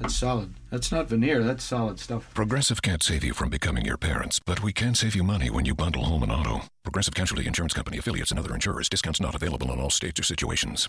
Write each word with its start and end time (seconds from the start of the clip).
That's 0.00 0.16
solid. 0.16 0.54
That's 0.70 0.90
not 0.90 1.08
veneer, 1.08 1.42
that's 1.44 1.62
solid 1.62 2.00
stuff. 2.00 2.32
Progressive 2.34 2.80
can't 2.80 3.02
save 3.02 3.22
you 3.22 3.34
from 3.34 3.50
becoming 3.50 3.84
your 3.84 3.98
parents, 3.98 4.40
but 4.40 4.62
we 4.62 4.72
can 4.72 4.94
save 4.94 5.14
you 5.14 5.22
money 5.22 5.50
when 5.50 5.66
you 5.66 5.74
bundle 5.74 6.04
home 6.04 6.22
and 6.22 6.32
auto. 6.32 6.62
Progressive 6.82 7.14
Casualty 7.14 7.46
Insurance 7.46 7.74
Company 7.74 7.98
affiliates 7.98 8.30
and 8.30 8.40
other 8.40 8.54
insurers. 8.54 8.88
Discounts 8.88 9.20
not 9.20 9.34
available 9.34 9.70
in 9.70 9.78
all 9.78 9.90
states 9.90 10.18
or 10.18 10.22
situations. 10.22 10.88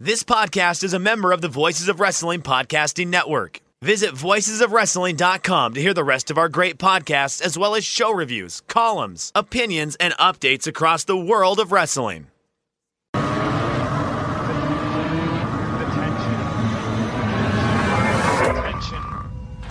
This 0.00 0.24
podcast 0.24 0.82
is 0.84 0.92
a 0.92 0.98
member 0.98 1.32
of 1.32 1.40
the 1.40 1.48
Voices 1.48 1.88
of 1.88 2.00
Wrestling 2.00 2.42
Podcasting 2.42 3.08
Network. 3.08 3.60
Visit 3.82 4.10
voicesofwrestling.com 4.10 5.74
to 5.74 5.80
hear 5.80 5.94
the 5.94 6.02
rest 6.04 6.30
of 6.32 6.38
our 6.38 6.48
great 6.48 6.78
podcasts, 6.78 7.40
as 7.40 7.56
well 7.56 7.76
as 7.76 7.84
show 7.84 8.12
reviews, 8.12 8.60
columns, 8.62 9.30
opinions, 9.36 9.94
and 9.96 10.14
updates 10.14 10.66
across 10.66 11.04
the 11.04 11.16
world 11.16 11.60
of 11.60 11.70
wrestling. 11.70 12.26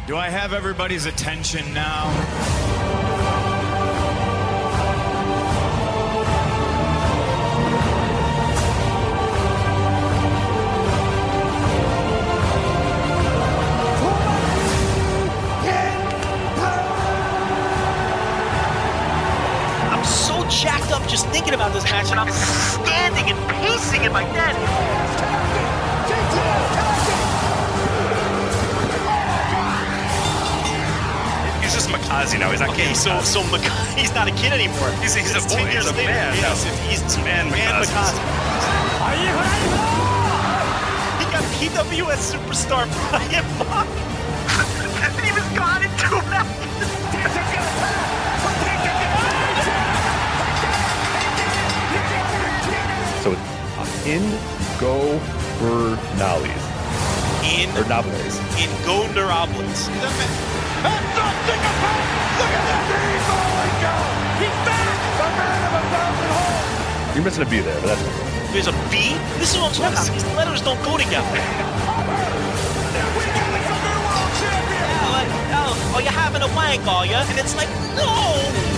Do 0.07 0.15
I 0.15 0.29
have 0.29 0.53
everybody's 0.53 1.05
attention 1.05 1.73
now? 1.73 2.05
I'm 19.91 20.05
so 20.05 20.47
jacked 20.47 20.93
up 20.93 21.05
just 21.09 21.27
thinking 21.31 21.53
about 21.53 21.73
this 21.73 21.83
match, 21.83 22.11
and 22.11 22.19
I'm 22.21 22.31
standing 22.31 23.29
and 23.29 23.49
pacing 23.49 24.05
in 24.05 24.13
my 24.13 24.23
bed. 24.31 24.55
He's 31.87 31.95
just 31.95 32.09
Makazi 32.09 32.39
now. 32.39 32.51
He's 32.51 32.59
not 32.59 32.69
Okay, 32.69 32.85
King 32.87 32.95
so 32.95 33.09
Makazi. 33.11 33.23
so 33.25 33.43
Mc- 33.51 33.61
he's 33.97 34.13
not 34.13 34.27
a 34.27 34.31
kid 34.31 34.51
anymore. 34.53 34.91
He's- 35.01 35.15
he's 35.15 35.31
a 35.31 35.41
boy, 35.47 35.55
ten 35.55 35.67
he's 35.75 35.85
a 35.87 35.91
later. 35.93 36.11
man 36.11 36.35
Yeah, 36.37 36.55
he's, 36.89 37.01
he's 37.03 37.17
Man 37.23 37.47
Makazi. 37.51 37.87
Makazi. 37.87 38.21
He 41.19 41.25
got 41.31 41.43
PWS 41.55 42.33
superstar 42.35 42.85
Brian 43.09 43.45
Mock. 43.57 43.87
and 45.03 45.13
he 45.25 45.31
was 45.31 45.47
gone 45.57 45.81
in 45.83 45.91
two 45.97 46.21
minutes. 46.29 46.57
So 53.23 53.31
it's 53.31 54.05
in 54.05 54.21
go 60.83 60.89
Bernalis. 60.89 62.37
In 62.37 62.51
Or 63.29 63.47
Nables. 63.47 64.03
in 64.43 64.53
Gondarables. 64.65 66.37
You're 67.15 67.23
missing 67.23 67.43
a 67.43 67.49
B 67.49 67.59
there, 67.59 67.79
but 67.81 67.87
that's 67.87 68.01
There's 68.53 68.67
a 68.67 68.73
B. 68.91 69.17
This 69.39 69.53
is 69.53 69.57
what 69.59 69.69
I'm 69.69 69.75
talking 69.75 69.93
about. 69.93 70.13
These 70.13 70.25
letters 70.35 70.61
don't 70.61 70.81
go 70.83 70.97
together. 70.97 71.27
Yeah, 74.37 75.09
like, 75.11 75.29
oh, 75.57 75.93
oh, 75.95 75.99
you're 75.99 76.11
having 76.11 76.41
a 76.41 76.47
wank, 76.55 76.85
are 76.87 77.05
you? 77.05 77.15
And 77.15 77.39
it's 77.39 77.55
like, 77.55 77.69
no. 77.97 78.77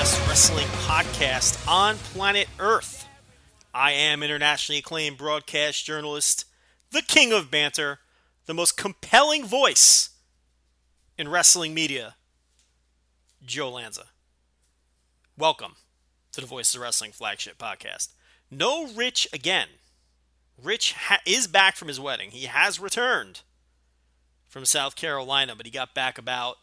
best 0.00 0.26
wrestling 0.26 0.66
podcast 0.86 1.68
on 1.68 1.94
planet 1.96 2.48
Earth. 2.58 3.06
I 3.74 3.92
am 3.92 4.22
internationally 4.22 4.78
acclaimed 4.78 5.18
broadcast 5.18 5.84
journalist, 5.84 6.46
the 6.90 7.02
king 7.02 7.34
of 7.34 7.50
banter, 7.50 7.98
the 8.46 8.54
most 8.54 8.78
compelling 8.78 9.44
voice 9.44 10.08
in 11.18 11.28
wrestling 11.28 11.74
media, 11.74 12.14
Joe 13.44 13.72
Lanza. 13.72 14.06
Welcome 15.36 15.74
to 16.32 16.40
the 16.40 16.46
Voices 16.46 16.76
of 16.76 16.80
Wrestling 16.80 17.12
flagship 17.12 17.58
podcast. 17.58 18.08
No 18.50 18.86
Rich 18.86 19.28
again. 19.34 19.68
Rich 20.56 20.94
ha- 20.94 21.20
is 21.26 21.46
back 21.46 21.76
from 21.76 21.88
his 21.88 22.00
wedding. 22.00 22.30
He 22.30 22.46
has 22.46 22.80
returned 22.80 23.42
from 24.48 24.64
South 24.64 24.96
Carolina, 24.96 25.54
but 25.54 25.66
he 25.66 25.70
got 25.70 25.94
back 25.94 26.16
about 26.16 26.56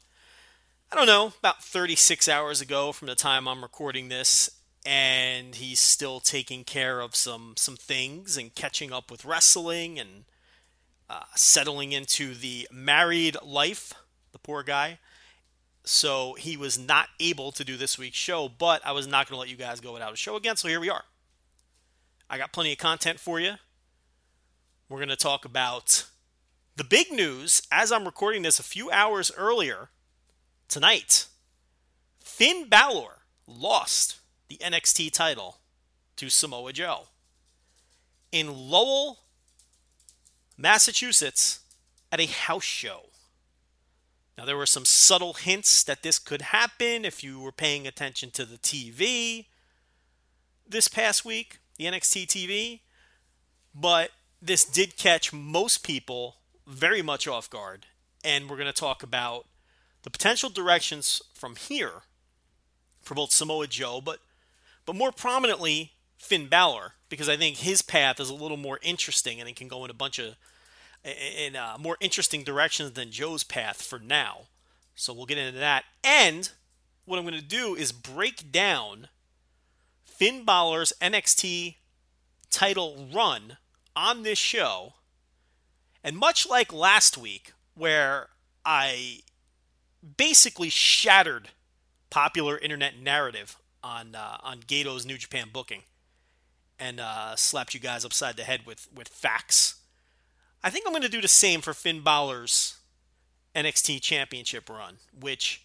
I 0.89 0.95
don't 0.95 1.05
know, 1.05 1.33
about 1.39 1.61
36 1.61 2.29
hours 2.29 2.61
ago 2.61 2.93
from 2.93 3.07
the 3.07 3.15
time 3.15 3.45
I'm 3.45 3.61
recording 3.61 4.07
this, 4.07 4.49
and 4.85 5.53
he's 5.53 5.81
still 5.81 6.21
taking 6.21 6.63
care 6.63 7.01
of 7.01 7.13
some 7.13 7.55
some 7.57 7.75
things 7.75 8.37
and 8.37 8.55
catching 8.55 8.93
up 8.93 9.11
with 9.11 9.25
wrestling 9.25 9.99
and 9.99 10.23
uh, 11.09 11.23
settling 11.35 11.91
into 11.91 12.33
the 12.33 12.69
married 12.71 13.35
life. 13.43 13.93
The 14.31 14.39
poor 14.39 14.63
guy. 14.63 14.99
So 15.83 16.35
he 16.37 16.55
was 16.55 16.79
not 16.79 17.09
able 17.19 17.51
to 17.51 17.65
do 17.65 17.75
this 17.75 17.97
week's 17.97 18.17
show, 18.17 18.47
but 18.47 18.81
I 18.85 18.93
was 18.93 19.07
not 19.07 19.27
going 19.27 19.35
to 19.35 19.39
let 19.39 19.49
you 19.49 19.57
guys 19.57 19.81
go 19.81 19.91
without 19.91 20.13
a 20.13 20.17
show 20.17 20.37
again. 20.37 20.55
So 20.55 20.69
here 20.69 20.79
we 20.79 20.89
are. 20.89 21.03
I 22.29 22.37
got 22.37 22.53
plenty 22.53 22.71
of 22.71 22.77
content 22.77 23.19
for 23.19 23.41
you. 23.41 23.55
We're 24.87 24.99
going 24.99 25.09
to 25.09 25.17
talk 25.17 25.43
about 25.43 26.05
the 26.77 26.83
big 26.85 27.11
news 27.11 27.61
as 27.71 27.91
I'm 27.91 28.05
recording 28.05 28.43
this 28.43 28.59
a 28.59 28.63
few 28.63 28.89
hours 28.89 29.31
earlier 29.37 29.89
tonight, 30.67 31.27
Finn 32.19 32.67
Balor 32.69 33.19
lost 33.47 34.19
the 34.47 34.57
NXT 34.57 35.11
title 35.11 35.57
to 36.17 36.29
Samoa 36.29 36.73
Joe. 36.73 37.07
In 38.31 38.69
Lowell, 38.69 39.19
Massachusetts, 40.57 41.59
at 42.11 42.19
a 42.19 42.25
house 42.25 42.63
show. 42.63 43.05
Now, 44.37 44.45
there 44.45 44.57
were 44.57 44.65
some 44.65 44.85
subtle 44.85 45.33
hints 45.33 45.83
that 45.83 46.03
this 46.03 46.19
could 46.19 46.43
happen 46.43 47.05
if 47.05 47.23
you 47.23 47.39
were 47.39 47.51
paying 47.51 47.87
attention 47.87 48.29
to 48.31 48.45
the 48.45 48.57
TV 48.57 49.45
this 50.69 50.87
past 50.87 51.25
week, 51.25 51.59
the 51.77 51.85
NXT 51.85 52.27
TV, 52.27 52.79
but 53.73 54.11
this 54.41 54.65
did 54.65 54.97
catch 54.97 55.33
most 55.33 55.83
people 55.83 56.37
very 56.65 57.01
much 57.01 57.27
off 57.27 57.49
guard. 57.49 57.85
And 58.23 58.49
we're 58.49 58.57
going 58.57 58.67
to 58.67 58.73
talk 58.73 59.03
about 59.03 59.45
the 60.03 60.09
potential 60.09 60.49
directions 60.49 61.21
from 61.33 61.55
here 61.55 62.03
for 63.01 63.15
both 63.15 63.31
Samoa 63.31 63.67
Joe, 63.67 64.01
but 64.01 64.19
but 64.85 64.95
more 64.95 65.11
prominently 65.11 65.93
Finn 66.17 66.47
Balor, 66.47 66.93
because 67.09 67.27
I 67.27 67.37
think 67.37 67.57
his 67.57 67.81
path 67.81 68.19
is 68.19 68.29
a 68.29 68.35
little 68.35 68.57
more 68.57 68.79
interesting 68.81 69.39
and 69.39 69.49
it 69.49 69.55
can 69.55 69.67
go 69.67 69.83
in 69.83 69.91
a 69.91 69.95
bunch 69.95 70.19
of 70.19 70.35
in 71.03 71.55
uh, 71.55 71.77
more 71.79 71.97
interesting 71.99 72.43
directions 72.43 72.91
than 72.91 73.11
Joe's 73.11 73.43
path 73.43 73.81
for 73.81 73.99
now. 73.99 74.47
So 74.95 75.13
we'll 75.13 75.25
get 75.25 75.37
into 75.37 75.59
that. 75.59 75.85
And 76.03 76.49
what 77.05 77.17
I'm 77.17 77.25
going 77.25 77.39
to 77.39 77.45
do 77.45 77.75
is 77.75 77.91
break 77.91 78.51
down 78.51 79.07
Finn 80.03 80.43
Balor's 80.43 80.91
NXT 80.99 81.75
title 82.49 83.07
run 83.13 83.57
on 83.95 84.23
this 84.23 84.39
show. 84.39 84.93
And 86.03 86.17
much 86.17 86.47
like 86.47 86.73
last 86.73 87.17
week, 87.17 87.53
where 87.75 88.29
I 88.65 89.19
basically 90.17 90.69
shattered 90.69 91.49
popular 92.09 92.57
internet 92.57 92.99
narrative 92.99 93.57
on 93.83 94.15
uh, 94.15 94.37
on 94.41 94.59
Gedo's 94.61 95.05
New 95.05 95.17
Japan 95.17 95.49
booking. 95.51 95.83
and 96.79 96.99
uh, 96.99 97.35
slapped 97.35 97.73
you 97.73 97.79
guys 97.79 98.05
upside 98.05 98.35
the 98.37 98.43
head 98.43 98.61
with 98.65 98.87
with 98.93 99.07
facts. 99.07 99.75
I 100.63 100.69
think 100.69 100.85
I'm 100.85 100.93
going 100.93 101.03
to 101.03 101.09
do 101.09 101.21
the 101.21 101.27
same 101.27 101.61
for 101.61 101.73
Finn 101.73 102.01
Balor's 102.01 102.77
NXT 103.55 104.01
Championship 104.01 104.69
run, 104.69 104.97
which, 105.19 105.63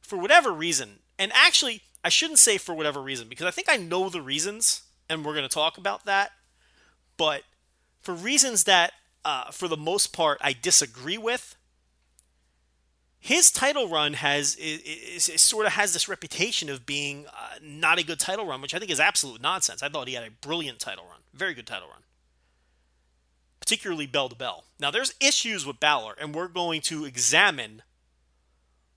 for 0.00 0.16
whatever 0.18 0.52
reason, 0.52 1.00
and 1.18 1.32
actually, 1.34 1.82
I 2.04 2.08
shouldn't 2.08 2.38
say 2.38 2.58
for 2.58 2.74
whatever 2.74 3.00
reason 3.00 3.28
because 3.28 3.46
I 3.46 3.50
think 3.50 3.68
I 3.70 3.76
know 3.76 4.08
the 4.08 4.22
reasons, 4.22 4.82
and 5.08 5.24
we're 5.24 5.34
going 5.34 5.48
to 5.48 5.54
talk 5.54 5.78
about 5.78 6.04
that. 6.06 6.32
But 7.16 7.42
for 8.00 8.14
reasons 8.14 8.64
that, 8.64 8.92
uh, 9.24 9.50
for 9.50 9.68
the 9.68 9.76
most 9.76 10.12
part, 10.12 10.38
I 10.40 10.52
disagree 10.52 11.18
with, 11.18 11.56
his 13.24 13.50
title 13.50 13.88
run 13.88 14.12
has 14.12 14.54
is, 14.56 15.30
is, 15.30 15.40
sort 15.40 15.64
of 15.64 15.72
has 15.72 15.94
this 15.94 16.10
reputation 16.10 16.68
of 16.68 16.84
being 16.84 17.24
uh, 17.28 17.54
not 17.62 17.98
a 17.98 18.04
good 18.04 18.20
title 18.20 18.46
run, 18.46 18.60
which 18.60 18.74
I 18.74 18.78
think 18.78 18.90
is 18.90 19.00
absolute 19.00 19.40
nonsense. 19.40 19.82
I 19.82 19.88
thought 19.88 20.08
he 20.08 20.14
had 20.14 20.28
a 20.28 20.46
brilliant 20.46 20.78
title 20.78 21.04
run, 21.08 21.20
very 21.32 21.54
good 21.54 21.66
title 21.66 21.88
run, 21.88 22.02
particularly 23.60 24.06
bell 24.06 24.28
to 24.28 24.36
bell. 24.36 24.64
Now 24.78 24.90
there's 24.90 25.14
issues 25.20 25.64
with 25.64 25.80
Balor, 25.80 26.16
and 26.20 26.34
we're 26.34 26.48
going 26.48 26.82
to 26.82 27.06
examine 27.06 27.80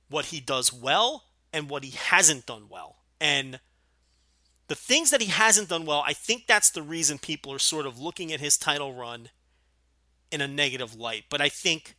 what 0.09 0.25
he 0.25 0.41
does 0.41 0.73
well 0.73 1.23
and 1.53 1.69
what 1.69 1.85
he 1.85 1.91
hasn't 1.91 2.45
done 2.45 2.65
well, 2.69 2.97
and 3.21 3.61
the 4.67 4.75
things 4.75 5.09
that 5.11 5.21
he 5.21 5.27
hasn't 5.27 5.69
done 5.69 5.85
well. 5.85 6.03
I 6.05 6.11
think 6.11 6.47
that's 6.47 6.69
the 6.69 6.83
reason 6.83 7.17
people 7.17 7.53
are 7.53 7.59
sort 7.59 7.85
of 7.85 7.97
looking 7.97 8.33
at 8.33 8.41
his 8.41 8.57
title 8.57 8.93
run 8.93 9.29
in 10.33 10.41
a 10.41 10.49
negative 10.49 10.95
light. 10.95 11.23
But 11.29 11.39
I 11.39 11.47
think 11.47 11.95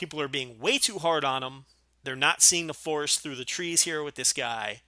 People 0.00 0.22
are 0.22 0.28
being 0.28 0.58
way 0.58 0.78
too 0.78 0.96
hard 0.96 1.26
on 1.26 1.42
him. 1.42 1.66
They're 2.04 2.16
not 2.16 2.40
seeing 2.40 2.68
the 2.68 2.72
forest 2.72 3.20
through 3.20 3.36
the 3.36 3.44
trees 3.44 3.82
here 3.82 4.02
with 4.02 4.14
this 4.14 4.32
guy. 4.32 4.80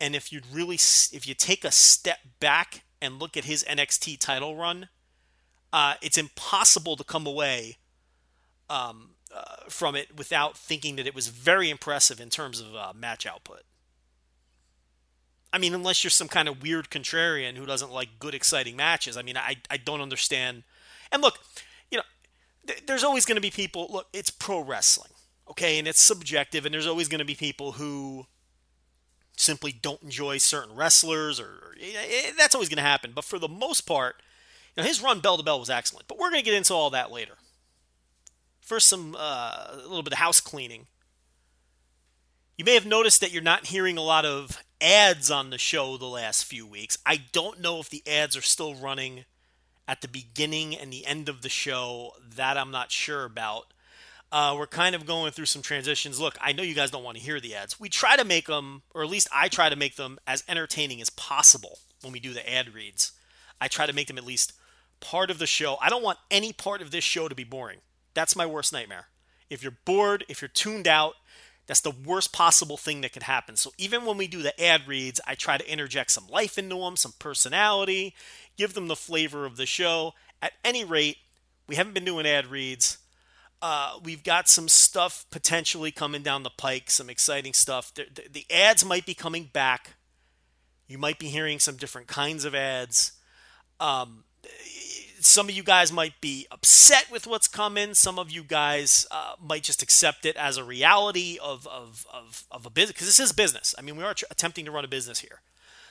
And 0.00 0.16
if 0.16 0.32
you'd 0.32 0.52
really, 0.52 0.74
if 0.74 1.28
you 1.28 1.34
take 1.34 1.64
a 1.64 1.70
step 1.70 2.18
back 2.40 2.82
and 3.00 3.20
look 3.20 3.36
at 3.36 3.44
his 3.44 3.62
NXT 3.62 4.18
title 4.18 4.56
run, 4.56 4.88
uh, 5.72 5.94
it's 6.02 6.18
impossible 6.18 6.96
to 6.96 7.04
come 7.04 7.24
away 7.24 7.76
um, 8.68 9.10
uh, 9.32 9.68
from 9.68 9.94
it 9.94 10.16
without 10.16 10.58
thinking 10.58 10.96
that 10.96 11.06
it 11.06 11.14
was 11.14 11.28
very 11.28 11.70
impressive 11.70 12.20
in 12.20 12.28
terms 12.28 12.60
of 12.60 12.74
uh, 12.74 12.92
match 12.96 13.26
output. 13.26 13.62
I 15.52 15.58
mean, 15.58 15.72
unless 15.72 16.02
you're 16.02 16.10
some 16.10 16.26
kind 16.26 16.48
of 16.48 16.62
weird 16.62 16.90
contrarian 16.90 17.54
who 17.54 17.64
doesn't 17.64 17.92
like 17.92 18.18
good, 18.18 18.34
exciting 18.34 18.74
matches. 18.74 19.16
I 19.16 19.22
mean, 19.22 19.36
I, 19.36 19.58
I 19.70 19.76
don't 19.76 20.00
understand. 20.00 20.64
And 21.12 21.22
look, 21.22 21.38
there's 22.86 23.04
always 23.04 23.24
going 23.24 23.36
to 23.36 23.42
be 23.42 23.50
people. 23.50 23.88
Look, 23.90 24.08
it's 24.12 24.30
pro 24.30 24.60
wrestling, 24.60 25.12
okay, 25.50 25.78
and 25.78 25.88
it's 25.88 26.00
subjective, 26.00 26.64
and 26.64 26.72
there's 26.72 26.86
always 26.86 27.08
going 27.08 27.18
to 27.18 27.24
be 27.24 27.34
people 27.34 27.72
who 27.72 28.26
simply 29.36 29.72
don't 29.72 30.02
enjoy 30.02 30.38
certain 30.38 30.74
wrestlers, 30.76 31.40
or, 31.40 31.46
or 31.46 31.74
that's 32.36 32.54
always 32.54 32.68
going 32.68 32.76
to 32.76 32.82
happen. 32.82 33.12
But 33.14 33.24
for 33.24 33.38
the 33.38 33.48
most 33.48 33.82
part, 33.82 34.16
you 34.76 34.82
know, 34.82 34.86
his 34.86 35.02
run 35.02 35.20
bell 35.20 35.36
to 35.36 35.42
bell 35.42 35.58
was 35.58 35.70
excellent. 35.70 36.08
But 36.08 36.18
we're 36.18 36.30
going 36.30 36.42
to 36.42 36.44
get 36.44 36.56
into 36.56 36.74
all 36.74 36.90
that 36.90 37.10
later. 37.10 37.34
First, 38.60 38.88
some 38.88 39.16
uh, 39.18 39.66
a 39.72 39.76
little 39.82 40.02
bit 40.02 40.12
of 40.12 40.18
house 40.18 40.40
cleaning. 40.40 40.86
You 42.56 42.64
may 42.64 42.74
have 42.74 42.86
noticed 42.86 43.20
that 43.20 43.32
you're 43.32 43.42
not 43.42 43.66
hearing 43.66 43.98
a 43.98 44.02
lot 44.02 44.24
of 44.24 44.62
ads 44.80 45.30
on 45.30 45.50
the 45.50 45.58
show 45.58 45.96
the 45.96 46.06
last 46.06 46.44
few 46.44 46.66
weeks. 46.66 46.98
I 47.04 47.22
don't 47.32 47.60
know 47.60 47.80
if 47.80 47.90
the 47.90 48.02
ads 48.06 48.36
are 48.36 48.42
still 48.42 48.74
running 48.74 49.24
at 49.92 50.00
the 50.00 50.08
beginning 50.08 50.74
and 50.74 50.90
the 50.90 51.04
end 51.04 51.28
of 51.28 51.42
the 51.42 51.50
show. 51.50 52.14
That 52.34 52.56
I'm 52.56 52.70
not 52.70 52.90
sure 52.90 53.26
about. 53.26 53.74
Uh, 54.32 54.56
we're 54.58 54.66
kind 54.66 54.94
of 54.94 55.04
going 55.04 55.32
through 55.32 55.44
some 55.44 55.60
transitions. 55.60 56.18
Look, 56.18 56.38
I 56.40 56.52
know 56.52 56.62
you 56.62 56.74
guys 56.74 56.90
don't 56.90 57.04
want 57.04 57.18
to 57.18 57.22
hear 57.22 57.38
the 57.38 57.54
ads. 57.54 57.78
We 57.78 57.90
try 57.90 58.16
to 58.16 58.24
make 58.24 58.46
them, 58.46 58.80
or 58.94 59.02
at 59.02 59.10
least 59.10 59.28
I 59.30 59.48
try 59.48 59.68
to 59.68 59.76
make 59.76 59.96
them 59.96 60.18
as 60.26 60.44
entertaining 60.48 61.02
as 61.02 61.10
possible 61.10 61.78
when 62.00 62.14
we 62.14 62.20
do 62.20 62.32
the 62.32 62.50
ad 62.50 62.72
reads. 62.72 63.12
I 63.60 63.68
try 63.68 63.84
to 63.84 63.92
make 63.92 64.06
them 64.06 64.16
at 64.16 64.24
least 64.24 64.54
part 65.00 65.30
of 65.30 65.38
the 65.38 65.46
show. 65.46 65.76
I 65.82 65.90
don't 65.90 66.02
want 66.02 66.18
any 66.30 66.54
part 66.54 66.80
of 66.80 66.90
this 66.90 67.04
show 67.04 67.28
to 67.28 67.34
be 67.34 67.44
boring. 67.44 67.80
That's 68.14 68.34
my 68.34 68.46
worst 68.46 68.72
nightmare. 68.72 69.08
If 69.50 69.62
you're 69.62 69.76
bored, 69.84 70.24
if 70.30 70.40
you're 70.40 70.48
tuned 70.48 70.88
out, 70.88 71.12
that's 71.66 71.80
the 71.80 71.90
worst 71.90 72.32
possible 72.32 72.76
thing 72.76 73.02
that 73.02 73.12
could 73.12 73.22
happen. 73.22 73.56
So 73.56 73.72
even 73.78 74.04
when 74.04 74.16
we 74.16 74.26
do 74.26 74.42
the 74.42 74.58
ad 74.62 74.88
reads, 74.88 75.20
I 75.26 75.34
try 75.34 75.58
to 75.58 75.70
interject 75.70 76.10
some 76.10 76.26
life 76.28 76.58
into 76.58 76.76
them, 76.76 76.96
some 76.96 77.12
personality, 77.18 78.14
give 78.56 78.74
them 78.74 78.88
the 78.88 78.96
flavor 78.96 79.44
of 79.44 79.56
the 79.56 79.66
show. 79.66 80.14
At 80.40 80.52
any 80.64 80.84
rate, 80.84 81.18
we 81.68 81.76
haven't 81.76 81.94
been 81.94 82.04
doing 82.04 82.26
ad 82.26 82.46
reads. 82.46 82.98
Uh, 83.60 83.98
we've 84.02 84.24
got 84.24 84.48
some 84.48 84.68
stuff 84.68 85.24
potentially 85.30 85.92
coming 85.92 86.22
down 86.22 86.42
the 86.42 86.50
pike, 86.50 86.90
some 86.90 87.08
exciting 87.08 87.52
stuff. 87.52 87.94
The, 87.94 88.06
the, 88.12 88.22
the, 88.32 88.46
ads 88.50 88.84
might 88.84 89.06
be 89.06 89.14
coming 89.14 89.48
back. 89.52 89.94
You 90.88 90.98
might 90.98 91.20
be 91.20 91.28
hearing 91.28 91.60
some 91.60 91.76
different 91.76 92.08
kinds 92.08 92.44
of 92.44 92.56
ads. 92.56 93.12
Um, 93.78 94.24
some 95.20 95.48
of 95.48 95.54
you 95.54 95.62
guys 95.62 95.92
might 95.92 96.20
be 96.20 96.46
upset 96.50 97.06
with 97.10 97.28
what's 97.28 97.46
coming. 97.46 97.94
Some 97.94 98.18
of 98.18 98.32
you 98.32 98.42
guys 98.42 99.06
uh, 99.12 99.34
might 99.40 99.62
just 99.62 99.80
accept 99.80 100.26
it 100.26 100.36
as 100.36 100.56
a 100.56 100.64
reality 100.64 101.38
of, 101.40 101.66
of, 101.68 102.04
of, 102.12 102.44
of 102.50 102.66
a 102.66 102.70
business, 102.70 102.94
because 102.94 103.06
this 103.06 103.20
is 103.20 103.32
business. 103.32 103.76
I 103.78 103.82
mean, 103.82 103.96
we 103.96 104.02
are 104.02 104.14
tr- 104.14 104.24
attempting 104.30 104.64
to 104.64 104.72
run 104.72 104.84
a 104.84 104.88
business 104.88 105.20
here. 105.20 105.40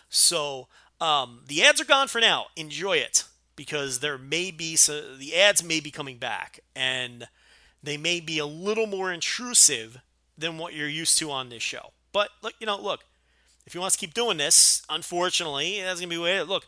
So 0.09 0.67
um, 1.01 1.41
the 1.47 1.63
ads 1.63 1.81
are 1.81 1.85
gone 1.85 2.07
for 2.07 2.21
now. 2.21 2.45
Enjoy 2.55 2.97
it 2.97 3.25
because 3.55 3.99
there 3.99 4.17
may 4.17 4.51
be 4.51 4.75
so 4.75 5.15
the 5.17 5.35
ads 5.35 5.63
may 5.63 5.79
be 5.79 5.91
coming 5.91 6.17
back 6.17 6.59
and 6.75 7.27
they 7.83 7.97
may 7.97 8.19
be 8.19 8.37
a 8.37 8.45
little 8.45 8.85
more 8.85 9.11
intrusive 9.11 9.97
than 10.37 10.57
what 10.57 10.73
you're 10.73 10.87
used 10.87 11.17
to 11.17 11.31
on 11.31 11.49
this 11.49 11.63
show. 11.63 11.91
But 12.13 12.29
look, 12.41 12.53
you 12.59 12.67
know, 12.67 12.79
look, 12.79 13.03
if 13.65 13.73
you 13.73 13.81
want 13.81 13.93
to 13.93 13.99
keep 13.99 14.13
doing 14.13 14.37
this, 14.37 14.83
unfortunately, 14.89 15.81
that's 15.81 15.99
gonna 15.99 16.09
be 16.09 16.17
way. 16.17 16.41
Look, 16.43 16.67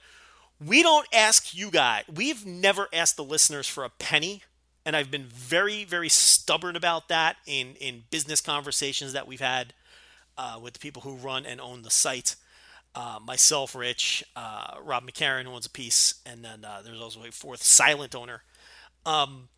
we 0.60 0.82
don't 0.82 1.08
ask 1.14 1.56
you 1.56 1.70
guys. 1.70 2.04
We've 2.14 2.46
never 2.46 2.88
asked 2.92 3.18
the 3.18 3.24
listeners 3.24 3.68
for 3.68 3.84
a 3.84 3.90
penny, 3.90 4.44
and 4.86 4.96
I've 4.96 5.12
been 5.12 5.26
very, 5.26 5.84
very 5.84 6.10
stubborn 6.10 6.76
about 6.76 7.08
that 7.10 7.38
in 7.46 7.76
in 7.76 8.04
business 8.10 8.42
conversations 8.42 9.14
that 9.14 9.28
we've 9.28 9.40
had 9.40 9.74
uh, 10.38 10.60
with 10.62 10.74
the 10.74 10.80
people 10.80 11.04
who 11.04 11.16
run 11.16 11.46
and 11.46 11.62
own 11.62 11.84
the 11.84 11.92
site 11.92 12.36
uh, 12.96 13.20
myself, 13.26 13.76
Rich, 13.76 14.24
uh, 14.36 14.76
Rob 14.84 15.04
McCarron 15.08 15.48
owns 15.48 15.66
a 15.66 15.70
piece, 15.70 16.16
and 16.26 16.44
then 16.44 16.64
uh, 16.64 16.82
there's 16.84 17.02
also 17.02 17.24
a 17.24 17.32
fourth 17.32 17.64
silent 17.64 18.16
owner. 18.16 18.44
Um, 19.06 19.50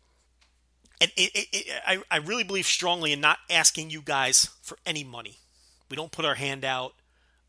and 1.00 1.10
it, 1.16 1.30
it, 1.34 1.48
it, 1.52 1.82
I, 1.86 2.02
I 2.10 2.16
really 2.18 2.44
believe 2.44 2.66
strongly 2.66 3.12
in 3.12 3.20
not 3.20 3.38
asking 3.50 3.90
you 3.90 4.00
guys 4.00 4.48
for 4.62 4.78
any 4.86 5.04
money. 5.04 5.38
We 5.90 5.96
don't 5.96 6.12
put 6.12 6.24
our 6.24 6.34
hand 6.34 6.64
out. 6.64 6.94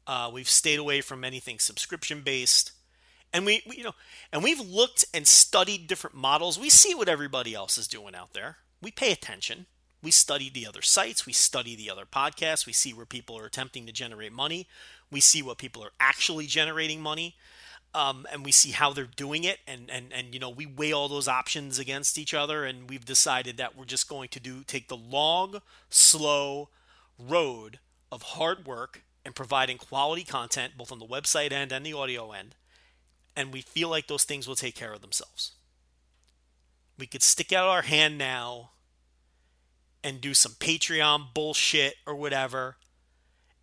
Uh, 0.05 0.29
we've 0.31 0.49
stayed 0.49 0.79
away 0.79 1.01
from 1.01 1.23
anything 1.23 1.59
subscription 1.59 2.21
based, 2.21 2.71
and 3.33 3.45
we, 3.45 3.61
we, 3.67 3.77
you 3.77 3.83
know, 3.83 3.95
and 4.31 4.43
we've 4.43 4.59
looked 4.59 5.05
and 5.13 5.27
studied 5.27 5.87
different 5.87 6.15
models. 6.15 6.59
We 6.59 6.69
see 6.69 6.95
what 6.95 7.09
everybody 7.09 7.53
else 7.53 7.77
is 7.77 7.87
doing 7.87 8.15
out 8.15 8.33
there. 8.33 8.57
We 8.81 8.91
pay 8.91 9.11
attention. 9.11 9.65
We 10.01 10.11
study 10.11 10.49
the 10.49 10.67
other 10.67 10.81
sites. 10.81 11.25
We 11.25 11.33
study 11.33 11.75
the 11.75 11.89
other 11.89 12.05
podcasts. 12.05 12.65
We 12.65 12.73
see 12.73 12.93
where 12.93 13.05
people 13.05 13.37
are 13.37 13.45
attempting 13.45 13.85
to 13.87 13.91
generate 13.91 14.31
money. 14.31 14.67
We 15.11 15.19
see 15.19 15.41
what 15.41 15.57
people 15.57 15.83
are 15.83 15.91
actually 15.99 16.47
generating 16.47 17.01
money. 17.01 17.35
Um, 17.93 18.27
and 18.31 18.43
we 18.43 18.51
see 18.51 18.71
how 18.71 18.91
they're 18.91 19.05
doing 19.05 19.43
it 19.43 19.59
and, 19.65 19.89
and 19.89 20.11
and 20.13 20.33
you 20.33 20.39
know 20.39 20.49
we 20.49 20.65
weigh 20.65 20.91
all 20.91 21.07
those 21.07 21.27
options 21.27 21.79
against 21.79 22.19
each 22.19 22.33
other 22.33 22.63
and 22.65 22.89
we've 22.89 23.05
decided 23.05 23.57
that 23.57 23.75
we're 23.75 23.85
just 23.85 24.09
going 24.09 24.27
to 24.29 24.39
do 24.39 24.63
take 24.67 24.87
the 24.87 24.97
long 24.97 25.61
slow 25.89 26.69
road 27.17 27.79
of 28.11 28.21
hard 28.21 28.67
work 28.67 29.03
and 29.25 29.33
providing 29.33 29.77
quality 29.77 30.23
content 30.23 30.73
both 30.77 30.91
on 30.91 30.99
the 30.99 31.05
website 31.05 31.51
end 31.51 31.71
and 31.71 31.85
the 31.85 31.93
audio 31.93 32.33
end 32.33 32.55
and 33.35 33.53
we 33.53 33.61
feel 33.61 33.89
like 33.89 34.07
those 34.07 34.25
things 34.25 34.47
will 34.47 34.55
take 34.55 34.75
care 34.75 34.93
of 34.93 35.01
themselves 35.01 35.53
we 36.99 37.07
could 37.07 37.23
stick 37.23 37.51
out 37.53 37.67
our 37.67 37.83
hand 37.83 38.17
now 38.17 38.71
and 40.03 40.21
do 40.21 40.33
some 40.33 40.51
patreon 40.53 41.33
bullshit 41.33 41.95
or 42.05 42.15
whatever 42.15 42.75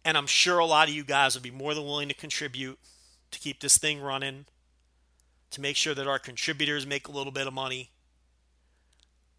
and 0.04 0.16
I'm 0.16 0.26
sure 0.26 0.58
a 0.58 0.66
lot 0.66 0.88
of 0.88 0.94
you 0.94 1.04
guys 1.04 1.34
would 1.34 1.42
be 1.42 1.50
more 1.50 1.74
than 1.74 1.84
willing 1.84 2.08
to 2.08 2.14
contribute 2.14 2.78
to 3.30 3.38
keep 3.38 3.60
this 3.60 3.78
thing 3.78 4.00
running, 4.00 4.46
to 5.50 5.60
make 5.60 5.76
sure 5.76 5.94
that 5.94 6.06
our 6.06 6.18
contributors 6.18 6.86
make 6.86 7.08
a 7.08 7.12
little 7.12 7.32
bit 7.32 7.46
of 7.46 7.52
money. 7.52 7.90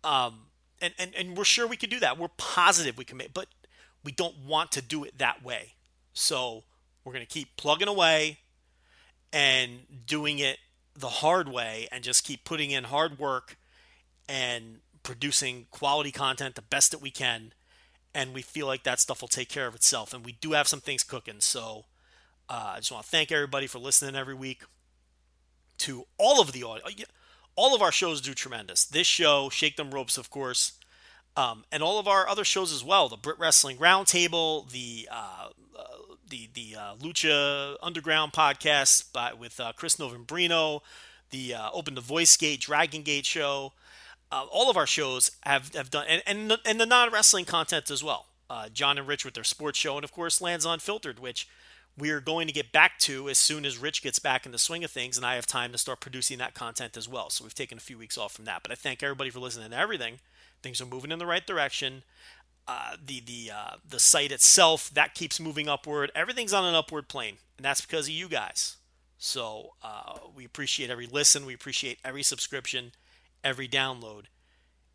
Um, 0.03 0.48
and, 0.81 0.93
and, 0.98 1.13
and 1.15 1.38
we're 1.38 1.45
sure 1.45 1.67
we 1.67 1.77
could 1.77 1.89
do 1.89 2.00
that. 2.00 2.17
We're 2.17 2.29
positive 2.38 2.98
we 2.98 3.05
can 3.05 3.17
make, 3.17 3.34
but 3.34 3.48
we 4.03 4.12
don't 4.12 4.36
want 4.45 4.72
to 4.74 4.81
do 4.81 5.03
it 5.03 5.17
that 5.17 5.43
way. 5.43 5.74
So 6.13 6.63
we're 7.03 7.13
going 7.13 7.25
to 7.25 7.31
keep 7.31 7.55
plugging 7.57 7.88
away 7.88 8.39
and 9.31 10.05
doing 10.05 10.39
it 10.39 10.57
the 10.95 11.10
hard 11.10 11.50
way 11.50 11.88
and 11.91 12.03
just 12.03 12.24
keep 12.24 12.43
putting 12.43 12.72
in 12.72 12.86
hard 12.86 13.19
work 13.19 13.57
and 14.29 14.79
producing 15.03 15.67
quality 15.72 16.12
content 16.12 16.55
the 16.55 16.62
best 16.62 16.91
that 16.91 17.01
we 17.01 17.12
can 17.12 17.53
and 18.15 18.34
we 18.34 18.41
feel 18.41 18.65
like 18.65 18.84
that 18.84 19.00
stuff 19.00 19.22
will 19.22 19.27
take 19.27 19.50
care 19.50 19.67
of 19.67 19.75
itself. 19.75 20.13
And 20.13 20.25
we 20.25 20.31
do 20.31 20.53
have 20.53 20.67
some 20.67 20.81
things 20.81 21.03
cooking. 21.03 21.39
So 21.39 21.86
uh, 22.50 22.74
I 22.74 22.77
just 22.77 22.91
want 22.91 23.03
to 23.03 23.12
thank 23.12 23.31
everybody 23.31 23.67
for 23.67 23.77
listening 23.77 24.15
every 24.15 24.34
week 24.34 24.63
to 25.79 26.05
all 26.17 26.41
of 26.41 26.51
the 26.51 26.63
audio. 26.63 27.05
All 27.55 27.75
of 27.75 27.81
our 27.81 27.91
shows 27.91 28.22
do 28.22 28.34
tremendous. 28.34 28.86
This 28.86 29.07
show, 29.07 29.50
Shake 29.50 29.75
Them 29.75 29.91
Ropes, 29.91 30.17
of 30.17 30.29
course, 30.29 30.74
Um, 31.38 31.65
and 31.72 31.84
all 31.84 32.00
of 32.00 32.07
our 32.07 32.27
other 32.29 32.45
shows 32.45 32.72
as 32.72 32.84
well 32.84 33.10
the 33.10 33.17
Brit 33.17 33.38
Wrestling 33.38 33.77
Roundtable, 33.77 34.69
the 34.72 35.07
uh, 35.12 35.50
uh, 35.77 35.84
the 36.29 36.50
the 36.53 36.75
uh, 36.79 36.95
Lucha 36.95 37.75
Underground 37.81 38.31
podcast 38.31 39.12
by, 39.12 39.34
with 39.34 39.60
uh, 39.60 39.74
Chris 39.75 39.98
Novembrino, 39.98 40.81
the 41.31 41.53
uh, 41.53 41.69
Open 41.74 41.95
the 41.95 42.01
Voice 42.01 42.38
Gate, 42.38 42.62
Dragon 42.62 43.03
Gate 43.03 43.25
show. 43.25 43.74
Uh, 44.32 44.46
all 44.51 44.70
of 44.70 44.77
our 44.77 44.88
shows 44.88 45.32
have, 45.44 45.74
have 45.75 45.91
done, 45.91 46.05
and, 46.08 46.22
and, 46.25 46.51
the, 46.51 46.60
and 46.65 46.79
the 46.79 46.86
non 46.86 47.12
wrestling 47.12 47.46
content 47.46 47.89
as 47.89 48.03
well. 48.03 48.25
Uh, 48.50 48.70
John 48.70 48.98
and 48.98 49.08
Rich 49.08 49.25
with 49.25 49.34
their 49.34 49.44
sports 49.44 49.79
show, 49.79 49.96
and 49.96 50.03
of 50.03 50.12
course, 50.12 50.41
Lanza 50.41 50.70
Unfiltered, 50.70 51.20
which 51.20 51.48
we 51.98 52.10
are 52.10 52.20
going 52.20 52.48
to 52.48 52.53
get 52.53 52.72
back 52.72 53.00
to 53.00 53.29
as 53.29 53.38
soon 53.38 53.65
as 53.65 53.77
Rich 53.77 54.03
gets 54.03 54.20
back 54.20 54.46
in 54.46 54.51
the 54.51 54.58
swing 54.58 54.84
of 54.84 54.91
things 54.91 55.15
and 55.17 55.25
I 55.25 55.36
have 55.36 55.48
time 55.48 55.72
to 55.72 55.77
start 55.77 56.01
producing 56.01 56.38
that 56.39 56.53
content 56.53 56.98
as 56.98 57.08
well. 57.08 57.29
So 57.29 57.44
we've 57.44 57.55
taken 57.55 57.77
a 57.77 57.82
few 57.82 57.98
weeks 57.98 58.17
off 58.17 58.34
from 58.34 58.46
that. 58.46 58.63
But 58.63 58.72
I 58.72 58.75
thank 58.75 59.01
everybody 59.01 59.29
for 59.29 59.39
listening 59.39 59.70
to 59.70 59.77
everything. 59.77 60.20
Things 60.62 60.82
are 60.82 60.86
moving 60.86 61.12
in 61.12 61.20
the 61.20 61.25
right 61.25 61.46
direction. 61.46 62.03
Uh, 62.67 62.96
the 63.03 63.20
the 63.20 63.51
uh, 63.55 63.75
the 63.88 64.00
site 64.00 64.32
itself 64.32 64.89
that 64.91 65.13
keeps 65.13 65.39
moving 65.39 65.70
upward. 65.70 66.12
Everything's 66.15 66.51
on 66.51 66.65
an 66.65 66.74
upward 66.74 67.08
plane, 67.08 67.38
and 67.58 67.65
that's 67.65 67.82
because 67.82 68.08
of 68.08 68.13
you 68.13 68.27
guys. 68.27 68.77
So 69.20 69.74
uh, 69.84 70.17
we 70.36 70.46
appreciate 70.46 70.89
every 70.89 71.05
listen. 71.05 71.46
We 71.46 71.53
appreciate 71.53 72.00
every 72.03 72.24
subscription, 72.24 72.94
every 73.45 73.69
download. 73.69 74.23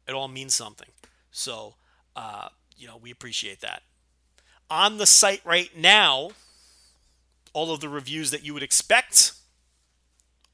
It 0.06 0.12
all 0.12 0.28
means 0.28 0.54
something. 0.54 0.88
So 1.30 1.76
uh, 2.14 2.48
you 2.76 2.86
know 2.86 2.98
we 2.98 3.10
appreciate 3.10 3.60
that. 3.60 3.82
On 4.68 4.98
the 4.98 5.06
site 5.06 5.40
right 5.44 5.74
now, 5.76 6.30
all 7.52 7.72
of 7.72 7.80
the 7.80 7.88
reviews 7.88 8.30
that 8.30 8.44
you 8.44 8.52
would 8.54 8.62
expect, 8.62 9.32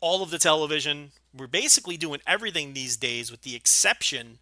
all 0.01 0.23
of 0.23 0.31
the 0.31 0.39
television. 0.39 1.13
We're 1.37 1.47
basically 1.47 1.97
doing 1.97 2.21
everything 2.27 2.73
these 2.73 2.97
days, 2.97 3.31
with 3.31 3.43
the 3.43 3.55
exception 3.55 4.39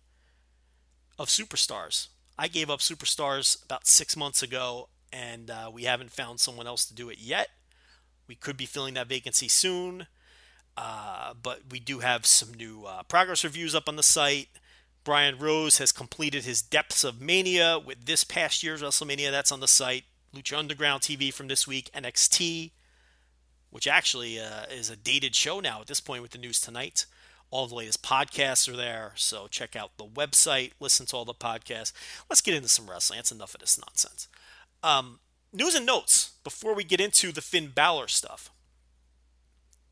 of 1.18 1.28
superstars. 1.28 2.08
I 2.38 2.48
gave 2.48 2.70
up 2.70 2.80
superstars 2.80 3.64
about 3.64 3.86
six 3.86 4.16
months 4.16 4.42
ago, 4.42 4.88
and 5.12 5.50
uh, 5.50 5.70
we 5.72 5.84
haven't 5.84 6.12
found 6.12 6.40
someone 6.40 6.66
else 6.66 6.84
to 6.86 6.94
do 6.94 7.08
it 7.08 7.18
yet. 7.18 7.48
We 8.26 8.34
could 8.34 8.56
be 8.56 8.66
filling 8.66 8.94
that 8.94 9.08
vacancy 9.08 9.48
soon, 9.48 10.06
uh, 10.76 11.34
but 11.40 11.60
we 11.70 11.78
do 11.78 12.00
have 12.00 12.26
some 12.26 12.52
new 12.54 12.84
uh, 12.84 13.02
progress 13.04 13.44
reviews 13.44 13.74
up 13.74 13.88
on 13.88 13.96
the 13.96 14.02
site. 14.02 14.48
Brian 15.04 15.38
Rose 15.38 15.78
has 15.78 15.92
completed 15.92 16.44
his 16.44 16.62
Depths 16.62 17.04
of 17.04 17.20
Mania 17.20 17.78
with 17.78 18.06
this 18.06 18.24
past 18.24 18.62
year's 18.62 18.82
WrestleMania. 18.82 19.30
That's 19.30 19.52
on 19.52 19.60
the 19.60 19.68
site. 19.68 20.04
Lucha 20.34 20.58
Underground 20.58 21.02
TV 21.02 21.32
from 21.32 21.48
this 21.48 21.66
week, 21.66 21.90
NXT, 21.94 22.72
which 23.70 23.86
actually 23.86 24.40
uh, 24.40 24.64
is 24.70 24.90
a 24.90 24.96
dated 24.96 25.34
show 25.34 25.60
now 25.60 25.80
at 25.80 25.86
this 25.86 26.00
point 26.00 26.22
with 26.22 26.32
the 26.32 26.38
news 26.38 26.60
tonight. 26.60 27.06
All 27.50 27.66
the 27.68 27.74
latest 27.74 28.02
podcasts 28.02 28.68
are 28.68 28.76
there, 28.76 29.12
so 29.14 29.46
check 29.46 29.76
out 29.76 29.96
the 29.96 30.06
website, 30.06 30.72
listen 30.80 31.06
to 31.06 31.16
all 31.16 31.24
the 31.24 31.34
podcasts. 31.34 31.92
Let's 32.28 32.40
get 32.40 32.54
into 32.54 32.68
some 32.68 32.90
wrestling. 32.90 33.18
That's 33.18 33.30
enough 33.30 33.54
of 33.54 33.60
this 33.60 33.78
nonsense. 33.78 34.26
Um, 34.82 35.20
news 35.52 35.74
and 35.76 35.86
notes 35.86 36.32
before 36.42 36.74
we 36.74 36.82
get 36.82 37.00
into 37.00 37.30
the 37.30 37.40
Finn 37.40 37.68
Balor 37.68 38.08
stuff. 38.08 38.50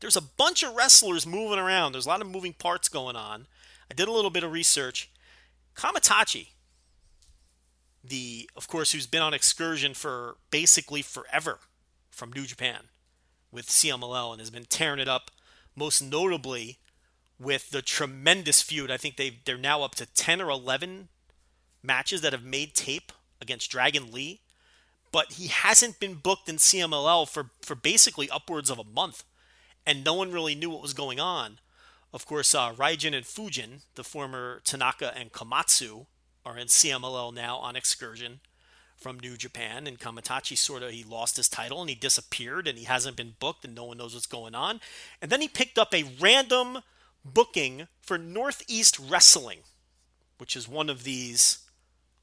There's 0.03 0.17
a 0.17 0.21
bunch 0.21 0.63
of 0.63 0.75
wrestlers 0.75 1.25
moving 1.25 1.57
around. 1.57 1.93
There's 1.93 2.05
a 2.05 2.09
lot 2.09 2.19
of 2.19 2.29
moving 2.29 2.51
parts 2.51 2.89
going 2.89 3.15
on. 3.15 3.47
I 3.89 3.93
did 3.93 4.09
a 4.09 4.11
little 4.11 4.29
bit 4.29 4.43
of 4.43 4.51
research. 4.51 5.09
Kamaitachi, 5.77 6.47
the 8.03 8.49
of 8.53 8.67
course 8.67 8.91
who's 8.91 9.07
been 9.07 9.21
on 9.21 9.33
excursion 9.33 9.93
for 9.93 10.35
basically 10.51 11.03
forever 11.03 11.59
from 12.11 12.33
New 12.33 12.43
Japan 12.43 12.89
with 13.49 13.67
CMLL 13.67 14.33
and 14.33 14.41
has 14.41 14.49
been 14.49 14.65
tearing 14.65 14.99
it 14.99 15.07
up 15.07 15.31
most 15.73 16.01
notably 16.01 16.79
with 17.39 17.69
the 17.69 17.81
tremendous 17.81 18.61
feud. 18.61 18.91
I 18.91 18.97
think 18.97 19.15
they 19.15 19.39
they're 19.45 19.57
now 19.57 19.83
up 19.83 19.95
to 19.95 20.05
10 20.05 20.41
or 20.41 20.49
11 20.49 21.07
matches 21.81 22.19
that 22.19 22.33
have 22.33 22.43
made 22.43 22.73
tape 22.73 23.13
against 23.41 23.71
Dragon 23.71 24.11
Lee, 24.11 24.41
but 25.13 25.31
he 25.31 25.47
hasn't 25.47 26.01
been 26.01 26.15
booked 26.15 26.49
in 26.49 26.57
CMLL 26.57 27.25
for 27.25 27.51
for 27.61 27.75
basically 27.75 28.29
upwards 28.29 28.69
of 28.69 28.77
a 28.77 28.83
month, 28.83 29.23
and 29.85 30.03
no 30.03 30.13
one 30.13 30.31
really 30.31 30.55
knew 30.55 30.69
what 30.69 30.81
was 30.81 30.93
going 30.93 31.19
on. 31.19 31.59
Of 32.13 32.25
course, 32.25 32.53
uh, 32.53 32.73
Raijin 32.73 33.15
and 33.15 33.25
Fujin, 33.25 33.81
the 33.95 34.03
former 34.03 34.61
Tanaka 34.63 35.17
and 35.17 35.31
Komatsu, 35.31 36.05
are 36.45 36.57
in 36.57 36.67
CMLL 36.67 37.33
now 37.33 37.57
on 37.57 37.75
excursion 37.75 38.41
from 38.97 39.19
New 39.19 39.35
Japan. 39.35 39.87
And 39.87 39.99
Kamaitachi 39.99 40.57
sort 40.57 40.83
of 40.83 40.91
he 40.91 41.03
lost 41.03 41.37
his 41.37 41.49
title 41.49 41.81
and 41.81 41.89
he 41.89 41.95
disappeared 41.95 42.67
and 42.67 42.77
he 42.77 42.85
hasn't 42.85 43.17
been 43.17 43.35
booked 43.39 43.65
and 43.65 43.73
no 43.73 43.85
one 43.85 43.97
knows 43.97 44.13
what's 44.13 44.25
going 44.25 44.53
on. 44.53 44.79
And 45.21 45.31
then 45.31 45.41
he 45.41 45.47
picked 45.47 45.77
up 45.77 45.93
a 45.93 46.05
random 46.19 46.79
booking 47.25 47.87
for 48.01 48.17
Northeast 48.17 48.99
Wrestling, 48.99 49.59
which 50.37 50.55
is 50.55 50.67
one 50.67 50.89
of 50.89 51.03
these, 51.03 51.59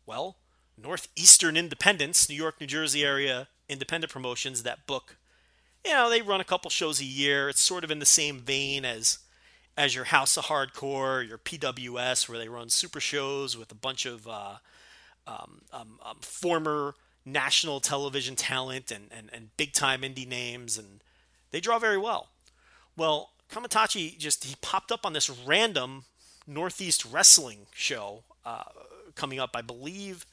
well, 0.07 0.37
Northeastern 0.77 1.57
Independents, 1.57 2.29
New 2.29 2.37
York, 2.37 2.61
New 2.61 2.67
Jersey 2.67 3.05
area 3.05 3.49
independent 3.71 4.13
promotions 4.13 4.65
that 4.65 4.87
book. 4.87 5.17
You 5.85 5.93
know, 5.93 6.11
they 6.11 6.23
run 6.23 6.41
a 6.41 6.45
couple 6.45 6.71
shows 6.71 7.01
a 7.01 7.05
year. 7.05 7.49
It's 7.49 7.63
sort 7.63 7.85
of 7.85 7.91
in 7.91 7.99
the 7.99 8.07
same 8.07 8.41
vein 8.41 8.85
as 8.85 9.19
as 9.77 9.95
your 9.95 10.05
House 10.05 10.37
of 10.37 10.45
Hardcore, 10.45 11.27
your 11.27 11.39
PWS, 11.39 12.29
where 12.29 12.39
they 12.39 12.49
run 12.49 12.69
super 12.69 13.01
shows 13.01 13.57
with 13.57 13.73
a 13.73 13.75
bunch 13.75 14.05
of 14.05 14.29
uh, 14.29 14.57
um, 15.27 15.63
um, 15.73 15.99
um, 16.05 16.19
former 16.21 16.95
national 17.25 17.81
television 17.81 18.37
talent 18.37 18.91
and, 18.91 19.09
and, 19.11 19.31
and 19.33 19.57
big 19.57 19.73
time 19.73 20.03
indie 20.03 20.29
names, 20.29 20.77
and 20.77 21.03
they 21.51 21.61
draw 21.61 21.79
very 21.79 21.97
well. 21.97 22.29
Well, 22.95 23.31
Kamaitachi 23.51 24.19
just 24.19 24.45
he 24.45 24.57
popped 24.61 24.93
up 24.93 25.07
on 25.07 25.15
this 25.15 25.31
random 25.31 26.05
Northeast 26.47 27.07
Wrestling 27.07 27.67
show 27.73 28.25
uh, 28.45 28.65
coming 29.15 29.41
up, 29.41 29.51
I 29.55 29.63
believe, 29.63 30.27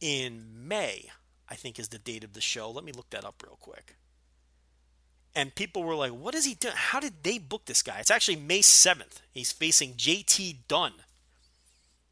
in 0.00 0.44
May. 0.66 1.10
I 1.48 1.54
think 1.54 1.78
is 1.78 1.88
the 1.88 1.98
date 1.98 2.24
of 2.24 2.34
the 2.34 2.42
show. 2.42 2.70
Let 2.70 2.84
me 2.84 2.92
look 2.92 3.08
that 3.10 3.24
up 3.24 3.42
real 3.42 3.56
quick 3.58 3.94
and 5.38 5.54
people 5.54 5.84
were 5.84 5.94
like, 5.94 6.10
"What 6.10 6.34
is 6.34 6.44
he 6.44 6.54
doing? 6.54 6.74
How 6.76 6.98
did 6.98 7.22
they 7.22 7.38
book 7.38 7.66
this 7.66 7.80
guy?" 7.80 8.00
It's 8.00 8.10
actually 8.10 8.34
May 8.34 8.60
seventh. 8.60 9.22
He's 9.30 9.52
facing 9.52 9.94
JT 9.94 10.66
Dunn. 10.66 10.94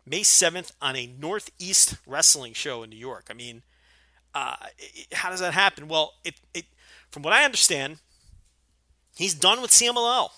May 0.06 0.22
seventh 0.22 0.70
on 0.80 0.94
a 0.94 1.08
Northeast 1.08 1.96
Wrestling 2.06 2.52
show 2.52 2.84
in 2.84 2.90
New 2.90 2.96
York. 2.96 3.26
I 3.28 3.34
mean, 3.34 3.64
uh, 4.32 4.54
it, 4.78 5.12
how 5.12 5.30
does 5.30 5.40
that 5.40 5.54
happen? 5.54 5.88
Well, 5.88 6.14
it, 6.22 6.36
it 6.54 6.66
from 7.10 7.24
what 7.24 7.32
I 7.32 7.44
understand, 7.44 7.98
he's 9.16 9.34
done 9.34 9.60
with 9.60 9.72
CMLL, 9.72 10.28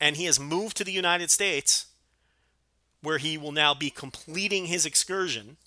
and 0.00 0.16
he 0.16 0.24
has 0.24 0.40
moved 0.40 0.78
to 0.78 0.84
the 0.84 0.90
United 0.92 1.30
States, 1.30 1.88
where 3.02 3.18
he 3.18 3.36
will 3.36 3.52
now 3.52 3.74
be 3.74 3.90
completing 3.90 4.64
his 4.64 4.86
excursion, 4.86 5.58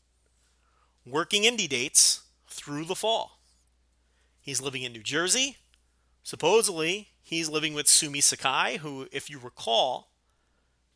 working 1.06 1.44
indie 1.44 1.70
dates 1.70 2.22
through 2.48 2.86
the 2.86 2.96
fall. 2.96 3.38
He's 4.42 4.64
living 4.64 4.82
in 4.82 4.94
New 4.94 5.04
Jersey. 5.04 5.58
Supposedly, 6.24 7.10
he's 7.22 7.50
living 7.50 7.74
with 7.74 7.88
Sumi 7.88 8.22
Sakai, 8.22 8.78
who, 8.78 9.08
if 9.12 9.30
you 9.30 9.40
recall, 9.40 10.10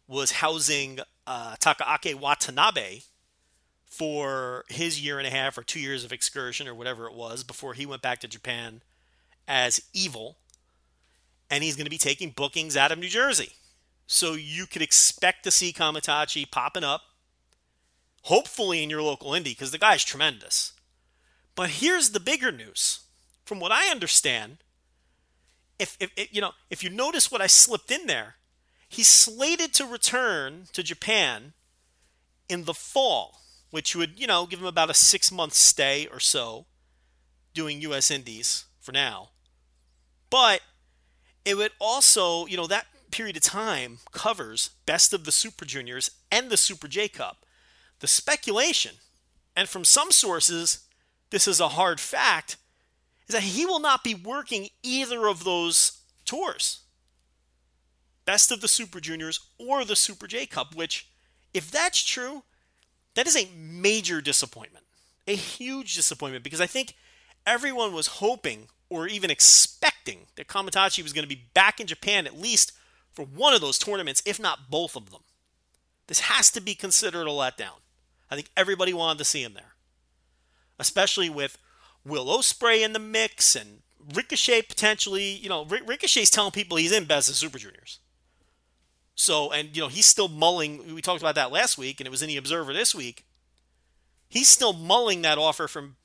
was 0.07 0.33
housing 0.33 0.99
uh, 1.25 1.55
Takaaki 1.59 2.13
Watanabe 2.13 3.01
for 3.85 4.65
his 4.67 5.03
year 5.03 5.17
and 5.17 5.27
a 5.27 5.31
half 5.31 5.57
or 5.57 5.63
two 5.63 5.79
years 5.79 6.03
of 6.03 6.11
excursion 6.11 6.67
or 6.67 6.75
whatever 6.75 7.07
it 7.07 7.13
was 7.13 7.43
before 7.43 7.73
he 7.73 7.85
went 7.85 8.01
back 8.01 8.19
to 8.19 8.27
Japan 8.27 8.81
as 9.47 9.81
evil. 9.93 10.37
And 11.49 11.63
he's 11.63 11.75
going 11.75 11.85
to 11.85 11.91
be 11.91 11.97
taking 11.97 12.31
bookings 12.31 12.75
out 12.75 12.91
of 12.91 12.99
New 12.99 13.07
Jersey. 13.07 13.53
So 14.07 14.33
you 14.33 14.65
could 14.65 14.81
expect 14.81 15.43
to 15.43 15.51
see 15.51 15.73
Kamaitachi 15.73 16.49
popping 16.51 16.83
up, 16.83 17.01
hopefully 18.23 18.83
in 18.83 18.89
your 18.89 19.01
local 19.01 19.31
indie, 19.31 19.45
because 19.45 19.71
the 19.71 19.77
guy's 19.77 20.03
tremendous. 20.03 20.73
But 21.55 21.69
here's 21.69 22.09
the 22.09 22.19
bigger 22.19 22.51
news. 22.51 22.99
From 23.45 23.59
what 23.59 23.71
I 23.71 23.89
understand, 23.89 24.57
if, 25.79 25.97
if, 25.99 26.11
if, 26.15 26.33
you 26.33 26.41
know 26.41 26.51
if 26.69 26.83
you 26.83 26.89
notice 26.89 27.31
what 27.31 27.41
I 27.41 27.47
slipped 27.47 27.91
in 27.91 28.07
there, 28.07 28.35
he's 28.87 29.07
slated 29.07 29.73
to 29.75 29.85
return 29.85 30.65
to 30.73 30.83
Japan 30.83 31.53
in 32.47 32.65
the 32.65 32.73
fall, 32.73 33.41
which 33.71 33.95
would 33.95 34.19
you 34.19 34.27
know 34.27 34.45
give 34.45 34.59
him 34.59 34.65
about 34.65 34.89
a 34.89 34.93
six 34.93 35.31
month 35.31 35.53
stay 35.53 36.07
or 36.11 36.19
so, 36.19 36.65
doing 37.53 37.81
U.S. 37.81 38.09
Indies 38.11 38.65
for 38.79 38.91
now. 38.91 39.29
But 40.29 40.61
it 41.43 41.57
would 41.57 41.71
also 41.79 42.45
you 42.45 42.57
know 42.57 42.67
that 42.67 42.87
period 43.11 43.37
of 43.37 43.43
time 43.43 43.99
covers 44.11 44.71
Best 44.85 45.13
of 45.13 45.25
the 45.25 45.31
Super 45.31 45.65
Juniors 45.65 46.11
and 46.31 46.49
the 46.49 46.57
Super 46.57 46.87
J 46.87 47.07
Cup. 47.07 47.45
The 47.99 48.07
speculation, 48.07 48.95
and 49.55 49.69
from 49.69 49.85
some 49.85 50.11
sources, 50.11 50.79
this 51.29 51.47
is 51.47 51.61
a 51.61 51.69
hard 51.69 51.99
fact 51.99 52.57
is 53.27 53.33
that 53.33 53.43
he 53.43 53.65
will 53.65 53.79
not 53.79 54.03
be 54.03 54.15
working 54.15 54.69
either 54.83 55.27
of 55.27 55.43
those 55.43 55.99
tours 56.25 56.81
best 58.25 58.51
of 58.51 58.61
the 58.61 58.67
Super 58.67 58.99
Juniors 58.99 59.39
or 59.57 59.85
the 59.85 59.95
Super 59.95 60.27
J 60.27 60.45
Cup, 60.45 60.75
which, 60.75 61.07
if 61.53 61.71
that's 61.71 62.03
true, 62.03 62.43
that 63.13 63.27
is 63.27 63.37
a 63.37 63.49
major 63.55 64.19
disappointment. 64.19 64.85
A 65.27 65.35
huge 65.35 65.95
disappointment 65.95 66.43
because 66.43 66.61
I 66.61 66.67
think 66.67 66.95
everyone 67.47 67.93
was 67.93 68.07
hoping 68.07 68.67
or 68.89 69.07
even 69.07 69.31
expecting 69.31 70.27
that 70.35 70.47
Kamaitachi 70.47 71.01
was 71.01 71.13
going 71.13 71.23
to 71.23 71.35
be 71.35 71.47
back 71.53 71.79
in 71.79 71.87
Japan 71.87 72.27
at 72.27 72.39
least 72.39 72.71
for 73.11 73.25
one 73.25 73.53
of 73.53 73.61
those 73.61 73.79
tournaments, 73.79 74.21
if 74.25 74.39
not 74.39 74.69
both 74.69 74.95
of 74.95 75.09
them. 75.09 75.21
This 76.07 76.21
has 76.21 76.51
to 76.51 76.61
be 76.61 76.75
considered 76.75 77.25
a 77.25 77.31
letdown. 77.31 77.79
I 78.29 78.35
think 78.35 78.51
everybody 78.57 78.93
wanted 78.93 79.17
to 79.19 79.25
see 79.25 79.41
him 79.41 79.53
there, 79.53 79.73
especially 80.77 81.29
with 81.29 81.57
Will 82.05 82.25
Ospreay 82.25 82.83
in 82.83 82.93
the 82.93 82.99
mix 82.99 83.55
and 83.55 83.81
Ricochet 84.13 84.63
potentially. 84.63 85.23
You 85.23 85.49
know, 85.49 85.65
Ricochet's 85.65 86.29
telling 86.29 86.51
people 86.51 86.77
he's 86.77 86.91
in 86.91 87.05
Best 87.05 87.29
of 87.29 87.35
Super 87.35 87.57
Juniors. 87.57 87.99
So, 89.15 89.51
and 89.51 89.75
you 89.75 89.81
know, 89.81 89.87
he's 89.87 90.05
still 90.05 90.27
mulling. 90.27 90.93
We 90.93 91.01
talked 91.01 91.21
about 91.21 91.35
that 91.35 91.51
last 91.51 91.77
week, 91.77 91.99
and 91.99 92.07
it 92.07 92.11
was 92.11 92.21
in 92.21 92.27
the 92.27 92.37
Observer 92.37 92.73
this 92.73 92.93
week. 92.93 93.25
He's 94.27 94.49
still 94.49 94.73
mulling 94.73 95.21
that 95.21 95.37
offer 95.37 95.67
from 95.67 95.95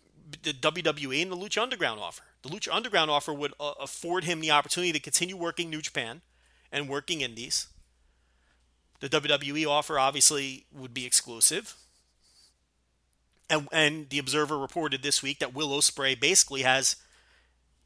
the 0.43 0.53
WWE 0.53 1.23
and 1.23 1.33
the 1.33 1.37
Lucha 1.37 1.63
Underground 1.63 2.01
offer. 2.01 2.23
The 2.43 2.49
Lucha 2.49 2.73
Underground 2.73 3.11
offer 3.11 3.35
would 3.35 3.53
uh, 3.59 3.73
afford 3.81 4.25
him 4.25 4.41
the 4.41 4.53
opportunity 4.53 4.93
to 4.93 5.01
continue 5.01 5.37
working 5.37 5.69
New 5.69 5.83
Japan 5.83 6.23
and 6.71 6.89
working 6.89 7.21
Indies. 7.21 7.67
The 9.01 9.09
WWE 9.09 9.67
offer 9.67 9.99
obviously 9.99 10.67
would 10.73 10.95
be 10.95 11.07
exclusive. 11.07 11.75
And, 13.51 13.69
and 13.73 14.09
the 14.09 14.21
Observer 14.21 14.57
reported 14.57 15.03
this 15.03 15.23
week 15.23 15.41
that 15.41 15.53
Will 15.53 15.71
Ospreay 15.71 16.19
basically 16.19 16.63
has 16.63 16.97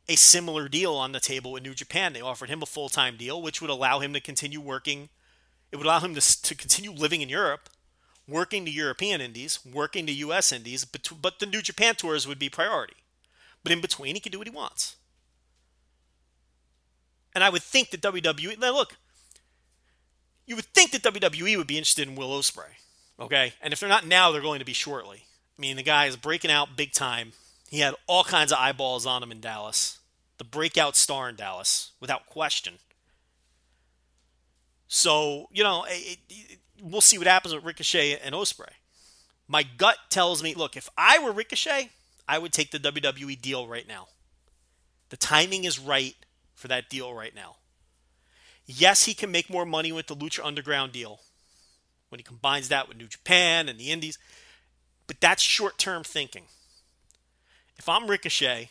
a 0.08 0.16
similar 0.16 0.68
deal 0.68 0.94
on 0.94 1.12
the 1.12 1.20
table 1.20 1.56
in 1.56 1.62
New 1.62 1.74
Japan. 1.74 2.12
They 2.12 2.20
offered 2.20 2.50
him 2.50 2.62
a 2.62 2.66
full 2.66 2.90
time 2.90 3.16
deal, 3.16 3.40
which 3.40 3.60
would 3.60 3.70
allow 3.70 4.00
him 4.00 4.12
to 4.12 4.20
continue 4.20 4.60
working. 4.60 5.08
It 5.72 5.76
would 5.76 5.86
allow 5.86 6.00
him 6.00 6.14
to, 6.14 6.42
to 6.42 6.54
continue 6.54 6.92
living 6.92 7.22
in 7.22 7.28
Europe, 7.28 7.70
working 8.28 8.64
the 8.64 8.70
European 8.70 9.20
Indies, 9.20 9.58
working 9.64 10.06
the 10.06 10.12
U.S. 10.14 10.52
Indies, 10.52 10.84
but, 10.84 11.10
but 11.20 11.38
the 11.40 11.46
New 11.46 11.62
Japan 11.62 11.94
tours 11.94 12.28
would 12.28 12.38
be 12.38 12.48
priority. 12.48 12.96
But 13.62 13.72
in 13.72 13.80
between, 13.80 14.14
he 14.14 14.20
can 14.20 14.30
do 14.30 14.38
what 14.38 14.46
he 14.46 14.54
wants. 14.54 14.96
And 17.34 17.42
I 17.42 17.48
would 17.48 17.62
think 17.62 17.90
that 17.90 18.02
WWE. 18.02 18.58
Now, 18.58 18.74
look, 18.74 18.96
you 20.46 20.54
would 20.54 20.66
think 20.66 20.92
that 20.92 21.02
WWE 21.02 21.56
would 21.56 21.66
be 21.66 21.78
interested 21.78 22.06
in 22.06 22.14
Will 22.14 22.38
Ospreay, 22.38 22.74
okay? 23.18 23.54
And 23.62 23.72
if 23.72 23.80
they're 23.80 23.88
not 23.88 24.06
now, 24.06 24.30
they're 24.30 24.42
going 24.42 24.58
to 24.58 24.64
be 24.64 24.74
shortly. 24.74 25.24
I 25.56 25.60
mean, 25.60 25.76
the 25.76 25.82
guy 25.82 26.06
is 26.06 26.16
breaking 26.16 26.50
out 26.50 26.76
big 26.76 26.92
time. 26.92 27.32
He 27.68 27.80
had 27.80 27.94
all 28.06 28.24
kinds 28.24 28.52
of 28.52 28.58
eyeballs 28.58 29.06
on 29.06 29.22
him 29.22 29.32
in 29.32 29.40
Dallas. 29.40 29.98
The 30.38 30.44
breakout 30.44 30.96
star 30.96 31.28
in 31.28 31.36
Dallas, 31.36 31.92
without 32.00 32.26
question. 32.26 32.74
So, 34.88 35.48
you 35.52 35.62
know, 35.62 35.84
it, 35.88 36.18
it, 36.28 36.58
we'll 36.82 37.00
see 37.00 37.18
what 37.18 37.26
happens 37.26 37.54
with 37.54 37.64
Ricochet 37.64 38.18
and 38.18 38.34
Ospreay. 38.34 38.72
My 39.46 39.62
gut 39.62 39.96
tells 40.10 40.42
me, 40.42 40.54
look, 40.54 40.76
if 40.76 40.88
I 40.96 41.18
were 41.18 41.32
Ricochet, 41.32 41.90
I 42.28 42.38
would 42.38 42.52
take 42.52 42.70
the 42.70 42.78
WWE 42.78 43.40
deal 43.40 43.68
right 43.68 43.86
now. 43.86 44.08
The 45.10 45.16
timing 45.16 45.64
is 45.64 45.78
right 45.78 46.16
for 46.54 46.68
that 46.68 46.88
deal 46.88 47.12
right 47.12 47.34
now. 47.34 47.56
Yes, 48.66 49.04
he 49.04 49.14
can 49.14 49.30
make 49.30 49.50
more 49.50 49.66
money 49.66 49.92
with 49.92 50.06
the 50.06 50.16
Lucha 50.16 50.44
Underground 50.44 50.92
deal 50.92 51.20
when 52.08 52.18
he 52.18 52.24
combines 52.24 52.68
that 52.68 52.88
with 52.88 52.96
New 52.96 53.08
Japan 53.08 53.68
and 53.68 53.78
the 53.78 53.90
Indies, 53.90 54.18
but 55.06 55.20
that's 55.20 55.42
short 55.42 55.78
term 55.78 56.04
thinking. 56.04 56.44
If 57.76 57.88
I'm 57.88 58.08
Ricochet 58.08 58.70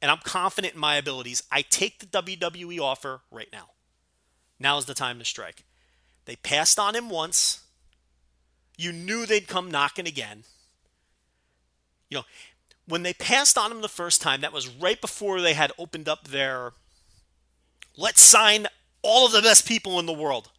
and 0.00 0.10
I'm 0.10 0.18
confident 0.18 0.74
in 0.74 0.80
my 0.80 0.96
abilities, 0.96 1.42
I 1.50 1.62
take 1.62 1.98
the 1.98 2.06
WWE 2.06 2.80
offer 2.80 3.20
right 3.30 3.48
now. 3.52 3.70
Now 4.58 4.78
is 4.78 4.86
the 4.86 4.94
time 4.94 5.18
to 5.18 5.24
strike. 5.24 5.64
They 6.24 6.36
passed 6.36 6.78
on 6.78 6.94
him 6.94 7.08
once. 7.10 7.60
You 8.76 8.92
knew 8.92 9.26
they'd 9.26 9.48
come 9.48 9.70
knocking 9.70 10.06
again. 10.06 10.44
You 12.10 12.18
know, 12.18 12.24
when 12.86 13.02
they 13.02 13.12
passed 13.12 13.58
on 13.58 13.70
him 13.70 13.82
the 13.82 13.88
first 13.88 14.22
time, 14.22 14.40
that 14.40 14.52
was 14.52 14.68
right 14.68 15.00
before 15.00 15.40
they 15.40 15.54
had 15.54 15.72
opened 15.78 16.08
up 16.08 16.28
their 16.28 16.72
let's 17.96 18.20
sign 18.20 18.66
all 19.02 19.26
of 19.26 19.32
the 19.32 19.42
best 19.42 19.66
people 19.66 19.98
in 19.98 20.06
the 20.06 20.12
world. 20.12 20.50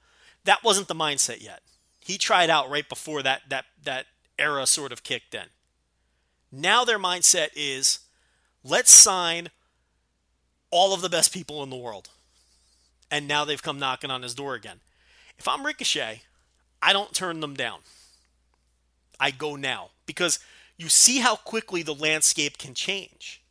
That 0.46 0.64
wasn't 0.64 0.88
the 0.88 0.96
mindset 0.96 1.42
yet. 1.42 1.62
He 2.00 2.18
tried 2.18 2.50
out 2.50 2.70
right 2.70 2.88
before 2.88 3.24
that 3.24 3.42
that 3.50 3.66
that 3.84 4.06
era 4.40 4.66
sort 4.66 4.92
of 4.92 5.04
kicked 5.04 5.36
in. 5.36 5.48
Now 6.52 6.84
their 6.84 6.98
mindset 7.00 7.50
is 7.56 8.00
let's 8.64 8.92
sign 8.92 9.50
all 10.72 10.94
of 10.94 11.02
the 11.02 11.10
best 11.10 11.34
people 11.34 11.62
in 11.64 11.70
the 11.70 11.76
world. 11.76 12.10
And 13.12 13.28
now 13.28 13.44
they've 13.46 13.62
come 13.62 13.80
knocking 13.80 14.12
on 14.12 14.24
his 14.24 14.36
door 14.36 14.56
again. 14.56 14.82
If 15.38 15.48
I'm 15.48 15.66
Ricochet, 15.66 16.24
I 16.82 16.94
don't 16.94 17.14
turn 17.14 17.40
them 17.40 17.56
down. 17.56 17.80
I 19.20 19.32
go 19.32 19.56
now 19.56 19.90
because 20.06 20.40
you 20.78 20.90
see 20.90 21.20
how 21.20 21.36
quickly 21.36 21.84
the 21.84 21.94
landscape 21.94 22.58
can 22.58 22.74
change. 22.74 23.42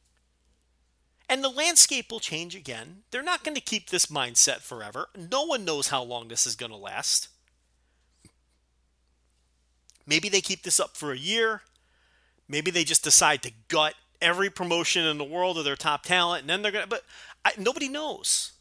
And 1.29 1.45
the 1.45 1.51
landscape 1.51 2.11
will 2.11 2.21
change 2.21 2.55
again. 2.55 3.03
They're 3.11 3.23
not 3.23 3.45
going 3.45 3.55
to 3.55 3.61
keep 3.61 3.91
this 3.91 4.07
mindset 4.07 4.61
forever. 4.61 5.09
No 5.15 5.45
one 5.45 5.65
knows 5.65 5.89
how 5.89 6.03
long 6.03 6.29
this 6.29 6.47
is 6.47 6.57
going 6.57 6.73
to 6.73 6.79
last. 6.79 7.29
Maybe 10.09 10.31
they 10.31 10.41
keep 10.41 10.63
this 10.63 10.81
up 10.81 10.97
for 10.97 11.13
a 11.13 11.19
year. 11.19 11.61
Maybe 12.49 12.71
they 12.71 12.83
just 12.83 13.05
decide 13.05 13.43
to 13.43 13.53
gut 13.69 13.95
every 14.23 14.49
promotion 14.49 15.05
in 15.05 15.19
the 15.19 15.25
world 15.25 15.59
of 15.59 15.67
their 15.67 15.77
top 15.77 16.03
talent, 16.05 16.41
and 16.41 16.51
then 16.51 16.63
they're 16.63 16.73
to. 16.73 16.87
But 16.89 17.05
I, 17.45 17.53
nobody 17.59 17.91
knows. 17.91 18.53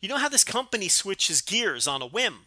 You 0.00 0.08
know 0.08 0.16
how 0.16 0.28
this 0.28 0.42
company 0.42 0.88
switches 0.88 1.42
gears 1.42 1.86
on 1.86 2.02
a 2.02 2.06
whim. 2.06 2.46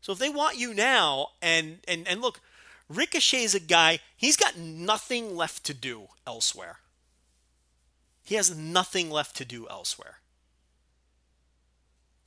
So 0.00 0.12
if 0.12 0.20
they 0.20 0.28
want 0.28 0.56
you 0.56 0.72
now, 0.72 1.30
and 1.42 1.78
and 1.88 2.06
and 2.06 2.20
look, 2.20 2.40
Ricochet's 2.88 3.56
a 3.56 3.60
guy. 3.60 3.98
He's 4.16 4.36
got 4.36 4.56
nothing 4.56 5.34
left 5.34 5.64
to 5.64 5.74
do 5.74 6.06
elsewhere. 6.24 6.76
He 8.22 8.36
has 8.36 8.56
nothing 8.56 9.10
left 9.10 9.34
to 9.38 9.44
do 9.44 9.66
elsewhere. 9.68 10.18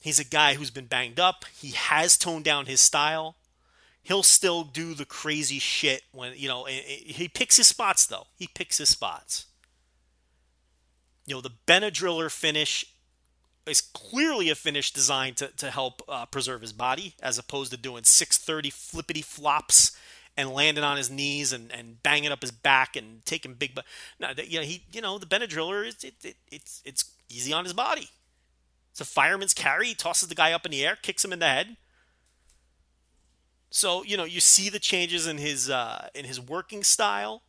He's 0.02 0.20
a 0.20 0.26
guy 0.26 0.56
who's 0.56 0.70
been 0.70 0.86
banged 0.86 1.20
up. 1.20 1.46
He 1.58 1.72
has 1.72 2.18
toned 2.18 2.44
down 2.44 2.66
his 2.66 2.82
style 2.82 3.38
he'll 4.08 4.24
still 4.24 4.63
do 4.63 4.93
the 4.93 5.06
crazy 5.06 5.60
shit 5.60 6.02
when 6.13 6.32
you 6.36 6.48
know 6.48 6.65
he 6.65 7.28
picks 7.28 7.58
his 7.58 7.67
spots 7.67 8.06
though. 8.06 8.28
He 8.38 8.48
picks 8.48 8.78
his 8.78 8.89
spots. 8.89 9.46
You 11.26 11.36
know 11.36 11.41
the 11.41 11.52
benadryller 11.67 12.32
finish 12.32 12.86
is 13.65 13.82
clearly 13.82 14.50
a 14.50 14.56
finish 14.56 14.93
designed 14.93 15.36
to, 15.38 15.48
to 15.58 15.70
help 15.70 16.02
uh, 16.08 16.26
preserve 16.26 16.62
his 16.62 16.72
body 16.72 17.15
as 17.22 17.38
opposed 17.38 17.72
to 17.72 17.78
doing 17.78 18.06
630 18.06 18.70
flippity 18.70 19.22
flops 19.22 19.98
and 20.38 20.52
landing 20.52 20.86
on 20.86 20.96
his 20.96 21.12
knees 21.12 21.52
and, 21.52 21.70
and 21.74 22.02
banging 22.02 22.32
up 22.32 22.41
his 22.41 22.52
back 22.52 22.96
and 22.96 23.26
taking 23.26 23.56
big 23.56 23.76
but 23.76 23.84
no 24.22 24.30
you 24.41 24.60
know 24.60 24.65
he 24.65 24.84
you 24.93 25.02
know 25.02 25.17
the 25.17 25.26
benadryller 25.26 25.86
is 25.86 26.02
it, 26.06 26.13
it, 26.24 26.38
it's 26.50 26.82
it's 26.86 27.12
easy 27.30 27.52
on 27.52 27.65
his 27.65 27.74
body. 27.74 28.10
It's 28.91 29.02
a 29.02 29.06
fireman's 29.06 29.54
carry. 29.54 29.88
He 29.89 29.96
tosses 29.96 30.30
the 30.30 30.34
guy 30.34 30.54
up 30.54 30.65
in 30.65 30.72
the 30.72 30.86
air 30.86 30.98
kicks 31.02 31.26
him 31.26 31.34
in 31.34 31.39
the 31.39 31.46
head 31.46 31.76
so 33.69 34.03
you 34.03 34.17
know 34.17 34.23
you 34.23 34.39
see 34.39 34.69
the 34.69 34.80
changes 34.80 35.27
in 35.27 35.38
his 35.38 35.69
uh, 35.69 36.10
in 36.15 36.25
his 36.25 36.39
working 36.39 36.84
style, 36.84 37.43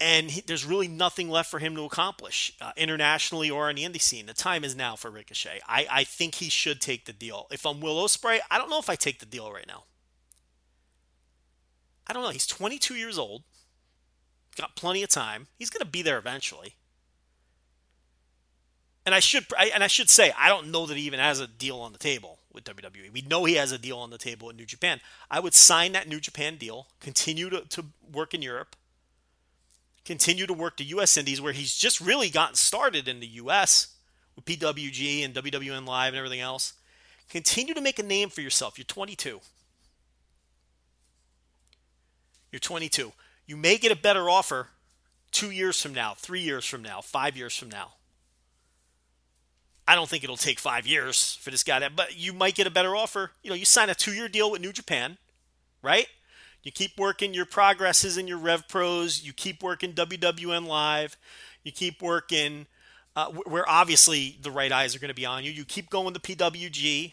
and 0.00 0.30
he, 0.30 0.40
there's 0.40 0.64
really 0.64 0.88
nothing 0.88 1.28
left 1.28 1.50
for 1.50 1.58
him 1.58 1.76
to 1.76 1.84
accomplish 1.84 2.56
uh, 2.60 2.72
internationally 2.76 3.50
or 3.50 3.68
on 3.68 3.76
the 3.76 3.84
indie 3.84 4.00
scene. 4.00 4.26
The 4.26 4.34
time 4.34 4.64
is 4.64 4.74
now 4.74 4.96
for 4.96 5.10
Ricochet. 5.10 5.60
I, 5.68 5.86
I 5.90 6.04
think 6.04 6.36
he 6.36 6.48
should 6.48 6.80
take 6.80 7.04
the 7.04 7.12
deal. 7.12 7.46
If 7.50 7.66
I'm 7.66 7.80
Will 7.80 8.02
Ospreay, 8.02 8.40
I 8.50 8.58
don't 8.58 8.70
know 8.70 8.78
if 8.78 8.88
I 8.88 8.96
take 8.96 9.20
the 9.20 9.26
deal 9.26 9.52
right 9.52 9.66
now. 9.68 9.84
I 12.06 12.12
don't 12.12 12.22
know. 12.22 12.30
He's 12.30 12.46
22 12.46 12.94
years 12.94 13.18
old, 13.18 13.44
got 14.56 14.74
plenty 14.74 15.02
of 15.04 15.10
time. 15.10 15.46
He's 15.58 15.70
going 15.70 15.84
to 15.84 15.86
be 15.86 16.02
there 16.02 16.18
eventually. 16.18 16.74
And 19.06 19.14
I 19.14 19.20
should 19.20 19.46
I, 19.56 19.70
and 19.74 19.84
I 19.84 19.86
should 19.86 20.10
say 20.10 20.32
I 20.36 20.48
don't 20.48 20.70
know 20.70 20.86
that 20.86 20.96
he 20.96 21.04
even 21.04 21.20
has 21.20 21.40
a 21.40 21.46
deal 21.46 21.78
on 21.78 21.92
the 21.92 21.98
table 21.98 22.39
with 22.52 22.64
WWE. 22.64 23.12
We 23.12 23.22
know 23.22 23.44
he 23.44 23.54
has 23.54 23.72
a 23.72 23.78
deal 23.78 23.98
on 23.98 24.10
the 24.10 24.18
table 24.18 24.50
in 24.50 24.56
New 24.56 24.66
Japan. 24.66 25.00
I 25.30 25.40
would 25.40 25.54
sign 25.54 25.92
that 25.92 26.08
New 26.08 26.20
Japan 26.20 26.56
deal, 26.56 26.88
continue 27.00 27.50
to, 27.50 27.62
to 27.62 27.84
work 28.12 28.34
in 28.34 28.42
Europe, 28.42 28.76
continue 30.04 30.46
to 30.46 30.52
work 30.52 30.76
the 30.76 30.84
U.S. 30.84 31.16
Indies 31.16 31.40
where 31.40 31.52
he's 31.52 31.76
just 31.76 32.00
really 32.00 32.30
gotten 32.30 32.56
started 32.56 33.06
in 33.08 33.20
the 33.20 33.26
U.S. 33.26 33.94
with 34.34 34.44
PWG 34.44 35.24
and 35.24 35.34
WWN 35.34 35.86
Live 35.86 36.12
and 36.12 36.18
everything 36.18 36.40
else. 36.40 36.74
Continue 37.28 37.74
to 37.74 37.80
make 37.80 37.98
a 37.98 38.02
name 38.02 38.28
for 38.28 38.40
yourself. 38.40 38.76
You're 38.76 38.84
22. 38.86 39.40
You're 42.50 42.58
22. 42.58 43.12
You 43.46 43.56
may 43.56 43.78
get 43.78 43.92
a 43.92 43.96
better 43.96 44.28
offer 44.28 44.68
two 45.30 45.50
years 45.50 45.80
from 45.80 45.94
now, 45.94 46.14
three 46.16 46.40
years 46.40 46.64
from 46.64 46.82
now, 46.82 47.00
five 47.00 47.36
years 47.36 47.56
from 47.56 47.70
now. 47.70 47.92
I 49.90 49.96
don't 49.96 50.08
think 50.08 50.22
it'll 50.22 50.36
take 50.36 50.60
five 50.60 50.86
years 50.86 51.36
for 51.40 51.50
this 51.50 51.64
guy 51.64 51.80
to, 51.80 51.90
but 51.90 52.16
you 52.16 52.32
might 52.32 52.54
get 52.54 52.68
a 52.68 52.70
better 52.70 52.94
offer. 52.94 53.32
You 53.42 53.50
know, 53.50 53.56
you 53.56 53.64
sign 53.64 53.90
a 53.90 53.94
two 53.96 54.12
year 54.12 54.28
deal 54.28 54.48
with 54.48 54.60
New 54.60 54.72
Japan, 54.72 55.18
right? 55.82 56.06
You 56.62 56.70
keep 56.70 56.96
working 56.96 57.34
your 57.34 57.44
progresses 57.44 58.16
and 58.16 58.28
your 58.28 58.38
Rev 58.38 58.68
Pros. 58.68 59.24
You 59.24 59.32
keep 59.32 59.64
working 59.64 59.92
WWN 59.92 60.68
Live. 60.68 61.16
You 61.64 61.72
keep 61.72 62.00
working 62.00 62.68
uh, 63.16 63.32
where 63.32 63.68
obviously 63.68 64.38
the 64.40 64.52
right 64.52 64.70
eyes 64.70 64.94
are 64.94 65.00
going 65.00 65.08
to 65.08 65.14
be 65.14 65.26
on 65.26 65.42
you. 65.42 65.50
You 65.50 65.64
keep 65.64 65.90
going 65.90 66.14
to 66.14 66.20
PWG. 66.20 67.12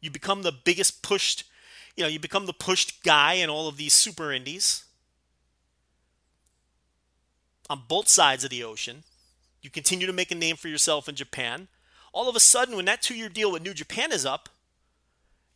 You 0.00 0.10
become 0.10 0.40
the 0.40 0.52
biggest 0.52 1.02
pushed, 1.02 1.44
you 1.98 2.02
know, 2.02 2.08
you 2.08 2.18
become 2.18 2.46
the 2.46 2.54
pushed 2.54 3.02
guy 3.02 3.34
in 3.34 3.50
all 3.50 3.68
of 3.68 3.76
these 3.76 3.92
super 3.92 4.32
indies 4.32 4.84
on 7.68 7.82
both 7.88 8.08
sides 8.08 8.42
of 8.42 8.48
the 8.48 8.64
ocean. 8.64 9.02
You 9.60 9.68
continue 9.68 10.06
to 10.06 10.14
make 10.14 10.30
a 10.30 10.34
name 10.34 10.56
for 10.56 10.68
yourself 10.68 11.10
in 11.10 11.14
Japan 11.14 11.68
all 12.14 12.28
of 12.28 12.36
a 12.36 12.40
sudden, 12.40 12.76
when 12.76 12.84
that 12.86 13.02
two 13.02 13.14
year 13.14 13.28
deal 13.28 13.52
with 13.52 13.62
New 13.62 13.74
Japan 13.74 14.12
is 14.12 14.24
up, 14.24 14.48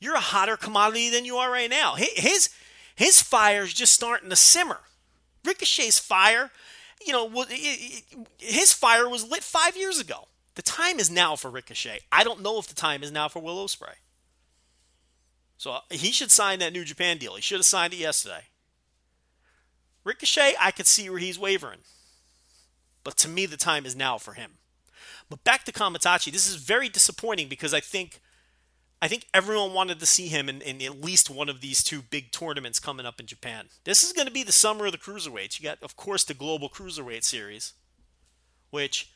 You're 0.01 0.17
a 0.17 0.21
hotter 0.21 0.57
commodity 0.57 1.09
than 1.09 1.25
you 1.25 1.37
are 1.37 1.51
right 1.51 1.71
now. 1.71 1.95
His 1.97 2.51
his 2.95 3.23
fire 3.23 3.63
is 3.63 3.73
just 3.73 3.93
starting 3.93 4.29
to 4.29 4.37
simmer. 4.37 4.81
Ricochet's 5.45 5.99
fire, 5.99 6.51
you 7.07 7.13
know, 7.13 7.45
his 8.39 8.73
fire 8.73 9.09
was 9.09 9.29
lit 9.29 9.43
five 9.43 9.77
years 9.77 10.01
ago. 10.01 10.27
The 10.57 10.63
time 10.63 10.99
is 10.99 11.09
now 11.09 11.37
for 11.37 11.51
Ricochet. 11.51 12.01
I 12.11 12.25
don't 12.25 12.43
know 12.43 12.59
if 12.59 12.67
the 12.67 12.75
time 12.75 13.05
is 13.05 13.13
now 13.13 13.29
for 13.29 13.41
Will 13.41 13.65
Ospreay. 13.65 13.95
So 15.57 15.71
uh, 15.73 15.81
he 15.91 16.11
should 16.11 16.33
sign 16.33 16.59
that 16.59 16.73
New 16.73 16.85
Japan 16.85 17.19
deal. 17.19 17.37
He 17.37 17.43
should 17.43 17.59
have 17.59 17.65
signed 17.65 17.93
it 17.93 17.99
yesterday. 17.99 18.43
Ricochet, 20.03 20.55
I 20.61 20.73
could 20.73 20.89
see 20.89 21.09
where 21.09 21.21
he's 21.21 21.39
wavering. 21.39 21.81
But 23.05 23.17
to 23.19 23.29
me, 23.29 23.47
the 23.47 23.57
time 23.57 23.87
is 23.87 23.95
now 23.95 24.19
for 24.19 24.33
him. 24.35 24.53
But 25.29 25.45
back 25.45 25.65
to 25.65 25.73
Kamaitachi, 25.73 26.33
this 26.33 26.49
is 26.49 26.57
very 26.57 26.89
disappointing 26.89 27.49
because 27.49 27.75
I 27.75 27.81
think 27.81 28.21
I 29.01 29.09
think 29.09 29.27
everyone 29.33 29.75
wanted 29.75 30.01
to 30.01 30.07
see 30.07 30.27
him 30.27 30.49
in, 30.49 30.61
in 30.61 30.83
at 30.83 31.01
least 31.01 31.31
one 31.31 31.49
of 31.49 31.61
these 31.61 31.85
two 31.85 32.03
big 32.03 32.33
tournaments 32.33 32.81
coming 32.81 33.07
up 33.07 33.21
in 33.21 33.27
Japan. 33.27 33.67
This 33.85 34.03
is 34.03 34.13
going 34.13 34.27
to 34.27 34.33
be 34.33 34.43
the 34.43 34.53
summer 34.53 34.87
of 34.87 34.93
the 34.93 34.99
cruiserweights. 34.99 35.61
You 35.61 35.69
got, 35.69 35.83
of 35.83 35.97
course, 35.97 36.25
the 36.25 36.35
Global 36.35 36.69
Cruiserweight 36.69 37.23
Series, 37.23 37.75
which 38.71 39.13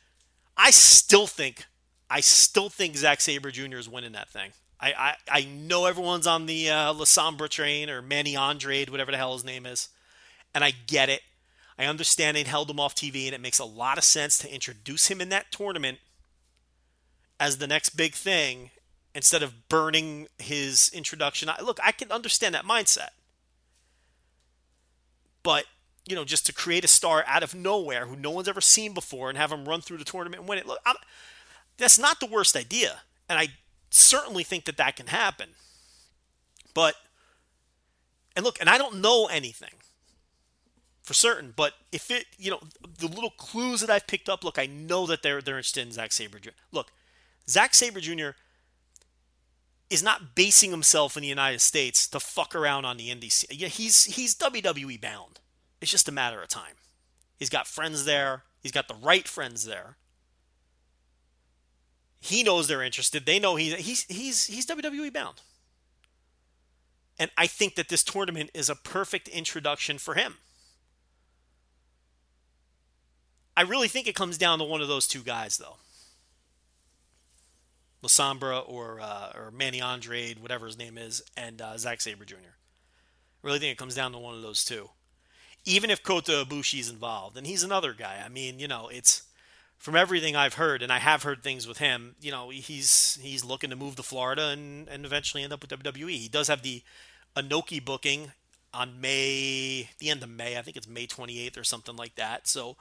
I 0.55 0.71
still 0.71 1.27
think, 1.27 1.65
I 2.09 2.21
still 2.21 2.69
think 2.69 2.95
Zack 2.95 3.19
Sabre 3.19 3.51
Jr. 3.51 3.77
is 3.77 3.89
winning 3.89 4.13
that 4.13 4.29
thing. 4.29 4.51
I, 4.79 4.93
I, 4.97 5.15
I 5.39 5.45
know 5.45 5.85
everyone's 5.85 6.27
on 6.27 6.45
the 6.45 6.69
uh, 6.69 6.93
La 6.93 7.05
Sombra 7.05 7.49
train 7.49 7.89
or 7.89 8.01
Manny 8.01 8.37
Andrade, 8.37 8.89
whatever 8.89 9.11
the 9.11 9.17
hell 9.17 9.33
his 9.33 9.43
name 9.43 9.65
is, 9.65 9.89
and 10.55 10.63
I 10.63 10.71
get 10.71 11.09
it. 11.09 11.21
I 11.77 11.85
understand 11.85 12.37
they 12.37 12.43
held 12.43 12.69
him 12.69 12.79
off 12.79 12.95
TV, 12.95 13.25
and 13.25 13.33
it 13.33 13.41
makes 13.41 13.59
a 13.59 13.65
lot 13.65 13.97
of 13.97 14.03
sense 14.03 14.37
to 14.39 14.53
introduce 14.53 15.07
him 15.07 15.21
in 15.21 15.29
that 15.29 15.51
tournament 15.51 15.99
as 17.39 17.57
the 17.57 17.67
next 17.67 17.89
big 17.89 18.13
thing 18.13 18.69
instead 19.15 19.43
of 19.43 19.67
burning 19.69 20.27
his 20.37 20.89
introduction. 20.93 21.49
Look, 21.63 21.79
I 21.83 21.91
can 21.91 22.11
understand 22.11 22.55
that 22.55 22.65
mindset. 22.65 23.09
But, 25.41 25.65
you 26.05 26.15
know, 26.15 26.25
just 26.25 26.45
to 26.45 26.53
create 26.53 26.85
a 26.85 26.87
star 26.87 27.23
out 27.27 27.43
of 27.43 27.53
nowhere 27.53 28.05
who 28.05 28.15
no 28.15 28.31
one's 28.31 28.47
ever 28.47 28.61
seen 28.61 28.93
before 28.93 29.29
and 29.29 29.37
have 29.37 29.51
him 29.51 29.65
run 29.65 29.81
through 29.81 29.97
the 29.97 30.05
tournament 30.05 30.41
and 30.41 30.49
win 30.49 30.59
it, 30.59 30.67
look, 30.67 30.79
I'm, 30.85 30.95
that's 31.77 31.99
not 31.99 32.19
the 32.19 32.25
worst 32.27 32.55
idea. 32.55 33.01
And 33.27 33.37
I 33.37 33.49
certainly 33.89 34.43
think 34.43 34.65
that 34.65 34.77
that 34.77 34.95
can 34.95 35.07
happen. 35.07 35.49
But, 36.73 36.95
and 38.35 38.45
look, 38.45 38.59
and 38.59 38.69
I 38.69 38.77
don't 38.77 39.01
know 39.01 39.27
anything 39.27 39.73
for 41.03 41.13
certain, 41.13 41.53
but 41.55 41.73
if 41.91 42.09
it, 42.09 42.25
you 42.37 42.49
know, 42.49 42.61
the 42.97 43.07
little 43.07 43.29
clues 43.29 43.81
that 43.81 43.89
I've 43.89 44.07
picked 44.07 44.29
up, 44.29 44.43
look, 44.43 44.57
I 44.57 44.65
know 44.65 45.05
that 45.05 45.21
they're, 45.21 45.41
they're 45.41 45.57
interested 45.57 45.85
in 45.85 45.91
Zack 45.91 46.11
Sabre 46.11 46.39
Jr. 46.39 46.49
Look, 46.71 46.91
Zack 47.47 47.73
Sabre 47.75 47.99
Jr 47.99 48.31
is 49.93 50.01
not 50.01 50.33
basing 50.33 50.71
himself 50.71 51.15
in 51.15 51.21
the 51.21 51.27
United 51.29 51.61
States 51.61 52.07
to 52.07 52.19
fuck 52.19 52.55
around 52.55 52.83
on 52.83 52.97
the 52.97 53.09
NDC. 53.09 53.45
Yeah, 53.51 53.67
he's 53.67 54.05
he's 54.05 54.35
WWE 54.35 54.99
bound. 54.99 55.39
It's 55.81 55.91
just 55.91 56.09
a 56.09 56.11
matter 56.11 56.41
of 56.41 56.47
time. 56.47 56.75
He's 57.37 57.49
got 57.49 57.67
friends 57.67 58.05
there. 58.05 58.43
He's 58.61 58.71
got 58.71 58.87
the 58.87 58.95
right 58.95 59.27
friends 59.27 59.65
there. 59.65 59.97
He 62.19 62.41
knows 62.41 62.67
they're 62.67 62.81
interested. 62.81 63.25
They 63.25 63.37
know 63.37 63.55
he's 63.55 63.75
he's 63.75 64.03
he's 64.05 64.45
he's 64.47 64.65
WWE 64.65 65.13
bound. 65.13 65.41
And 67.19 67.29
I 67.37 67.45
think 67.45 67.75
that 67.75 67.89
this 67.89 68.03
tournament 68.03 68.49
is 68.55 68.69
a 68.69 68.75
perfect 68.75 69.27
introduction 69.27 69.99
for 69.99 70.15
him. 70.15 70.37
I 73.55 73.61
really 73.61 73.87
think 73.87 74.07
it 74.07 74.15
comes 74.15 74.37
down 74.37 74.59
to 74.59 74.65
one 74.65 74.81
of 74.81 74.87
those 74.87 75.07
two 75.07 75.21
guys, 75.21 75.57
though. 75.57 75.77
La 78.01 78.09
Sombra 78.09 78.67
or 78.67 78.99
uh, 78.99 79.31
or 79.33 79.51
Manny 79.51 79.81
Andrade, 79.81 80.39
whatever 80.39 80.65
his 80.65 80.77
name 80.77 80.97
is, 80.97 81.23
and 81.37 81.61
uh, 81.61 81.77
Zack 81.77 82.01
Sabre 82.01 82.25
Jr. 82.25 82.35
I 82.35 83.47
really 83.47 83.59
think 83.59 83.71
it 83.71 83.77
comes 83.77 83.95
down 83.95 84.11
to 84.11 84.17
one 84.17 84.35
of 84.35 84.41
those 84.41 84.65
two. 84.65 84.89
Even 85.65 85.89
if 85.89 86.03
Kota 86.03 86.43
Ibushi 86.45 86.79
is 86.79 86.89
involved, 86.89 87.37
and 87.37 87.47
he's 87.47 87.63
another 87.63 87.93
guy. 87.93 88.21
I 88.23 88.27
mean, 88.27 88.59
you 88.59 88.67
know, 88.67 88.89
it's 88.91 89.23
from 89.77 89.95
everything 89.95 90.35
I've 90.35 90.55
heard, 90.55 90.81
and 90.81 90.91
I 90.91 90.99
have 90.99 91.23
heard 91.23 91.43
things 91.43 91.65
with 91.65 91.77
him. 91.77 92.15
You 92.19 92.31
know, 92.31 92.49
he's 92.49 93.17
he's 93.21 93.45
looking 93.45 93.69
to 93.69 93.75
move 93.77 93.95
to 93.95 94.03
Florida 94.03 94.47
and 94.47 94.89
and 94.89 95.05
eventually 95.05 95.43
end 95.43 95.53
up 95.53 95.61
with 95.61 95.71
WWE. 95.71 96.09
He 96.09 96.27
does 96.27 96.49
have 96.49 96.61
the 96.61 96.83
Inoki 97.37 97.83
booking 97.83 98.31
on 98.73 98.99
May, 98.99 99.89
the 99.99 100.09
end 100.09 100.23
of 100.23 100.29
May. 100.29 100.57
I 100.57 100.61
think 100.61 100.75
it's 100.75 100.87
May 100.87 101.07
28th 101.07 101.57
or 101.57 101.63
something 101.63 101.95
like 101.95 102.15
that. 102.15 102.47
So, 102.47 102.75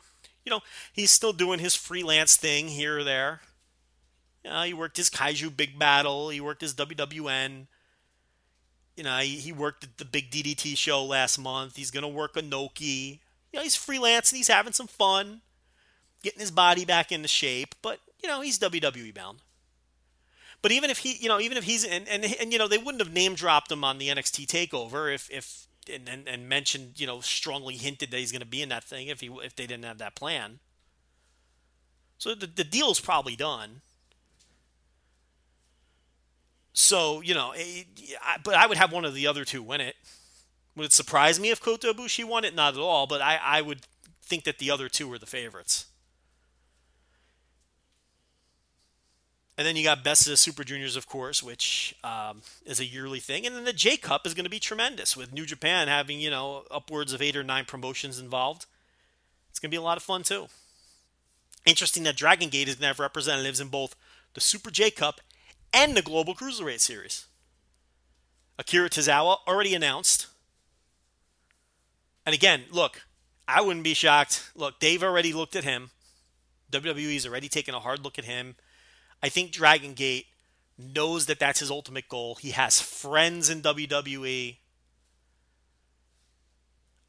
you 0.45 0.51
know, 0.51 0.61
he's 0.93 1.11
still 1.11 1.33
doing 1.33 1.59
his 1.59 1.75
freelance 1.75 2.37
thing 2.37 2.69
here 2.69 2.99
or 2.99 3.05
there. 3.05 3.41
Uh, 4.49 4.65
he 4.65 4.75
worked 4.75 4.97
his 4.97 5.09
Kaiju 5.09 5.57
Big 5.57 5.79
Battle. 5.79 6.31
He 6.31 6.41
worked 6.41 6.63
his 6.63 6.75
WWN. 6.75 7.67
You 8.97 9.05
know, 9.05 9.19
he, 9.19 9.37
he 9.37 9.53
worked 9.53 9.85
at 9.85 9.99
the 9.99 10.05
Big 10.05 10.31
DDT 10.31 10.77
show 10.77 11.05
last 11.05 11.39
month. 11.39 11.77
He's 11.77 11.91
going 11.91 12.03
to 12.03 12.09
work 12.09 12.35
Inoki. 12.35 13.21
You 13.53 13.59
know, 13.59 13.63
he's 13.63 13.77
freelancing. 13.77 14.35
He's 14.35 14.49
having 14.49 14.73
some 14.73 14.89
fun, 14.89 15.43
getting 16.23 16.41
his 16.41 16.51
body 16.51 16.85
back 16.85 17.13
into 17.13 17.29
shape. 17.29 17.75
But, 17.83 18.01
you 18.23 18.29
know, 18.29 18.41
he's 18.41 18.59
WWE 18.59 19.15
bound. 19.15 19.39
But 20.61 20.73
even 20.73 20.91
if 20.91 20.99
he, 20.99 21.17
you 21.17 21.29
know, 21.29 21.41
even 21.41 21.57
if 21.57 21.65
he's, 21.65 21.85
and, 21.85 22.09
and, 22.09 22.25
and 22.41 22.53
you 22.53 22.59
know, 22.59 22.69
they 22.69 22.79
wouldn't 22.79 23.03
have 23.03 23.13
name 23.13 23.35
dropped 23.35 23.71
him 23.71 23.85
on 23.85 23.99
the 23.99 24.09
NXT 24.09 24.47
takeover 24.47 25.13
if, 25.13 25.29
if, 25.31 25.67
and, 25.93 26.09
and, 26.09 26.29
and 26.29 26.49
mentioned, 26.49 27.01
you 27.01 27.07
know, 27.07 27.21
strongly 27.21 27.77
hinted 27.77 28.11
that 28.11 28.19
he's 28.19 28.33
going 28.33 28.41
to 28.41 28.47
be 28.47 28.63
in 28.63 28.69
that 28.69 28.85
thing 28.85 29.09
if 29.09 29.21
he, 29.21 29.31
if 29.43 29.57
they 29.57 29.67
didn't 29.67 29.85
have 29.85 29.99
that 29.99 30.15
plan. 30.15 30.59
So 32.19 32.35
the, 32.35 32.47
the 32.47 32.65
deal's 32.65 33.01
probably 33.01 33.37
done. 33.37 33.81
So 36.73 37.21
you 37.21 37.35
know, 37.35 37.53
it, 37.55 37.87
eh, 37.99 38.39
but 38.45 38.55
I 38.55 38.67
would 38.67 38.79
have 38.79 38.93
one 38.93 39.05
of 39.05 39.15
the 39.15 39.27
other 39.27 39.45
two 39.45 39.63
win 39.63 39.81
it. 39.81 39.97
Would 40.77 40.87
it 40.87 40.93
surprise 40.93 41.39
me 41.39 41.51
if 41.51 41.61
Kota 41.61 41.93
Ibushi 41.93 42.25
won 42.25 42.45
it? 42.45 42.55
Not 42.55 42.75
at 42.75 42.81
all. 42.81 43.07
But 43.07 43.21
I, 43.21 43.39
I 43.43 43.61
would 43.61 43.81
think 44.23 44.45
that 44.45 44.59
the 44.59 44.71
other 44.71 44.89
two 44.89 45.07
were 45.07 45.19
the 45.19 45.27
favorites. 45.27 45.87
And 49.59 49.67
then 49.67 49.77
you 49.77 49.85
got 49.85 50.03
Best 50.03 50.27
of 50.27 50.31
the 50.31 50.37
Super 50.37 50.65
Juniors, 50.65 50.97
of 50.97 51.07
course, 51.07 51.43
which 51.43 51.95
um, 52.03 52.41
is 52.65 52.81
a 52.81 52.87
yearly 52.87 53.21
thing. 53.21 53.45
And 53.47 53.55
then 53.55 53.65
the 53.65 53.73
J 53.73 53.99
Cup 53.99 54.27
is 54.27 54.33
going 54.33 54.45
to 54.45 54.51
be 54.51 54.59
tremendous 54.59 55.17
with 55.17 55.33
New 55.33 55.45
Japan 55.45 55.89
having, 55.89 56.21
you 56.21 56.31
know, 56.31 56.65
upwards 56.71 57.13
of 57.13 57.21
eight 57.21 57.37
or 57.37 57.43
nine 57.43 57.67
promotions 57.67 58.19
involved. 58.19 58.65
It's 59.51 59.59
going 59.59 59.71
to 59.71 59.75
be 59.75 59.81
a 59.81 59.83
lot 59.83 59.99
of 59.99 60.03
fun, 60.03 60.23
too. 60.23 60.47
Interesting 61.67 62.03
that 62.05 62.17
Dragon 62.17 62.49
Gate 62.49 62.67
is 62.67 62.77
going 62.77 62.83
to 62.83 62.89
have 62.89 62.99
representatives 62.99 63.61
in 63.61 63.69
both 63.69 63.95
the 64.33 64.41
Super 64.41 64.71
J 64.71 64.91
Cup 64.91 65.21
and 65.73 65.95
the 65.95 66.03
Global 66.03 66.35
Cruiserweight 66.35 66.81
Series. 66.81 67.27
Akira 68.59 68.89
Tozawa 68.89 69.39
already 69.47 69.75
announced. 69.75 70.29
And 72.25 72.35
again, 72.35 72.63
look, 72.71 73.03
I 73.47 73.61
wouldn't 73.61 73.85
be 73.85 73.95
shocked. 73.95 74.51
Look, 74.55 74.81
they've 74.81 75.03
already 75.03 75.33
looked 75.33 75.57
at 75.57 75.65
him. 75.65 75.91
WWE's 76.71 77.27
already 77.27 77.49
taken 77.49 77.75
a 77.75 77.81
hard 77.81 78.03
look 78.03 78.19
at 78.19 78.25
him. 78.25 78.57
I 79.23 79.29
think 79.29 79.53
Dragon 79.53 79.95
Gate 79.95 80.27
knows 80.79 81.27
that 81.27 81.39
that's 81.39 81.61
his 81.61 81.71
ultimate 81.71 82.09
goal. 82.09 82.37
He 82.37 82.51
has 82.51 82.81
friends 82.81 83.49
in 83.49 83.63
WWE. 83.63 84.57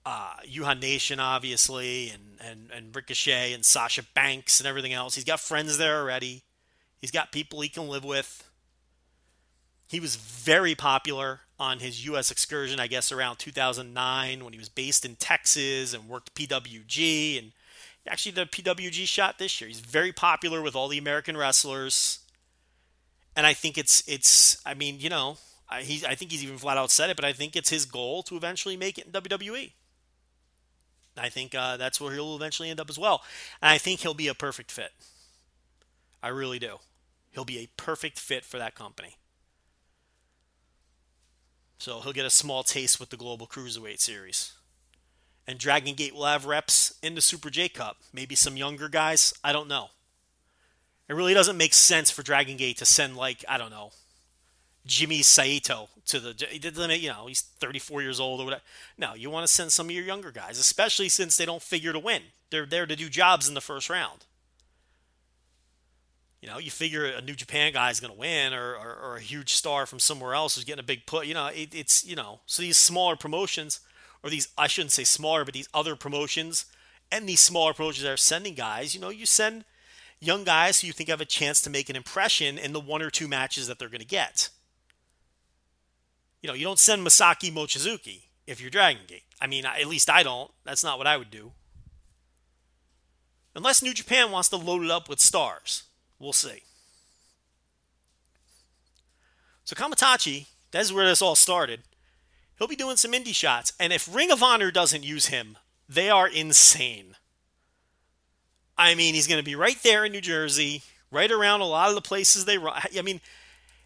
Uh, 0.05 0.33
Uhaa 0.45 0.79
Nation, 0.79 1.19
obviously, 1.19 2.09
and, 2.09 2.37
and, 2.41 2.69
and 2.71 2.95
Ricochet 2.95 3.53
and 3.53 3.63
Sasha 3.63 4.03
Banks 4.13 4.59
and 4.59 4.67
everything 4.67 4.93
else. 4.93 5.15
He's 5.15 5.23
got 5.23 5.39
friends 5.39 5.77
there 5.77 5.99
already. 5.99 6.43
He's 6.99 7.11
got 7.11 7.31
people 7.31 7.61
he 7.61 7.69
can 7.69 7.87
live 7.87 8.03
with. 8.03 8.49
He 9.87 9.99
was 9.99 10.15
very 10.15 10.75
popular 10.75 11.41
on 11.59 11.79
his 11.79 12.05
U.S. 12.05 12.31
excursion, 12.31 12.79
I 12.79 12.87
guess, 12.87 13.11
around 13.11 13.37
2009 13.37 14.43
when 14.43 14.53
he 14.53 14.59
was 14.59 14.69
based 14.69 15.05
in 15.05 15.15
Texas 15.15 15.93
and 15.93 16.09
worked 16.09 16.35
PWG. 16.35 17.39
And 17.39 17.51
actually, 18.07 18.33
the 18.33 18.45
PWG 18.45 19.07
shot 19.07 19.37
this 19.39 19.59
year. 19.59 19.67
He's 19.67 19.79
very 19.79 20.11
popular 20.11 20.61
with 20.61 20.75
all 20.75 20.87
the 20.87 20.97
American 20.97 21.37
wrestlers. 21.37 22.19
And 23.35 23.45
I 23.47 23.53
think 23.53 23.77
it's, 23.77 24.03
it's 24.07 24.61
I 24.65 24.73
mean, 24.73 24.97
you 24.99 25.09
know, 25.09 25.37
I, 25.69 25.81
he, 25.81 26.05
I 26.05 26.15
think 26.15 26.31
he's 26.31 26.43
even 26.43 26.57
flat 26.57 26.77
out 26.77 26.91
said 26.91 27.09
it, 27.09 27.15
but 27.15 27.25
I 27.25 27.33
think 27.33 27.55
it's 27.55 27.69
his 27.69 27.85
goal 27.85 28.21
to 28.23 28.35
eventually 28.35 28.77
make 28.77 28.97
it 28.97 29.07
in 29.07 29.11
WWE. 29.11 29.71
I 31.17 31.29
think 31.29 31.53
uh, 31.55 31.77
that's 31.77 32.01
where 32.01 32.13
he'll 32.13 32.35
eventually 32.35 32.69
end 32.69 32.79
up 32.79 32.89
as 32.89 32.97
well. 32.97 33.23
And 33.61 33.69
I 33.69 33.77
think 33.77 33.99
he'll 33.99 34.13
be 34.13 34.27
a 34.27 34.33
perfect 34.33 34.71
fit. 34.71 34.91
I 36.21 36.29
really 36.29 36.59
do. 36.59 36.77
He'll 37.31 37.45
be 37.45 37.59
a 37.59 37.67
perfect 37.77 38.19
fit 38.19 38.45
for 38.45 38.57
that 38.57 38.75
company. 38.75 39.17
So 41.77 41.99
he'll 41.99 42.13
get 42.13 42.25
a 42.25 42.29
small 42.29 42.63
taste 42.63 42.99
with 42.99 43.09
the 43.09 43.17
Global 43.17 43.45
Cruiserweight 43.45 43.99
Series. 43.99 44.53
And 45.47 45.59
Dragon 45.59 45.95
Gate 45.95 46.15
will 46.15 46.25
have 46.25 46.45
reps 46.45 46.97
in 47.01 47.15
the 47.15 47.21
Super 47.21 47.49
J 47.49 47.67
Cup. 47.69 47.97
Maybe 48.13 48.35
some 48.35 48.55
younger 48.55 48.87
guys. 48.87 49.33
I 49.43 49.51
don't 49.51 49.67
know. 49.67 49.89
It 51.09 51.13
really 51.13 51.33
doesn't 51.33 51.57
make 51.57 51.73
sense 51.73 52.09
for 52.09 52.23
Dragon 52.23 52.55
Gate 52.55 52.77
to 52.77 52.85
send, 52.85 53.17
like, 53.17 53.43
I 53.49 53.57
don't 53.57 53.71
know, 53.71 53.91
Jimmy 54.85 55.21
Saito 55.21 55.89
to 56.07 56.19
the, 56.19 56.97
you 56.99 57.09
know, 57.09 57.27
he's 57.27 57.41
34 57.41 58.01
years 58.01 58.19
old 58.19 58.41
or 58.41 58.45
whatever. 58.45 58.63
No, 58.97 59.13
you 59.13 59.29
want 59.29 59.47
to 59.47 59.53
send 59.53 59.71
some 59.71 59.87
of 59.87 59.91
your 59.91 60.03
younger 60.03 60.31
guys, 60.31 60.59
especially 60.59 61.09
since 61.09 61.37
they 61.37 61.45
don't 61.45 61.61
figure 61.61 61.93
to 61.93 61.99
win. 61.99 62.21
They're 62.49 62.65
there 62.65 62.85
to 62.85 62.95
do 62.95 63.09
jobs 63.09 63.47
in 63.47 63.53
the 63.53 63.61
first 63.61 63.89
round. 63.89 64.25
You 66.41 66.49
know, 66.49 66.57
you 66.57 66.71
figure 66.71 67.05
a 67.05 67.21
New 67.21 67.35
Japan 67.35 67.71
guy 67.71 67.89
is 67.89 68.01
going 68.01 68.11
to 68.11 68.19
win, 68.19 68.53
or, 68.53 68.75
or, 68.75 68.97
or, 69.01 69.15
a 69.15 69.21
huge 69.21 69.53
star 69.53 69.85
from 69.85 69.99
somewhere 69.99 70.33
else 70.33 70.55
who's 70.55 70.65
getting 70.65 70.81
a 70.81 70.83
big 70.83 71.05
put. 71.05 71.25
You 71.25 71.33
know, 71.33 71.47
it, 71.47 71.73
it's 71.73 72.05
you 72.05 72.17
know, 72.17 72.41
so 72.45 72.61
these 72.61 72.75
smaller 72.75 73.15
promotions, 73.15 73.79
or 74.23 74.29
these 74.29 74.47
I 74.57 74.67
shouldn't 74.67 74.91
say 74.91 75.03
smaller, 75.03 75.45
but 75.45 75.53
these 75.53 75.69
other 75.73 75.95
promotions, 75.95 76.65
and 77.11 77.27
these 77.27 77.41
smaller 77.41 77.73
promotions 77.73 78.07
are 78.07 78.17
sending 78.17 78.55
guys. 78.55 78.95
You 78.95 79.01
know, 79.01 79.09
you 79.09 79.25
send 79.25 79.65
young 80.19 80.43
guys 80.43 80.81
who 80.81 80.87
you 80.87 80.93
think 80.93 81.09
have 81.09 81.21
a 81.21 81.25
chance 81.25 81.61
to 81.61 81.69
make 81.69 81.89
an 81.89 81.95
impression 81.95 82.57
in 82.57 82.73
the 82.73 82.79
one 82.79 83.01
or 83.01 83.09
two 83.09 83.27
matches 83.27 83.67
that 83.67 83.77
they're 83.77 83.89
going 83.89 83.99
to 83.99 84.07
get. 84.07 84.49
You 86.41 86.47
know, 86.47 86.53
you 86.53 86.63
don't 86.63 86.79
send 86.79 87.05
Masaaki 87.05 87.51
Mochizuki 87.51 88.23
if 88.47 88.59
you're 88.61 88.69
Dragon 88.69 89.03
Gate. 89.07 89.23
I 89.39 89.47
mean, 89.47 89.65
at 89.65 89.87
least 89.87 90.09
I 90.09 90.23
don't. 90.23 90.51
That's 90.63 90.83
not 90.83 90.97
what 90.97 91.07
I 91.07 91.17
would 91.17 91.29
do. 91.29 91.51
Unless 93.55 93.83
New 93.83 93.93
Japan 93.93 94.31
wants 94.31 94.49
to 94.49 94.57
load 94.57 94.83
it 94.83 94.91
up 94.91 95.07
with 95.07 95.19
stars. 95.19 95.83
We'll 96.19 96.33
see. 96.33 96.63
So 99.63 99.75
Kamaitachi, 99.75 100.47
that's 100.71 100.91
where 100.91 101.05
this 101.05 101.21
all 101.21 101.35
started. 101.35 101.81
He'll 102.63 102.69
be 102.69 102.77
doing 102.77 102.95
some 102.95 103.11
indie 103.11 103.35
shots. 103.35 103.73
And 103.77 103.91
if 103.91 104.07
Ring 104.15 104.31
of 104.31 104.41
Honor 104.41 104.71
doesn't 104.71 105.03
use 105.03 105.25
him, 105.25 105.57
they 105.89 106.09
are 106.09 106.29
insane. 106.29 107.17
I 108.77 108.95
mean, 108.95 109.15
he's 109.15 109.27
going 109.27 109.41
to 109.41 109.43
be 109.43 109.53
right 109.53 109.75
there 109.83 110.05
in 110.05 110.13
New 110.13 110.21
Jersey, 110.21 110.81
right 111.11 111.29
around 111.29 111.59
a 111.59 111.65
lot 111.65 111.89
of 111.89 111.95
the 111.95 112.01
places 112.01 112.45
they 112.45 112.57
run. 112.57 112.81
I 112.97 113.01
mean, 113.01 113.19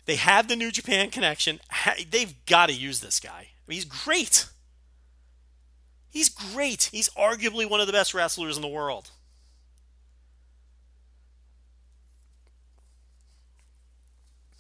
they 0.06 0.18
have 0.18 0.48
the 0.48 0.56
New 0.56 0.70
Japan 0.70 1.10
connection. 1.10 1.60
They've 2.12 2.36
got 2.46 2.68
to 2.68 2.74
use 2.76 3.00
this 3.00 3.20
guy. 3.20 3.32
I 3.32 3.66
mean, 3.66 3.78
he's 3.78 3.86
great. 3.86 4.46
He's 6.12 6.30
great. 6.30 6.90
He's 6.92 7.10
arguably 7.18 7.68
one 7.68 7.82
of 7.82 7.88
the 7.88 7.94
best 7.94 8.14
wrestlers 8.14 8.58
in 8.58 8.62
the 8.62 8.68
world. 8.68 9.10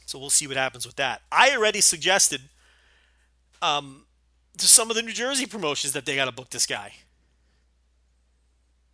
So 0.07 0.17
we'll 0.17 0.31
see 0.31 0.47
what 0.47 0.57
happens 0.57 0.87
with 0.87 0.95
that. 0.95 1.21
I 1.31 1.55
already 1.55 1.81
suggested 1.81 2.41
um, 3.61 4.05
to 4.57 4.67
some 4.67 4.89
of 4.89 4.95
the 4.95 5.01
New 5.01 5.13
Jersey 5.13 5.45
promotions 5.45 5.93
that 5.93 6.05
they 6.05 6.15
got 6.15 6.25
to 6.25 6.31
book 6.31 6.49
this 6.49 6.65
guy. 6.65 6.93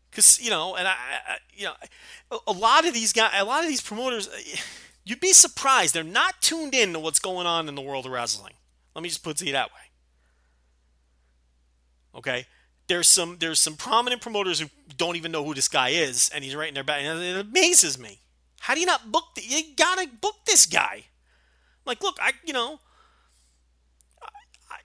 Because 0.09 0.39
you 0.39 0.49
know, 0.49 0.75
and 0.75 0.87
I, 0.87 0.91
I, 0.91 1.37
you 1.53 1.65
know, 1.65 2.39
a 2.45 2.51
lot 2.51 2.85
of 2.85 2.93
these 2.93 3.13
guys, 3.13 3.31
a 3.35 3.43
lot 3.43 3.63
of 3.63 3.69
these 3.69 3.81
promoters, 3.81 4.29
you'd 5.03 5.19
be 5.19 5.33
surprised 5.33 5.95
they're 5.95 6.03
not 6.03 6.41
tuned 6.41 6.75
in 6.75 6.93
to 6.93 6.99
what's 6.99 7.19
going 7.19 7.47
on 7.47 7.67
in 7.67 7.75
the 7.75 7.81
world 7.81 8.05
of 8.05 8.11
wrestling. 8.11 8.53
Let 8.95 9.01
me 9.01 9.09
just 9.09 9.23
put 9.23 9.41
it 9.41 9.51
that 9.51 9.69
way. 9.69 9.79
Okay, 12.15 12.45
there's 12.87 13.07
some 13.07 13.37
there's 13.39 13.59
some 13.59 13.75
prominent 13.75 14.21
promoters 14.21 14.59
who 14.59 14.69
don't 14.97 15.15
even 15.15 15.31
know 15.31 15.43
who 15.43 15.55
this 15.55 15.67
guy 15.67 15.89
is, 15.89 16.29
and 16.33 16.43
he's 16.43 16.55
right 16.55 16.67
in 16.67 16.75
their 16.75 16.83
back. 16.83 17.01
And 17.01 17.21
it 17.21 17.45
amazes 17.47 17.97
me. 17.97 18.19
How 18.59 18.75
do 18.75 18.79
you 18.79 18.85
not 18.85 19.11
book? 19.11 19.25
The, 19.35 19.41
you 19.41 19.75
gotta 19.75 20.07
book 20.21 20.35
this 20.45 20.67
guy. 20.67 21.05
Like, 21.85 22.03
look, 22.03 22.17
I 22.21 22.33
you 22.45 22.53
know, 22.53 22.79
I, 24.21 24.27
I, 24.69 24.77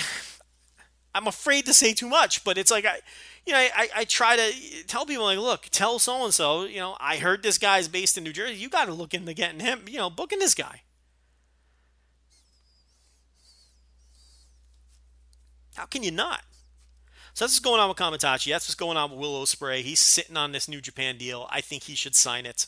I'm 1.14 1.26
afraid 1.26 1.66
to 1.66 1.74
say 1.74 1.94
too 1.94 2.08
much, 2.08 2.44
but 2.44 2.58
it's 2.58 2.70
like 2.70 2.84
I, 2.84 2.98
you 3.46 3.52
know, 3.52 3.58
I, 3.58 3.88
I 3.96 4.04
try 4.04 4.36
to 4.36 4.52
tell 4.86 5.06
people 5.06 5.24
like, 5.24 5.38
look, 5.38 5.68
tell 5.70 5.98
so 5.98 6.24
and 6.24 6.34
so, 6.34 6.64
you 6.64 6.78
know, 6.78 6.96
I 7.00 7.16
heard 7.16 7.42
this 7.42 7.58
guy's 7.58 7.88
based 7.88 8.18
in 8.18 8.24
New 8.24 8.32
Jersey. 8.32 8.56
You 8.56 8.68
got 8.68 8.84
to 8.84 8.92
look 8.92 9.14
into 9.14 9.32
getting 9.32 9.60
him, 9.60 9.84
you 9.88 9.96
know, 9.96 10.10
booking 10.10 10.38
this 10.38 10.54
guy. 10.54 10.82
How 15.76 15.86
can 15.86 16.02
you 16.02 16.10
not? 16.10 16.42
So 17.34 17.44
that's 17.44 17.52
what's 17.52 17.60
going 17.60 17.80
on 17.80 17.88
with 17.88 17.98
Kamaitachi. 17.98 18.50
That's 18.50 18.68
what's 18.68 18.74
going 18.74 18.96
on 18.96 19.12
with 19.12 19.20
Will 19.20 19.40
Ospreay. 19.42 19.82
He's 19.82 20.00
sitting 20.00 20.36
on 20.36 20.50
this 20.50 20.68
New 20.68 20.80
Japan 20.80 21.16
deal. 21.16 21.46
I 21.50 21.60
think 21.60 21.84
he 21.84 21.94
should 21.94 22.16
sign 22.16 22.46
it. 22.46 22.66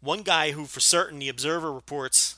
One 0.00 0.22
guy 0.22 0.50
who, 0.50 0.66
for 0.66 0.80
certain, 0.80 1.20
the 1.20 1.28
Observer 1.28 1.72
reports, 1.72 2.34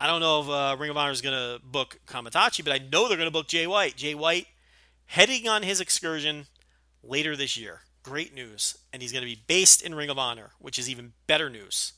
I 0.00 0.06
don't 0.06 0.20
know 0.20 0.40
if 0.42 0.48
uh, 0.48 0.76
Ring 0.78 0.90
of 0.90 0.96
Honor 0.96 1.12
is 1.12 1.22
going 1.22 1.34
to 1.34 1.64
book 1.64 1.98
Kamaitachi, 2.06 2.62
but 2.64 2.72
I 2.72 2.78
know 2.78 3.08
they're 3.08 3.16
going 3.16 3.28
to 3.28 3.32
book 3.32 3.48
Jay 3.48 3.66
White. 3.66 3.96
Jay 3.96 4.14
White 4.14 4.46
heading 5.06 5.48
on 5.48 5.62
his 5.62 5.80
excursion 5.80 6.46
later 7.02 7.34
this 7.34 7.56
year. 7.56 7.80
Great 8.02 8.34
news. 8.34 8.76
And 8.92 9.00
he's 9.00 9.12
going 9.12 9.22
to 9.22 9.30
be 9.30 9.42
based 9.46 9.80
in 9.80 9.94
Ring 9.94 10.10
of 10.10 10.18
Honor, 10.18 10.50
which 10.58 10.78
is 10.78 10.90
even 10.90 11.14
better 11.26 11.48
news. 11.48 11.94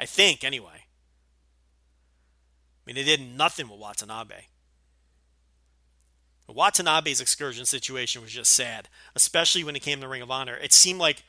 I 0.00 0.06
think, 0.06 0.42
anyway. 0.42 0.84
I 0.84 2.82
mean, 2.86 2.96
they 2.96 3.04
did 3.04 3.20
nothing 3.20 3.68
with 3.68 3.78
Watanabe. 3.78 4.46
Watanabe's 6.48 7.20
excursion 7.20 7.66
situation 7.66 8.22
was 8.22 8.30
just 8.30 8.52
sad, 8.52 8.88
especially 9.14 9.64
when 9.64 9.74
it 9.74 9.82
came 9.82 10.00
to 10.00 10.08
Ring 10.08 10.22
of 10.22 10.30
Honor. 10.30 10.56
It 10.56 10.72
seemed 10.72 11.00
like 11.00 11.24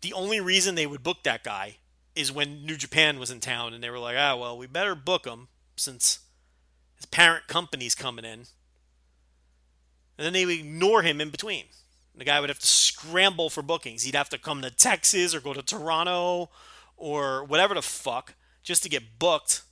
the 0.00 0.12
only 0.12 0.40
reason 0.40 0.74
they 0.74 0.86
would 0.86 1.02
book 1.02 1.22
that 1.24 1.44
guy 1.44 1.76
is 2.14 2.32
when 2.32 2.66
New 2.66 2.76
Japan 2.76 3.18
was 3.18 3.30
in 3.30 3.40
town 3.40 3.72
and 3.72 3.82
they 3.82 3.90
were 3.90 3.98
like, 3.98 4.16
ah, 4.18 4.36
well, 4.36 4.56
we 4.56 4.66
better 4.66 4.94
book 4.94 5.26
him 5.26 5.48
since 5.76 6.20
his 6.96 7.06
parent 7.06 7.46
company's 7.48 7.94
coming 7.94 8.24
in. 8.24 8.46
And 10.18 10.26
then 10.26 10.32
they 10.32 10.44
would 10.44 10.58
ignore 10.58 11.02
him 11.02 11.20
in 11.20 11.30
between. 11.30 11.64
The 12.14 12.24
guy 12.24 12.40
would 12.40 12.50
have 12.50 12.58
to 12.58 12.66
scramble 12.66 13.48
for 13.48 13.62
bookings. 13.62 14.02
He'd 14.02 14.14
have 14.14 14.28
to 14.28 14.38
come 14.38 14.60
to 14.62 14.70
Texas 14.70 15.34
or 15.34 15.40
go 15.40 15.54
to 15.54 15.62
Toronto 15.62 16.50
or 16.96 17.44
whatever 17.44 17.74
the 17.74 17.82
fuck 17.82 18.34
just 18.62 18.82
to 18.82 18.88
get 18.88 19.18
booked 19.18 19.62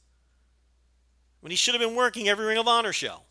when 1.41 1.51
he 1.51 1.57
should 1.57 1.75
have 1.75 1.83
been 1.83 1.95
working 1.95 2.29
every 2.29 2.47
Ring 2.47 2.59
of 2.59 2.67
Honor 2.67 2.93
show 2.93 3.23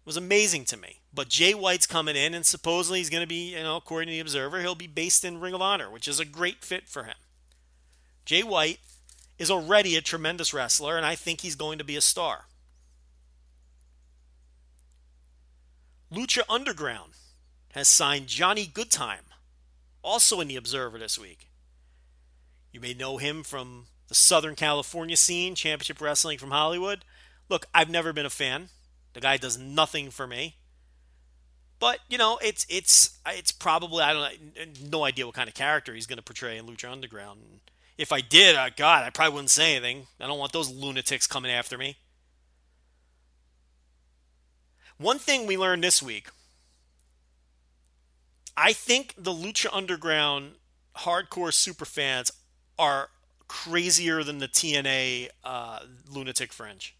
It 0.00 0.06
was 0.06 0.16
amazing 0.16 0.66
to 0.66 0.76
me. 0.76 1.00
But 1.14 1.28
Jay 1.28 1.54
White's 1.54 1.86
coming 1.86 2.16
in, 2.16 2.34
and 2.34 2.44
supposedly 2.44 2.98
he's 2.98 3.10
going 3.10 3.22
to 3.22 3.26
be, 3.26 3.54
you 3.54 3.62
know, 3.62 3.76
according 3.76 4.08
to 4.08 4.12
the 4.12 4.20
Observer, 4.20 4.60
he'll 4.60 4.74
be 4.74 4.88
based 4.88 5.24
in 5.24 5.40
Ring 5.40 5.54
of 5.54 5.62
Honor, 5.62 5.88
which 5.88 6.08
is 6.08 6.18
a 6.18 6.24
great 6.24 6.64
fit 6.64 6.88
for 6.88 7.04
him. 7.04 7.14
Jay 8.24 8.42
White 8.42 8.80
is 9.38 9.50
already 9.50 9.96
a 9.96 10.00
tremendous 10.00 10.52
wrestler, 10.52 10.96
and 10.96 11.06
I 11.06 11.14
think 11.14 11.40
he's 11.40 11.54
going 11.54 11.78
to 11.78 11.84
be 11.84 11.94
a 11.94 12.00
star. 12.00 12.46
Lucha 16.12 16.42
Underground 16.48 17.12
has 17.74 17.86
signed 17.86 18.26
Johnny 18.26 18.66
Goodtime, 18.66 19.30
also 20.02 20.40
in 20.40 20.48
the 20.48 20.56
Observer 20.56 20.98
this 20.98 21.18
week. 21.18 21.48
You 22.72 22.80
may 22.80 22.94
know 22.94 23.18
him 23.18 23.44
from 23.44 23.86
the 24.08 24.14
Southern 24.14 24.56
California 24.56 25.16
scene, 25.16 25.54
Championship 25.54 26.00
Wrestling 26.00 26.38
from 26.38 26.50
Hollywood. 26.50 27.04
Look, 27.48 27.66
I've 27.72 27.90
never 27.90 28.12
been 28.12 28.26
a 28.26 28.30
fan. 28.30 28.68
The 29.12 29.20
guy 29.20 29.36
does 29.36 29.56
nothing 29.56 30.10
for 30.10 30.26
me. 30.26 30.56
But 31.84 31.98
you 32.08 32.16
know, 32.16 32.38
it's 32.42 32.64
it's 32.70 33.18
it's 33.26 33.52
probably 33.52 34.02
I 34.02 34.14
don't 34.14 34.90
no 34.90 35.04
idea 35.04 35.26
what 35.26 35.34
kind 35.34 35.50
of 35.50 35.54
character 35.54 35.92
he's 35.92 36.06
going 36.06 36.16
to 36.16 36.22
portray 36.22 36.56
in 36.56 36.64
Lucha 36.64 36.90
Underground. 36.90 37.40
If 37.98 38.10
I 38.10 38.22
did, 38.22 38.56
uh, 38.56 38.70
God, 38.74 39.04
I 39.04 39.10
probably 39.10 39.34
wouldn't 39.34 39.50
say 39.50 39.76
anything. 39.76 40.06
I 40.18 40.26
don't 40.26 40.38
want 40.38 40.52
those 40.52 40.70
lunatics 40.70 41.26
coming 41.26 41.50
after 41.50 41.76
me. 41.76 41.96
One 44.96 45.18
thing 45.18 45.46
we 45.46 45.58
learned 45.58 45.84
this 45.84 46.02
week, 46.02 46.28
I 48.56 48.72
think 48.72 49.14
the 49.18 49.32
Lucha 49.32 49.68
Underground 49.70 50.52
hardcore 50.96 51.52
super 51.52 51.84
fans 51.84 52.32
are 52.78 53.10
crazier 53.46 54.24
than 54.24 54.38
the 54.38 54.48
TNA 54.48 55.28
uh, 55.44 55.80
lunatic 56.10 56.50
fringe. 56.50 56.96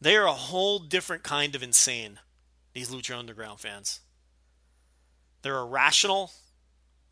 They 0.00 0.14
are 0.14 0.28
a 0.28 0.32
whole 0.32 0.78
different 0.78 1.24
kind 1.24 1.56
of 1.56 1.62
insane, 1.64 2.20
these 2.72 2.90
Lucha 2.90 3.18
Underground 3.18 3.60
fans. 3.60 4.00
They're 5.42 5.58
irrational. 5.58 6.30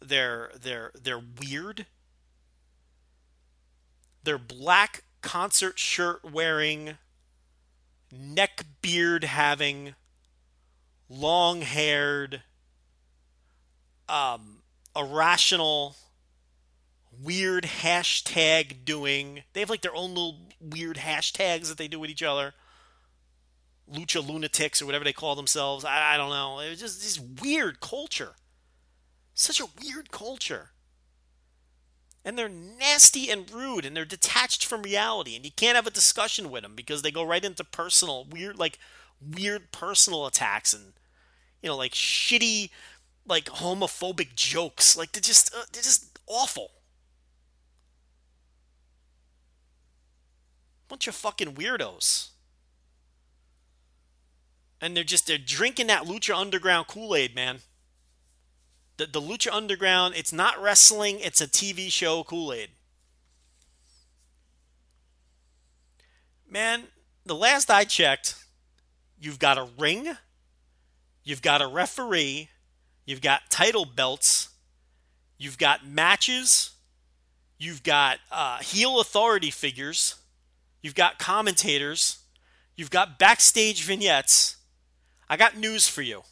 They're 0.00 0.50
they're 0.60 0.92
they're 1.00 1.20
weird. 1.40 1.86
They're 4.22 4.38
black 4.38 5.04
concert 5.22 5.78
shirt 5.78 6.24
wearing, 6.24 6.98
neck 8.12 8.64
beard 8.82 9.24
having, 9.24 9.94
long 11.08 11.62
haired, 11.62 12.42
um, 14.08 14.58
irrational, 14.94 15.96
weird 17.22 17.64
hashtag 17.64 18.84
doing. 18.84 19.42
They 19.52 19.60
have 19.60 19.70
like 19.70 19.82
their 19.82 19.94
own 19.94 20.10
little 20.10 20.38
weird 20.60 20.96
hashtags 20.96 21.68
that 21.68 21.78
they 21.78 21.88
do 21.88 21.98
with 21.98 22.10
each 22.10 22.22
other 22.22 22.54
lucha 23.92 24.26
lunatics 24.26 24.80
or 24.80 24.86
whatever 24.86 25.04
they 25.04 25.12
call 25.12 25.34
themselves. 25.34 25.84
I, 25.84 26.14
I 26.14 26.16
don't 26.16 26.30
know. 26.30 26.60
It 26.60 26.70
was 26.70 26.80
just 26.80 27.02
this 27.02 27.18
weird 27.18 27.80
culture. 27.80 28.34
Such 29.34 29.60
a 29.60 29.66
weird 29.82 30.10
culture. 30.10 30.70
And 32.24 32.36
they're 32.36 32.48
nasty 32.48 33.30
and 33.30 33.50
rude 33.50 33.84
and 33.84 33.96
they're 33.96 34.04
detached 34.04 34.64
from 34.64 34.82
reality. 34.82 35.36
And 35.36 35.44
you 35.44 35.50
can't 35.50 35.76
have 35.76 35.86
a 35.86 35.90
discussion 35.90 36.50
with 36.50 36.62
them 36.62 36.74
because 36.74 37.02
they 37.02 37.10
go 37.10 37.24
right 37.24 37.44
into 37.44 37.64
personal, 37.64 38.26
weird, 38.30 38.58
like 38.58 38.78
weird 39.20 39.72
personal 39.72 40.26
attacks 40.26 40.72
and, 40.72 40.92
you 41.62 41.68
know, 41.68 41.76
like 41.76 41.92
shitty, 41.92 42.70
like 43.26 43.46
homophobic 43.46 44.34
jokes. 44.34 44.96
Like 44.96 45.12
they're 45.12 45.20
just, 45.20 45.54
uh, 45.54 45.62
they're 45.72 45.82
just 45.82 46.18
awful. 46.26 46.72
Bunch 50.88 51.06
of 51.06 51.14
fucking 51.14 51.54
weirdos 51.54 52.30
and 54.80 54.96
they're 54.96 55.04
just 55.04 55.26
they're 55.26 55.38
drinking 55.38 55.86
that 55.88 56.04
lucha 56.04 56.34
underground 56.34 56.86
kool-aid 56.86 57.34
man 57.34 57.60
The, 59.00 59.06
the 59.06 59.20
Lucha 59.20 59.50
Underground, 59.50 60.14
it's 60.14 60.30
not 60.30 60.60
wrestling, 60.60 61.20
it's 61.20 61.40
a 61.40 61.46
TV 61.46 61.90
show 61.90 62.22
Kool 62.22 62.52
Aid. 62.52 62.68
Man, 66.46 66.82
the 67.24 67.34
last 67.34 67.70
I 67.70 67.84
checked, 67.84 68.34
you've 69.18 69.38
got 69.38 69.56
a 69.56 69.66
ring, 69.78 70.16
you've 71.24 71.40
got 71.40 71.62
a 71.62 71.66
referee, 71.66 72.50
you've 73.06 73.22
got 73.22 73.48
title 73.48 73.86
belts, 73.86 74.50
you've 75.38 75.56
got 75.56 75.86
matches, 75.86 76.72
you've 77.56 77.82
got 77.82 78.18
uh, 78.30 78.58
heel 78.58 79.00
authority 79.00 79.50
figures, 79.50 80.16
you've 80.82 80.94
got 80.94 81.18
commentators, 81.18 82.18
you've 82.76 82.90
got 82.90 83.18
backstage 83.18 83.82
vignettes. 83.82 84.56
I 85.30 85.36
got 85.36 85.56
news 85.56 85.86
for 85.86 86.02
you. 86.02 86.24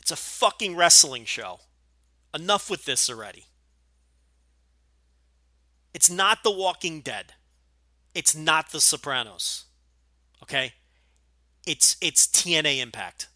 It's 0.00 0.10
a 0.10 0.16
fucking 0.16 0.74
wrestling 0.74 1.24
show. 1.24 1.60
Enough 2.34 2.68
with 2.68 2.84
this 2.84 3.08
already. 3.08 3.46
It's 5.94 6.10
not 6.10 6.42
The 6.42 6.50
Walking 6.50 7.00
Dead. 7.00 7.34
It's 8.12 8.34
not 8.34 8.72
The 8.72 8.80
Sopranos. 8.80 9.66
Okay? 10.42 10.72
It's 11.64 11.96
it's 12.00 12.26
TNA 12.26 12.80
Impact. 12.80 13.28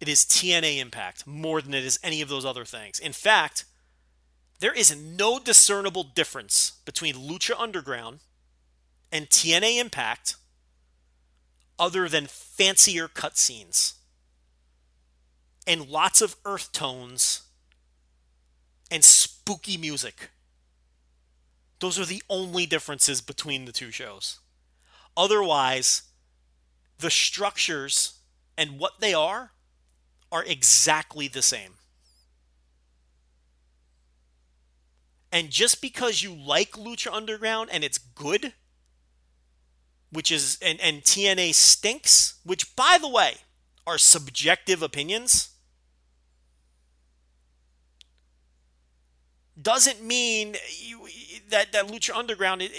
It 0.00 0.08
is 0.08 0.24
TNA 0.24 0.80
Impact 0.80 1.24
more 1.24 1.62
than 1.62 1.72
it 1.72 1.84
is 1.84 2.00
any 2.02 2.20
of 2.20 2.28
those 2.28 2.44
other 2.44 2.64
things. 2.64 2.98
In 2.98 3.12
fact, 3.12 3.64
there 4.58 4.72
is 4.72 4.94
no 4.96 5.38
discernible 5.38 6.02
difference 6.02 6.72
between 6.84 7.14
Lucha 7.14 7.54
Underground 7.58 8.18
and 9.12 9.30
TNA 9.30 9.80
Impact 9.80 10.34
other 11.78 12.08
than 12.08 12.26
fancier 12.26 13.08
cutscenes 13.08 13.94
and 15.66 15.88
lots 15.88 16.20
of 16.20 16.36
earth 16.44 16.72
tones 16.72 17.42
and 18.90 19.02
spooky 19.02 19.76
music. 19.76 20.30
Those 21.80 21.98
are 21.98 22.04
the 22.04 22.22
only 22.28 22.66
differences 22.66 23.20
between 23.20 23.64
the 23.64 23.72
two 23.72 23.90
shows. 23.90 24.40
Otherwise, 25.16 26.02
the 26.98 27.10
structures 27.10 28.20
and 28.56 28.78
what 28.78 29.00
they 29.00 29.14
are 29.14 29.52
are 30.30 30.44
exactly 30.44 31.28
the 31.28 31.42
same. 31.42 31.74
And 35.32 35.50
just 35.50 35.82
because 35.82 36.22
you 36.22 36.32
like 36.32 36.72
Lucha 36.72 37.12
Underground 37.12 37.68
and 37.72 37.82
it's 37.82 37.98
good 37.98 38.52
which 40.14 40.30
is 40.30 40.58
and, 40.62 40.80
and 40.80 41.02
TNA 41.02 41.54
stinks, 41.54 42.40
which 42.44 42.74
by 42.76 42.98
the 43.00 43.08
way 43.08 43.38
are 43.86 43.98
subjective 43.98 44.82
opinions, 44.82 45.50
doesn't 49.60 50.02
mean 50.02 50.56
you, 50.78 51.08
that 51.50 51.72
that 51.72 51.88
Lucha 51.88 52.16
Underground 52.16 52.62
it, 52.62 52.72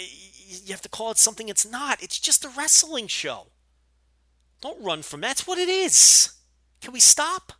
you 0.64 0.72
have 0.72 0.82
to 0.82 0.88
call 0.88 1.10
it 1.10 1.18
something 1.18 1.48
it's 1.48 1.68
not. 1.68 2.02
It's 2.02 2.18
just 2.18 2.44
a 2.44 2.48
wrestling 2.48 3.06
show. 3.06 3.48
Don't 4.62 4.82
run 4.82 5.02
from 5.02 5.20
that. 5.20 5.28
That's 5.28 5.46
what 5.46 5.58
it 5.58 5.68
is. 5.68 6.32
Can 6.80 6.92
we 6.92 7.00
stop? 7.00 7.52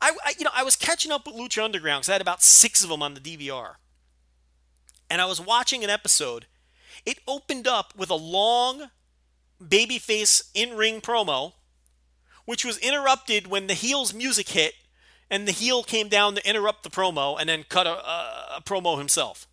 I, 0.00 0.12
I 0.24 0.32
you 0.38 0.44
know 0.44 0.50
I 0.54 0.64
was 0.64 0.74
catching 0.74 1.12
up 1.12 1.26
with 1.26 1.36
Lucha 1.36 1.62
Underground 1.62 2.00
because 2.00 2.08
I 2.08 2.12
had 2.14 2.22
about 2.22 2.42
six 2.42 2.82
of 2.82 2.90
them 2.90 3.02
on 3.02 3.14
the 3.14 3.20
DVR, 3.20 3.74
and 5.10 5.20
I 5.20 5.26
was 5.26 5.40
watching 5.40 5.84
an 5.84 5.90
episode 5.90 6.46
it 7.04 7.18
opened 7.26 7.66
up 7.66 7.94
with 7.96 8.10
a 8.10 8.14
long 8.14 8.90
babyface 9.62 10.50
in 10.54 10.76
ring 10.76 11.00
promo, 11.00 11.52
which 12.44 12.64
was 12.64 12.78
interrupted 12.78 13.46
when 13.46 13.66
the 13.66 13.74
heel's 13.74 14.12
music 14.12 14.48
hit 14.50 14.74
and 15.30 15.48
the 15.48 15.52
heel 15.52 15.82
came 15.82 16.08
down 16.08 16.34
to 16.34 16.48
interrupt 16.48 16.82
the 16.82 16.90
promo 16.90 17.36
and 17.38 17.48
then 17.48 17.64
cut 17.68 17.86
a, 17.86 17.90
a, 17.90 18.56
a 18.58 18.62
promo 18.62 18.98
himself. 18.98 19.46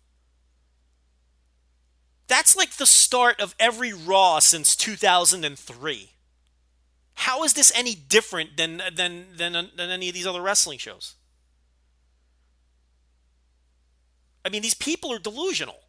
That's 2.28 2.54
like 2.56 2.76
the 2.76 2.86
start 2.86 3.40
of 3.40 3.56
every 3.58 3.92
Raw 3.92 4.38
since 4.38 4.76
2003. 4.76 6.10
How 7.14 7.42
is 7.42 7.54
this 7.54 7.72
any 7.74 7.94
different 7.94 8.56
than, 8.56 8.80
than, 8.94 9.26
than, 9.36 9.52
than 9.52 9.90
any 9.90 10.08
of 10.08 10.14
these 10.14 10.28
other 10.28 10.40
wrestling 10.40 10.78
shows? 10.78 11.16
I 14.44 14.48
mean, 14.48 14.62
these 14.62 14.74
people 14.74 15.12
are 15.12 15.18
delusional. 15.18 15.79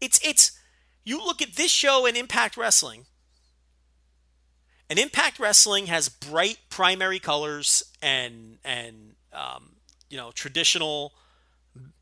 It's 0.00 0.20
it's 0.24 0.52
you 1.04 1.18
look 1.18 1.42
at 1.42 1.56
this 1.56 1.70
show 1.70 2.06
in 2.06 2.16
Impact 2.16 2.56
Wrestling. 2.56 3.06
And 4.90 4.98
Impact 4.98 5.38
Wrestling 5.38 5.86
has 5.86 6.08
bright 6.08 6.58
primary 6.68 7.18
colors 7.18 7.82
and 8.02 8.58
and 8.64 9.14
um, 9.32 9.76
you 10.10 10.16
know 10.16 10.30
traditional 10.32 11.12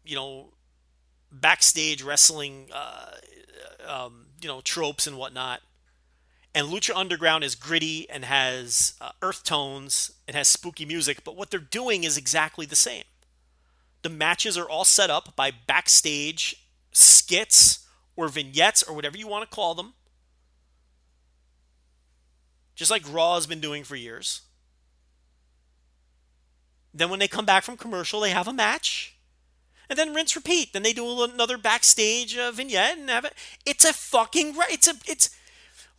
you 0.04 0.16
know 0.16 0.52
backstage 1.30 2.02
wrestling 2.02 2.68
uh, 2.72 3.12
um, 3.86 4.26
you 4.40 4.48
know 4.48 4.60
tropes 4.60 5.06
and 5.06 5.16
whatnot. 5.16 5.60
And 6.54 6.68
Lucha 6.68 6.94
Underground 6.94 7.44
is 7.44 7.54
gritty 7.54 8.08
and 8.10 8.26
has 8.26 8.92
uh, 9.00 9.12
earth 9.22 9.42
tones. 9.42 10.12
It 10.28 10.34
has 10.34 10.48
spooky 10.48 10.84
music, 10.84 11.24
but 11.24 11.34
what 11.34 11.50
they're 11.50 11.60
doing 11.60 12.04
is 12.04 12.18
exactly 12.18 12.66
the 12.66 12.76
same. 12.76 13.04
The 14.02 14.10
matches 14.10 14.58
are 14.58 14.68
all 14.68 14.84
set 14.84 15.08
up 15.08 15.34
by 15.34 15.50
backstage 15.50 16.66
skits 16.90 17.81
or 18.16 18.28
vignettes 18.28 18.82
or 18.82 18.94
whatever 18.94 19.16
you 19.16 19.26
want 19.26 19.48
to 19.48 19.54
call 19.54 19.74
them. 19.74 19.94
Just 22.74 22.90
like 22.90 23.02
Raw 23.12 23.34
has 23.34 23.46
been 23.46 23.60
doing 23.60 23.84
for 23.84 23.96
years. 23.96 24.42
Then 26.94 27.10
when 27.10 27.18
they 27.18 27.28
come 27.28 27.46
back 27.46 27.64
from 27.64 27.76
commercial, 27.76 28.20
they 28.20 28.30
have 28.30 28.48
a 28.48 28.52
match. 28.52 29.16
And 29.88 29.98
then 29.98 30.14
rinse 30.14 30.36
repeat. 30.36 30.72
Then 30.72 30.82
they 30.82 30.92
do 30.92 31.22
another 31.22 31.58
backstage 31.58 32.36
uh, 32.36 32.50
vignette 32.50 32.98
and 32.98 33.10
have 33.10 33.24
it. 33.24 33.34
It's 33.66 33.84
a 33.84 33.92
fucking 33.92 34.54
it's 34.70 34.88
a 34.88 34.94
it's 35.06 35.30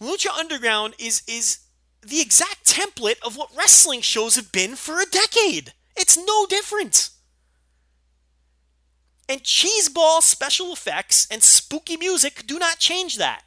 Lucha 0.02 0.36
Underground 0.38 0.96
is 0.98 1.22
is 1.28 1.60
the 2.02 2.22
exact 2.22 2.66
template 2.66 3.22
of 3.24 3.38
what 3.38 3.56
wrestling 3.56 4.02
shows 4.02 4.36
have 4.36 4.52
been 4.52 4.76
for 4.76 5.00
a 5.00 5.06
decade. 5.06 5.74
It's 5.96 6.18
no 6.18 6.46
different. 6.48 7.10
And 9.30 9.42
cheeseball 9.42 10.22
special 10.22 10.74
effects 10.74 11.28
and 11.32 11.42
spooky 11.42 11.98
music 11.98 12.46
do 12.46 12.60
not 12.60 12.80
change 12.80 13.18
that. 13.18 13.44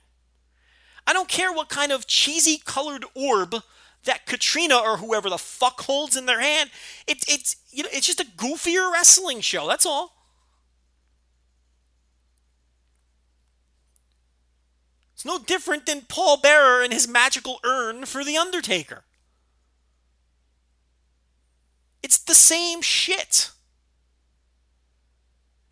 I 1.06 1.12
don't 1.12 1.28
care 1.28 1.52
what 1.52 1.68
kind 1.68 1.92
of 1.92 2.06
cheesy 2.06 2.58
colored 2.64 3.04
orb 3.14 3.56
that 4.04 4.26
Catrina 4.26 4.76
or 4.76 4.96
whoever 4.96 5.28
the 5.28 5.38
fuck 5.38 5.82
holds 5.82 6.16
in 6.16 6.26
their 6.26 6.40
hand. 6.40 6.70
It's 7.06 7.24
it's 7.28 7.56
you 7.70 7.82
know 7.82 7.88
it's 7.92 8.06
just 8.06 8.20
a 8.20 8.24
goofier 8.24 8.90
wrestling 8.92 9.40
show. 9.40 9.68
That's 9.68 9.86
all. 9.86 10.14
It's 15.14 15.24
no 15.24 15.38
different 15.38 15.86
than 15.86 16.02
Paul 16.02 16.38
Bearer 16.38 16.82
and 16.82 16.92
his 16.92 17.08
magical 17.08 17.58
urn 17.64 18.04
for 18.04 18.22
the 18.22 18.36
Undertaker. 18.36 19.04
It's 22.02 22.18
the 22.18 22.34
same 22.34 22.82
shit. 22.82 23.50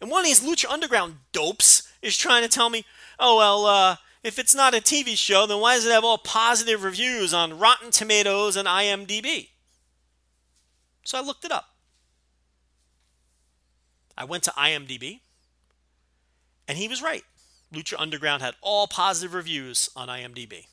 And 0.00 0.11
one 0.11 0.20
of 0.20 0.26
these 0.26 0.40
Lucha 0.40 0.68
Underground 0.70 1.16
dopes 1.33 1.90
is 2.02 2.16
trying 2.16 2.42
to 2.42 2.48
tell 2.48 2.70
me, 2.70 2.85
oh, 3.18 3.37
well, 3.37 3.66
uh, 3.66 3.96
if 4.22 4.38
it's 4.38 4.54
not 4.54 4.74
a 4.74 4.78
TV 4.78 5.16
show, 5.16 5.46
then 5.46 5.61
why 5.61 5.74
does 5.74 5.87
it 5.87 5.92
have 5.92 6.04
all 6.04 6.18
positive 6.18 6.83
reviews 6.83 7.33
on 7.33 7.59
Rotten 7.59 7.90
Tomatoes 7.90 8.57
and 8.57 8.66
IMDb? 8.66 9.48
So 11.04 11.18
I 11.18 11.20
looked 11.20 11.44
it 11.44 11.52
up. 11.52 11.66
I 14.16 14.24
went 14.24 14.44
to 14.44 14.50
IMDb, 14.52 15.20
and 16.68 16.78
he 16.78 16.88
was 16.88 17.02
right. 17.02 17.24
Lucha 17.72 17.94
Underground 17.98 18.42
had 18.42 18.54
all 18.61 18.87
positive 18.87 19.35
reviews 19.35 19.90
on 19.96 20.09
IMDb. 20.09 20.66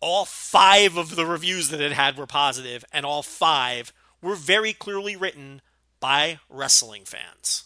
All 0.00 0.24
five 0.24 0.96
of 0.96 1.14
the 1.14 1.26
reviews 1.26 1.68
that 1.68 1.80
it 1.80 1.92
had 1.92 2.16
were 2.16 2.26
positive, 2.26 2.84
and 2.92 3.06
all 3.06 3.22
five 3.22 3.92
were 4.20 4.34
very 4.34 4.72
clearly 4.72 5.14
written 5.14 5.60
by 6.02 6.40
wrestling 6.50 7.04
fans. 7.04 7.62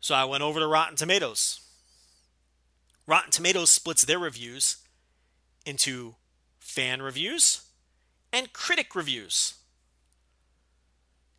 So 0.00 0.14
I 0.14 0.24
went 0.24 0.42
over 0.42 0.58
to 0.58 0.66
Rotten 0.66 0.96
Tomatoes. 0.96 1.60
Rotten 3.06 3.30
Tomatoes 3.30 3.70
splits 3.70 4.02
their 4.02 4.18
reviews 4.18 4.78
into 5.66 6.14
fan 6.58 7.02
reviews 7.02 7.62
and 8.32 8.54
critic 8.54 8.94
reviews. 8.94 9.54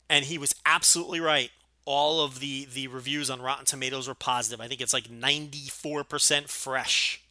And 0.08 0.26
he 0.26 0.38
was 0.38 0.54
absolutely 0.64 1.20
right. 1.20 1.50
All 1.86 2.24
of 2.24 2.40
the, 2.40 2.68
the 2.72 2.88
reviews 2.88 3.32
on 3.32 3.42
Rotten 3.42 3.66
Tomatoes 3.66 4.08
were 4.08 4.14
positive. 4.14 4.62
I 4.62 4.68
think 4.68 4.80
it's 4.80 4.94
like 4.94 5.10
94% 5.10 6.50
fresh, 6.50 7.22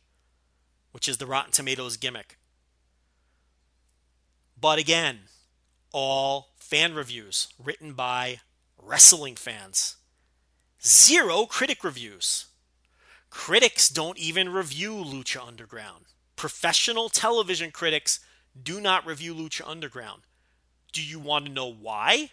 which 0.90 1.08
is 1.08 1.18
the 1.18 1.26
Rotten 1.26 1.52
Tomatoes 1.52 1.96
gimmick. 1.96 2.38
But 4.60 4.80
again, 4.80 5.20
all 5.92 6.50
fan 6.56 6.94
reviews 6.94 7.48
written 7.62 7.92
by 7.92 8.40
wrestling 8.78 9.36
fans. 9.36 9.96
Zero 10.84 11.46
critic 11.46 11.84
reviews. 11.84 12.46
Critics 13.30 13.88
don't 13.88 14.18
even 14.18 14.48
review 14.48 14.92
Lucha 14.92 15.46
Underground. 15.46 16.06
Professional 16.36 17.08
television 17.08 17.70
critics 17.70 18.20
do 18.60 18.80
not 18.80 19.06
review 19.06 19.34
Lucha 19.34 19.66
Underground. 19.66 20.22
Do 20.92 21.02
you 21.02 21.18
want 21.18 21.46
to 21.46 21.52
know 21.52 21.72
why? 21.72 22.30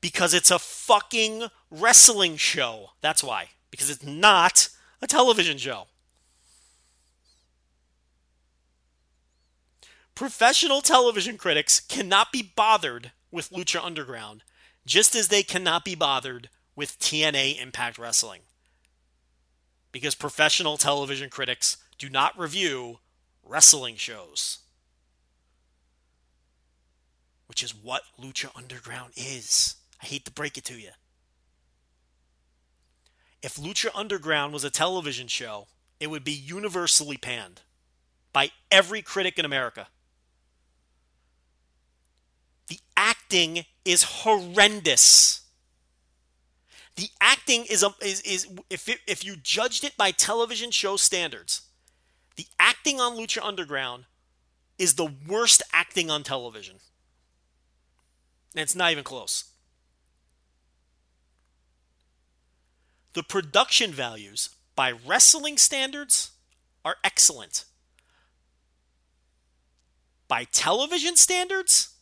Because 0.00 0.34
it's 0.34 0.50
a 0.50 0.58
fucking 0.58 1.44
wrestling 1.70 2.36
show. 2.36 2.90
That's 3.00 3.24
why. 3.24 3.48
Because 3.70 3.88
it's 3.88 4.04
not 4.04 4.68
a 5.00 5.06
television 5.06 5.56
show. 5.56 5.86
Professional 10.16 10.80
television 10.80 11.36
critics 11.36 11.78
cannot 11.78 12.32
be 12.32 12.42
bothered 12.42 13.12
with 13.30 13.50
Lucha 13.50 13.84
Underground, 13.84 14.44
just 14.86 15.14
as 15.14 15.28
they 15.28 15.42
cannot 15.42 15.84
be 15.84 15.94
bothered 15.94 16.48
with 16.74 16.98
TNA 16.98 17.60
Impact 17.60 17.98
Wrestling. 17.98 18.40
Because 19.92 20.14
professional 20.14 20.78
television 20.78 21.28
critics 21.28 21.76
do 21.98 22.08
not 22.08 22.38
review 22.38 23.00
wrestling 23.44 23.96
shows. 23.96 24.60
Which 27.46 27.62
is 27.62 27.74
what 27.74 28.02
Lucha 28.18 28.48
Underground 28.56 29.12
is. 29.16 29.74
I 30.02 30.06
hate 30.06 30.24
to 30.24 30.30
break 30.30 30.56
it 30.56 30.64
to 30.64 30.80
you. 30.80 30.92
If 33.42 33.56
Lucha 33.56 33.90
Underground 33.94 34.54
was 34.54 34.64
a 34.64 34.70
television 34.70 35.28
show, 35.28 35.66
it 36.00 36.06
would 36.06 36.24
be 36.24 36.32
universally 36.32 37.18
panned 37.18 37.60
by 38.32 38.52
every 38.70 39.02
critic 39.02 39.38
in 39.38 39.44
America. 39.44 39.88
The 42.68 42.80
acting 43.26 43.64
is 43.84 44.04
horrendous. 44.04 45.40
The 46.94 47.08
acting 47.20 47.64
is 47.68 47.82
a, 47.82 47.92
is, 48.00 48.20
is 48.22 48.46
if 48.70 48.88
it, 48.88 49.00
if 49.06 49.24
you 49.24 49.36
judged 49.36 49.84
it 49.84 49.96
by 49.96 50.12
television 50.12 50.70
show 50.70 50.96
standards, 50.96 51.62
the 52.36 52.46
acting 52.60 53.00
on 53.00 53.16
Lucha 53.16 53.42
Underground 53.42 54.04
is 54.78 54.94
the 54.94 55.10
worst 55.26 55.62
acting 55.72 56.08
on 56.08 56.22
television. 56.22 56.76
And 58.54 58.62
it's 58.62 58.76
not 58.76 58.92
even 58.92 59.04
close. 59.04 59.44
The 63.14 63.24
production 63.24 63.90
values 63.90 64.50
by 64.76 64.92
wrestling 64.92 65.58
standards 65.58 66.30
are 66.84 66.96
excellent. 67.02 67.64
By 70.28 70.44
television 70.44 71.16
standards, 71.16 71.95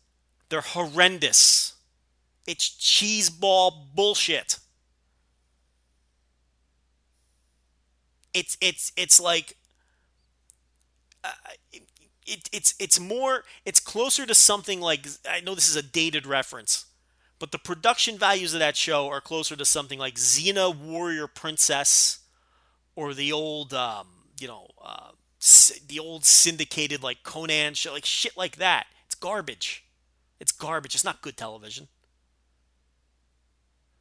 they're 0.55 0.61
horrendous. 0.61 1.75
It's 2.47 2.69
cheeseball 2.69 3.93
bullshit. 3.93 4.61
It's 8.33 8.57
it's 8.61 8.93
it's 8.97 9.19
like 9.19 9.57
uh, 11.25 11.33
it, 12.25 12.49
it's 12.53 12.75
it's 12.79 13.01
more 13.01 13.43
it's 13.65 13.81
closer 13.81 14.27
to 14.27 14.35
something 14.35 14.81
like 14.81 15.09
I 15.29 15.41
know 15.41 15.57
this 15.57 15.69
is 15.69 15.75
a 15.75 15.83
dated 15.83 16.25
reference, 16.25 16.87
but 17.41 17.51
the 17.51 17.59
production 17.59 18.17
values 18.17 18.55
of 18.55 18.61
that 18.61 18.77
show 18.77 19.09
are 19.09 19.21
closer 19.21 19.57
to 19.57 19.65
something 19.65 19.99
like 19.99 20.15
Xena 20.15 20.73
Warrior 20.73 21.27
Princess, 21.27 22.21
or 22.95 23.13
the 23.13 23.33
old 23.33 23.75
um, 23.75 24.07
you 24.39 24.47
know 24.47 24.69
uh, 24.81 25.11
the 25.89 25.99
old 25.99 26.25
syndicated 26.25 27.03
like 27.03 27.25
Conan 27.25 27.75
show, 27.75 27.93
like 27.93 28.05
shit 28.05 28.37
like 28.37 28.55
that. 28.59 28.87
It's 29.07 29.17
garbage. 29.17 29.84
It's 30.45 30.53
garbage. 30.53 30.95
It's 30.95 31.05
not 31.05 31.23
good 31.23 31.39
television. 31.39 31.89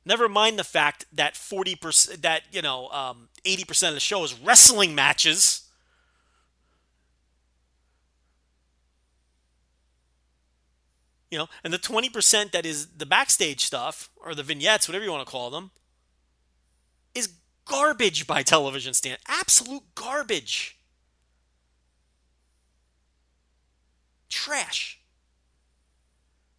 Never 0.04 0.28
mind 0.28 0.60
the 0.60 0.66
fact 0.66 1.06
that 1.14 1.36
40% 1.36 2.22
that, 2.22 2.42
you 2.52 2.62
know, 2.62 2.90
um, 2.90 3.30
80% 3.46 3.88
of 3.88 3.94
the 3.94 4.02
show 4.02 4.26
is 4.26 4.38
wrestling 4.38 4.94
matches. 4.94 5.62
You 11.32 11.38
know, 11.38 11.48
and 11.64 11.72
the 11.72 11.80
20% 11.80 12.52
that 12.52 12.66
is 12.66 12.88
the 12.88 13.06
backstage 13.06 13.64
stuff 13.64 14.10
or 14.18 14.36
the 14.36 14.44
vignettes, 14.44 14.90
whatever 14.90 15.06
you 15.06 15.12
want 15.12 15.26
to 15.26 15.32
call 15.32 15.50
them, 15.50 15.72
is 17.16 17.30
garbage 17.64 18.28
by 18.28 18.44
television 18.44 18.94
stand. 18.94 19.20
Absolute 19.30 19.84
garbage. 19.96 20.78
Trash. 24.28 25.00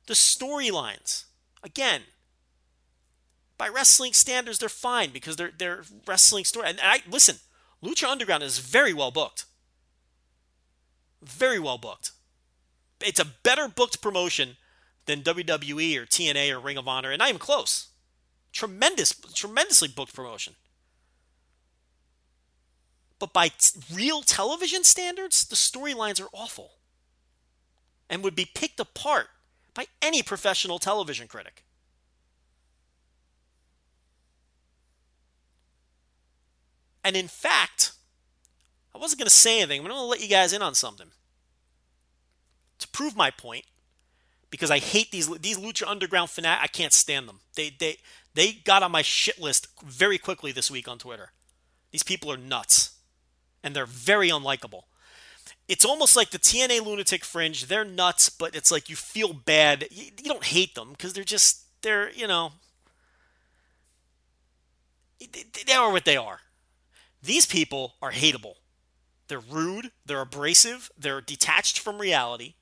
The 0.07 0.15
storylines, 0.15 1.25
again, 1.63 2.03
by 3.57 3.69
wrestling 3.69 4.13
standards, 4.13 4.59
they're 4.59 4.69
fine 4.69 5.11
because 5.11 5.37
they're 5.37 5.53
they're 5.57 5.85
wrestling 6.07 6.45
story. 6.45 6.69
And 6.69 6.79
I 6.83 7.03
listen, 7.09 7.37
Lucha 7.83 8.09
Underground 8.09 8.43
is 8.43 8.59
very 8.59 8.93
well 8.93 9.11
booked. 9.11 9.45
Very 11.23 11.59
well 11.59 11.79
booked. 11.79 12.11
It's 13.01 13.21
a 13.21 13.25
better 13.43 13.69
booked 13.69 14.03
promotion 14.03 14.57
than 15.07 15.23
WWE 15.23 15.97
or 15.99 16.07
TNA 16.07 16.51
or 16.51 16.61
Ring 16.61 16.77
of 16.77 16.89
Honor, 16.89 17.11
and 17.11 17.19
not 17.19 17.29
even 17.29 17.39
close. 17.39 17.89
Tremendous, 18.53 19.13
tremendously 19.35 19.89
booked 19.89 20.15
promotion. 20.15 20.55
But 23.19 23.33
by 23.33 23.49
t- 23.49 23.81
real 23.93 24.23
television 24.23 24.85
standards, 24.85 25.45
the 25.47 25.57
storylines 25.57 26.21
are 26.23 26.29
awful 26.33 26.73
and 28.09 28.23
would 28.23 28.37
be 28.37 28.45
picked 28.45 28.81
apart 28.81 29.29
by 29.75 29.87
any 30.01 30.23
professional 30.23 30.79
television 30.79 31.27
critic. 31.27 31.65
And 37.03 37.17
in 37.17 37.29
fact, 37.29 37.93
I 38.95 38.99
wasn't 38.99 39.19
going 39.21 39.27
to 39.27 39.35
say 39.35 39.61
anything, 39.61 39.83
but 39.83 39.91
I'm 39.91 39.97
going 39.97 40.05
to 40.05 40.11
let 40.11 40.23
you 40.23 40.29
guys 40.29 40.53
in 40.53 40.63
on 40.63 40.75
something. 40.75 41.09
To 42.79 42.89
prove 42.89 43.15
my 43.15 43.31
point, 43.31 43.65
because 44.51 44.71
I 44.71 44.79
hate 44.79 45.11
these 45.11 45.29
these 45.39 45.59
Lucha 45.59 45.87
Underground 45.87 46.31
fanat, 46.31 46.59
I 46.61 46.67
can't 46.67 46.93
stand 46.93 47.29
them. 47.29 47.41
They 47.57 47.71
they 47.71 47.99
they 48.35 48.53
got 48.53 48.83
on 48.83 48.93
my 48.93 49.03
shit 49.03 49.41
list 49.41 49.69
very 49.85 50.19
quickly 50.19 50.53
this 50.53 50.71
week 50.71 50.89
on 50.89 50.99
Twitter. 50.99 51.33
These 51.93 52.03
people 52.03 52.33
are 52.33 52.37
nuts, 52.37 52.97
and 53.63 53.75
they're 53.75 53.87
very 53.87 54.29
unlikable 54.29 54.83
it's 55.69 55.85
almost 55.85 56.17
like 56.17 56.31
the 56.31 56.39
TNA 56.39 56.85
Lunatic 56.85 57.25
Fringe. 57.25 57.67
They're 57.67 57.85
nuts, 57.85 58.29
but 58.29 58.55
it's 58.55 58.71
like 58.71 58.89
you 58.89 58.97
feel 58.97 59.33
bad. 59.33 59.87
You, 59.91 60.05
you 60.05 60.29
don't 60.29 60.45
hate 60.45 60.75
them 60.75 60.91
because 60.93 61.13
they're 61.13 61.25
just 61.25 61.63
they're 61.83 62.11
you 62.13 62.27
know 62.27 62.53
they 65.67 65.73
are 65.73 65.91
what 65.91 66.05
they 66.05 66.17
are. 66.17 66.41
These 67.23 67.47
people 67.47 67.95
are 68.03 68.13
hateable. 68.13 68.55
They're 69.29 69.41
rude. 69.41 69.91
They're 70.05 70.21
abrasive. 70.21 70.91
They're 70.99 71.23
detached 71.23 71.79
from 71.79 71.99
reality. 71.99 72.55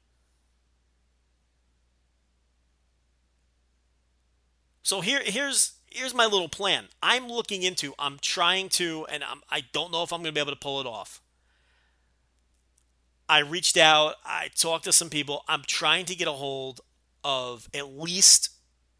So 4.84 5.00
here 5.00 5.22
here's 5.24 5.72
here's 5.90 6.14
my 6.14 6.26
little 6.26 6.48
plan. 6.48 6.86
I'm 7.02 7.28
looking 7.28 7.62
into. 7.62 7.94
I'm 7.98 8.18
trying 8.20 8.68
to, 8.70 9.06
and 9.10 9.22
I'm, 9.22 9.40
I 9.50 9.62
don't 9.72 9.92
know 9.92 10.02
if 10.02 10.12
I'm 10.12 10.20
going 10.20 10.32
to 10.32 10.38
be 10.38 10.40
able 10.40 10.52
to 10.52 10.58
pull 10.58 10.80
it 10.80 10.86
off. 10.86 11.20
I 13.28 13.38
reached 13.38 13.76
out, 13.76 14.16
I 14.24 14.48
talked 14.54 14.84
to 14.84 14.92
some 14.92 15.10
people. 15.10 15.44
I'm 15.48 15.62
trying 15.66 16.04
to 16.06 16.14
get 16.14 16.28
a 16.28 16.32
hold 16.32 16.80
of 17.24 17.68
at 17.72 17.88
least 17.88 18.50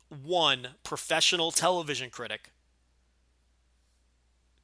one 0.09 0.69
professional 0.83 1.51
television 1.51 2.11
critic 2.11 2.51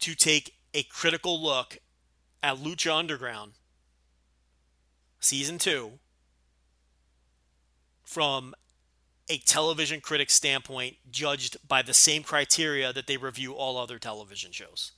to 0.00 0.14
take 0.14 0.54
a 0.74 0.82
critical 0.84 1.42
look 1.42 1.78
at 2.42 2.56
Lucha 2.56 2.94
Underground 2.94 3.52
season 5.20 5.58
2 5.58 5.92
from 8.04 8.54
a 9.28 9.38
television 9.38 10.00
critic 10.00 10.30
standpoint 10.30 10.96
judged 11.10 11.56
by 11.66 11.82
the 11.82 11.92
same 11.92 12.22
criteria 12.22 12.92
that 12.92 13.06
they 13.06 13.16
review 13.16 13.52
all 13.52 13.76
other 13.76 13.98
television 13.98 14.52
shows. 14.52 14.92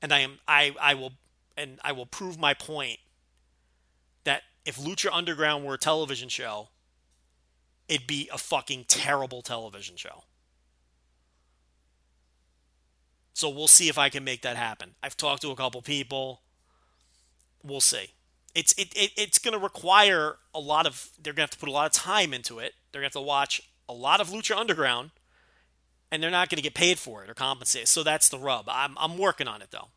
And 0.00 0.12
I 0.12 0.20
am 0.20 0.38
I 0.48 0.74
I 0.80 0.94
will 0.94 1.12
and 1.56 1.78
I 1.82 1.92
will 1.92 2.06
prove 2.06 2.38
my 2.38 2.54
point 2.54 2.98
that 4.24 4.42
if 4.64 4.76
Lucha 4.76 5.10
Underground 5.12 5.64
were 5.64 5.74
a 5.74 5.78
television 5.78 6.28
show, 6.28 6.68
it'd 7.88 8.06
be 8.06 8.28
a 8.32 8.38
fucking 8.38 8.84
terrible 8.88 9.42
television 9.42 9.96
show. 9.96 10.24
So 13.32 13.48
we'll 13.48 13.68
see 13.68 13.88
if 13.88 13.96
I 13.96 14.08
can 14.10 14.22
make 14.22 14.42
that 14.42 14.56
happen. 14.56 14.94
I've 15.02 15.16
talked 15.16 15.42
to 15.42 15.50
a 15.50 15.56
couple 15.56 15.80
people. 15.82 16.42
We'll 17.62 17.80
see. 17.80 18.10
It's 18.54 18.72
it, 18.74 18.92
it 18.94 19.12
it's 19.16 19.38
going 19.38 19.56
to 19.56 19.62
require 19.62 20.36
a 20.54 20.60
lot 20.60 20.86
of. 20.86 21.10
They're 21.22 21.32
going 21.32 21.36
to 21.36 21.42
have 21.42 21.50
to 21.50 21.58
put 21.58 21.68
a 21.68 21.72
lot 21.72 21.86
of 21.86 21.92
time 21.92 22.34
into 22.34 22.58
it. 22.58 22.74
They're 22.90 23.00
going 23.00 23.10
to 23.10 23.18
have 23.18 23.24
to 23.24 23.26
watch 23.26 23.62
a 23.88 23.92
lot 23.92 24.20
of 24.20 24.28
Lucha 24.28 24.56
Underground, 24.56 25.10
and 26.10 26.22
they're 26.22 26.30
not 26.30 26.48
going 26.48 26.56
to 26.56 26.62
get 26.62 26.74
paid 26.74 26.98
for 26.98 27.22
it 27.24 27.30
or 27.30 27.34
compensated. 27.34 27.88
So 27.88 28.02
that's 28.02 28.28
the 28.28 28.38
rub. 28.38 28.66
I'm 28.68 28.94
I'm 28.98 29.16
working 29.16 29.48
on 29.48 29.62
it 29.62 29.70
though. 29.70 29.88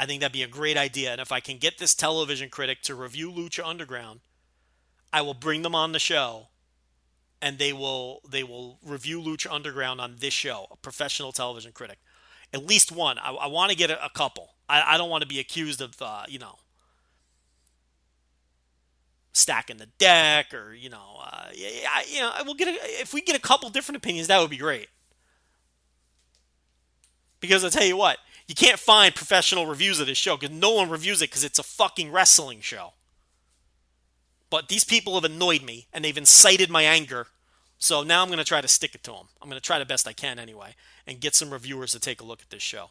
I 0.00 0.06
think 0.06 0.22
that'd 0.22 0.32
be 0.32 0.42
a 0.42 0.48
great 0.48 0.78
idea. 0.78 1.12
And 1.12 1.20
if 1.20 1.30
I 1.30 1.40
can 1.40 1.58
get 1.58 1.76
this 1.76 1.94
television 1.94 2.48
critic 2.48 2.80
to 2.84 2.94
review 2.94 3.30
Lucha 3.30 3.62
Underground, 3.62 4.20
I 5.12 5.20
will 5.20 5.34
bring 5.34 5.60
them 5.60 5.74
on 5.74 5.92
the 5.92 5.98
show 5.98 6.48
and 7.42 7.58
they 7.58 7.74
will 7.74 8.22
they 8.26 8.42
will 8.42 8.78
review 8.82 9.20
Lucha 9.20 9.52
Underground 9.52 10.00
on 10.00 10.16
this 10.18 10.32
show, 10.32 10.68
a 10.70 10.76
professional 10.76 11.32
television 11.32 11.72
critic. 11.72 11.98
At 12.54 12.66
least 12.66 12.90
one. 12.90 13.18
I, 13.18 13.32
I 13.32 13.46
want 13.48 13.72
to 13.72 13.76
get 13.76 13.90
a, 13.90 14.02
a 14.02 14.08
couple. 14.08 14.54
I, 14.70 14.94
I 14.94 14.96
don't 14.96 15.10
want 15.10 15.20
to 15.20 15.28
be 15.28 15.38
accused 15.38 15.82
of 15.82 16.00
uh, 16.00 16.24
you 16.28 16.38
know 16.38 16.56
stacking 19.34 19.76
the 19.76 19.86
deck 19.98 20.54
or 20.54 20.72
you 20.72 20.88
know 20.88 21.20
uh, 21.22 21.48
yeah, 21.52 22.00
you 22.10 22.20
know 22.20 22.32
we'll 22.46 22.54
get 22.54 22.68
a, 22.68 23.02
if 23.02 23.12
we 23.12 23.20
get 23.20 23.36
a 23.36 23.40
couple 23.40 23.68
different 23.68 23.98
opinions 23.98 24.28
that 24.28 24.40
would 24.40 24.48
be 24.48 24.56
great. 24.56 24.88
Because 27.38 27.62
I'll 27.64 27.70
tell 27.70 27.84
you 27.84 27.98
what, 27.98 28.16
you 28.50 28.56
can't 28.56 28.80
find 28.80 29.14
professional 29.14 29.66
reviews 29.66 30.00
of 30.00 30.08
this 30.08 30.18
show 30.18 30.36
because 30.36 30.52
no 30.52 30.72
one 30.72 30.90
reviews 30.90 31.22
it 31.22 31.30
because 31.30 31.44
it's 31.44 31.60
a 31.60 31.62
fucking 31.62 32.10
wrestling 32.10 32.60
show. 32.60 32.94
But 34.50 34.66
these 34.66 34.82
people 34.82 35.14
have 35.14 35.22
annoyed 35.22 35.62
me 35.62 35.86
and 35.92 36.04
they've 36.04 36.18
incited 36.18 36.68
my 36.68 36.82
anger. 36.82 37.28
So 37.78 38.02
now 38.02 38.22
I'm 38.22 38.26
going 38.26 38.40
to 38.40 38.44
try 38.44 38.60
to 38.60 38.66
stick 38.66 38.96
it 38.96 39.04
to 39.04 39.12
them. 39.12 39.28
I'm 39.40 39.48
going 39.48 39.60
to 39.60 39.64
try 39.64 39.78
the 39.78 39.84
best 39.84 40.08
I 40.08 40.12
can 40.12 40.40
anyway 40.40 40.74
and 41.06 41.20
get 41.20 41.36
some 41.36 41.52
reviewers 41.52 41.92
to 41.92 42.00
take 42.00 42.20
a 42.20 42.24
look 42.24 42.42
at 42.42 42.50
this 42.50 42.60
show. 42.60 42.90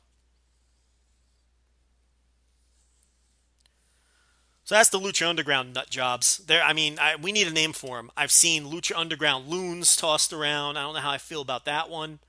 So 4.63 4.75
that's 4.75 4.87
the 4.87 4.99
Lucha 4.99 5.27
Underground 5.27 5.73
nut 5.73 5.89
jobs. 5.89 6.37
There, 6.37 6.63
I 6.63 6.71
mean, 6.71 6.97
I, 7.01 7.17
we 7.17 7.33
need 7.33 7.47
a 7.47 7.53
name 7.53 7.73
for 7.73 7.97
them. 7.97 8.11
I've 8.15 8.31
seen 8.31 8.63
Lucha 8.63 8.95
Underground 8.95 9.49
loons 9.49 9.97
tossed 9.97 10.31
around. 10.31 10.77
I 10.77 10.83
don't 10.83 10.93
know 10.93 11.01
how 11.01 11.11
I 11.11 11.17
feel 11.17 11.41
about 11.41 11.65
that 11.65 11.89
one, 11.89 12.19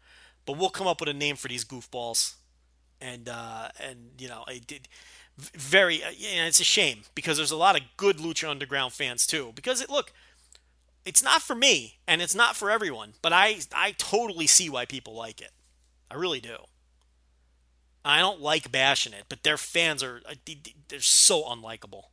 but 0.46 0.58
we'll 0.58 0.70
come 0.70 0.88
up 0.88 0.98
with 0.98 1.08
a 1.08 1.14
name 1.14 1.36
for 1.36 1.46
these 1.46 1.64
goofballs. 1.64 2.34
And 3.00 3.28
uh, 3.28 3.68
and 3.80 4.10
you 4.18 4.28
know, 4.28 4.44
it 4.48 4.66
did 4.66 4.88
very. 5.38 6.02
Uh, 6.02 6.10
you 6.10 6.28
it's 6.42 6.60
a 6.60 6.64
shame 6.64 7.02
because 7.14 7.36
there's 7.36 7.50
a 7.50 7.56
lot 7.56 7.76
of 7.76 7.82
good 7.96 8.18
Lucha 8.18 8.48
Underground 8.48 8.92
fans 8.92 9.26
too. 9.26 9.52
Because 9.54 9.80
it 9.80 9.88
look, 9.88 10.12
it's 11.04 11.22
not 11.22 11.42
for 11.42 11.54
me 11.54 11.98
and 12.06 12.20
it's 12.20 12.34
not 12.34 12.56
for 12.56 12.70
everyone, 12.70 13.14
but 13.22 13.32
I 13.32 13.60
I 13.74 13.92
totally 13.92 14.46
see 14.46 14.68
why 14.68 14.84
people 14.84 15.14
like 15.14 15.40
it. 15.40 15.52
I 16.10 16.16
really 16.16 16.40
do. 16.40 16.56
I 18.04 18.18
don't 18.18 18.40
like 18.40 18.72
bashing 18.72 19.12
it, 19.12 19.24
but 19.28 19.42
their 19.42 19.56
fans 19.56 20.02
are 20.02 20.22
uh, 20.28 20.34
they're 20.88 21.00
so 21.00 21.44
unlikable. 21.44 22.04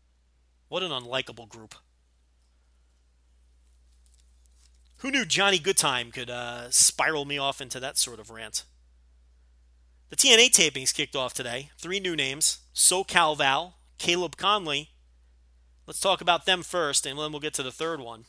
What 0.70 0.84
an 0.84 0.92
unlikable 0.92 1.48
group. 1.48 1.76
Who 4.98 5.12
knew 5.12 5.26
Johnny 5.26 5.60
Goodtime 5.60 6.12
could 6.12 6.30
uh, 6.30 6.72
spiral 6.72 7.26
me 7.26 7.38
off 7.38 7.62
into 7.62 7.80
that 7.80 7.98
sort 7.98 8.20
of 8.20 8.32
rant? 8.32 8.64
The 10.10 10.16
TNA 10.16 10.51
tapings 10.51 10.93
kicked 10.93 11.16
off 11.16 11.34
today. 11.34 11.70
Three 11.78 11.99
new 11.99 12.16
names 12.16 12.60
SoCal 12.74 13.38
Val, 13.38 13.76
Caleb 13.97 14.38
Conley. 14.38 14.91
Let's 15.86 15.99
talk 15.99 16.22
about 16.22 16.45
them 16.45 16.64
first, 16.64 17.05
and 17.05 17.18
then 17.20 17.32
we'll 17.32 17.41
get 17.41 17.53
to 17.55 17.64
the 17.64 17.72
third 17.72 17.99
one. 17.99 18.26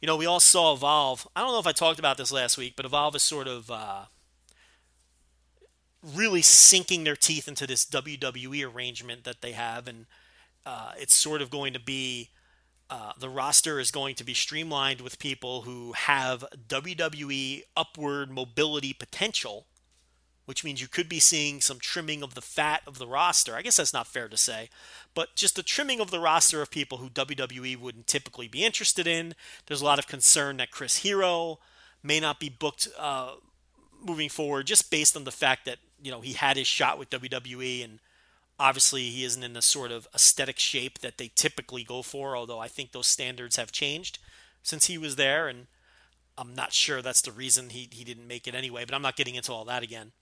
You 0.00 0.06
know, 0.06 0.16
we 0.16 0.26
all 0.26 0.40
saw 0.40 0.74
Evolve. 0.74 1.28
I 1.36 1.40
don't 1.40 1.52
know 1.52 1.60
if 1.60 1.66
I 1.66 1.72
talked 1.72 2.00
about 2.00 2.16
this 2.16 2.32
last 2.32 2.58
week, 2.58 2.74
but 2.76 2.84
Evolve 2.84 3.14
is 3.14 3.22
sort 3.22 3.46
of 3.46 3.70
uh, 3.70 4.04
really 6.02 6.42
sinking 6.42 7.04
their 7.04 7.16
teeth 7.16 7.46
into 7.46 7.66
this 7.66 7.84
WWE 7.86 8.72
arrangement 8.72 9.22
that 9.24 9.42
they 9.42 9.52
have, 9.52 9.86
and 9.86 10.06
uh, 10.66 10.92
it's 10.96 11.14
sort 11.14 11.40
of 11.40 11.50
going 11.50 11.72
to 11.72 11.80
be 11.80 12.30
uh, 12.90 13.12
the 13.18 13.28
roster 13.28 13.78
is 13.78 13.90
going 13.90 14.14
to 14.16 14.24
be 14.24 14.34
streamlined 14.34 15.00
with 15.00 15.18
people 15.18 15.62
who 15.62 15.92
have 15.92 16.44
WWE 16.68 17.62
upward 17.76 18.30
mobility 18.30 18.92
potential, 18.92 19.66
which 20.52 20.62
means 20.62 20.82
you 20.82 20.86
could 20.86 21.08
be 21.08 21.18
seeing 21.18 21.62
some 21.62 21.78
trimming 21.78 22.22
of 22.22 22.34
the 22.34 22.42
fat 22.42 22.82
of 22.86 22.98
the 22.98 23.06
roster. 23.06 23.56
I 23.56 23.62
guess 23.62 23.78
that's 23.78 23.94
not 23.94 24.06
fair 24.06 24.28
to 24.28 24.36
say, 24.36 24.68
but 25.14 25.34
just 25.34 25.56
the 25.56 25.62
trimming 25.62 25.98
of 25.98 26.10
the 26.10 26.20
roster 26.20 26.60
of 26.60 26.70
people 26.70 26.98
who 26.98 27.08
WWE 27.08 27.80
wouldn't 27.80 28.06
typically 28.06 28.48
be 28.48 28.62
interested 28.62 29.06
in. 29.06 29.34
There's 29.64 29.80
a 29.80 29.86
lot 29.86 29.98
of 29.98 30.06
concern 30.06 30.58
that 30.58 30.70
Chris 30.70 30.98
Hero 30.98 31.58
may 32.02 32.20
not 32.20 32.38
be 32.38 32.50
booked 32.50 32.88
uh, 32.98 33.36
moving 34.04 34.28
forward, 34.28 34.66
just 34.66 34.90
based 34.90 35.16
on 35.16 35.24
the 35.24 35.32
fact 35.32 35.64
that 35.64 35.78
you 36.02 36.10
know 36.10 36.20
he 36.20 36.34
had 36.34 36.58
his 36.58 36.66
shot 36.66 36.98
with 36.98 37.08
WWE 37.08 37.82
and 37.82 38.00
Obviously, 38.62 39.10
he 39.10 39.24
isn't 39.24 39.42
in 39.42 39.54
the 39.54 39.62
sort 39.62 39.90
of 39.90 40.06
aesthetic 40.14 40.56
shape 40.56 41.00
that 41.00 41.18
they 41.18 41.32
typically 41.34 41.82
go 41.82 42.00
for, 42.00 42.36
although 42.36 42.60
I 42.60 42.68
think 42.68 42.92
those 42.92 43.08
standards 43.08 43.56
have 43.56 43.72
changed 43.72 44.20
since 44.62 44.86
he 44.86 44.96
was 44.96 45.16
there, 45.16 45.48
and 45.48 45.66
I'm 46.38 46.54
not 46.54 46.72
sure 46.72 47.02
that's 47.02 47.22
the 47.22 47.32
reason 47.32 47.70
he, 47.70 47.88
he 47.90 48.04
didn't 48.04 48.28
make 48.28 48.46
it 48.46 48.54
anyway, 48.54 48.84
but 48.84 48.94
I'm 48.94 49.02
not 49.02 49.16
getting 49.16 49.34
into 49.34 49.52
all 49.52 49.64
that 49.64 49.82
again. 49.82 50.12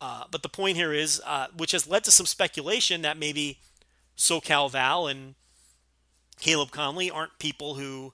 Uh, 0.00 0.24
but 0.30 0.42
the 0.42 0.48
point 0.48 0.76
here 0.76 0.92
is, 0.92 1.20
uh, 1.26 1.48
which 1.56 1.72
has 1.72 1.88
led 1.88 2.04
to 2.04 2.10
some 2.10 2.26
speculation 2.26 3.02
that 3.02 3.16
maybe 3.16 3.58
SoCal 4.16 4.70
Val 4.70 5.06
and 5.06 5.34
Caleb 6.40 6.70
Conley 6.70 7.10
aren't 7.10 7.38
people 7.38 7.74
who 7.74 8.12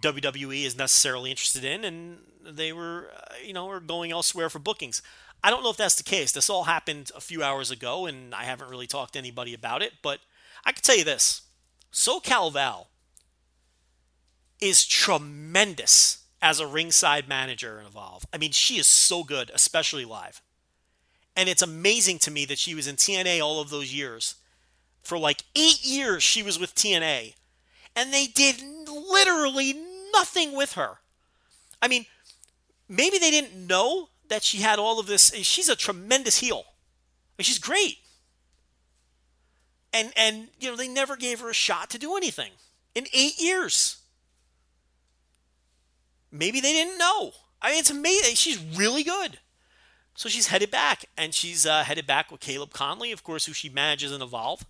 WWE 0.00 0.64
is 0.64 0.76
necessarily 0.76 1.30
interested 1.30 1.64
in, 1.64 1.84
and 1.84 2.18
they 2.44 2.72
were, 2.72 3.10
uh, 3.16 3.34
you 3.44 3.52
know, 3.52 3.68
are 3.70 3.80
going 3.80 4.10
elsewhere 4.10 4.50
for 4.50 4.58
bookings. 4.58 5.02
I 5.44 5.50
don't 5.50 5.62
know 5.62 5.70
if 5.70 5.76
that's 5.76 5.96
the 5.96 6.02
case. 6.02 6.32
This 6.32 6.50
all 6.50 6.64
happened 6.64 7.10
a 7.16 7.20
few 7.20 7.42
hours 7.42 7.70
ago, 7.70 8.06
and 8.06 8.34
I 8.34 8.44
haven't 8.44 8.70
really 8.70 8.86
talked 8.86 9.14
to 9.14 9.18
anybody 9.18 9.54
about 9.54 9.82
it. 9.82 9.94
But 10.02 10.20
I 10.64 10.72
can 10.72 10.82
tell 10.82 10.96
you 10.96 11.04
this: 11.04 11.42
SoCal 11.92 12.52
Val 12.52 12.88
is 14.60 14.84
tremendous 14.84 16.24
as 16.40 16.60
a 16.60 16.66
ringside 16.66 17.28
manager 17.28 17.80
in 17.80 17.86
Evolve. 17.86 18.26
I 18.32 18.38
mean, 18.38 18.52
she 18.52 18.78
is 18.78 18.86
so 18.86 19.24
good, 19.24 19.50
especially 19.54 20.04
live. 20.04 20.40
And 21.36 21.48
it's 21.48 21.62
amazing 21.62 22.18
to 22.20 22.30
me 22.30 22.44
that 22.46 22.58
she 22.58 22.74
was 22.74 22.86
in 22.86 22.96
TNA 22.96 23.42
all 23.42 23.60
of 23.60 23.70
those 23.70 23.92
years. 23.92 24.36
For 25.02 25.18
like 25.18 25.44
eight 25.56 25.84
years, 25.84 26.22
she 26.22 26.42
was 26.42 26.58
with 26.58 26.74
TNA, 26.74 27.34
and 27.96 28.12
they 28.12 28.26
did 28.26 28.62
literally 28.88 29.74
nothing 30.12 30.54
with 30.54 30.74
her. 30.74 30.98
I 31.80 31.88
mean, 31.88 32.06
maybe 32.88 33.18
they 33.18 33.30
didn't 33.30 33.66
know 33.66 34.10
that 34.28 34.44
she 34.44 34.58
had 34.58 34.78
all 34.78 35.00
of 35.00 35.06
this. 35.06 35.32
She's 35.42 35.68
a 35.68 35.76
tremendous 35.76 36.38
heel. 36.38 36.64
She's 37.40 37.58
great. 37.58 37.98
And 39.92 40.12
and 40.16 40.48
you 40.60 40.70
know 40.70 40.76
they 40.76 40.88
never 40.88 41.16
gave 41.16 41.40
her 41.40 41.50
a 41.50 41.54
shot 41.54 41.90
to 41.90 41.98
do 41.98 42.16
anything 42.16 42.52
in 42.94 43.06
eight 43.12 43.40
years. 43.40 43.98
Maybe 46.30 46.60
they 46.60 46.72
didn't 46.72 46.98
know. 46.98 47.32
I 47.60 47.70
mean, 47.70 47.80
it's 47.80 47.90
amazing. 47.90 48.36
She's 48.36 48.58
really 48.76 49.02
good. 49.02 49.38
So 50.14 50.28
she's 50.28 50.48
headed 50.48 50.70
back, 50.70 51.06
and 51.16 51.32
she's 51.32 51.64
uh, 51.64 51.84
headed 51.84 52.06
back 52.06 52.30
with 52.30 52.40
Caleb 52.40 52.72
Conley, 52.72 53.12
of 53.12 53.24
course, 53.24 53.46
who 53.46 53.52
she 53.52 53.68
manages 53.68 54.12
in 54.12 54.20
Evolve. 54.20 54.64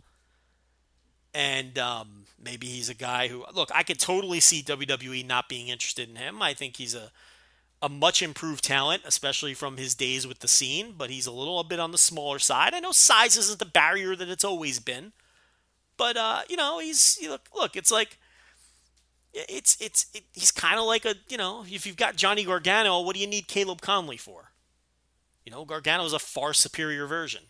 And 1.35 1.79
um, 1.79 2.25
maybe 2.43 2.67
he's 2.67 2.89
a 2.89 2.95
guy 2.95 3.29
who, 3.29 3.45
look, 3.53 3.71
I 3.75 3.83
could 3.83 3.99
totally 3.99 4.39
see 4.39 4.63
WWE 4.63 5.27
not 5.27 5.49
being 5.49 5.69
interested 5.69 6.09
in 6.09 6.17
him. 6.17 6.43
I 6.43 6.55
think 6.55 6.77
he's 6.77 6.95
a 6.95 7.11
a 7.83 7.89
much 7.89 8.23
improved 8.23 8.63
talent, 8.63 9.03
especially 9.05 9.55
from 9.55 9.77
his 9.77 9.95
days 9.97 10.25
with 10.25 10.39
the 10.39 10.47
scene, 10.47 10.95
but 10.97 11.11
he's 11.11 11.27
a 11.27 11.33
little 11.33 11.59
a 11.59 11.65
bit 11.65 11.81
on 11.81 11.91
the 11.91 11.99
smaller 11.99 12.39
side. 12.39 12.75
I 12.75 12.81
know 12.81 12.93
size 12.93 13.37
isn't 13.37 13.59
the 13.59 13.65
barrier 13.65 14.15
that 14.15 14.29
it's 14.29 14.45
always 14.45 14.79
been, 14.79 15.13
but 15.97 16.17
uh, 16.17 16.43
you 16.49 16.57
know 16.57 16.79
he's 16.79 17.19
you 17.21 17.29
look 17.29 17.49
look 17.55 17.75
it's 17.77 17.91
like 17.91 18.19
it's 19.35 19.77
it's 19.81 20.07
it, 20.15 20.23
he's 20.33 20.53
kind 20.53 20.79
of 20.79 20.87
like 20.87 21.05
a 21.05 21.17
you 21.29 21.37
know 21.37 21.65
if 21.67 21.85
you've 21.85 21.97
got 21.97 22.15
Johnny 22.15 22.45
Gargano, 22.45 23.01
what 23.01 23.17
do 23.17 23.21
you 23.21 23.27
need 23.27 23.49
Caleb 23.49 23.81
Conley 23.81 24.17
for? 24.17 24.52
You 25.45 25.53
know 25.53 25.65
Gargano 25.65 26.05
is 26.05 26.13
a 26.13 26.19
far 26.19 26.53
superior 26.53 27.07
version. 27.07 27.43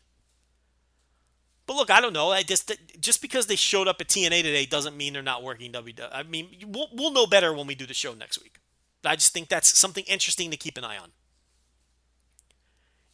But 1.66 1.76
look, 1.76 1.90
I 1.90 2.01
don't 2.01 2.12
know. 2.12 2.30
I 2.30 2.43
just 2.43 2.72
just 3.01 3.22
because 3.22 3.47
they 3.47 3.57
showed 3.57 3.88
up 3.88 4.01
at 4.01 4.09
TNA 4.09 4.43
today 4.43 4.66
doesn't 4.66 4.97
mean 4.97 5.12
they're 5.12 5.22
not 5.22 5.43
working 5.43 5.72
WWE. 5.72 6.09
I 6.12 6.22
mean, 6.22 6.49
we'll, 6.66 6.88
we'll 6.93 7.12
know 7.12 7.26
better 7.26 7.53
when 7.53 7.66
we 7.66 7.74
do 7.74 7.86
the 7.86 7.95
show 7.95 8.14
next 8.14 8.43
week. 8.43 8.59
I 9.05 9.16
just 9.16 9.32
think 9.32 9.49
that's 9.49 9.76
something 9.76 10.05
interesting 10.05 10.51
to 10.51 10.57
keep 10.57 10.76
an 10.76 10.84
eye 10.84 10.99
on. 10.99 11.11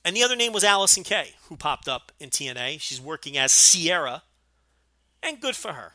And 0.05 0.17
the 0.17 0.23
other 0.23 0.37
name 0.37 0.53
was 0.53 0.65
Allysin 0.65 1.05
Kay, 1.05 1.35
who 1.49 1.57
popped 1.57 1.89
up 1.89 2.13
in 2.19 2.31
TNA. 2.31 2.81
She's 2.81 3.01
working 3.01 3.37
as 3.37 3.53
Sienna, 3.53 4.23
and 5.23 5.41
good 5.41 5.57
for 5.57 5.75
her. 5.75 5.95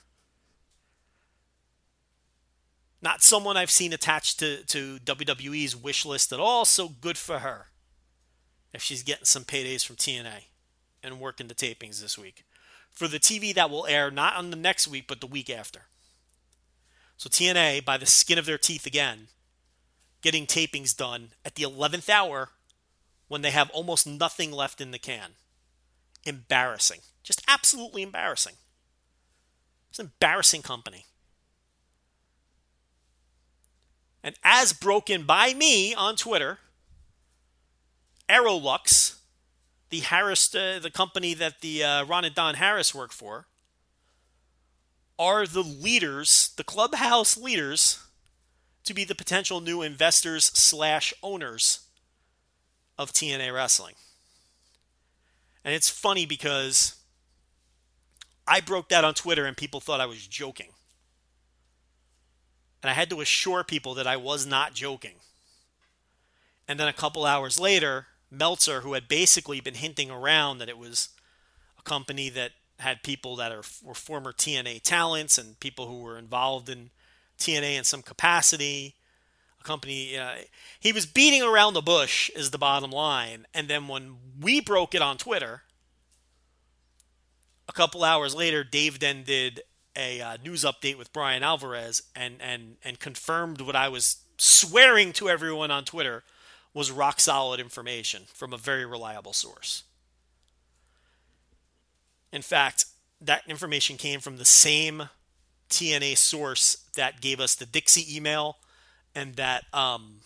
Not 3.01 3.23
someone 3.23 3.57
I've 3.57 3.71
seen 3.71 3.91
attached 3.91 4.39
to, 4.39 4.63
to 4.65 4.99
WWE's 4.99 5.75
wish 5.75 6.05
list 6.05 6.31
at 6.31 6.39
all, 6.39 6.63
so 6.63 6.87
good 6.87 7.17
for 7.17 7.39
her. 7.39 7.67
If 8.73 8.81
she's 8.81 9.03
getting 9.03 9.25
some 9.25 9.43
paydays 9.43 9.85
from 9.85 9.95
TNA 9.95 10.45
and 11.03 11.19
working 11.19 11.47
the 11.47 11.55
tapings 11.55 12.01
this 12.01 12.17
week. 12.17 12.45
For 12.89 13.07
the 13.07 13.19
TV 13.19 13.53
that 13.53 13.69
will 13.69 13.85
air 13.87 14.09
not 14.09 14.35
on 14.35 14.49
the 14.49 14.55
next 14.55 14.87
week, 14.87 15.05
but 15.07 15.21
the 15.21 15.27
week 15.27 15.49
after. 15.49 15.81
So 17.17 17.29
TNA, 17.29 17.85
by 17.85 17.97
the 17.97 18.05
skin 18.05 18.37
of 18.37 18.45
their 18.45 18.57
teeth 18.57 18.85
again, 18.85 19.27
getting 20.21 20.45
tapings 20.45 20.95
done 20.95 21.29
at 21.45 21.55
the 21.55 21.63
11th 21.63 22.09
hour 22.09 22.49
when 23.27 23.41
they 23.41 23.51
have 23.51 23.69
almost 23.71 24.07
nothing 24.07 24.51
left 24.51 24.81
in 24.81 24.91
the 24.91 24.99
can. 24.99 25.31
Embarrassing. 26.25 26.99
Just 27.23 27.43
absolutely 27.47 28.01
embarrassing. 28.01 28.55
It's 29.89 29.99
an 29.99 30.11
embarrassing 30.19 30.61
company. 30.61 31.05
And 34.23 34.35
as 34.43 34.71
broken 34.73 35.23
by 35.23 35.53
me 35.53 35.93
on 35.93 36.15
Twitter, 36.15 36.59
Aroluxe, 38.33 39.17
the 39.89 39.99
Harris, 39.99 40.53
uh, 40.55 40.79
the 40.81 40.89
company 40.89 41.33
that 41.35 41.61
the 41.61 41.83
uh, 41.83 42.05
Ron 42.05 42.25
and 42.25 42.33
Don 42.33 42.55
Harris 42.55 42.95
work 42.95 43.11
for, 43.11 43.45
are 45.19 45.45
the 45.45 45.61
leaders, 45.61 46.51
the 46.57 46.63
clubhouse 46.63 47.37
leaders 47.37 47.99
to 48.85 48.93
be 48.93 49.03
the 49.03 49.15
potential 49.15 49.61
new 49.61 49.81
investors 49.81 50.45
slash 50.45 51.13
owners 51.21 51.81
of 52.97 53.13
TNA 53.13 53.53
Wrestling. 53.53 53.95
And 55.63 55.73
it's 55.73 55.89
funny 55.89 56.25
because 56.25 56.95
I 58.47 58.59
broke 58.61 58.89
that 58.89 59.05
on 59.05 59.13
Twitter 59.13 59.45
and 59.45 59.55
people 59.55 59.79
thought 59.79 60.01
I 60.01 60.05
was 60.05 60.25
joking. 60.25 60.69
And 62.81 62.89
I 62.89 62.93
had 62.93 63.09
to 63.11 63.21
assure 63.21 63.63
people 63.63 63.93
that 63.93 64.07
I 64.07 64.17
was 64.17 64.45
not 64.45 64.73
joking. 64.73 65.15
And 66.67 66.79
then 66.79 66.87
a 66.87 66.93
couple 66.93 67.25
hours 67.25 67.59
later, 67.59 68.07
Meltzer, 68.33 68.81
who 68.81 68.93
had 68.93 69.07
basically 69.07 69.59
been 69.59 69.75
hinting 69.75 70.11
around 70.11 70.57
that 70.57 70.69
it 70.69 70.77
was 70.77 71.09
a 71.77 71.81
company 71.83 72.29
that 72.29 72.51
had 72.79 73.03
people 73.03 73.35
that 73.37 73.51
are 73.51 73.63
were 73.83 73.93
former 73.93 74.33
TNA 74.33 74.81
talents 74.81 75.37
and 75.37 75.59
people 75.59 75.87
who 75.87 76.01
were 76.01 76.17
involved 76.17 76.69
in 76.69 76.89
TNA 77.37 77.77
in 77.77 77.83
some 77.83 78.01
capacity, 78.01 78.95
a 79.59 79.63
company 79.63 80.17
uh, 80.17 80.35
he 80.79 80.91
was 80.91 81.05
beating 81.05 81.41
around 81.41 81.73
the 81.73 81.81
bush 81.81 82.29
is 82.35 82.51
the 82.51 82.57
bottom 82.57 82.91
line. 82.91 83.45
And 83.53 83.67
then 83.67 83.87
when 83.87 84.17
we 84.39 84.59
broke 84.59 84.93
it 84.93 85.01
on 85.01 85.17
Twitter, 85.17 85.63
a 87.67 87.73
couple 87.73 88.03
hours 88.03 88.35
later, 88.35 88.63
Dave 88.63 88.99
then 88.99 89.23
did 89.23 89.61
a 89.95 90.21
uh, 90.21 90.37
news 90.43 90.63
update 90.63 90.97
with 90.97 91.13
Bryan 91.13 91.43
Alvarez 91.43 92.03
and 92.15 92.35
and 92.41 92.77
and 92.83 92.99
confirmed 92.99 93.61
what 93.61 93.75
I 93.75 93.89
was 93.89 94.17
swearing 94.37 95.13
to 95.13 95.29
everyone 95.29 95.71
on 95.71 95.85
Twitter 95.85 96.23
was 96.73 96.91
rock 96.91 97.19
solid 97.19 97.59
information 97.59 98.23
from 98.33 98.53
a 98.53 98.57
very 98.57 98.85
reliable 98.85 99.33
source. 99.33 99.83
In 102.31 102.41
fact, 102.41 102.85
that 103.21 103.43
information 103.47 103.95
came 103.97 104.19
from 104.19 104.37
the 104.37 104.45
same 104.45 105.09
TNA 105.69 106.17
source 106.17 106.85
that 106.95 107.21
gave 107.21 107.39
us 107.39 107.55
the 107.55 107.65
Dixie 107.65 108.15
email 108.15 108.57
and 109.15 109.35
that 109.35 109.65
um, 109.73 110.21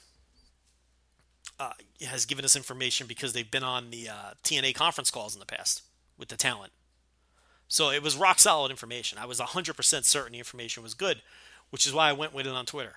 uh, 1.59 1.71
has 2.01 2.25
given 2.25 2.45
us 2.45 2.55
information 2.55 3.07
because 3.07 3.33
they've 3.33 3.49
been 3.49 3.63
on 3.63 3.91
the 3.91 4.09
uh, 4.09 4.33
TNA 4.43 4.73
conference 4.75 5.11
calls 5.11 5.33
in 5.33 5.39
the 5.39 5.45
past 5.45 5.83
with 6.17 6.29
the 6.29 6.37
talent. 6.37 6.71
So 7.67 7.89
it 7.89 8.01
was 8.01 8.15
rock 8.15 8.39
solid 8.39 8.71
information. 8.71 9.17
I 9.17 9.25
was 9.25 9.39
100% 9.39 10.05
certain 10.05 10.31
the 10.31 10.37
information 10.37 10.83
was 10.83 10.93
good, 10.93 11.21
which 11.69 11.85
is 11.85 11.93
why 11.93 12.09
I 12.09 12.13
went 12.13 12.33
with 12.33 12.47
it 12.47 12.53
on 12.53 12.65
Twitter. 12.65 12.95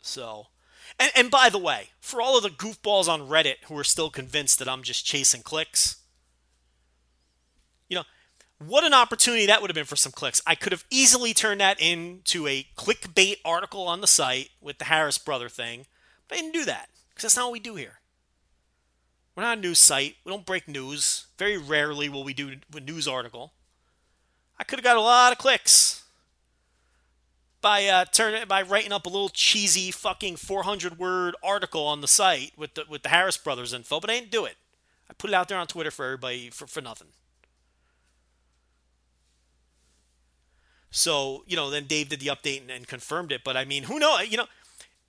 So, 0.00 0.46
and, 0.98 1.10
and 1.14 1.30
by 1.30 1.50
the 1.50 1.58
way, 1.58 1.90
for 2.00 2.20
all 2.20 2.36
of 2.36 2.42
the 2.42 2.48
goofballs 2.48 3.08
on 3.08 3.28
Reddit 3.28 3.64
who 3.66 3.76
are 3.78 3.84
still 3.84 4.10
convinced 4.10 4.58
that 4.58 4.68
I'm 4.68 4.82
just 4.82 5.04
chasing 5.04 5.42
clicks, 5.42 5.96
you 7.88 7.96
know, 7.96 8.04
what 8.58 8.84
an 8.84 8.94
opportunity 8.94 9.46
that 9.46 9.60
would 9.60 9.70
have 9.70 9.74
been 9.74 9.84
for 9.84 9.96
some 9.96 10.12
clicks. 10.12 10.42
I 10.46 10.54
could 10.54 10.72
have 10.72 10.84
easily 10.90 11.32
turned 11.32 11.60
that 11.60 11.80
into 11.80 12.46
a 12.46 12.66
clickbait 12.76 13.36
article 13.44 13.86
on 13.86 14.00
the 14.00 14.06
site 14.06 14.50
with 14.60 14.78
the 14.78 14.84
Harris 14.86 15.18
brother 15.18 15.48
thing, 15.48 15.86
but 16.28 16.38
I 16.38 16.40
didn't 16.42 16.54
do 16.54 16.64
that 16.66 16.88
because 17.10 17.22
that's 17.22 17.36
not 17.36 17.46
what 17.46 17.52
we 17.52 17.60
do 17.60 17.76
here. 17.76 18.00
We're 19.34 19.44
not 19.44 19.58
a 19.58 19.60
news 19.60 19.78
site. 19.78 20.16
We 20.24 20.30
don't 20.30 20.44
break 20.44 20.68
news. 20.68 21.26
Very 21.38 21.56
rarely 21.56 22.08
will 22.08 22.24
we 22.24 22.34
do 22.34 22.56
a 22.74 22.80
news 22.80 23.08
article. 23.08 23.54
I 24.58 24.64
could 24.64 24.78
have 24.78 24.84
got 24.84 24.96
a 24.96 25.00
lot 25.00 25.32
of 25.32 25.38
clicks 25.38 25.99
by 27.60 27.86
uh, 27.86 28.04
by 28.46 28.62
writing 28.62 28.92
up 28.92 29.06
a 29.06 29.08
little 29.08 29.28
cheesy 29.28 29.90
fucking 29.90 30.36
400 30.36 30.98
word 30.98 31.34
article 31.42 31.86
on 31.86 32.00
the 32.00 32.08
site 32.08 32.52
with 32.56 32.74
the 32.74 32.84
with 32.88 33.02
the 33.02 33.08
Harris 33.10 33.36
brothers 33.36 33.72
info, 33.72 34.00
but 34.00 34.10
I 34.10 34.18
didn't 34.18 34.30
do 34.30 34.44
it. 34.44 34.56
I 35.08 35.12
put 35.12 35.30
it 35.30 35.34
out 35.34 35.48
there 35.48 35.58
on 35.58 35.66
Twitter 35.66 35.90
for 35.90 36.04
everybody 36.04 36.50
for, 36.50 36.66
for 36.66 36.80
nothing. 36.80 37.08
So 40.90 41.44
you 41.46 41.56
know, 41.56 41.70
then 41.70 41.84
Dave 41.84 42.08
did 42.08 42.20
the 42.20 42.28
update 42.28 42.62
and, 42.62 42.70
and 42.70 42.86
confirmed 42.86 43.32
it. 43.32 43.42
But 43.44 43.56
I 43.56 43.64
mean, 43.64 43.84
who 43.84 43.98
knows? 43.98 44.28
You 44.28 44.38
know, 44.38 44.46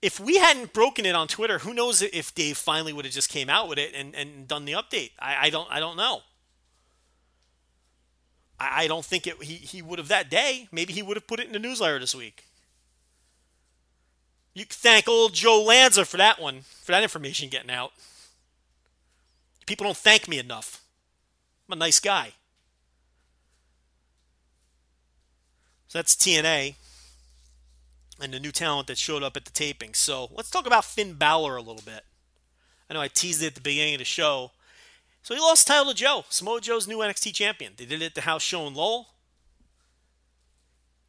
if 0.00 0.20
we 0.20 0.36
hadn't 0.36 0.72
broken 0.72 1.06
it 1.06 1.14
on 1.14 1.28
Twitter, 1.28 1.58
who 1.58 1.72
knows 1.72 2.02
if 2.02 2.34
Dave 2.34 2.56
finally 2.56 2.92
would 2.92 3.04
have 3.04 3.14
just 3.14 3.28
came 3.28 3.48
out 3.48 3.68
with 3.68 3.78
it 3.78 3.94
and, 3.94 4.14
and 4.14 4.46
done 4.46 4.64
the 4.64 4.72
update? 4.72 5.12
I, 5.18 5.46
I 5.46 5.50
don't 5.50 5.70
I 5.70 5.80
don't 5.80 5.96
know. 5.96 6.20
I, 8.62 8.84
I 8.84 8.86
don't 8.86 9.04
think 9.04 9.26
it 9.26 9.42
he, 9.42 9.54
he 9.54 9.82
would 9.82 9.98
have 9.98 10.08
that 10.08 10.30
day. 10.30 10.68
Maybe 10.70 10.92
he 10.92 11.02
would 11.02 11.16
have 11.16 11.26
put 11.26 11.40
it 11.40 11.46
in 11.46 11.52
the 11.52 11.58
newsletter 11.58 11.98
this 11.98 12.14
week. 12.14 12.44
You 14.54 14.64
thank 14.64 15.08
old 15.08 15.34
Joe 15.34 15.62
Lanza 15.62 16.04
for 16.04 16.18
that 16.18 16.40
one, 16.40 16.60
for 16.82 16.92
that 16.92 17.02
information 17.02 17.48
getting 17.48 17.70
out. 17.70 17.92
People 19.66 19.84
don't 19.84 19.96
thank 19.96 20.28
me 20.28 20.38
enough. 20.38 20.82
I'm 21.68 21.72
a 21.72 21.76
nice 21.76 22.00
guy. 22.00 22.32
So 25.88 25.98
that's 25.98 26.14
TNA 26.14 26.74
and 28.20 28.32
the 28.32 28.40
new 28.40 28.52
talent 28.52 28.86
that 28.88 28.98
showed 28.98 29.22
up 29.22 29.36
at 29.36 29.44
the 29.44 29.50
taping. 29.50 29.94
So 29.94 30.28
let's 30.32 30.50
talk 30.50 30.66
about 30.66 30.84
Finn 30.84 31.14
Balor 31.14 31.56
a 31.56 31.62
little 31.62 31.82
bit. 31.84 32.04
I 32.88 32.94
know 32.94 33.00
I 33.00 33.08
teased 33.08 33.42
it 33.42 33.48
at 33.48 33.54
the 33.54 33.60
beginning 33.60 33.94
of 33.94 33.98
the 33.98 34.04
show. 34.04 34.52
So 35.22 35.34
he 35.34 35.40
lost 35.40 35.66
title 35.66 35.92
to 35.92 35.94
Joe, 35.94 36.24
Samoa 36.28 36.60
Joe's 36.60 36.88
new 36.88 36.98
NXT 36.98 37.34
champion. 37.34 37.74
They 37.76 37.84
did 37.84 38.02
it 38.02 38.06
at 38.06 38.14
the 38.14 38.22
house 38.22 38.42
show 38.42 38.66
in 38.66 38.74
Lowell, 38.74 39.08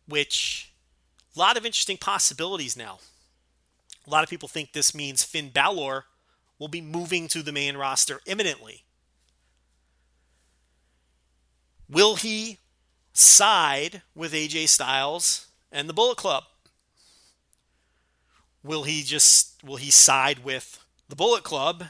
which 0.07 0.71
a 1.35 1.39
lot 1.39 1.57
of 1.57 1.65
interesting 1.65 1.97
possibilities 1.97 2.77
now. 2.77 2.99
A 4.05 4.09
lot 4.09 4.23
of 4.23 4.29
people 4.29 4.49
think 4.49 4.73
this 4.73 4.93
means 4.93 5.23
Finn 5.23 5.49
Balor 5.49 6.05
will 6.59 6.67
be 6.67 6.81
moving 6.81 7.27
to 7.29 7.41
the 7.41 7.51
main 7.51 7.75
roster 7.75 8.21
imminently. 8.25 8.83
Will 11.89 12.15
he 12.15 12.59
side 13.13 14.01
with 14.13 14.33
AJ 14.33 14.67
Styles 14.69 15.47
and 15.71 15.89
the 15.89 15.93
Bullet 15.93 16.17
Club? 16.17 16.43
will 18.63 18.83
he 18.83 19.03
just 19.03 19.63
will 19.63 19.75
he 19.75 19.91
side 19.91 20.43
with 20.43 20.83
the 21.09 21.15
Bullet 21.15 21.43
Club 21.43 21.85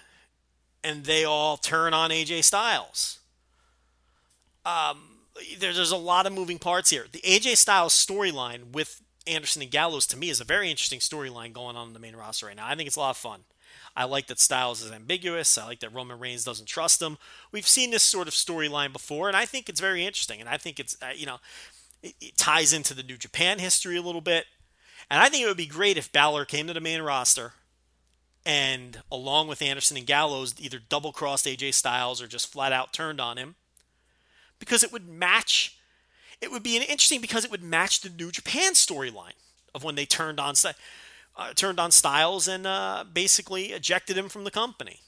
and 0.84 1.06
they 1.06 1.24
all 1.24 1.58
turn 1.58 1.94
on 1.94 2.10
AJ 2.10 2.44
Styles? 2.44 3.20
Um, 4.66 5.02
there, 5.60 5.74
there's 5.74 5.92
a 5.92 5.98
lot 5.98 6.26
of 6.26 6.34
moving 6.34 6.60
parts 6.60 6.90
here. 6.90 7.06
The 7.12 7.22
AJ 7.22 7.58
Styles 7.58 7.94
storyline 7.94 8.72
with 8.72 9.02
Anderson 9.26 9.62
and 9.62 9.72
Gallows 9.72 10.06
to 10.08 10.18
me 10.18 10.30
is 10.30 10.42
a 10.42 10.46
very 10.46 10.70
interesting 10.70 11.00
storyline 11.00 11.54
going 11.54 11.76
on 11.76 11.88
in 11.88 11.94
the 11.94 12.00
main 12.00 12.16
roster 12.16 12.48
right 12.48 12.56
now. 12.56 12.68
I 12.68 12.76
think 12.76 12.88
it's 12.88 12.96
a 12.96 13.02
lot 13.02 13.12
of 13.12 13.18
fun. 13.18 13.42
I 13.96 14.06
like 14.06 14.28
that 14.28 14.40
Styles 14.40 14.82
is 14.82 14.92
ambiguous. 14.92 15.58
I 15.58 15.66
like 15.66 15.80
that 15.82 15.94
Roman 15.94 16.20
Reigns 16.20 16.44
doesn't 16.44 16.66
trust 16.66 17.02
him. 17.02 17.18
We've 17.52 17.68
seen 17.68 17.92
this 17.92 18.04
sort 18.04 18.28
of 18.28 18.34
storyline 18.34 18.92
before, 18.92 19.28
and 19.28 19.38
I 19.38 19.46
think 19.46 19.70
it's 19.70 19.80
very 19.80 20.06
interesting. 20.06 20.40
And 20.40 20.50
I 20.50 20.58
think 20.58 20.80
it's 20.80 20.98
uh, 21.02 21.12
you 21.16 21.26
know 21.26 21.38
it, 22.02 22.16
it 22.20 22.38
ties 22.38 22.74
into 22.74 22.94
the 22.94 23.04
New 23.04 23.18
Japan 23.18 23.60
history 23.60 23.98
a 23.98 24.02
little 24.02 24.22
bit. 24.22 24.46
And 25.12 25.22
I 25.22 25.30
think 25.30 25.44
it 25.44 25.48
would 25.48 25.58
be 25.58 25.68
great 25.68 25.98
if 25.98 26.12
Balor 26.12 26.46
came 26.46 26.68
to 26.68 26.74
the 26.74 26.80
main 26.80 27.02
roster 27.02 27.54
and, 28.46 29.02
along 29.12 29.48
with 29.48 29.62
Anderson 29.62 29.98
and 29.98 30.06
Gallows, 30.06 30.56
either 30.60 30.80
double 30.80 31.14
crossed 31.14 31.46
AJ 31.46 31.74
Styles 31.74 32.22
or 32.22 32.28
just 32.28 32.52
flat 32.52 32.74
out 32.74 32.94
turned 32.94 33.22
on 33.22 33.38
him. 33.38 33.56
Because 34.60 34.84
it 34.84 34.92
would 34.92 35.08
match, 35.08 35.78
it 36.42 36.52
would 36.52 36.64
be 36.64 36.76
an 36.76 36.84
interesting 36.84 37.22
because 37.22 37.46
it 37.46 37.52
would 37.52 37.64
match 37.64 38.02
the 38.02 38.10
New 38.10 38.32
Japan 38.32 38.74
storyline 38.74 39.38
of 39.74 39.84
when 39.84 39.96
they 39.96 40.06
turned 40.06 40.40
on, 40.40 40.56
uh, 41.36 41.54
turned 41.54 41.80
on 41.80 41.92
Styles 41.92 42.48
and 42.48 42.68
uh, 42.68 43.04
basically 43.12 43.68
ejected 43.68 44.18
him 44.18 44.30
from 44.30 44.44
the 44.44 44.52
company. 44.52 45.00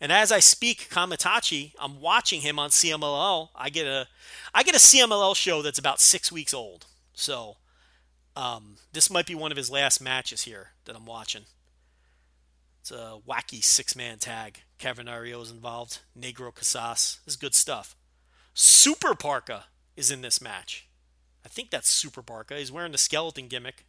And 0.00 0.10
as 0.10 0.32
I 0.32 0.38
speak, 0.38 0.88
Kamaitachi, 0.90 1.72
I'm 1.78 2.00
watching 2.00 2.40
him 2.40 2.58
on 2.58 2.70
CMLL. 2.70 3.50
I 3.54 3.68
get 3.68 3.86
a, 3.86 4.08
I 4.54 4.62
get 4.62 4.74
a 4.74 4.78
CMLL 4.78 5.36
show 5.36 5.60
that's 5.60 5.78
about 5.78 6.00
six 6.00 6.32
weeks 6.32 6.54
old. 6.54 6.86
So, 7.12 7.56
um, 8.36 8.76
this 8.92 9.10
might 9.10 9.26
be 9.26 9.34
one 9.34 9.50
of 9.50 9.56
his 9.56 9.70
last 9.70 10.00
matches 10.00 10.42
here 10.42 10.68
that 10.84 10.96
I'm 10.96 11.06
watching. 11.06 11.42
It's 12.80 12.90
a 12.90 13.18
wacky 13.28 13.62
six-man 13.62 14.18
tag. 14.18 14.60
Cavernario 14.78 15.42
is 15.42 15.50
involved. 15.50 16.00
Negro 16.18 16.54
Casas. 16.54 17.18
This 17.24 17.34
is 17.34 17.36
good 17.36 17.54
stuff. 17.54 17.94
Super 18.54 19.14
Parka 19.14 19.64
is 19.96 20.10
in 20.10 20.22
this 20.22 20.40
match. 20.40 20.88
I 21.44 21.48
think 21.48 21.70
that's 21.70 21.88
Super 21.88 22.22
Parka. 22.22 22.56
He's 22.56 22.72
wearing 22.72 22.92
the 22.92 22.98
skeleton 22.98 23.48
gimmick, 23.48 23.84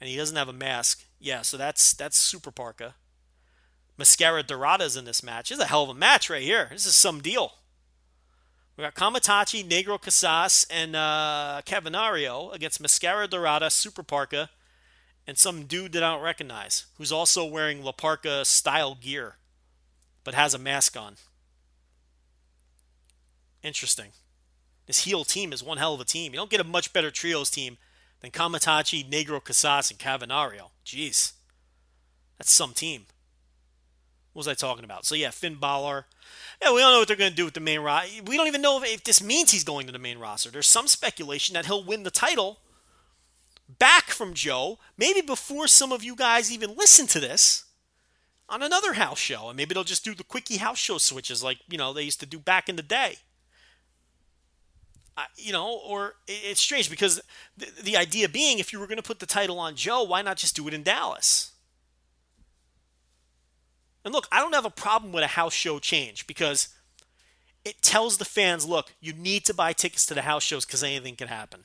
and 0.00 0.08
he 0.08 0.16
doesn't 0.16 0.36
have 0.36 0.48
a 0.48 0.52
mask. 0.52 1.04
Yeah, 1.18 1.42
so 1.42 1.56
that's 1.56 1.92
that's 1.94 2.16
Super 2.16 2.50
Parka. 2.50 2.94
Mascara 3.96 4.42
Dorada's 4.42 4.96
in 4.96 5.04
this 5.04 5.22
match. 5.22 5.48
This 5.48 5.58
is 5.58 5.64
a 5.64 5.68
hell 5.68 5.84
of 5.84 5.90
a 5.90 5.94
match 5.94 6.28
right 6.28 6.42
here. 6.42 6.68
This 6.70 6.86
is 6.86 6.96
some 6.96 7.20
deal. 7.20 7.52
We 8.76 8.82
got 8.82 8.94
Kamaitachi, 8.94 9.68
Negro 9.68 10.00
Casas, 10.00 10.66
and 10.68 10.96
uh, 10.96 11.62
Cavernario 11.64 12.52
against 12.52 12.80
Mascara 12.80 13.28
Dorada, 13.28 13.70
Super 13.70 14.02
Parka, 14.02 14.50
and 15.26 15.38
some 15.38 15.64
dude 15.64 15.92
that 15.92 16.02
I 16.02 16.12
don't 16.12 16.22
recognize 16.22 16.86
who's 16.98 17.12
also 17.12 17.44
wearing 17.44 17.84
La 17.84 17.92
Parka 17.92 18.44
style 18.44 18.96
gear 19.00 19.36
but 20.24 20.34
has 20.34 20.54
a 20.54 20.58
mask 20.58 20.96
on. 20.96 21.16
Interesting. 23.62 24.10
This 24.86 25.04
heel 25.04 25.24
team 25.24 25.52
is 25.52 25.62
one 25.62 25.78
hell 25.78 25.94
of 25.94 26.00
a 26.00 26.04
team. 26.04 26.32
You 26.32 26.38
don't 26.38 26.50
get 26.50 26.60
a 26.60 26.64
much 26.64 26.92
better 26.92 27.10
trios 27.10 27.50
team 27.50 27.78
than 28.20 28.30
Kamaitachi, 28.30 29.08
Negro 29.08 29.42
Casas, 29.42 29.90
and 29.90 30.00
Cavernario. 30.00 30.70
Jeez. 30.84 31.32
That's 32.38 32.52
some 32.52 32.72
team. 32.72 33.06
Was 34.34 34.48
I 34.48 34.54
talking 34.54 34.84
about? 34.84 35.06
So 35.06 35.14
yeah, 35.14 35.30
Finn 35.30 35.54
Balor. 35.54 36.06
Yeah, 36.60 36.72
we 36.72 36.80
don't 36.80 36.92
know 36.92 36.98
what 36.98 37.08
they're 37.08 37.16
going 37.16 37.30
to 37.30 37.36
do 37.36 37.44
with 37.44 37.54
the 37.54 37.60
main 37.60 37.80
roster. 37.80 38.22
We 38.24 38.36
don't 38.36 38.48
even 38.48 38.62
know 38.62 38.82
if, 38.82 38.92
if 38.92 39.04
this 39.04 39.22
means 39.22 39.52
he's 39.52 39.64
going 39.64 39.86
to 39.86 39.92
the 39.92 39.98
main 39.98 40.18
roster. 40.18 40.50
There's 40.50 40.66
some 40.66 40.88
speculation 40.88 41.54
that 41.54 41.66
he'll 41.66 41.84
win 41.84 42.02
the 42.02 42.10
title 42.10 42.58
back 43.78 44.06
from 44.06 44.34
Joe, 44.34 44.78
maybe 44.98 45.20
before 45.20 45.68
some 45.68 45.92
of 45.92 46.02
you 46.02 46.16
guys 46.16 46.52
even 46.52 46.76
listen 46.76 47.06
to 47.08 47.20
this 47.20 47.64
on 48.48 48.62
another 48.62 48.94
house 48.94 49.18
show. 49.18 49.48
And 49.48 49.56
maybe 49.56 49.72
they'll 49.72 49.84
just 49.84 50.04
do 50.04 50.14
the 50.14 50.24
quickie 50.24 50.58
house 50.58 50.78
show 50.78 50.98
switches 50.98 51.42
like, 51.42 51.58
you 51.68 51.78
know, 51.78 51.92
they 51.92 52.02
used 52.02 52.20
to 52.20 52.26
do 52.26 52.38
back 52.38 52.68
in 52.68 52.76
the 52.76 52.82
day. 52.82 53.16
You 55.36 55.52
know, 55.52 55.80
or 55.86 56.14
it's 56.26 56.60
strange 56.60 56.90
because 56.90 57.22
the 57.56 57.96
idea 57.96 58.28
being 58.28 58.58
if 58.58 58.72
you 58.72 58.80
were 58.80 58.88
going 58.88 58.96
to 58.96 59.02
put 59.02 59.20
the 59.20 59.26
title 59.26 59.60
on 59.60 59.76
Joe, 59.76 60.02
why 60.02 60.22
not 60.22 60.38
just 60.38 60.56
do 60.56 60.66
it 60.66 60.74
in 60.74 60.82
Dallas? 60.82 61.52
And 64.04 64.12
look, 64.12 64.28
I 64.30 64.40
don't 64.40 64.54
have 64.54 64.66
a 64.66 64.70
problem 64.70 65.12
with 65.12 65.24
a 65.24 65.28
house 65.28 65.54
show 65.54 65.78
change 65.78 66.26
because 66.26 66.68
it 67.64 67.80
tells 67.80 68.18
the 68.18 68.24
fans, 68.24 68.66
look, 68.66 68.92
you 69.00 69.12
need 69.12 69.44
to 69.46 69.54
buy 69.54 69.72
tickets 69.72 70.04
to 70.06 70.14
the 70.14 70.22
house 70.22 70.42
shows 70.42 70.66
because 70.66 70.84
anything 70.84 71.16
can 71.16 71.28
happen. 71.28 71.60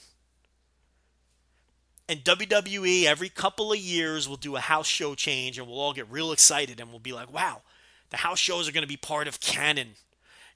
And 2.08 2.24
WWE, 2.24 3.04
every 3.04 3.30
couple 3.30 3.72
of 3.72 3.78
years, 3.78 4.28
will 4.28 4.38
do 4.38 4.56
a 4.56 4.62
house 4.62 4.88
show 4.88 5.14
change 5.14 5.60
and 5.60 5.68
we'll 5.68 5.80
all 5.80 5.94
get 5.94 6.10
real 6.10 6.32
excited 6.32 6.80
and 6.80 6.90
we'll 6.90 7.00
be 7.00 7.14
like, 7.14 7.32
wow, 7.32 7.62
the 8.10 8.18
house 8.18 8.40
shows 8.40 8.68
are 8.68 8.72
going 8.72 8.84
to 8.84 8.88
be 8.88 8.98
part 8.98 9.28
of 9.28 9.40
canon. 9.42 9.90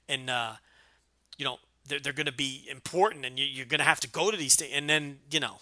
And, 0.08 0.28
uh, 0.28 0.54
you 1.36 1.44
know, 1.44 1.58
they're, 1.86 2.00
they're 2.00 2.12
going 2.12 2.26
to 2.26 2.32
be 2.32 2.66
important 2.68 3.24
and 3.24 3.38
you, 3.38 3.62
are 3.62 3.66
going 3.66 3.78
to 3.78 3.84
have 3.84 4.00
to 4.00 4.08
go 4.08 4.30
to 4.30 4.36
these 4.36 4.56
things. 4.56 4.72
And 4.74 4.88
then, 4.88 5.18
you 5.30 5.38
know, 5.38 5.58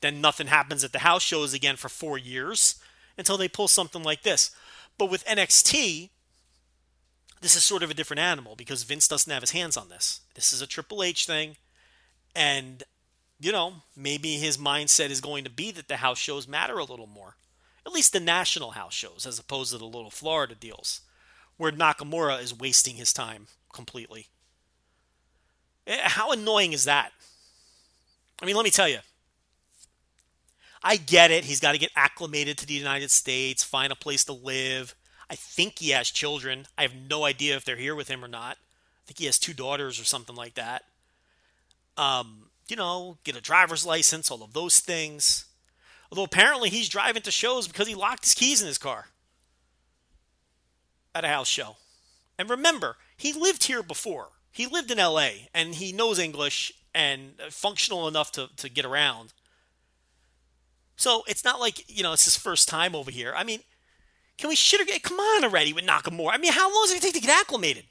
then 0.00 0.20
nothing 0.20 0.46
happens 0.46 0.84
at 0.84 0.92
the 0.92 1.00
house 1.00 1.22
shows 1.22 1.52
again 1.52 1.76
for 1.76 1.88
four 1.88 2.16
years 2.16 2.76
until 3.18 3.36
they 3.36 3.48
pull 3.48 3.68
something 3.68 4.02
like 4.02 4.22
this. 4.22 4.50
But 4.98 5.10
with 5.10 5.24
NXT, 5.26 6.10
this 7.40 7.56
is 7.56 7.64
sort 7.64 7.82
of 7.82 7.90
a 7.90 7.94
different 7.94 8.20
animal 8.20 8.56
because 8.56 8.82
Vince 8.82 9.08
doesn't 9.08 9.32
have 9.32 9.42
his 9.42 9.50
hands 9.50 9.76
on 9.76 9.88
this. 9.88 10.20
This 10.34 10.52
is 10.52 10.62
a 10.62 10.66
Triple 10.66 11.02
H 11.02 11.26
thing. 11.26 11.56
And, 12.34 12.82
you 13.38 13.52
know, 13.52 13.74
maybe 13.96 14.34
his 14.34 14.58
mindset 14.58 15.10
is 15.10 15.20
going 15.20 15.44
to 15.44 15.50
be 15.50 15.70
that 15.72 15.88
the 15.88 15.96
house 15.96 16.18
shows 16.18 16.48
matter 16.48 16.78
a 16.78 16.84
little 16.84 17.06
more. 17.06 17.36
At 17.84 17.92
least 17.92 18.12
the 18.12 18.20
national 18.20 18.72
house 18.72 18.94
shows, 18.94 19.26
as 19.26 19.38
opposed 19.38 19.72
to 19.72 19.78
the 19.78 19.84
little 19.84 20.10
Florida 20.10 20.54
deals, 20.54 21.02
where 21.56 21.70
Nakamura 21.70 22.42
is 22.42 22.58
wasting 22.58 22.96
his 22.96 23.12
time 23.12 23.46
completely. 23.72 24.26
Eh, 25.86 26.00
how 26.02 26.32
annoying 26.32 26.72
is 26.72 26.84
that? 26.84 27.12
I 28.42 28.44
mean, 28.44 28.56
let 28.56 28.64
me 28.64 28.70
tell 28.70 28.88
you. 28.88 28.98
I 30.86 30.98
get 30.98 31.32
it. 31.32 31.46
He's 31.46 31.58
got 31.58 31.72
to 31.72 31.78
get 31.78 31.90
acclimated 31.96 32.58
to 32.58 32.66
the 32.66 32.72
United 32.72 33.10
States, 33.10 33.64
find 33.64 33.92
a 33.92 33.96
place 33.96 34.24
to 34.26 34.32
live. 34.32 34.94
I 35.28 35.34
think 35.34 35.80
he 35.80 35.90
has 35.90 36.08
children. 36.10 36.68
I 36.78 36.82
have 36.82 36.94
no 36.94 37.24
idea 37.24 37.56
if 37.56 37.64
they're 37.64 37.74
here 37.74 37.96
with 37.96 38.06
him 38.06 38.24
or 38.24 38.28
not. 38.28 38.56
I 38.56 39.02
think 39.04 39.18
he 39.18 39.24
has 39.24 39.36
two 39.36 39.52
daughters 39.52 40.00
or 40.00 40.04
something 40.04 40.36
like 40.36 40.54
that. 40.54 40.84
Um, 41.96 42.50
you 42.68 42.76
know, 42.76 43.18
get 43.24 43.36
a 43.36 43.40
driver's 43.40 43.84
license, 43.84 44.30
all 44.30 44.44
of 44.44 44.52
those 44.52 44.78
things. 44.78 45.46
Although 46.12 46.22
apparently 46.22 46.70
he's 46.70 46.88
driving 46.88 47.22
to 47.22 47.32
shows 47.32 47.66
because 47.66 47.88
he 47.88 47.96
locked 47.96 48.24
his 48.24 48.34
keys 48.34 48.62
in 48.62 48.68
his 48.68 48.78
car 48.78 49.06
at 51.16 51.24
a 51.24 51.28
house 51.28 51.48
show. 51.48 51.78
And 52.38 52.48
remember, 52.48 52.96
he 53.16 53.32
lived 53.32 53.64
here 53.64 53.82
before 53.82 54.28
he 54.52 54.66
lived 54.68 54.92
in 54.92 54.98
LA 54.98 55.30
and 55.52 55.74
he 55.74 55.90
knows 55.90 56.20
English 56.20 56.72
and 56.94 57.32
functional 57.50 58.06
enough 58.06 58.30
to, 58.32 58.50
to 58.58 58.68
get 58.68 58.84
around. 58.84 59.32
So 60.96 61.22
it's 61.28 61.44
not 61.44 61.60
like, 61.60 61.84
you 61.94 62.02
know, 62.02 62.12
it's 62.12 62.24
his 62.24 62.36
first 62.36 62.68
time 62.68 62.94
over 62.94 63.10
here. 63.10 63.34
I 63.36 63.44
mean, 63.44 63.60
can 64.38 64.48
we 64.48 64.56
shit 64.56 64.80
or 64.80 64.84
get, 64.84 65.02
come 65.02 65.18
on 65.18 65.44
already 65.44 65.72
with 65.72 65.84
Nakamura? 65.84 66.32
I 66.32 66.38
mean, 66.38 66.52
how 66.52 66.72
long 66.72 66.86
does 66.86 66.96
it 66.96 67.02
take 67.02 67.14
to 67.14 67.20
get 67.20 67.40
acclimated? 67.40 67.84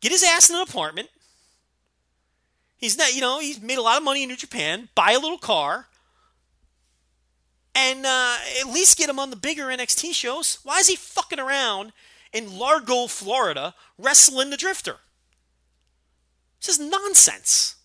Get 0.00 0.12
his 0.12 0.24
ass 0.24 0.50
in 0.50 0.56
an 0.56 0.62
apartment. 0.62 1.08
He's 2.76 2.98
not, 2.98 3.14
you 3.14 3.20
know, 3.20 3.38
he's 3.38 3.60
made 3.60 3.78
a 3.78 3.82
lot 3.82 3.96
of 3.96 4.02
money 4.02 4.24
in 4.24 4.28
New 4.28 4.36
Japan. 4.36 4.88
Buy 4.96 5.12
a 5.12 5.20
little 5.20 5.38
car. 5.38 5.86
And 7.74 8.04
uh, 8.04 8.36
at 8.60 8.66
least 8.66 8.98
get 8.98 9.08
him 9.08 9.20
on 9.20 9.30
the 9.30 9.36
bigger 9.36 9.66
NXT 9.66 10.12
shows. 10.12 10.58
Why 10.64 10.78
is 10.78 10.88
he 10.88 10.96
fucking 10.96 11.38
around 11.40 11.92
in 12.32 12.58
Largo, 12.58 13.06
Florida, 13.06 13.74
wrestling 13.96 14.50
the 14.50 14.56
Drifter? 14.56 14.96
This 16.60 16.78
is 16.78 16.90
nonsense. 16.90 17.76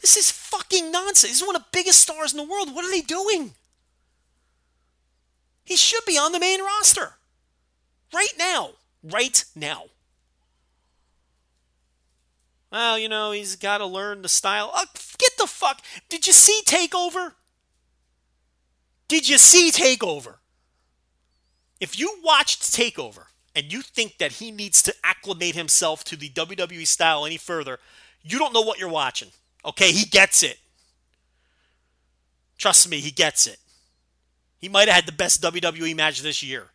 This 0.00 0.16
is 0.16 0.30
fucking 0.30 0.90
nonsense. 0.90 1.38
He's 1.38 1.46
one 1.46 1.56
of 1.56 1.62
the 1.62 1.68
biggest 1.72 2.00
stars 2.00 2.32
in 2.32 2.36
the 2.36 2.50
world. 2.50 2.74
What 2.74 2.84
are 2.84 2.90
they 2.90 3.00
doing? 3.00 3.54
He 5.64 5.76
should 5.76 6.04
be 6.06 6.16
on 6.16 6.32
the 6.32 6.40
main 6.40 6.62
roster. 6.62 7.14
Right 8.14 8.32
now. 8.38 8.70
Right 9.02 9.44
now. 9.54 9.84
Well, 12.70 12.98
you 12.98 13.08
know, 13.08 13.32
he's 13.32 13.56
got 13.56 13.78
to 13.78 13.86
learn 13.86 14.22
the 14.22 14.28
style. 14.28 14.70
Oh, 14.74 14.84
get 15.18 15.36
the 15.38 15.46
fuck. 15.46 15.80
Did 16.08 16.26
you 16.26 16.32
see 16.32 16.60
Takeover? 16.66 17.32
Did 19.08 19.28
you 19.28 19.38
see 19.38 19.70
Takeover? 19.70 20.36
If 21.80 21.98
you 21.98 22.18
watched 22.22 22.62
Takeover, 22.62 23.24
and 23.58 23.72
you 23.72 23.82
think 23.82 24.18
that 24.18 24.32
he 24.32 24.52
needs 24.52 24.82
to 24.82 24.94
acclimate 25.02 25.56
himself 25.56 26.04
to 26.04 26.16
the 26.16 26.30
WWE 26.30 26.86
style 26.86 27.26
any 27.26 27.36
further, 27.36 27.80
you 28.22 28.38
don't 28.38 28.52
know 28.52 28.60
what 28.60 28.78
you're 28.78 28.88
watching. 28.88 29.30
Okay, 29.68 29.92
he 29.92 30.06
gets 30.06 30.42
it. 30.42 30.58
Trust 32.56 32.88
me, 32.88 33.00
he 33.00 33.10
gets 33.10 33.46
it. 33.46 33.58
He 34.58 34.68
might 34.68 34.88
have 34.88 34.94
had 34.96 35.06
the 35.06 35.12
best 35.12 35.42
WWE 35.42 35.94
match 35.94 36.22
this 36.22 36.42
year. 36.42 36.68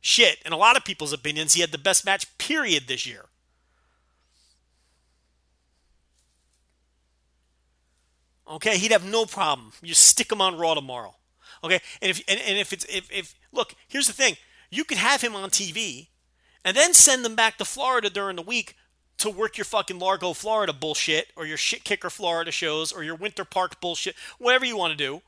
Shit, 0.00 0.38
in 0.44 0.52
a 0.52 0.56
lot 0.56 0.76
of 0.76 0.84
people's 0.84 1.12
opinions, 1.12 1.52
he 1.52 1.60
had 1.60 1.70
the 1.70 1.78
best 1.78 2.04
match, 2.04 2.26
period, 2.38 2.88
this 2.88 3.06
year. 3.06 3.26
Okay, 8.48 8.78
he'd 8.78 8.90
have 8.90 9.04
no 9.04 9.26
problem. 9.26 9.72
You 9.82 9.94
stick 9.94 10.32
him 10.32 10.40
on 10.40 10.58
Raw 10.58 10.74
tomorrow. 10.74 11.14
Okay, 11.62 11.78
and 12.00 12.10
if 12.10 12.20
and, 12.26 12.40
and 12.40 12.58
if 12.58 12.72
it's 12.72 12.84
if 12.86 13.10
if 13.12 13.34
look, 13.52 13.74
here's 13.86 14.08
the 14.08 14.12
thing: 14.12 14.36
you 14.70 14.82
could 14.84 14.98
have 14.98 15.20
him 15.20 15.36
on 15.36 15.50
TV, 15.50 16.08
and 16.64 16.76
then 16.76 16.94
send 16.94 17.24
them 17.24 17.36
back 17.36 17.58
to 17.58 17.64
Florida 17.64 18.10
during 18.10 18.36
the 18.36 18.42
week 18.42 18.74
to 19.22 19.30
work 19.30 19.56
your 19.56 19.64
fucking 19.64 19.98
Largo, 19.98 20.32
Florida 20.32 20.72
bullshit, 20.72 21.28
or 21.36 21.46
your 21.46 21.56
shit 21.56 21.84
kicker 21.84 22.10
Florida 22.10 22.50
shows, 22.50 22.92
or 22.92 23.02
your 23.02 23.14
Winter 23.14 23.44
Park 23.44 23.80
bullshit, 23.80 24.14
whatever 24.38 24.64
you 24.64 24.76
want 24.76 24.92
to 24.92 24.96
do. 24.96 25.22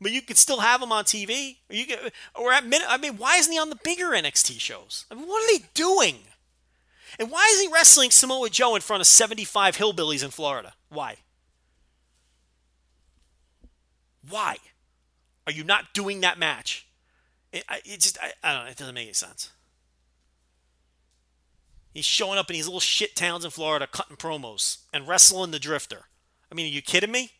But 0.00 0.12
you 0.12 0.22
could 0.22 0.38
still 0.38 0.60
have 0.60 0.80
him 0.80 0.92
on 0.92 1.04
TV. 1.04 1.56
Or 1.68 1.76
you 1.76 1.86
get, 1.86 2.12
or 2.34 2.52
at 2.52 2.64
minute. 2.64 2.86
I 2.88 2.96
mean, 2.96 3.18
why 3.18 3.36
isn't 3.36 3.52
he 3.52 3.58
on 3.58 3.68
the 3.68 3.78
bigger 3.84 4.06
NXT 4.06 4.58
shows? 4.58 5.04
I 5.10 5.14
mean, 5.14 5.26
what 5.26 5.44
are 5.44 5.58
they 5.58 5.64
doing? 5.74 6.16
And 7.18 7.30
why 7.30 7.46
is 7.52 7.60
he 7.60 7.68
wrestling 7.68 8.10
Samoa 8.10 8.48
Joe 8.48 8.74
in 8.74 8.80
front 8.80 9.02
of 9.02 9.06
75 9.06 9.76
hillbillies 9.76 10.24
in 10.24 10.30
Florida? 10.30 10.72
Why? 10.88 11.16
Why 14.28 14.56
are 15.46 15.52
you 15.52 15.64
not 15.64 15.92
doing 15.92 16.22
that 16.22 16.38
match? 16.38 16.86
It, 17.52 17.64
it 17.84 18.00
just, 18.00 18.16
I, 18.22 18.32
I 18.42 18.54
don't 18.54 18.64
know, 18.64 18.70
it 18.70 18.76
doesn't 18.76 18.94
make 18.94 19.06
any 19.06 19.12
sense. 19.12 19.50
He's 21.92 22.04
showing 22.04 22.38
up 22.38 22.48
in 22.48 22.54
these 22.54 22.66
little 22.66 22.80
shit 22.80 23.16
towns 23.16 23.44
in 23.44 23.50
Florida 23.50 23.86
cutting 23.86 24.16
promos 24.16 24.78
and 24.92 25.08
wrestling 25.08 25.50
the 25.50 25.58
drifter. 25.58 26.04
I 26.50 26.54
mean, 26.54 26.66
are 26.66 26.74
you 26.74 26.82
kidding 26.82 27.10
me? 27.10 27.32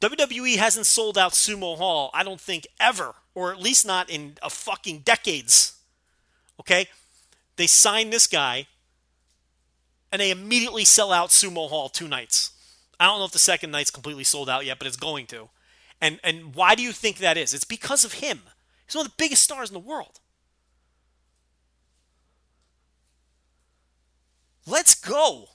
WWE 0.00 0.56
hasn't 0.56 0.86
sold 0.86 1.18
out 1.18 1.32
Sumo 1.32 1.76
Hall, 1.76 2.10
I 2.14 2.22
don't 2.22 2.40
think, 2.40 2.66
ever, 2.78 3.14
or 3.34 3.52
at 3.52 3.60
least 3.60 3.86
not 3.86 4.08
in 4.08 4.36
a 4.42 4.50
fucking 4.50 5.00
decades. 5.00 5.78
Okay? 6.60 6.86
They 7.56 7.66
sign 7.66 8.10
this 8.10 8.26
guy 8.26 8.66
and 10.12 10.20
they 10.20 10.30
immediately 10.30 10.84
sell 10.84 11.12
out 11.12 11.30
Sumo 11.30 11.68
Hall 11.68 11.88
two 11.88 12.08
nights. 12.08 12.52
I 13.00 13.06
don't 13.06 13.18
know 13.18 13.24
if 13.24 13.32
the 13.32 13.38
second 13.38 13.70
night's 13.70 13.90
completely 13.90 14.24
sold 14.24 14.48
out 14.48 14.64
yet, 14.64 14.78
but 14.78 14.86
it's 14.86 14.96
going 14.96 15.26
to. 15.26 15.50
And 16.00 16.20
and 16.22 16.54
why 16.54 16.74
do 16.74 16.82
you 16.82 16.92
think 16.92 17.18
that 17.18 17.36
is? 17.36 17.52
It's 17.52 17.64
because 17.64 18.04
of 18.04 18.14
him. 18.14 18.42
He's 18.86 18.94
one 18.94 19.06
of 19.06 19.12
the 19.12 19.16
biggest 19.18 19.42
stars 19.42 19.70
in 19.70 19.74
the 19.74 19.80
world. 19.80 20.20
Let's 24.68 24.94
go. 24.94 25.46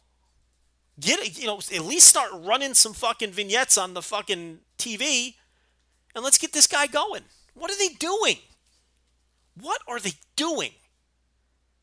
Get 1.00 1.40
you 1.40 1.48
know, 1.48 1.58
at 1.58 1.86
least 1.86 2.08
start 2.08 2.32
running 2.34 2.74
some 2.74 2.94
fucking 2.94 3.32
vignettes 3.32 3.78
on 3.78 3.94
the 3.94 4.02
fucking 4.02 4.60
TV 4.78 5.36
and 6.16 6.24
let's 6.24 6.38
get 6.38 6.54
this 6.54 6.68
guy 6.68 6.88
going. 6.88 7.24
What 7.54 7.72
are 7.72 7.78
they 7.78 7.90
doing? 7.90 8.38
What 9.60 9.82
are 9.88 10.00
they 10.00 10.14
doing 10.36 10.72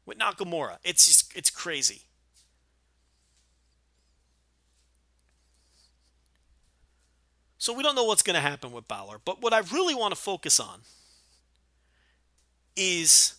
with 0.06 0.18
Nakamura? 0.18 0.78
It's 0.84 1.06
just 1.06 1.36
it's 1.36 1.50
crazy. 1.50 2.02
So 7.58 7.74
we 7.74 7.82
don't 7.82 7.94
know 7.94 8.04
what's 8.04 8.22
going 8.22 8.36
to 8.36 8.40
happen 8.40 8.72
with 8.72 8.88
Balor. 8.88 9.20
But 9.22 9.42
what 9.42 9.52
I 9.52 9.58
really 9.72 9.94
want 9.94 10.14
to 10.14 10.20
focus 10.20 10.58
on 10.58 10.80
is 12.74 13.34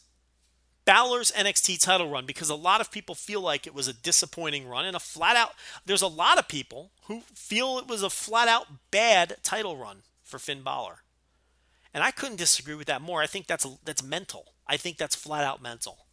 Balor's 0.85 1.31
NXT 1.31 1.79
title 1.79 2.09
run 2.09 2.25
because 2.25 2.49
a 2.49 2.55
lot 2.55 2.81
of 2.81 2.91
people 2.91 3.13
feel 3.13 3.41
like 3.41 3.67
it 3.67 3.73
was 3.73 3.87
a 3.87 3.93
disappointing 3.93 4.67
run 4.67 4.85
and 4.85 4.95
a 4.95 4.99
flat 4.99 5.35
out 5.35 5.53
there's 5.85 6.01
a 6.01 6.07
lot 6.07 6.39
of 6.39 6.47
people 6.47 6.91
who 7.05 7.21
feel 7.33 7.77
it 7.77 7.87
was 7.87 8.03
a 8.03 8.09
flat 8.09 8.47
out 8.47 8.67
bad 8.89 9.37
title 9.43 9.77
run 9.77 9.97
for 10.23 10.39
Finn 10.39 10.63
Balor. 10.63 11.03
And 11.93 12.03
I 12.03 12.11
couldn't 12.11 12.37
disagree 12.37 12.75
with 12.75 12.87
that 12.87 13.01
more. 13.01 13.21
I 13.21 13.27
think 13.27 13.47
that's 13.47 13.67
that's 13.83 14.01
mental. 14.01 14.53
I 14.65 14.77
think 14.77 14.97
that's 14.97 15.15
flat 15.15 15.43
out 15.43 15.61
mental. 15.61 16.05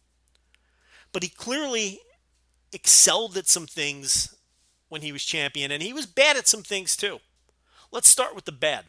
But 1.11 1.23
he 1.23 1.29
clearly 1.29 2.01
excelled 2.71 3.37
at 3.37 3.47
some 3.47 3.65
things 3.65 4.35
when 4.89 5.01
he 5.01 5.11
was 5.11 5.23
champion 5.23 5.71
and 5.71 5.81
he 5.81 5.93
was 5.93 6.05
bad 6.05 6.37
at 6.37 6.47
some 6.47 6.63
things 6.63 6.95
too. 6.95 7.19
Let's 7.91 8.09
start 8.09 8.35
with 8.35 8.45
the 8.45 8.51
bad. 8.51 8.85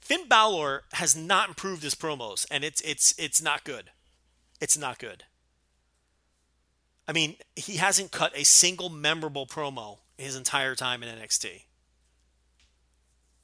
Finn 0.00 0.26
Balor 0.26 0.84
has 0.94 1.14
not 1.14 1.48
improved 1.48 1.82
his 1.82 1.94
promos 1.94 2.46
and 2.50 2.64
it's 2.64 2.80
it's 2.82 3.14
it's 3.18 3.42
not 3.42 3.64
good 3.64 3.90
it's 4.62 4.78
not 4.78 5.00
good. 5.00 5.24
I 7.08 7.12
mean, 7.12 7.34
he 7.56 7.78
hasn't 7.78 8.12
cut 8.12 8.32
a 8.36 8.44
single 8.44 8.88
memorable 8.88 9.44
promo 9.44 9.98
his 10.16 10.36
entire 10.36 10.76
time 10.76 11.02
in 11.02 11.08
NXT. 11.18 11.64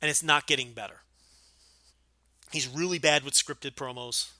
And 0.00 0.08
it's 0.08 0.22
not 0.22 0.46
getting 0.46 0.72
better. 0.72 1.00
He's 2.52 2.68
really 2.68 3.00
bad 3.00 3.24
with 3.24 3.34
scripted 3.34 3.72
promos. 3.72 4.30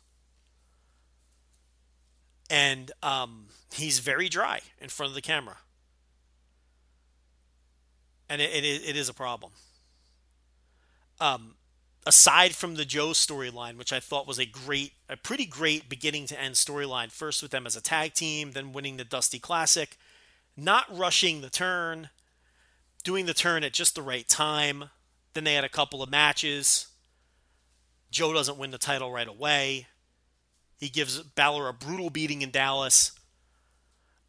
And 2.48 2.92
um, 3.02 3.46
he's 3.74 3.98
very 3.98 4.28
dry 4.28 4.60
in 4.80 4.88
front 4.88 5.10
of 5.10 5.14
the 5.16 5.20
camera. 5.20 5.56
And 8.30 8.40
it, 8.40 8.50
it, 8.52 8.88
it 8.90 8.96
is 8.96 9.08
a 9.08 9.14
problem. 9.14 9.50
Um, 11.20 11.54
aside 12.08 12.54
from 12.54 12.76
the 12.76 12.86
Joe 12.86 13.08
storyline, 13.08 13.76
which 13.76 13.92
I 13.92 14.00
thought 14.00 14.26
was 14.26 14.38
a 14.38 14.46
great, 14.46 14.94
a 15.10 15.16
pretty 15.18 15.44
great 15.44 15.90
beginning 15.90 16.24
to 16.28 16.40
end 16.40 16.54
storyline, 16.54 17.12
first 17.12 17.42
with 17.42 17.50
them 17.50 17.66
as 17.66 17.76
a 17.76 17.82
tag 17.82 18.14
team, 18.14 18.52
then 18.52 18.72
winning 18.72 18.96
the 18.96 19.04
Dusty 19.04 19.38
Classic, 19.38 19.94
not 20.56 20.86
rushing 20.90 21.42
the 21.42 21.50
turn, 21.50 22.08
doing 23.04 23.26
the 23.26 23.34
turn 23.34 23.62
at 23.62 23.74
just 23.74 23.94
the 23.94 24.00
right 24.00 24.26
time. 24.26 24.84
Then 25.34 25.44
they 25.44 25.52
had 25.52 25.64
a 25.64 25.68
couple 25.68 26.02
of 26.02 26.10
matches. 26.10 26.86
Joe 28.10 28.32
doesn't 28.32 28.56
win 28.56 28.70
the 28.70 28.78
title 28.78 29.12
right 29.12 29.28
away. 29.28 29.86
He 30.80 30.88
gives 30.88 31.20
Balor 31.22 31.68
a 31.68 31.74
brutal 31.74 32.08
beating 32.08 32.40
in 32.40 32.50
Dallas 32.50 33.12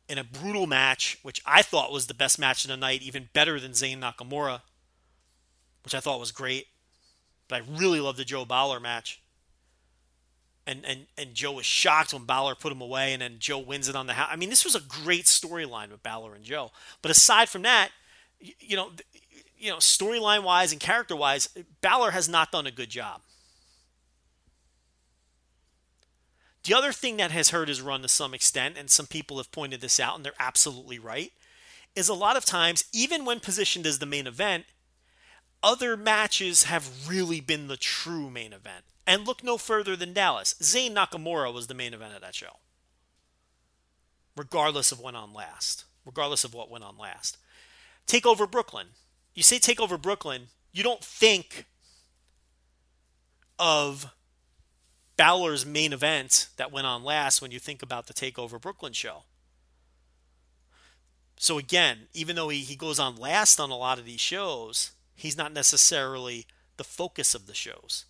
in 0.10 0.18
a 0.18 0.24
brutal 0.26 0.68
match, 0.68 1.18
which 1.24 1.42
I 1.46 1.62
thought 1.62 1.94
was 1.94 2.08
the 2.08 2.14
best 2.14 2.40
match 2.40 2.66
of 2.66 2.70
the 2.72 2.76
night, 2.76 3.04
even 3.04 3.30
better 3.32 3.58
than 3.58 3.72
Zayn 3.72 4.02
Nakamura, 4.02 4.64
which 5.86 5.96
I 5.96 6.02
thought 6.02 6.20
was 6.20 6.34
great. 6.34 6.68
But 7.50 7.64
I 7.64 7.66
really 7.78 8.00
love 8.00 8.16
the 8.16 8.24
Joe 8.24 8.46
Balor 8.46 8.80
match. 8.80 9.22
And, 10.66 10.86
and 10.86 11.08
and 11.18 11.34
Joe 11.34 11.54
was 11.54 11.66
shocked 11.66 12.14
when 12.14 12.26
Balor 12.26 12.56
put 12.56 12.72
him 12.72 12.80
away, 12.80 13.12
and 13.12 13.22
then 13.22 13.38
Joe 13.40 13.58
wins 13.58 13.90
it 13.90 13.96
on 13.96 14.06
the 14.06 14.14
house. 14.14 14.30
I 14.32 14.36
mean, 14.36 14.50
this 14.50 14.64
was 14.64 14.76
a 14.76 14.82
great 14.82 15.26
storyline 15.26 15.90
with 15.90 16.04
Balor 16.04 16.36
and 16.36 16.44
Joe. 16.44 16.72
But 17.02 17.10
aside 17.10 17.50
from 17.50 17.64
that, 17.64 17.90
you, 18.40 18.54
you 18.60 18.76
know, 18.76 18.92
you 19.58 19.72
know, 19.72 19.78
storyline 19.78 20.44
wise 20.44 20.72
and 20.72 20.80
character 20.80 21.16
wise, 21.16 21.50
Balor 21.82 22.12
has 22.12 22.30
not 22.30 22.52
done 22.52 22.68
a 22.68 22.72
good 22.72 22.90
job. 22.90 23.22
The 26.66 26.76
other 26.76 26.92
thing 26.92 27.18
that 27.18 27.32
has 27.32 27.50
hurt 27.50 27.68
his 27.68 27.82
run 27.82 28.04
to 28.04 28.08
some 28.08 28.36
extent, 28.36 28.78
and 28.78 28.92
some 28.92 29.08
people 29.08 29.38
have 29.38 29.52
pointed 29.52 29.82
this 29.82 30.00
out, 30.00 30.16
and 30.16 30.24
they're 30.24 30.34
absolutely 30.40 31.00
right, 31.00 31.32
is 31.96 32.10
a 32.10 32.14
lot 32.14 32.38
of 32.38 32.46
times, 32.46 32.84
even 32.94 33.26
when 33.26 33.40
positioned 33.40 33.88
as 33.88 33.98
the 33.98 34.06
main 34.06 34.28
event, 34.28 34.66
other 35.62 35.98
matches 35.98 36.64
have 36.64 37.10
really 37.10 37.42
been 37.42 37.68
the 37.68 37.78
true 37.78 38.30
main 38.30 38.54
event. 38.54 38.86
And 39.06 39.26
look 39.26 39.44
no 39.44 39.58
further 39.58 39.96
than 39.96 40.14
Dallas. 40.14 40.56
Zayn 40.62 40.94
Nakamura 40.94 41.54
was 41.54 41.68
the 41.68 41.74
main 41.74 41.94
event 41.94 42.16
of 42.16 42.22
that 42.22 42.36
show. 42.36 42.58
Regardless 44.38 44.92
of 44.92 45.00
what 45.00 45.06
went 45.06 45.18
on 45.18 45.34
last. 45.34 45.86
Regardless 46.06 46.44
of 46.44 46.54
what 46.54 46.70
went 46.70 46.84
on 46.84 46.98
last. 46.98 47.38
Take 48.06 48.26
over 48.26 48.46
Brooklyn. 48.46 48.88
You 49.34 49.44
say 49.44 49.60
take 49.60 49.80
over 49.80 49.98
Brooklyn, 49.98 50.48
you 50.72 50.84
don't 50.84 51.04
think 51.04 51.66
of 53.58 54.14
Balor's 55.18 55.66
main 55.66 55.92
event 55.92 56.48
that 56.58 56.72
went 56.72 56.88
on 56.88 57.04
last 57.04 57.42
when 57.42 57.52
you 57.52 57.60
think 57.60 57.84
about 57.84 58.08
the 58.08 58.14
Takeover 58.14 58.60
Brooklyn 58.60 58.94
show. 58.94 59.24
So 61.38 61.58
again, 61.58 62.08
even 62.14 62.36
though 62.36 62.50
he, 62.50 62.60
he 62.60 62.76
goes 62.76 63.00
on 63.00 63.16
last 63.16 63.60
on 63.60 63.70
a 63.70 63.78
lot 63.78 64.00
of 64.00 64.06
these 64.06 64.22
shows, 64.22 64.92
he's 65.20 65.38
not 65.38 65.54
necessarily 65.54 66.48
the 66.78 66.84
focus 66.84 67.36
of 67.36 67.46
the 67.46 67.54
shows. 67.54 68.06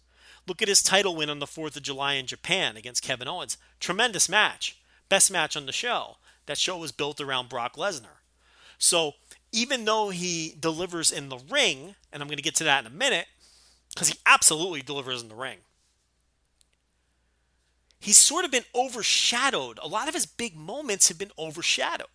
Look 0.48 0.62
at 0.62 0.68
his 0.68 0.84
title 0.84 1.16
win 1.16 1.30
on 1.30 1.40
the 1.40 1.46
4th 1.46 1.76
of 1.76 1.84
July 1.84 2.14
in 2.14 2.28
Japan 2.28 2.78
against 2.78 3.04
Kevin 3.04 3.28
Owens. 3.28 3.58
Tremendous 3.80 4.30
match. 4.30 4.78
Best 5.10 5.32
match 5.32 5.58
on 5.58 5.66
the 5.66 5.72
show. 5.72 6.18
That 6.46 6.58
show 6.58 6.78
was 6.78 6.92
built 6.92 7.20
around 7.20 7.50
Brock 7.50 7.76
Lesnar. 7.76 8.22
So 8.78 9.14
even 9.52 9.86
though 9.86 10.10
he 10.10 10.56
delivers 10.60 11.12
in 11.12 11.30
the 11.30 11.40
ring, 11.50 11.96
and 12.14 12.22
I'm 12.22 12.28
going 12.28 12.38
to 12.38 12.44
get 12.44 12.56
to 12.56 12.64
that 12.64 12.86
in 12.86 12.92
a 12.92 12.96
minute, 12.96 13.28
because 13.94 14.10
he 14.10 14.20
absolutely 14.26 14.82
delivers 14.82 15.22
in 15.22 15.30
the 15.30 15.36
ring, 15.36 15.58
he's 18.00 18.18
sort 18.18 18.46
of 18.46 18.52
been 18.52 18.66
overshadowed. 18.74 19.80
A 19.82 19.88
lot 19.88 20.08
of 20.08 20.14
his 20.14 20.26
big 20.26 20.56
moments 20.56 21.10
have 21.10 21.18
been 21.18 21.32
overshadowed 21.38 22.08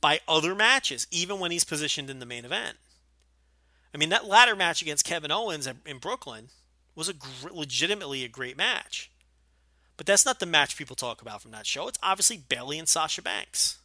by 0.00 0.20
other 0.28 0.54
matches, 0.54 1.06
even 1.10 1.38
when 1.38 1.50
he's 1.50 1.64
positioned 1.64 2.10
in 2.10 2.18
the 2.18 2.26
main 2.26 2.44
event. 2.44 2.76
I 3.94 3.98
mean, 3.98 4.10
that 4.10 4.26
ladder 4.26 4.54
match 4.54 4.82
against 4.82 5.04
Kevin 5.04 5.32
Owens 5.32 5.66
in 5.66 5.98
Brooklyn 5.98 6.48
was 6.94 7.08
a 7.08 7.14
gr- 7.14 7.50
legitimately 7.50 8.24
a 8.24 8.28
great 8.28 8.56
match. 8.56 9.10
But 9.96 10.06
that's 10.06 10.26
not 10.26 10.38
the 10.38 10.46
match 10.46 10.76
people 10.76 10.94
talk 10.94 11.20
about 11.20 11.42
from 11.42 11.50
that 11.50 11.66
show. 11.66 11.88
It's 11.88 11.98
obviously 12.02 12.36
Bayley 12.36 12.78
and 12.78 12.88
Sasha 12.88 13.22
Banks, 13.22 13.78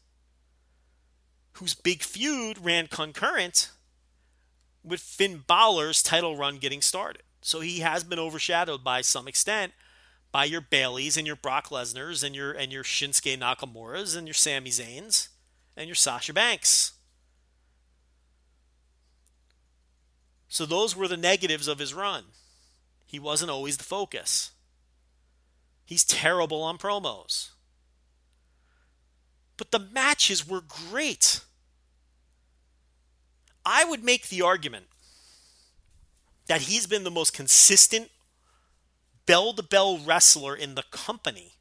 whose 1.53 1.73
big 1.73 2.03
feud 2.03 2.57
ran 2.59 2.87
concurrent 2.87 3.71
with 4.83 4.99
Finn 4.99 5.43
Balor's 5.47 6.03
title 6.03 6.37
run 6.37 6.57
getting 6.57 6.81
started. 6.81 7.23
So 7.41 7.61
he 7.61 7.79
has 7.79 8.03
been 8.03 8.19
overshadowed 8.19 8.83
by 8.83 9.01
some 9.01 9.27
extent 9.27 9.73
by 10.31 10.45
your 10.45 10.61
Bayleys 10.61 11.17
and 11.17 11.25
your 11.25 11.35
Brock 11.35 11.69
Lesnar's 11.69 12.23
and 12.23 12.35
your 12.35 12.51
and 12.51 12.71
your 12.71 12.83
Shinsuke 12.83 13.37
Nakamura's 13.37 14.15
and 14.15 14.27
your 14.27 14.33
Sami 14.33 14.69
Zayn's 14.69 15.29
and 15.75 15.87
your 15.87 15.95
Sasha 15.95 16.33
Banks. 16.33 16.93
So 20.47 20.65
those 20.65 20.95
were 20.95 21.07
the 21.07 21.17
negatives 21.17 21.67
of 21.67 21.79
his 21.79 21.93
run. 21.93 22.25
He 23.05 23.19
wasn't 23.19 23.51
always 23.51 23.77
the 23.77 23.83
focus. 23.83 24.51
He's 25.85 26.03
terrible 26.03 26.61
on 26.61 26.77
promos. 26.77 27.49
But 29.57 29.71
the 29.71 29.79
matches 29.79 30.47
were 30.47 30.61
great. 30.61 31.41
I 33.65 33.83
would 33.83 34.03
make 34.03 34.29
the 34.29 34.41
argument 34.41 34.85
that 36.47 36.61
he's 36.61 36.87
been 36.87 37.03
the 37.03 37.11
most 37.11 37.33
consistent 37.33 38.11
bell 39.25 39.53
to 39.53 39.63
bell 39.63 39.97
wrestler 39.97 40.55
in 40.55 40.75
the 40.75 40.83
company 40.91 41.53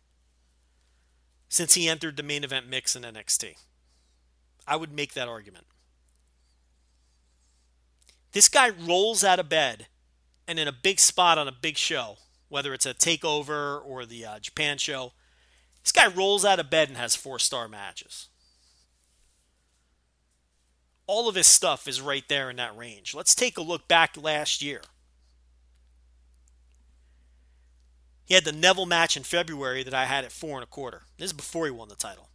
since 1.48 1.74
he 1.74 1.88
entered 1.88 2.16
the 2.16 2.22
main 2.22 2.44
event 2.44 2.68
mix 2.68 2.96
in 2.96 3.02
NXT. 3.02 3.54
I 4.66 4.76
would 4.76 4.92
make 4.92 5.14
that 5.14 5.28
argument. 5.28 5.66
This 8.32 8.48
guy 8.48 8.70
rolls 8.70 9.22
out 9.24 9.38
of 9.38 9.48
bed 9.48 9.86
and 10.48 10.58
in 10.58 10.68
a 10.68 10.72
big 10.72 10.98
spot 10.98 11.38
on 11.38 11.48
a 11.48 11.52
big 11.52 11.76
show, 11.76 12.16
whether 12.48 12.74
it's 12.74 12.86
a 12.86 12.94
takeover 12.94 13.80
or 13.84 14.04
the 14.04 14.24
uh, 14.24 14.38
Japan 14.38 14.78
show, 14.78 15.12
this 15.82 15.92
guy 15.92 16.06
rolls 16.06 16.44
out 16.44 16.60
of 16.60 16.70
bed 16.70 16.88
and 16.88 16.96
has 16.96 17.16
four 17.16 17.38
star 17.38 17.68
matches. 17.68 18.28
All 21.06 21.28
of 21.28 21.34
his 21.34 21.46
stuff 21.46 21.88
is 21.88 22.00
right 22.00 22.24
there 22.28 22.48
in 22.48 22.56
that 22.56 22.76
range. 22.76 23.14
Let's 23.14 23.34
take 23.34 23.58
a 23.58 23.62
look 23.62 23.88
back 23.88 24.16
last 24.16 24.62
year. 24.62 24.82
He 28.24 28.34
had 28.34 28.44
the 28.44 28.52
Neville 28.52 28.86
match 28.86 29.16
in 29.16 29.24
February 29.24 29.82
that 29.82 29.92
I 29.92 30.06
had 30.06 30.24
at 30.24 30.32
four 30.32 30.54
and 30.54 30.62
a 30.62 30.66
quarter. 30.66 31.02
This 31.18 31.26
is 31.26 31.32
before 31.32 31.66
he 31.66 31.70
won 31.70 31.88
the 31.88 31.96
title. 31.96 32.28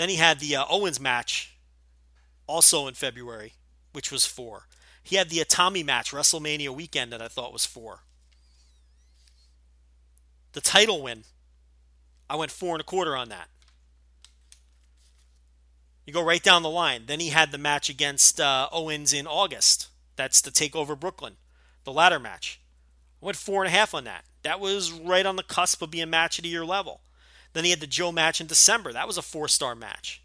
Then 0.00 0.08
he 0.08 0.16
had 0.16 0.40
the 0.40 0.56
uh, 0.56 0.64
Owens 0.70 0.98
match, 0.98 1.58
also 2.46 2.86
in 2.86 2.94
February, 2.94 3.52
which 3.92 4.10
was 4.10 4.24
four. 4.24 4.62
He 5.02 5.16
had 5.16 5.28
the 5.28 5.40
Itami 5.40 5.84
match, 5.84 6.12
WrestleMania 6.12 6.70
weekend, 6.70 7.12
that 7.12 7.20
I 7.20 7.28
thought 7.28 7.52
was 7.52 7.66
four. 7.66 8.00
The 10.54 10.62
title 10.62 11.02
win, 11.02 11.24
I 12.30 12.36
went 12.36 12.50
four 12.50 12.74
and 12.74 12.80
a 12.80 12.84
quarter 12.84 13.14
on 13.14 13.28
that. 13.28 13.48
You 16.06 16.14
go 16.14 16.24
right 16.24 16.42
down 16.42 16.62
the 16.62 16.70
line. 16.70 17.02
Then 17.04 17.20
he 17.20 17.28
had 17.28 17.52
the 17.52 17.58
match 17.58 17.90
against 17.90 18.40
uh, 18.40 18.70
Owens 18.72 19.12
in 19.12 19.26
August. 19.26 19.88
That's 20.16 20.40
the 20.40 20.50
Takeover 20.50 20.98
Brooklyn, 20.98 21.36
the 21.84 21.92
ladder 21.92 22.18
match. 22.18 22.58
I 23.22 23.26
went 23.26 23.36
four 23.36 23.62
and 23.62 23.68
a 23.70 23.76
half 23.76 23.92
on 23.92 24.04
that. 24.04 24.24
That 24.44 24.60
was 24.60 24.92
right 24.92 25.26
on 25.26 25.36
the 25.36 25.42
cusp 25.42 25.82
of 25.82 25.90
being 25.90 26.08
match 26.08 26.38
of 26.38 26.44
the 26.44 26.48
year 26.48 26.64
level. 26.64 27.02
Then 27.52 27.64
he 27.64 27.70
had 27.70 27.80
the 27.80 27.86
Joe 27.86 28.12
match 28.12 28.40
in 28.40 28.46
December. 28.46 28.92
That 28.92 29.06
was 29.06 29.18
a 29.18 29.22
four 29.22 29.48
star 29.48 29.74
match. 29.74 30.22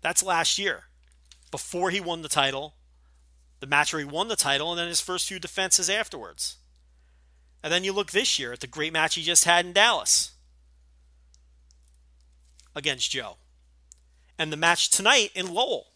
That's 0.00 0.22
last 0.22 0.58
year, 0.58 0.84
before 1.50 1.90
he 1.90 2.00
won 2.00 2.22
the 2.22 2.28
title, 2.28 2.74
the 3.60 3.66
match 3.66 3.92
where 3.92 4.00
he 4.00 4.04
won 4.04 4.26
the 4.28 4.36
title, 4.36 4.70
and 4.72 4.78
then 4.78 4.88
his 4.88 5.00
first 5.00 5.28
few 5.28 5.38
defenses 5.38 5.88
afterwards. 5.88 6.56
And 7.62 7.72
then 7.72 7.84
you 7.84 7.92
look 7.92 8.10
this 8.10 8.38
year 8.38 8.52
at 8.52 8.60
the 8.60 8.66
great 8.66 8.92
match 8.92 9.14
he 9.14 9.22
just 9.22 9.44
had 9.44 9.64
in 9.64 9.72
Dallas 9.72 10.32
against 12.74 13.12
Joe. 13.12 13.36
And 14.36 14.52
the 14.52 14.56
match 14.56 14.90
tonight 14.90 15.30
in 15.34 15.54
Lowell. 15.54 15.88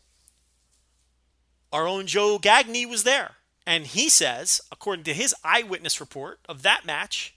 Our 1.72 1.88
own 1.88 2.06
Joe 2.06 2.38
Gagne 2.38 2.86
was 2.86 3.02
there. 3.02 3.32
And 3.66 3.86
he 3.86 4.08
says, 4.08 4.60
according 4.70 5.04
to 5.04 5.14
his 5.14 5.34
eyewitness 5.42 6.00
report 6.00 6.38
of 6.48 6.62
that 6.62 6.86
match, 6.86 7.34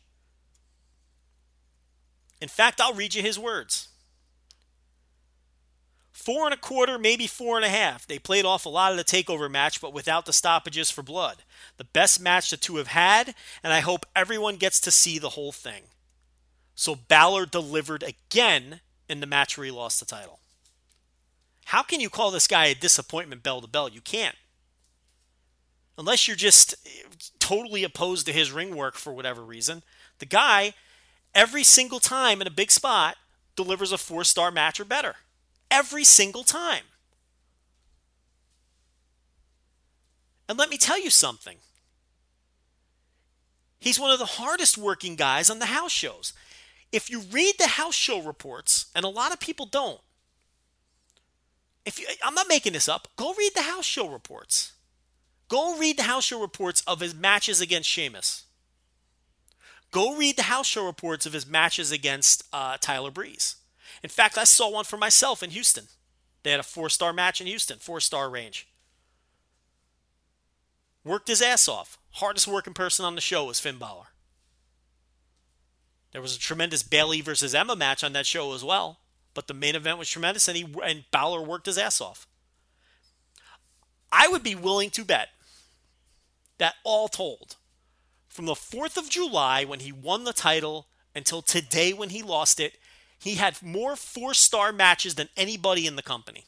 in 2.40 2.48
fact, 2.48 2.80
I'll 2.80 2.94
read 2.94 3.16
you 3.16 3.22
his 3.22 3.40
words. 3.40 3.90
Four 6.12 6.46
and 6.46 6.54
a 6.54 6.58
quarter, 6.58 7.00
maybe 7.00 7.28
four 7.28 7.56
and 7.56 7.66
a 7.66 7.70
half. 7.70 8.06
They 8.06 8.20
played 8.20 8.46
off 8.46 8.66
a 8.66 8.70
lot 8.70 8.92
of 8.92 8.98
the 8.98 9.04
takeover 9.04 9.50
match, 9.50 9.82
but 9.82 9.94
without 9.94 10.26
the 10.26 10.34
stoppages 10.34 10.92
for 10.92 11.02
blood. 11.02 11.38
The 11.78 11.86
best 11.86 12.22
match 12.22 12.50
the 12.50 12.58
two 12.58 12.76
have 12.76 12.88
had, 12.88 13.34
and 13.64 13.74
I 13.74 13.80
hope 13.80 14.06
everyone 14.16 14.58
gets 14.58 14.80
to 14.82 14.92
see 14.92 15.18
the 15.18 15.30
whole 15.30 15.52
thing. 15.52 15.84
So 16.76 16.96
Balor 16.96 17.48
delivered 17.48 18.04
again 18.04 18.82
in 19.10 19.22
the 19.22 19.28
match 19.28 19.58
where 19.58 19.66
he 19.66 19.72
lost 19.72 20.00
the 20.00 20.06
title. 20.06 20.40
How 21.66 21.84
can 21.84 22.00
you 22.00 22.10
call 22.10 22.32
this 22.32 22.48
guy 22.48 22.66
a 22.66 22.76
disappointment 22.76 23.44
bell 23.44 23.62
to 23.62 23.68
bell? 23.68 23.90
You 23.90 24.02
can't. 24.02 24.36
Unless 26.00 26.30
you're 26.30 26.38
just 26.38 26.76
totally 27.40 27.84
opposed 27.84 28.26
to 28.26 28.32
his 28.32 28.54
ring 28.54 28.74
work 28.74 28.96
for 28.96 29.12
whatever 29.12 29.42
reason. 29.42 29.84
The 30.20 30.26
guy, 30.26 30.74
every 31.36 31.62
single 31.62 32.00
time 32.00 32.40
in 32.40 32.48
a 32.48 32.52
big 32.52 32.72
spot, 32.72 33.18
delivers 33.58 33.92
a 33.92 33.98
four 33.98 34.24
star 34.24 34.50
match 34.50 34.80
or 34.80 34.86
better. 34.86 35.16
Every 35.70 36.06
single 36.06 36.44
time. 36.44 36.86
And 40.48 40.58
let 40.58 40.70
me 40.70 40.78
tell 40.78 41.00
you 41.00 41.10
something. 41.10 41.58
He's 43.78 44.00
one 44.00 44.12
of 44.12 44.20
the 44.20 44.26
hardest 44.26 44.78
working 44.78 45.18
guys 45.18 45.50
on 45.50 45.60
the 45.60 45.66
house 45.66 45.92
shows. 45.92 46.32
If 46.94 47.10
you 47.10 47.20
read 47.20 47.56
the 47.60 47.68
house 47.68 47.94
show 47.94 48.22
reports, 48.22 48.86
and 48.96 49.04
a 49.04 49.10
lot 49.10 49.34
of 49.34 49.40
people 49.42 49.66
don't, 49.66 50.00
if 51.86 52.00
you, 52.00 52.08
I'm 52.24 52.34
not 52.36 52.48
making 52.48 52.72
this 52.72 52.88
up, 52.88 53.10
go 53.18 53.34
read 53.34 53.52
the 53.54 53.64
house 53.64 53.86
show 53.86 54.08
reports. 54.08 54.72
Go 55.50 55.78
read 55.78 55.98
the 55.98 56.04
house 56.04 56.26
show 56.26 56.40
reports 56.40 56.82
of 56.88 57.00
his 57.00 57.16
matches 57.16 57.60
against 57.60 57.90
Sheamus. 57.90 58.46
Go 59.92 60.16
read 60.16 60.38
the 60.38 60.44
house 60.44 60.68
show 60.68 60.86
reports 60.86 61.26
of 61.26 61.34
his 61.34 61.48
matches 61.48 61.92
against 61.92 62.44
uh, 62.54 62.78
Tyler 62.80 63.10
Breeze. 63.10 63.56
In 64.04 64.10
fact, 64.10 64.38
I 64.38 64.44
saw 64.44 64.70
one 64.72 64.86
for 64.86 64.98
myself 64.98 65.42
in 65.42 65.50
Houston. 65.50 65.86
They 66.44 66.52
had 66.52 66.60
a 66.60 66.64
four 66.64 66.90
star 66.90 67.12
match 67.12 67.42
in 67.42 67.48
Houston, 67.48 67.80
four 67.80 68.00
star 68.00 68.30
range. 68.30 68.68
Worked 71.04 71.28
his 71.28 71.42
ass 71.42 71.68
off. 71.68 71.98
Hardest 72.12 72.48
working 72.48 72.74
person 72.74 73.04
on 73.04 73.16
the 73.16 73.22
show 73.22 73.46
was 73.46 73.60
Finn 73.60 73.78
Balor. 73.78 74.06
There 76.12 76.22
was 76.22 76.36
a 76.36 76.40
tremendous 76.40 76.84
Bayley 76.84 77.22
versus 77.22 77.56
Emma 77.56 77.76
match 77.76 78.04
on 78.04 78.14
that 78.14 78.26
show 78.26 78.54
as 78.54 78.64
well, 78.64 79.00
but 79.34 79.48
the 79.48 79.54
main 79.54 79.76
event 79.76 79.98
was 79.98 80.10
tremendous, 80.10 80.48
and 80.48 80.58
he 80.58 80.68
and 80.84 81.06
Balor 81.12 81.42
worked 81.42 81.68
his 81.68 81.78
ass 81.78 82.02
off. 82.02 82.28
I 84.12 84.28
would 84.28 84.44
be 84.44 84.56
willing 84.56 84.90
to 84.92 85.06
bet 85.06 85.30
that 86.60 86.76
all 86.84 87.08
told, 87.08 87.56
from 88.28 88.46
the 88.46 88.54
4th 88.54 88.96
of 88.96 89.10
July 89.10 89.66
when 89.66 89.80
he 89.80 89.92
won 89.92 90.24
the 90.24 90.34
title 90.34 90.88
until 91.16 91.42
today 91.42 91.92
when 91.92 92.10
he 92.10 92.22
lost 92.22 92.60
it, 92.60 92.78
he 93.18 93.36
had 93.36 93.62
more 93.62 93.96
four 93.96 94.34
star 94.34 94.72
matches 94.72 95.16
than 95.16 95.30
anybody 95.36 95.86
in 95.86 95.96
the 95.96 96.02
company. 96.02 96.46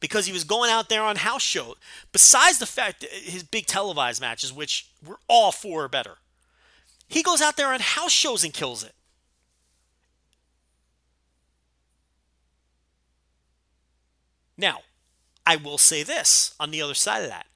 Because 0.00 0.26
he 0.26 0.32
was 0.32 0.44
going 0.44 0.70
out 0.70 0.88
there 0.88 1.02
on 1.02 1.16
house 1.16 1.42
show. 1.42 1.76
Besides 2.12 2.58
the 2.58 2.66
fact 2.66 3.04
his 3.04 3.42
big 3.42 3.66
televised 3.66 4.20
matches, 4.20 4.52
which 4.52 4.88
were 5.04 5.18
all 5.28 5.52
four 5.52 5.84
or 5.84 5.88
better, 5.88 6.18
he 7.08 7.22
goes 7.22 7.42
out 7.42 7.56
there 7.56 7.72
on 7.72 7.80
house 7.80 8.12
shows 8.12 8.44
and 8.44 8.52
kills 8.52 8.82
it. 8.82 8.94
Now, 14.56 14.80
I 15.46 15.56
will 15.56 15.78
say 15.78 16.02
this 16.02 16.54
on 16.58 16.70
the 16.70 16.80
other 16.80 16.94
side 16.94 17.22
of 17.24 17.28
that. 17.28 17.46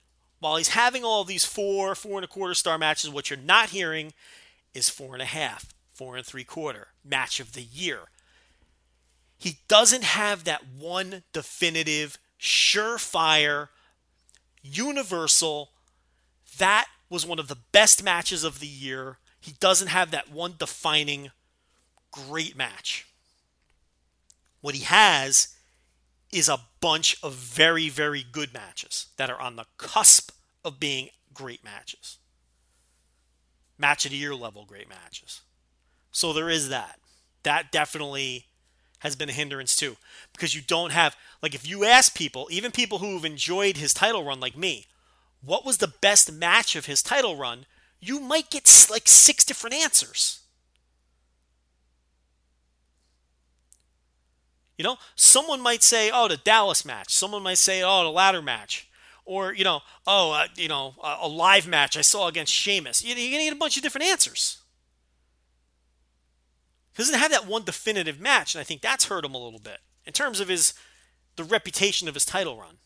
While 0.40 0.56
he's 0.56 0.68
having 0.68 1.04
all 1.04 1.24
these 1.24 1.44
four, 1.44 1.94
four 1.94 2.18
and 2.18 2.24
a 2.24 2.28
quarter 2.28 2.54
star 2.54 2.78
matches, 2.78 3.10
what 3.10 3.30
you're 3.30 3.38
not 3.38 3.70
hearing 3.70 4.12
is 4.72 4.88
four 4.88 5.14
and 5.14 5.22
a 5.22 5.26
half, 5.26 5.66
four 5.92 6.16
and 6.16 6.24
three 6.24 6.44
quarter 6.44 6.88
match 7.04 7.40
of 7.40 7.52
the 7.52 7.62
year. 7.62 8.02
He 9.38 9.58
doesn't 9.68 10.04
have 10.04 10.44
that 10.44 10.62
one 10.78 11.22
definitive, 11.32 12.18
surefire, 12.40 13.68
universal. 14.62 15.70
That 16.58 16.86
was 17.08 17.26
one 17.26 17.38
of 17.38 17.48
the 17.48 17.58
best 17.72 18.02
matches 18.02 18.44
of 18.44 18.60
the 18.60 18.66
year. 18.66 19.18
He 19.40 19.54
doesn't 19.60 19.88
have 19.88 20.10
that 20.10 20.30
one 20.30 20.54
defining 20.58 21.30
great 22.10 22.56
match. 22.56 23.06
What 24.60 24.74
he 24.74 24.82
has 24.82 25.54
is 26.32 26.48
a 26.48 26.60
bunch 26.80 27.16
of 27.22 27.34
very, 27.34 27.88
very 27.88 28.24
good 28.30 28.52
matches 28.52 29.06
that 29.16 29.30
are 29.30 29.40
on 29.40 29.56
the 29.56 29.66
cusp 29.76 30.30
of 30.64 30.78
being 30.78 31.08
great 31.32 31.64
matches. 31.64 32.18
Match 33.78 34.04
of 34.04 34.10
the 34.10 34.16
year 34.16 34.34
level 34.34 34.64
great 34.64 34.88
matches. 34.88 35.42
So 36.10 36.32
there 36.32 36.50
is 36.50 36.68
that. 36.68 36.98
That 37.44 37.70
definitely 37.70 38.46
has 39.00 39.14
been 39.16 39.28
a 39.28 39.32
hindrance 39.32 39.76
too. 39.76 39.96
Because 40.32 40.54
you 40.54 40.60
don't 40.60 40.92
have, 40.92 41.16
like, 41.42 41.54
if 41.54 41.66
you 41.66 41.84
ask 41.84 42.14
people, 42.14 42.48
even 42.50 42.72
people 42.72 42.98
who've 42.98 43.24
enjoyed 43.24 43.76
his 43.76 43.94
title 43.94 44.24
run 44.24 44.40
like 44.40 44.56
me, 44.56 44.86
what 45.40 45.64
was 45.64 45.78
the 45.78 45.92
best 46.00 46.32
match 46.32 46.74
of 46.74 46.86
his 46.86 47.02
title 47.02 47.36
run? 47.36 47.66
You 48.00 48.20
might 48.20 48.50
get 48.50 48.88
like 48.90 49.08
six 49.08 49.44
different 49.44 49.74
answers. 49.74 50.37
You 54.78 54.84
know, 54.84 54.96
someone 55.16 55.60
might 55.60 55.82
say, 55.82 56.10
"Oh, 56.10 56.28
the 56.28 56.36
Dallas 56.36 56.84
match." 56.84 57.12
Someone 57.12 57.42
might 57.42 57.58
say, 57.58 57.82
"Oh, 57.82 58.04
the 58.04 58.10
ladder 58.10 58.40
match," 58.40 58.88
or 59.24 59.52
you 59.52 59.64
know, 59.64 59.82
"Oh, 60.06 60.30
uh, 60.30 60.46
you 60.56 60.68
know, 60.68 60.94
a 61.02 61.28
live 61.28 61.66
match 61.66 61.96
I 61.96 62.02
saw 62.02 62.28
against 62.28 62.54
Sheamus." 62.54 63.02
You're 63.02 63.16
gonna 63.16 63.28
get 63.28 63.52
a 63.52 63.56
bunch 63.56 63.76
of 63.76 63.82
different 63.82 64.06
answers. 64.06 64.58
He 66.96 67.02
doesn't 67.02 67.18
have 67.18 67.32
that 67.32 67.46
one 67.46 67.64
definitive 67.64 68.20
match, 68.20 68.54
and 68.54 68.60
I 68.60 68.64
think 68.64 68.80
that's 68.80 69.06
hurt 69.06 69.24
him 69.24 69.34
a 69.34 69.38
little 69.38 69.60
bit 69.60 69.80
in 70.06 70.12
terms 70.12 70.38
of 70.38 70.48
his 70.48 70.74
the 71.34 71.44
reputation 71.44 72.08
of 72.08 72.14
his 72.14 72.24
title 72.24 72.56
run. 72.56 72.78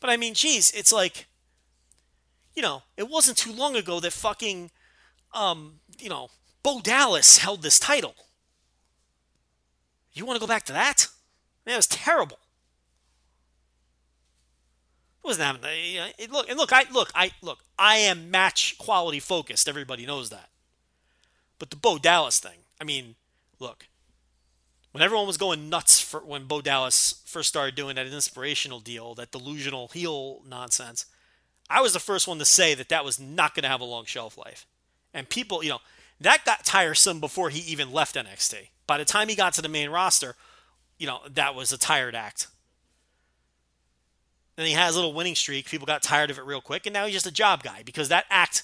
But 0.00 0.10
I 0.10 0.16
mean, 0.16 0.34
geez, 0.34 0.70
it's 0.72 0.92
like, 0.92 1.26
you 2.54 2.62
know, 2.62 2.82
it 2.96 3.08
wasn't 3.08 3.38
too 3.38 3.52
long 3.52 3.76
ago 3.76 4.00
that 4.00 4.12
fucking, 4.12 4.70
um, 5.32 5.80
you 5.98 6.08
know, 6.08 6.30
Bo 6.62 6.80
Dallas 6.80 7.38
held 7.38 7.62
this 7.62 7.78
title. 7.78 8.14
You 10.16 10.24
want 10.24 10.36
to 10.36 10.40
go 10.40 10.46
back 10.46 10.64
to 10.64 10.72
that? 10.72 11.08
Man, 11.66 11.74
it 11.74 11.76
was 11.76 11.86
terrible. 11.86 12.38
It 15.22 15.26
wasn't 15.26 15.46
having 15.46 15.62
uh, 15.62 16.08
it, 16.18 16.32
look 16.32 16.48
and 16.48 16.58
look. 16.58 16.72
I 16.72 16.86
look. 16.90 17.10
I 17.14 17.32
look. 17.42 17.58
I 17.78 17.96
am 17.96 18.30
match 18.30 18.78
quality 18.78 19.20
focused. 19.20 19.68
Everybody 19.68 20.06
knows 20.06 20.30
that. 20.30 20.48
But 21.58 21.70
the 21.70 21.76
Bo 21.76 21.98
Dallas 21.98 22.38
thing. 22.38 22.58
I 22.80 22.84
mean, 22.84 23.16
look. 23.58 23.88
When 24.92 25.02
everyone 25.02 25.26
was 25.26 25.36
going 25.36 25.68
nuts 25.68 26.00
for 26.00 26.20
when 26.20 26.46
Bo 26.46 26.62
Dallas 26.62 27.20
first 27.26 27.50
started 27.50 27.74
doing 27.74 27.96
that 27.96 28.06
inspirational 28.06 28.80
deal, 28.80 29.14
that 29.16 29.32
delusional 29.32 29.88
heel 29.88 30.40
nonsense, 30.48 31.04
I 31.68 31.82
was 31.82 31.92
the 31.92 32.00
first 32.00 32.26
one 32.26 32.38
to 32.38 32.46
say 32.46 32.74
that 32.74 32.88
that 32.88 33.04
was 33.04 33.20
not 33.20 33.54
going 33.54 33.64
to 33.64 33.68
have 33.68 33.82
a 33.82 33.84
long 33.84 34.06
shelf 34.06 34.38
life. 34.38 34.64
And 35.12 35.28
people, 35.28 35.62
you 35.62 35.70
know, 35.70 35.80
that 36.20 36.44
got 36.44 36.64
tiresome 36.64 37.20
before 37.20 37.50
he 37.50 37.60
even 37.70 37.92
left 37.92 38.16
NXT. 38.16 38.68
By 38.86 38.98
the 38.98 39.04
time 39.04 39.28
he 39.28 39.34
got 39.34 39.52
to 39.54 39.62
the 39.62 39.68
main 39.68 39.90
roster, 39.90 40.34
you 40.98 41.06
know, 41.06 41.20
that 41.28 41.54
was 41.54 41.72
a 41.72 41.78
tired 41.78 42.14
act. 42.14 42.48
And 44.56 44.66
he 44.66 44.72
has 44.72 44.94
a 44.94 44.98
little 44.98 45.12
winning 45.12 45.34
streak. 45.34 45.68
People 45.68 45.86
got 45.86 46.02
tired 46.02 46.30
of 46.30 46.38
it 46.38 46.46
real 46.46 46.62
quick, 46.62 46.86
and 46.86 46.94
now 46.94 47.04
he's 47.04 47.14
just 47.14 47.26
a 47.26 47.32
job 47.32 47.62
guy 47.62 47.82
because 47.84 48.08
that 48.08 48.24
act. 48.30 48.62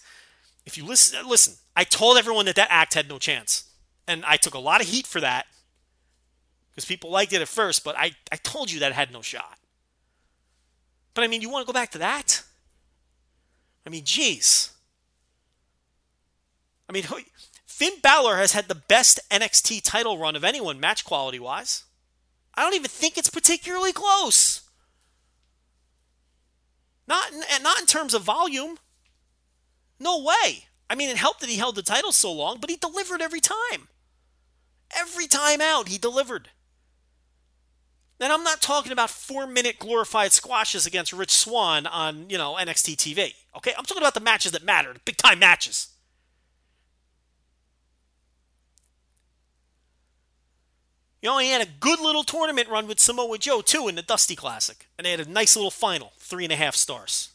If 0.64 0.78
you 0.78 0.86
listen, 0.86 1.28
listen, 1.28 1.54
I 1.76 1.84
told 1.84 2.16
everyone 2.16 2.46
that 2.46 2.54
that 2.56 2.68
act 2.70 2.94
had 2.94 3.08
no 3.08 3.18
chance, 3.18 3.64
and 4.06 4.24
I 4.24 4.36
took 4.36 4.54
a 4.54 4.58
lot 4.58 4.80
of 4.80 4.86
heat 4.86 5.06
for 5.06 5.20
that 5.20 5.46
because 6.70 6.86
people 6.86 7.10
liked 7.10 7.34
it 7.34 7.42
at 7.42 7.48
first, 7.48 7.84
but 7.84 7.96
I, 7.98 8.12
I 8.30 8.36
told 8.36 8.70
you 8.70 8.80
that 8.80 8.92
had 8.92 9.12
no 9.12 9.20
shot. 9.20 9.58
But 11.12 11.24
I 11.24 11.26
mean, 11.26 11.42
you 11.42 11.50
want 11.50 11.66
to 11.66 11.70
go 11.70 11.74
back 11.74 11.90
to 11.90 11.98
that? 11.98 12.42
I 13.86 13.90
mean, 13.90 14.04
geez. 14.04 14.70
I 16.88 16.92
mean, 16.92 17.04
Finn 17.72 17.94
Balor 18.02 18.36
has 18.36 18.52
had 18.52 18.68
the 18.68 18.74
best 18.74 19.18
NXT 19.30 19.80
title 19.82 20.18
run 20.18 20.36
of 20.36 20.44
anyone, 20.44 20.78
match 20.78 21.06
quality 21.06 21.38
wise. 21.40 21.84
I 22.54 22.62
don't 22.62 22.74
even 22.74 22.90
think 22.90 23.16
it's 23.16 23.30
particularly 23.30 23.94
close. 23.94 24.60
Not 27.08 27.32
in, 27.32 27.62
not 27.62 27.80
in 27.80 27.86
terms 27.86 28.12
of 28.12 28.22
volume. 28.22 28.76
No 29.98 30.22
way. 30.22 30.66
I 30.90 30.94
mean, 30.94 31.08
it 31.08 31.16
helped 31.16 31.40
that 31.40 31.48
he 31.48 31.56
held 31.56 31.74
the 31.74 31.82
title 31.82 32.12
so 32.12 32.30
long, 32.30 32.58
but 32.60 32.68
he 32.68 32.76
delivered 32.76 33.22
every 33.22 33.40
time. 33.40 33.88
Every 34.94 35.26
time 35.26 35.62
out, 35.62 35.88
he 35.88 35.96
delivered. 35.96 36.50
And 38.20 38.30
I'm 38.32 38.44
not 38.44 38.60
talking 38.60 38.92
about 38.92 39.08
four 39.08 39.46
minute 39.46 39.78
glorified 39.78 40.32
squashes 40.32 40.86
against 40.86 41.14
Rich 41.14 41.32
Swann 41.32 41.86
on, 41.86 42.28
you 42.28 42.36
know, 42.36 42.54
NXT 42.54 42.96
TV. 42.96 43.32
Okay? 43.56 43.72
I'm 43.76 43.86
talking 43.86 44.02
about 44.02 44.12
the 44.12 44.20
matches 44.20 44.52
that 44.52 44.62
mattered, 44.62 45.00
big 45.06 45.16
time 45.16 45.38
matches. 45.38 45.88
You 51.22 51.28
know, 51.28 51.38
he 51.38 51.50
had 51.50 51.62
a 51.62 51.70
good 51.78 52.00
little 52.00 52.24
tournament 52.24 52.68
run 52.68 52.88
with 52.88 52.98
Samoa 52.98 53.38
Joe, 53.38 53.60
too, 53.60 53.86
in 53.86 53.94
the 53.94 54.02
Dusty 54.02 54.34
Classic. 54.34 54.88
And 54.98 55.06
they 55.06 55.12
had 55.12 55.20
a 55.20 55.30
nice 55.30 55.54
little 55.54 55.70
final, 55.70 56.12
three 56.18 56.42
and 56.42 56.52
a 56.52 56.56
half 56.56 56.74
stars. 56.74 57.30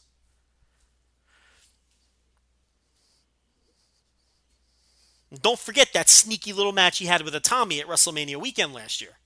And 5.30 5.40
don't 5.40 5.58
forget 5.58 5.92
that 5.94 6.10
sneaky 6.10 6.52
little 6.52 6.72
match 6.72 6.98
he 6.98 7.06
had 7.06 7.22
with 7.22 7.32
Itami 7.32 7.80
at 7.80 7.86
WrestleMania 7.86 8.36
weekend 8.36 8.74
last 8.74 9.00
year. 9.00 9.16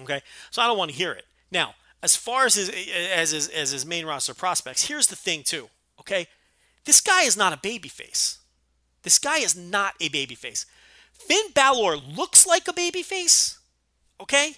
Okay, 0.00 0.22
so 0.50 0.62
I 0.62 0.66
don't 0.66 0.78
want 0.78 0.90
to 0.90 0.96
hear 0.96 1.12
it. 1.12 1.26
Now, 1.50 1.74
as 2.02 2.16
far 2.16 2.46
as 2.46 2.54
his 2.54 2.70
as 3.14 3.32
his 3.32 3.48
as 3.48 3.70
his 3.70 3.84
main 3.84 4.06
roster 4.06 4.34
prospects, 4.34 4.86
here's 4.86 5.08
the 5.08 5.16
thing 5.16 5.42
too. 5.42 5.68
Okay, 5.98 6.26
this 6.84 7.00
guy 7.00 7.22
is 7.22 7.36
not 7.36 7.52
a 7.52 7.56
babyface. 7.56 8.39
This 9.02 9.18
guy 9.18 9.38
is 9.38 9.56
not 9.56 9.94
a 10.00 10.08
babyface. 10.08 10.66
Finn 11.12 11.52
Balor 11.54 11.96
looks 11.96 12.46
like 12.46 12.68
a 12.68 12.72
babyface. 12.72 13.58
Okay, 14.20 14.54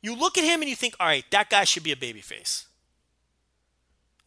you 0.00 0.14
look 0.14 0.38
at 0.38 0.44
him 0.44 0.60
and 0.60 0.68
you 0.68 0.76
think, 0.76 0.94
all 1.00 1.06
right, 1.06 1.24
that 1.30 1.50
guy 1.50 1.64
should 1.64 1.82
be 1.82 1.92
a 1.92 1.96
babyface. 1.96 2.66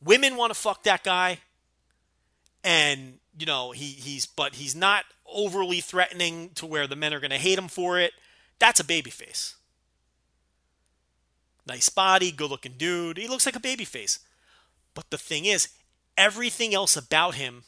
Women 0.03 0.36
want 0.36 0.53
to 0.53 0.59
fuck 0.59 0.84
that 0.84 1.03
guy, 1.03 1.39
and 2.63 3.20
you 3.38 3.45
know 3.45 3.72
he 3.72 3.86
he's 3.86 4.26
but 4.26 4.55
he's 4.55 4.76
not 4.76 5.05
overly 5.26 5.80
threatening 5.80 6.51
to 6.55 6.66
where 6.66 6.88
the 6.88 6.95
men 6.95 7.13
are 7.13 7.20
going 7.20 7.32
to 7.32 7.38
hate 7.38 7.57
him 7.57 7.68
for 7.68 7.99
it. 7.99 8.13
That's 8.59 8.80
a 8.80 8.84
babyface. 8.84 9.55
Nice 11.68 11.89
body, 11.89 12.32
good 12.32 12.51
looking 12.51 12.76
dude. 12.78 13.18
He 13.18 13.28
looks 13.28 13.45
like 13.45 13.55
a 13.55 13.59
baby 13.61 13.86
face. 13.86 14.20
But 14.93 15.09
the 15.09 15.18
thing 15.18 15.45
is, 15.45 15.70
everything 16.16 16.74
else 16.76 16.95
about 16.95 17.36
him, 17.36 17.63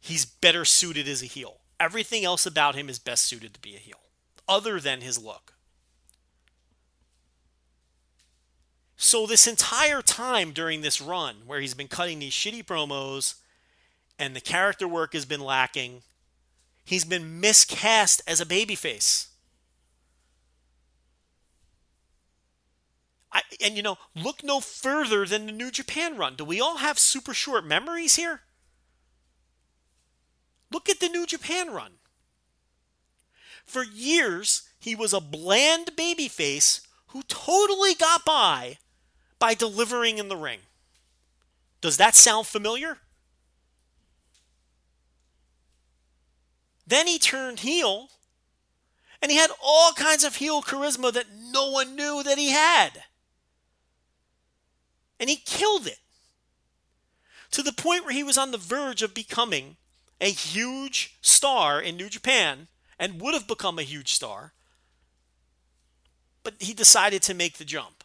he's 0.00 0.24
better 0.24 0.64
suited 0.64 1.08
as 1.08 1.22
a 1.22 1.26
heel. 1.26 1.58
Everything 1.80 2.24
else 2.24 2.46
about 2.46 2.74
him 2.74 2.88
is 2.88 2.98
best 2.98 3.24
suited 3.24 3.54
to 3.54 3.60
be 3.60 3.76
a 3.76 3.78
heel, 3.78 4.00
other 4.48 4.80
than 4.80 5.00
his 5.00 5.22
look. 5.22 5.54
So, 9.00 9.26
this 9.26 9.46
entire 9.46 10.02
time 10.02 10.50
during 10.50 10.80
this 10.80 11.00
run, 11.00 11.36
where 11.46 11.60
he's 11.60 11.74
been 11.74 11.86
cutting 11.86 12.18
these 12.18 12.32
shitty 12.32 12.64
promos 12.64 13.36
and 14.18 14.34
the 14.34 14.40
character 14.40 14.88
work 14.88 15.12
has 15.12 15.24
been 15.24 15.40
lacking, 15.40 16.02
he's 16.84 17.04
been 17.04 17.40
miscast 17.40 18.22
as 18.26 18.40
a 18.40 18.46
babyface. 18.46 19.28
I, 23.32 23.42
and 23.62 23.76
you 23.76 23.82
know, 23.84 23.98
look 24.16 24.42
no 24.42 24.58
further 24.58 25.24
than 25.26 25.46
the 25.46 25.52
New 25.52 25.70
Japan 25.70 26.16
run. 26.16 26.34
Do 26.34 26.44
we 26.44 26.60
all 26.60 26.78
have 26.78 26.98
super 26.98 27.34
short 27.34 27.64
memories 27.64 28.16
here? 28.16 28.40
Look 30.70 30.88
at 30.88 31.00
the 31.00 31.08
New 31.08 31.26
Japan 31.26 31.70
run. 31.70 31.92
For 33.64 33.82
years, 33.82 34.68
he 34.78 34.94
was 34.94 35.12
a 35.12 35.20
bland 35.20 35.92
babyface 35.96 36.86
who 37.08 37.22
totally 37.22 37.94
got 37.94 38.24
by 38.24 38.78
by 39.38 39.54
delivering 39.54 40.18
in 40.18 40.28
the 40.28 40.36
ring. 40.36 40.60
Does 41.80 41.96
that 41.96 42.14
sound 42.14 42.46
familiar? 42.46 42.98
Then 46.86 47.06
he 47.06 47.18
turned 47.18 47.60
heel, 47.60 48.08
and 49.20 49.30
he 49.30 49.36
had 49.36 49.50
all 49.62 49.92
kinds 49.92 50.24
of 50.24 50.36
heel 50.36 50.62
charisma 50.62 51.12
that 51.12 51.26
no 51.30 51.70
one 51.70 51.94
knew 51.94 52.22
that 52.22 52.38
he 52.38 52.50
had 52.50 53.04
and 55.20 55.28
he 55.28 55.36
killed 55.36 55.86
it 55.86 55.98
to 57.50 57.62
the 57.62 57.72
point 57.72 58.04
where 58.04 58.14
he 58.14 58.22
was 58.22 58.38
on 58.38 58.50
the 58.50 58.58
verge 58.58 59.02
of 59.02 59.14
becoming 59.14 59.76
a 60.20 60.30
huge 60.30 61.16
star 61.20 61.80
in 61.80 61.96
New 61.96 62.08
Japan 62.08 62.68
and 62.98 63.20
would 63.20 63.34
have 63.34 63.46
become 63.46 63.78
a 63.78 63.82
huge 63.82 64.12
star. 64.12 64.52
But 66.42 66.54
he 66.60 66.74
decided 66.74 67.22
to 67.22 67.34
make 67.34 67.58
the 67.58 67.64
jump. 67.64 68.04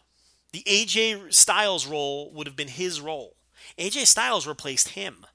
The 0.52 0.62
AJ 0.66 1.34
Styles 1.34 1.86
role 1.86 2.30
would 2.32 2.46
have 2.46 2.56
been 2.56 2.68
his 2.68 3.00
role. 3.00 3.36
AJ 3.78 4.06
Styles 4.06 4.46
replaced 4.46 4.90
him. 4.90 5.26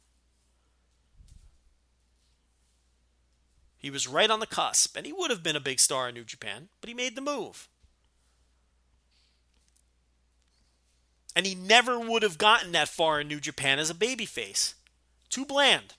He 3.78 3.90
was 3.90 4.08
right 4.08 4.30
on 4.30 4.40
the 4.40 4.48
cusp, 4.48 4.96
and 4.98 5.06
he 5.06 5.14
would 5.14 5.32
have 5.32 5.44
been 5.44 5.56
a 5.56 5.62
big 5.62 5.80
star 5.80 6.10
in 6.10 6.16
New 6.16 6.26
Japan, 6.26 6.68
but 6.82 6.90
he 6.90 6.94
made 6.94 7.16
the 7.16 7.22
move. 7.22 7.70
And 11.36 11.46
he 11.46 11.56
never 11.56 11.98
would 11.98 12.24
have 12.24 12.38
gotten 12.38 12.74
that 12.74 12.90
far 12.90 13.22
in 13.22 13.28
New 13.30 13.40
Japan 13.40 13.80
as 13.80 13.90
a 13.90 13.94
babyface. 13.94 14.74
Too 15.30 15.46
bland. 15.46 15.96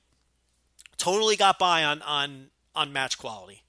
Totally 1.01 1.35
got 1.35 1.59
by 1.59 1.83
on, 1.83 2.03
on, 2.03 2.49
on 2.75 2.93
match 2.93 3.17
quality. 3.17 3.63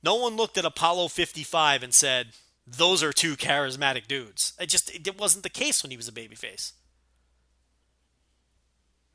No 0.00 0.14
one 0.14 0.36
looked 0.36 0.56
at 0.56 0.64
Apollo 0.64 1.08
55 1.08 1.82
and 1.82 1.92
said, 1.92 2.28
those 2.64 3.02
are 3.02 3.12
two 3.12 3.36
charismatic 3.36 4.06
dudes. 4.06 4.52
It 4.60 4.68
just 4.68 4.94
it 4.94 5.18
wasn't 5.18 5.42
the 5.42 5.48
case 5.48 5.82
when 5.82 5.90
he 5.90 5.96
was 5.96 6.06
a 6.06 6.12
babyface. 6.12 6.70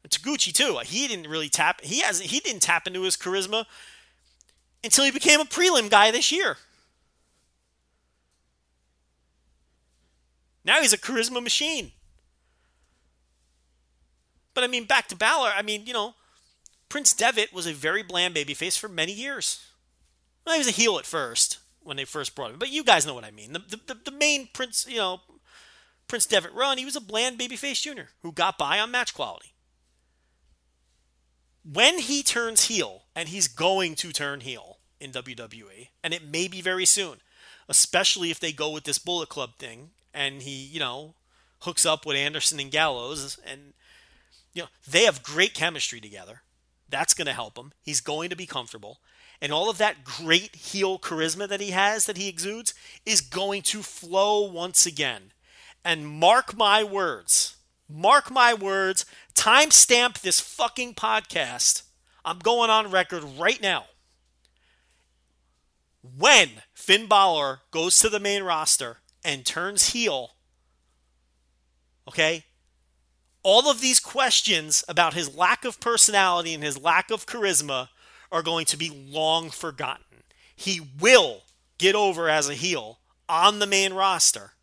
And 0.03 0.11
Taguchi 0.11 0.51
too. 0.51 0.79
He 0.83 1.07
didn't 1.07 1.29
really 1.29 1.47
tap. 1.47 1.79
He 1.79 2.01
hasn't. 2.01 2.29
He 2.29 2.41
didn't 2.41 2.61
tap 2.61 2.85
into 2.85 3.03
his 3.03 3.15
charisma 3.15 3.65
until 4.83 5.05
he 5.05 5.11
became 5.11 5.39
a 5.39 5.45
prelim 5.45 5.89
guy 5.89 6.11
this 6.11 6.33
year. 6.33 6.57
Now 10.65 10.81
he's 10.81 10.93
a 10.93 10.97
charisma 10.97 11.41
machine. 11.41 11.93
But 14.53 14.63
I 14.63 14.67
mean, 14.67 14.85
back 14.85 15.07
to 15.07 15.15
Balor, 15.15 15.51
I 15.55 15.61
mean, 15.61 15.85
you 15.85 15.93
know, 15.93 16.15
Prince 16.89 17.13
Devitt 17.13 17.53
was 17.53 17.65
a 17.65 17.73
very 17.73 18.03
bland 18.03 18.35
babyface 18.35 18.77
for 18.77 18.87
many 18.87 19.11
years. 19.11 19.65
Well, 20.45 20.55
he 20.55 20.59
was 20.59 20.67
a 20.67 20.71
heel 20.71 20.99
at 20.99 21.05
first 21.05 21.59
when 21.81 21.97
they 21.97 22.05
first 22.05 22.35
brought 22.35 22.51
him, 22.51 22.59
but 22.59 22.69
you 22.71 22.83
guys 22.83 23.05
know 23.05 23.13
what 23.13 23.25
I 23.25 23.31
mean. 23.31 23.53
The, 23.53 23.59
the, 23.59 23.97
the 24.05 24.11
main 24.11 24.49
Prince, 24.53 24.85
you 24.87 24.97
know, 24.97 25.21
Prince 26.07 26.25
Devitt 26.25 26.53
run, 26.53 26.77
he 26.77 26.85
was 26.85 26.95
a 26.95 27.01
bland 27.01 27.39
babyface 27.39 27.81
junior 27.81 28.09
who 28.21 28.31
got 28.31 28.57
by 28.57 28.79
on 28.79 28.91
match 28.91 29.13
quality. 29.13 29.53
When 31.63 31.99
he 31.99 32.23
turns 32.23 32.65
heel, 32.65 33.03
and 33.15 33.29
he's 33.29 33.47
going 33.47 33.95
to 33.95 34.11
turn 34.11 34.41
heel 34.41 34.79
in 34.99 35.11
WWE, 35.11 35.89
and 36.03 36.13
it 36.13 36.25
may 36.25 36.47
be 36.47 36.61
very 36.61 36.85
soon, 36.85 37.19
especially 37.69 38.31
if 38.31 38.39
they 38.39 38.51
go 38.51 38.69
with 38.69 38.83
this 38.83 38.97
Bullet 38.99 39.29
Club 39.29 39.57
thing 39.57 39.91
and 40.13 40.41
he, 40.41 40.51
you 40.51 40.79
know, 40.79 41.15
hooks 41.61 41.85
up 41.85 42.05
with 42.05 42.17
Anderson 42.17 42.59
and 42.59 42.71
Gallows, 42.71 43.39
and 43.45 43.73
you 44.53 44.63
know 44.63 44.69
they 44.87 45.03
have 45.03 45.23
great 45.23 45.53
chemistry 45.53 45.99
together. 45.99 46.41
That's 46.89 47.13
going 47.13 47.27
to 47.27 47.33
help 47.33 47.57
him. 47.57 47.73
He's 47.81 48.01
going 48.01 48.29
to 48.29 48.35
be 48.35 48.45
comfortable, 48.45 48.99
and 49.41 49.51
all 49.51 49.69
of 49.69 49.77
that 49.79 50.03
great 50.03 50.55
heel 50.55 50.99
charisma 50.99 51.47
that 51.47 51.61
he 51.61 51.71
has, 51.71 52.05
that 52.05 52.17
he 52.17 52.29
exudes, 52.29 52.73
is 53.05 53.21
going 53.21 53.61
to 53.63 53.81
flow 53.81 54.49
once 54.49 54.85
again. 54.85 55.31
And 55.85 56.07
mark 56.07 56.55
my 56.55 56.83
words, 56.83 57.57
mark 57.89 58.31
my 58.31 58.53
words. 58.53 59.05
Timestamp 59.35 60.21
this 60.21 60.39
fucking 60.39 60.93
podcast. 60.93 61.83
I'm 62.23 62.39
going 62.39 62.69
on 62.69 62.91
record 62.91 63.23
right 63.37 63.61
now. 63.61 63.85
When 66.17 66.49
Finn 66.73 67.07
Balor 67.07 67.61
goes 67.71 67.99
to 67.99 68.09
the 68.09 68.19
main 68.19 68.43
roster 68.43 68.97
and 69.23 69.45
turns 69.45 69.89
heel, 69.89 70.31
okay, 72.07 72.45
all 73.43 73.69
of 73.69 73.81
these 73.81 73.99
questions 73.99 74.83
about 74.87 75.13
his 75.13 75.35
lack 75.35 75.65
of 75.65 75.79
personality 75.79 76.53
and 76.53 76.63
his 76.63 76.81
lack 76.81 77.11
of 77.11 77.25
charisma 77.25 77.89
are 78.31 78.41
going 78.41 78.65
to 78.65 78.77
be 78.77 78.89
long 78.89 79.49
forgotten. 79.49 80.23
He 80.55 80.81
will 80.99 81.43
get 81.77 81.95
over 81.95 82.29
as 82.29 82.49
a 82.49 82.55
heel 82.55 82.99
on 83.27 83.59
the 83.59 83.67
main 83.67 83.93
roster, 83.93 84.53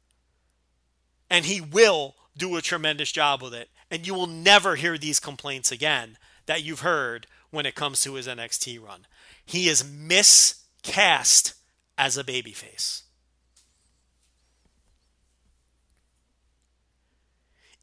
and 1.28 1.44
he 1.44 1.60
will 1.60 2.16
do 2.36 2.56
a 2.56 2.62
tremendous 2.62 3.12
job 3.12 3.42
with 3.42 3.54
it. 3.54 3.68
And 3.90 4.06
you 4.06 4.14
will 4.14 4.26
never 4.26 4.76
hear 4.76 4.96
these 4.96 5.20
complaints 5.20 5.72
again 5.72 6.16
that 6.46 6.62
you've 6.62 6.80
heard 6.80 7.26
when 7.50 7.66
it 7.66 7.74
comes 7.74 8.02
to 8.02 8.14
his 8.14 8.26
NXT 8.26 8.82
run. 8.82 9.06
He 9.44 9.68
is 9.68 9.84
miscast 9.84 11.54
as 11.98 12.16
a 12.16 12.24
babyface. 12.24 13.02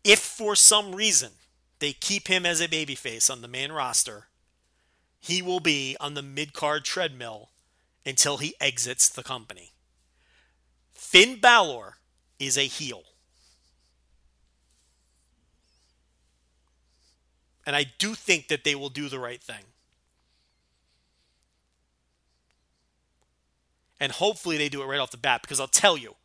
If 0.07 0.19
for 0.19 0.55
some 0.55 0.95
reason 0.95 1.34
they 1.79 1.91
keep 1.91 2.29
him 2.29 2.45
as 2.45 2.61
a 2.61 2.67
babyface 2.69 3.29
on 3.29 3.41
the 3.41 3.47
main 3.49 3.73
roster, 3.73 4.27
he 5.19 5.41
will 5.41 5.59
be 5.59 5.97
on 5.99 6.13
the 6.13 6.21
mid 6.21 6.53
card 6.53 6.85
treadmill 6.85 7.49
until 8.05 8.38
he 8.38 8.55
exits 8.61 9.09
the 9.09 9.21
company. 9.21 9.73
Finn 10.93 11.41
Balor 11.41 11.95
is 12.39 12.57
a 12.57 12.61
heel. 12.61 13.03
And 17.65 17.75
I 17.75 17.85
do 17.97 18.15
think 18.15 18.47
that 18.47 18.63
they 18.63 18.75
will 18.75 18.88
do 18.88 19.09
the 19.09 19.19
right 19.19 19.41
thing. 19.43 19.65
And 23.99 24.13
hopefully 24.13 24.55
they 24.55 24.69
do 24.69 24.81
it 24.81 24.85
right 24.85 24.99
off 24.99 25.11
the 25.11 25.17
bat 25.17 25.41
because 25.41 25.59
I'll 25.59 25.67
tell 25.67 25.97
you, 25.97 26.15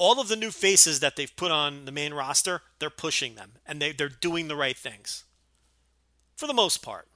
all 0.00 0.18
of 0.18 0.28
the 0.28 0.36
new 0.36 0.50
faces 0.50 1.00
that 1.00 1.14
they've 1.14 1.36
put 1.36 1.50
on 1.50 1.84
the 1.84 1.92
main 1.92 2.14
roster, 2.14 2.62
they're 2.78 2.88
pushing 2.88 3.34
them 3.34 3.52
and 3.66 3.82
they, 3.82 3.92
they're 3.92 4.08
doing 4.08 4.48
the 4.48 4.56
right 4.56 4.76
things 4.76 5.24
for 6.38 6.46
the 6.46 6.54
most 6.54 6.78
part. 6.78 7.06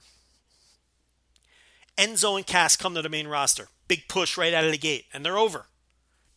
Enzo 1.97 2.37
and 2.37 2.45
Cass 2.45 2.77
come 2.77 2.93
to 2.93 3.01
the 3.01 3.09
main 3.09 3.27
roster. 3.27 3.69
Big 3.87 4.07
push 4.07 4.37
right 4.37 4.53
out 4.53 4.65
of 4.65 4.71
the 4.71 4.77
gate, 4.77 5.05
and 5.11 5.25
they're 5.25 5.37
over. 5.37 5.65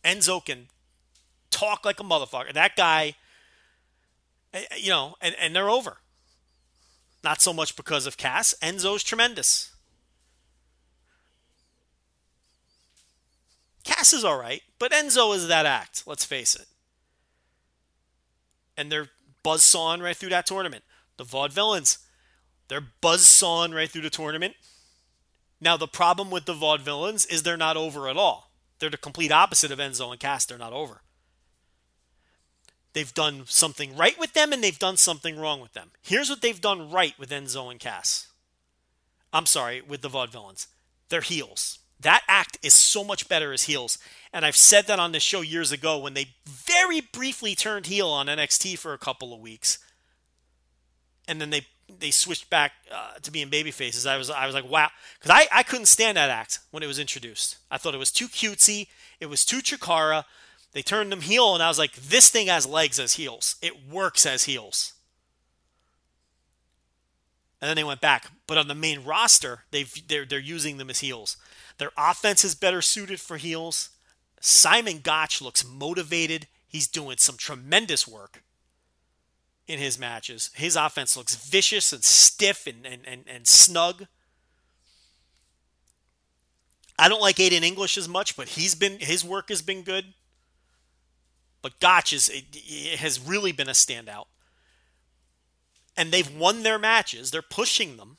Enzo 0.03 0.43
can 0.43 0.67
talk 1.51 1.85
like 1.85 1.99
a 1.99 2.03
motherfucker. 2.03 2.53
That 2.53 2.75
guy, 2.75 3.15
eh, 4.53 4.63
eh, 4.71 4.75
you 4.77 4.89
know, 4.89 5.15
and, 5.21 5.35
and 5.39 5.55
they're 5.55 5.69
over. 5.69 5.97
Not 7.23 7.41
so 7.41 7.53
much 7.53 7.75
because 7.75 8.07
of 8.07 8.17
Cass. 8.17 8.55
Enzo's 8.61 9.03
tremendous. 9.03 9.71
Cass 13.83 14.13
is 14.13 14.23
all 14.23 14.39
right, 14.39 14.63
but 14.79 14.91
Enzo 14.91 15.35
is 15.35 15.47
that 15.47 15.65
act, 15.65 16.03
let's 16.05 16.25
face 16.25 16.55
it. 16.55 16.65
And 18.77 18.91
they're 18.91 19.09
buzzsawing 19.43 20.01
right 20.01 20.15
through 20.15 20.29
that 20.29 20.45
tournament. 20.47 20.83
The 21.17 21.25
Vaudevillains, 21.25 21.97
they're 22.69 22.85
buzzsawing 23.03 23.75
right 23.75 23.89
through 23.89 24.03
the 24.03 24.09
tournament. 24.09 24.55
Now, 25.61 25.75
the 25.75 25.87
problem 25.87 26.31
with 26.31 26.45
the 26.45 26.53
Vaudevillains 26.53 27.29
is 27.29 27.43
they're 27.43 27.57
not 27.57 27.75
over 27.75 28.07
at 28.07 28.15
all. 28.15 28.51
They're 28.79 28.89
the 28.89 28.97
complete 28.97 29.31
opposite 29.31 29.71
of 29.71 29.79
Enzo 29.79 30.11
and 30.11 30.19
Cass. 30.19 30.45
They're 30.45 30.57
not 30.57 30.71
over. 30.71 31.01
They've 32.93 33.13
done 33.13 33.43
something 33.45 33.95
right 33.95 34.17
with 34.17 34.33
them 34.33 34.51
and 34.53 34.63
they've 34.63 34.79
done 34.79 34.97
something 34.97 35.37
wrong 35.37 35.59
with 35.61 35.73
them. 35.73 35.91
Here's 36.01 36.29
what 36.29 36.41
they've 36.41 36.59
done 36.59 36.89
right 36.89 37.13
with 37.19 37.29
Enzo 37.29 37.69
and 37.69 37.79
Cass. 37.79 38.27
I'm 39.31 39.45
sorry, 39.45 39.81
with 39.81 40.01
the 40.01 40.09
Vaudevillains. 40.09 40.67
They're 41.09 41.21
heels. 41.21 41.78
That 41.99 42.23
act 42.27 42.57
is 42.63 42.73
so 42.73 43.03
much 43.03 43.27
better 43.27 43.51
as 43.51 43.63
heels. 43.63 43.97
And 44.31 44.45
I've 44.45 44.55
said 44.55 44.87
that 44.87 44.99
on 44.99 45.11
this 45.11 45.23
show 45.23 45.41
years 45.41 45.71
ago 45.71 45.97
when 45.97 46.13
they 46.13 46.29
very 46.45 47.01
briefly 47.01 47.55
turned 47.55 47.87
heel 47.87 48.07
on 48.07 48.27
NXT 48.27 48.77
for 48.77 48.93
a 48.93 48.97
couple 48.97 49.33
of 49.33 49.39
weeks. 49.39 49.79
And 51.27 51.41
then 51.41 51.49
they 51.49 51.67
they 51.99 52.11
switched 52.11 52.49
back 52.49 52.73
uh, 52.93 53.13
to 53.21 53.31
being 53.31 53.49
baby 53.49 53.71
faces. 53.71 54.05
I 54.05 54.17
was 54.17 54.29
I 54.29 54.45
was 54.45 54.55
like, 54.55 54.69
wow, 54.69 54.89
because 55.19 55.31
I, 55.31 55.47
I 55.59 55.63
couldn't 55.63 55.87
stand 55.87 56.17
that 56.17 56.29
act 56.29 56.59
when 56.71 56.83
it 56.83 56.87
was 56.87 56.99
introduced. 56.99 57.57
I 57.71 57.77
thought 57.77 57.95
it 57.95 57.99
was 57.99 58.11
too 58.11 58.27
cutesy. 58.27 58.87
It 59.19 59.25
was 59.25 59.43
too 59.43 59.57
Chikara. 59.57 60.25
They 60.71 60.81
turned 60.83 61.11
them 61.11 61.21
heel, 61.21 61.55
and 61.55 61.63
I 61.63 61.67
was 61.67 61.79
like, 61.79 61.93
this 61.93 62.29
thing 62.29 62.47
has 62.47 62.67
legs 62.67 62.99
as 62.99 63.13
heels. 63.13 63.55
It 63.61 63.89
works 63.89 64.25
as 64.25 64.43
heels. 64.43 64.93
And 67.59 67.67
then 67.67 67.75
they 67.75 67.83
went 67.83 68.01
back, 68.01 68.27
but 68.45 68.57
on 68.57 68.67
the 68.67 68.75
main 68.75 69.03
roster, 69.03 69.63
they've 69.71 70.07
they're 70.07 70.25
they're 70.25 70.39
using 70.39 70.77
them 70.77 70.89
as 70.89 70.99
heels. 70.99 71.37
Their 71.79 71.91
offense 71.97 72.43
is 72.43 72.53
better 72.55 72.81
suited 72.81 73.19
for 73.19 73.37
heels. 73.37 73.89
Simon 74.39 74.99
Gotch 74.99 75.41
looks 75.41 75.65
motivated. 75.65 76.47
He's 76.67 76.87
doing 76.87 77.17
some 77.17 77.37
tremendous 77.37 78.07
work 78.07 78.43
in 79.65 79.79
his 79.79 79.97
matches. 79.97 80.51
His 80.53 80.75
offense 80.75 81.17
looks 81.17 81.35
vicious 81.35 81.91
and 81.91 82.03
stiff 82.03 82.67
and, 82.67 82.85
and, 82.85 83.01
and, 83.05 83.23
and 83.27 83.47
snug. 83.47 84.07
I 86.97 87.07
don't 87.07 87.21
like 87.21 87.37
Aiden 87.37 87.63
English 87.63 87.97
as 87.97 88.09
much, 88.09 88.35
but 88.35 88.49
he's 88.49 88.75
been 88.75 88.99
his 88.99 89.23
work 89.23 89.47
has 89.47 89.61
been 89.61 89.83
good. 89.83 90.13
But 91.61 91.79
Gotch 91.79 92.11
is 92.11 92.29
has 92.97 93.21
really 93.21 93.53
been 93.53 93.69
a 93.69 93.73
standout. 93.73 94.25
And 95.95 96.11
they've 96.11 96.35
won 96.35 96.63
their 96.63 96.79
matches. 96.79 97.31
They're 97.31 97.41
pushing 97.41 97.95
them. 97.95 98.17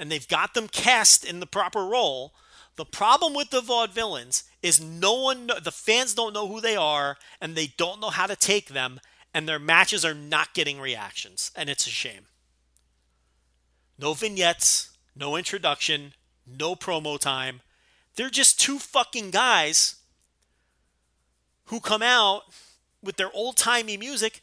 And 0.00 0.10
they've 0.10 0.26
got 0.26 0.54
them 0.54 0.66
cast 0.66 1.26
in 1.26 1.40
the 1.40 1.46
proper 1.46 1.84
role. 1.84 2.32
The 2.76 2.86
problem 2.86 3.34
with 3.34 3.50
the 3.50 3.60
vaudevillains 3.60 4.44
is 4.62 4.80
no 4.80 5.12
one, 5.12 5.50
the 5.62 5.70
fans 5.70 6.14
don't 6.14 6.32
know 6.32 6.48
who 6.48 6.58
they 6.62 6.74
are, 6.74 7.18
and 7.38 7.54
they 7.54 7.74
don't 7.76 8.00
know 8.00 8.08
how 8.08 8.26
to 8.26 8.34
take 8.34 8.70
them, 8.70 8.98
and 9.34 9.46
their 9.46 9.58
matches 9.58 10.02
are 10.02 10.14
not 10.14 10.54
getting 10.54 10.80
reactions, 10.80 11.50
and 11.54 11.68
it's 11.68 11.86
a 11.86 11.90
shame. 11.90 12.28
No 13.98 14.14
vignettes, 14.14 14.96
no 15.14 15.36
introduction, 15.36 16.14
no 16.46 16.74
promo 16.74 17.18
time. 17.18 17.60
They're 18.16 18.30
just 18.30 18.58
two 18.58 18.78
fucking 18.78 19.32
guys 19.32 19.96
who 21.66 21.78
come 21.78 22.02
out 22.02 22.44
with 23.02 23.16
their 23.16 23.30
old 23.34 23.58
timey 23.58 23.98
music, 23.98 24.40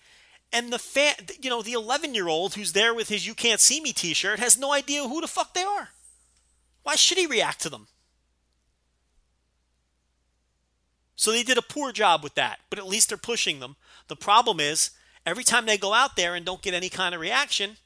and 0.53 0.72
the 0.72 0.80
fan, 0.80 1.15
you 1.41 1.49
know, 1.49 1.61
the 1.61 1.74
11 1.74 2.14
year 2.14 2.28
old 2.28 2.56
who's 2.56 2.74
there 2.74 2.94
with 2.94 3.10
his 3.10 3.28
"You 3.28 3.34
Can't 3.34 3.60
See 3.60 3.82
Me" 3.82 3.94
T-shirt 3.94 4.40
has 4.40 4.57
no 4.57 4.74
idea 4.74 5.07
who 5.07 5.22
the 5.22 5.28
fuck 5.28 5.53
they 5.53 5.64
are. 5.64 5.90
Why 6.84 6.95
should 6.95 7.18
he 7.18 7.28
react 7.28 7.61
to 7.61 7.69
them? 7.69 7.88
So 11.15 11.32
they 11.32 11.44
did 11.44 11.57
a 11.57 11.64
poor 11.64 11.91
job 11.91 12.24
with 12.24 12.36
that, 12.36 12.60
but 12.69 12.80
at 12.80 12.88
least 12.88 13.10
they're 13.10 13.18
pushing 13.18 13.60
them. 13.60 13.76
The 14.07 14.15
problem 14.15 14.60
is 14.60 14.91
every 15.26 15.44
time 15.44 15.65
they 15.65 15.78
go 15.78 15.94
out 15.94 16.15
there 16.15 16.36
and 16.36 16.45
don't 16.45 16.61
get 16.61 16.76
any 16.76 16.90
kind 16.90 17.14
of 17.14 17.19
reaction, 17.19 17.78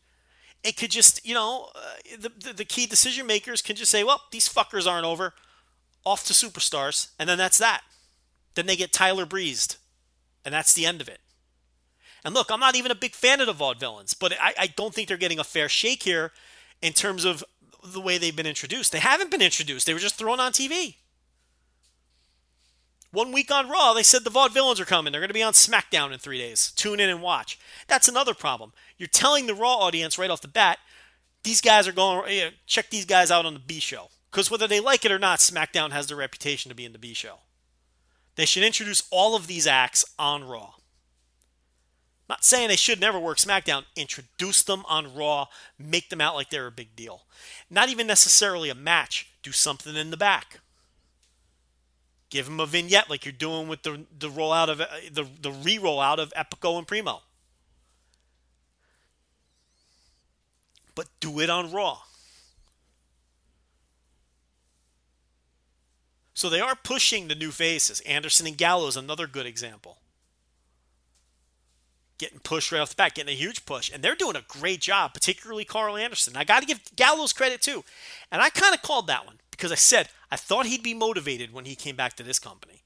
it 0.64 0.78
could 0.78 0.92
just, 0.92 1.26
you 1.26 1.34
know, 1.34 1.70
uh, 1.74 2.18
the, 2.20 2.30
the, 2.30 2.54
the 2.54 2.66
key 2.66 2.86
decision 2.86 3.26
makers 3.26 3.62
can 3.62 3.76
just 3.76 3.90
say, 3.90 4.04
well, 4.04 4.22
these 4.32 4.48
fuckers 4.48 4.86
aren't 4.86 5.06
over, 5.06 5.34
off 6.06 6.26
to 6.26 6.34
superstars, 6.34 7.10
and 7.18 7.28
then 7.28 7.38
that's 7.38 7.58
that. 7.58 7.82
Then 8.54 8.66
they 8.66 8.76
get 8.76 8.92
Tyler 8.92 9.26
breezed, 9.26 9.78
and 10.44 10.54
that's 10.54 10.74
the 10.74 10.86
end 10.86 11.02
of 11.02 11.08
it. 11.08 11.22
And 12.24 12.34
look, 12.34 12.52
I'm 12.52 12.60
not 12.60 12.76
even 12.76 12.92
a 12.92 12.96
big 12.96 13.14
fan 13.14 13.42
of 13.42 13.48
the 13.48 13.54
vaudevillains, 13.54 14.16
but 14.18 14.34
I, 14.40 14.54
I 14.58 14.68
don't 14.68 14.94
think 14.94 15.08
they're 15.08 15.18
getting 15.18 15.40
a 15.40 15.44
fair 15.44 15.68
shake 15.68 16.04
here 16.04 16.32
in 16.82 16.94
terms 16.94 17.26
of 17.26 17.44
the 17.84 18.02
way 18.02 18.18
they've 18.18 18.36
been 18.36 18.46
introduced. 18.46 18.92
They 18.92 19.00
haven't 19.00 19.32
been 19.32 19.42
introduced, 19.42 19.86
they 19.86 19.94
were 19.94 20.00
just 20.00 20.16
thrown 20.16 20.40
on 20.40 20.52
TV. 20.52 20.96
One 23.12 23.34
week 23.34 23.52
on 23.52 23.70
Raw, 23.70 23.94
they 23.94 24.04
said 24.04 24.24
the 24.24 24.30
Vaudevillains 24.30 24.80
are 24.80 24.86
coming. 24.86 25.12
They're 25.12 25.20
going 25.20 25.28
to 25.28 25.34
be 25.34 25.44
on 25.44 25.52
SmackDown 25.52 26.14
in 26.14 26.20
three 26.20 26.38
days. 26.38 26.72
Tune 26.78 27.02
in 27.02 27.10
and 27.10 27.22
watch. 27.22 27.60
That's 27.88 28.08
another 28.08 28.34
problem. 28.34 28.72
You're 28.98 29.08
telling 29.08 29.48
the 29.48 29.54
Raw 29.54 29.80
audience 29.80 30.18
right 30.18 30.30
off 30.30 30.42
the 30.42 30.48
bat, 30.48 30.80
these 31.44 31.60
guys 31.60 31.90
are 31.90 31.92
going, 31.92 32.32
you 32.32 32.42
know, 32.46 32.50
check 32.68 32.90
these 32.90 33.04
guys 33.04 33.30
out 33.30 33.46
on 33.46 33.54
the 33.54 33.60
B 33.60 33.82
show. 33.82 34.12
Because 34.32 34.50
whether 34.50 34.66
they 34.66 34.80
like 34.80 35.04
it 35.04 35.12
or 35.12 35.20
not, 35.20 35.40
SmackDown 35.40 35.92
has 35.92 36.08
the 36.08 36.16
reputation 36.16 36.70
to 36.70 36.76
be 36.76 36.86
in 36.86 36.94
the 36.94 36.98
B 36.98 37.14
show. 37.14 37.40
They 38.36 38.46
should 38.46 38.64
introduce 38.64 39.04
all 39.12 39.36
of 39.36 39.48
these 39.48 39.68
acts 39.68 40.06
on 40.18 40.46
Raw. 40.46 40.76
Not 42.32 42.46
saying 42.46 42.70
they 42.70 42.78
should 42.78 43.02
never 43.02 43.20
work 43.20 43.40
SmackDown. 43.40 43.84
Introduce 43.94 44.64
them 44.64 44.86
on 44.88 45.14
Raw. 45.14 45.48
Make 45.78 46.08
them 46.08 46.22
out 46.22 46.34
like 46.34 46.50
they're 46.50 46.66
a 46.66 46.72
big 46.72 46.96
deal. 46.96 47.24
Not 47.70 47.90
even 47.90 48.08
necessarily 48.08 48.70
a 48.70 48.74
match. 48.74 49.28
Do 49.44 49.52
something 49.52 49.98
in 49.98 50.12
the 50.12 50.18
back. 50.18 50.62
Give 52.30 52.46
them 52.46 52.62
a 52.62 52.66
vignette 52.66 53.10
like 53.10 53.26
you're 53.26 53.34
doing 53.34 53.68
with 53.68 53.84
the 53.84 54.06
the 54.18 54.30
rollout 54.30 54.70
of 54.70 54.78
the 54.78 55.28
the 55.42 55.52
re-rollout 55.52 56.20
of 56.20 56.32
Epico 56.34 56.78
and 56.78 56.88
Primo. 56.88 57.22
But 60.96 61.08
do 61.20 61.42
it 61.42 61.50
on 61.50 61.74
Raw. 61.74 61.98
So 66.34 66.50
they 66.50 66.62
are 66.62 66.76
pushing 66.82 67.28
the 67.28 67.36
new 67.36 67.52
faces. 67.52 68.00
Anderson 68.02 68.48
and 68.48 68.58
Gallows, 68.58 68.96
another 68.96 69.28
good 69.28 69.46
example. 69.46 69.98
Getting 72.22 72.38
pushed 72.38 72.72
right 72.72 72.80
off 72.80 72.92
the 72.92 72.96
bat, 72.96 73.16
getting 73.16 73.34
a 73.34 73.36
huge 73.36 73.66
push. 73.66 73.90
And 73.92 74.04
they're 74.04 74.14
doing 74.14 74.36
a 74.36 74.46
great 74.48 74.80
job, 74.80 75.16
particularly 75.16 75.66
Karl 75.66 75.98
Anderson. 75.98 76.38
I 76.38 76.44
got 76.44 76.60
to 76.60 76.68
give 76.68 76.80
Gallows 76.96 77.34
credit 77.34 77.64
too. 77.64 77.84
And 78.32 78.44
I 78.44 78.52
kind 78.52 78.76
of 78.76 78.84
called 78.84 79.08
that 79.08 79.26
one 79.26 79.40
because 79.50 79.72
I 79.72 79.76
said 79.76 80.08
I 80.30 80.36
thought 80.36 80.68
he'd 80.68 80.84
be 80.84 80.94
motivated 80.94 81.52
when 81.52 81.66
he 81.66 81.74
came 81.74 81.96
back 81.96 82.14
to 82.18 82.24
this 82.24 82.38
company. 82.38 82.84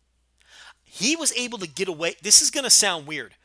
He 0.85 1.17
was 1.17 1.33
able 1.33 1.57
to 1.57 1.67
get 1.67 1.89
away. 1.89 2.15
This 2.21 2.41
is 2.41 2.49
going 2.49 2.63
to 2.63 2.69
sound 2.69 3.07
weird, 3.07 3.35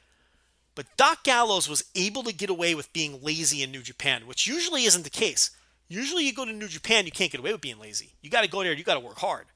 but 0.76 0.86
Doc 0.96 1.24
Gallows 1.24 1.68
was 1.68 1.82
able 1.96 2.22
to 2.22 2.32
get 2.32 2.50
away 2.50 2.76
with 2.76 2.92
being 2.92 3.18
lazy 3.20 3.64
in 3.64 3.72
New 3.72 3.82
Japan, 3.82 4.28
which 4.28 4.46
usually 4.46 4.84
isn't 4.84 5.02
the 5.02 5.10
case. 5.10 5.50
Usually, 5.88 6.24
you 6.24 6.32
go 6.32 6.44
to 6.44 6.52
New 6.52 6.68
Japan, 6.68 7.04
you 7.04 7.10
can't 7.10 7.32
get 7.32 7.40
away 7.40 7.50
with 7.50 7.60
being 7.60 7.80
lazy. 7.80 8.12
You 8.22 8.30
got 8.30 8.42
to 8.42 8.48
go 8.48 8.62
there, 8.62 8.74
you 8.74 8.84
got 8.84 8.94
to 8.94 9.00
work 9.00 9.18
hard 9.18 9.46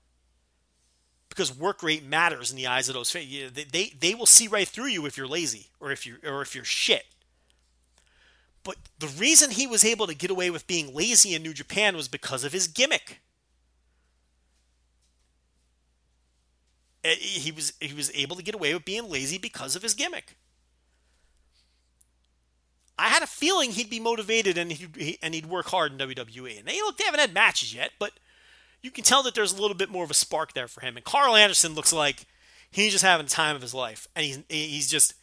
because 1.34 1.56
work 1.56 1.82
rate 1.82 2.04
matters 2.04 2.50
in 2.50 2.56
the 2.56 2.66
eyes 2.66 2.88
of 2.88 2.94
those 2.94 3.12
they, 3.12 3.50
they 3.50 3.92
they 3.98 4.14
will 4.14 4.26
see 4.26 4.46
right 4.46 4.68
through 4.68 4.86
you 4.86 5.04
if 5.06 5.16
you're 5.16 5.26
lazy 5.26 5.68
or 5.80 5.90
if 5.90 6.06
you 6.06 6.16
or 6.24 6.42
if 6.42 6.54
you're 6.54 6.64
shit. 6.64 7.04
But 8.62 8.76
the 8.98 9.08
reason 9.08 9.50
he 9.50 9.66
was 9.66 9.84
able 9.84 10.06
to 10.06 10.14
get 10.14 10.30
away 10.30 10.50
with 10.50 10.66
being 10.66 10.94
lazy 10.94 11.34
in 11.34 11.42
New 11.42 11.52
Japan 11.52 11.96
was 11.96 12.08
because 12.08 12.44
of 12.44 12.52
his 12.52 12.66
gimmick. 12.66 13.20
He 17.02 17.52
was 17.52 17.74
he 17.80 17.92
was 17.92 18.10
able 18.14 18.36
to 18.36 18.42
get 18.42 18.54
away 18.54 18.72
with 18.72 18.86
being 18.86 19.10
lazy 19.10 19.36
because 19.36 19.76
of 19.76 19.82
his 19.82 19.92
gimmick. 19.92 20.36
I 22.96 23.08
had 23.08 23.22
a 23.22 23.26
feeling 23.26 23.72
he'd 23.72 23.90
be 23.90 24.00
motivated 24.00 24.56
and 24.56 24.70
he'd, 24.70 25.18
and 25.20 25.34
he'd 25.34 25.46
work 25.46 25.66
hard 25.66 25.92
in 25.92 25.98
WWE. 25.98 26.58
And 26.60 26.66
they 26.66 26.80
look 26.80 26.96
they 26.96 27.04
haven't 27.04 27.20
had 27.20 27.34
matches 27.34 27.74
yet, 27.74 27.90
but 27.98 28.12
you 28.84 28.90
can 28.90 29.02
tell 29.02 29.22
that 29.22 29.34
there's 29.34 29.54
a 29.54 29.60
little 29.60 29.76
bit 29.76 29.88
more 29.88 30.04
of 30.04 30.10
a 30.10 30.14
spark 30.14 30.52
there 30.52 30.68
for 30.68 30.82
him. 30.82 30.96
And 30.96 31.04
Karl 31.04 31.34
Anderson 31.34 31.74
looks 31.74 31.90
like 31.90 32.26
he's 32.70 32.92
just 32.92 33.02
having 33.02 33.24
the 33.24 33.30
time 33.30 33.56
of 33.56 33.62
his 33.62 33.72
life, 33.72 34.06
and 34.14 34.26
he's 34.26 34.38
he's 34.48 34.90
just 34.90 35.14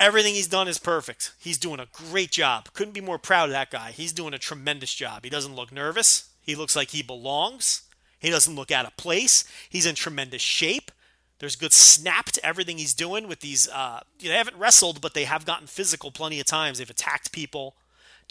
everything 0.00 0.34
he's 0.34 0.48
done 0.48 0.66
is 0.66 0.78
perfect. 0.78 1.32
He's 1.38 1.58
doing 1.58 1.78
a 1.78 1.86
great 1.92 2.30
job. 2.30 2.72
Couldn't 2.72 2.94
be 2.94 3.02
more 3.02 3.18
proud 3.18 3.50
of 3.50 3.52
that 3.52 3.70
guy. 3.70 3.90
He's 3.90 4.14
doing 4.14 4.32
a 4.32 4.38
tremendous 4.38 4.94
job. 4.94 5.24
He 5.24 5.30
doesn't 5.30 5.54
look 5.54 5.70
nervous. 5.70 6.30
He 6.40 6.54
looks 6.54 6.74
like 6.74 6.90
he 6.90 7.02
belongs. 7.02 7.82
He 8.18 8.30
doesn't 8.30 8.56
look 8.56 8.70
out 8.70 8.86
of 8.86 8.96
place. 8.96 9.44
He's 9.68 9.84
in 9.84 9.94
tremendous 9.94 10.42
shape. 10.42 10.90
There's 11.38 11.54
good 11.54 11.72
snap 11.72 12.26
to 12.26 12.46
everything 12.46 12.78
he's 12.78 12.94
doing 12.94 13.28
with 13.28 13.40
these. 13.40 13.68
Uh, 13.68 14.00
you 14.18 14.28
know, 14.28 14.32
they 14.32 14.38
haven't 14.38 14.56
wrestled, 14.56 15.02
but 15.02 15.12
they 15.12 15.24
have 15.24 15.44
gotten 15.44 15.66
physical 15.66 16.10
plenty 16.10 16.40
of 16.40 16.46
times. 16.46 16.78
They've 16.78 16.88
attacked 16.88 17.30
people. 17.30 17.76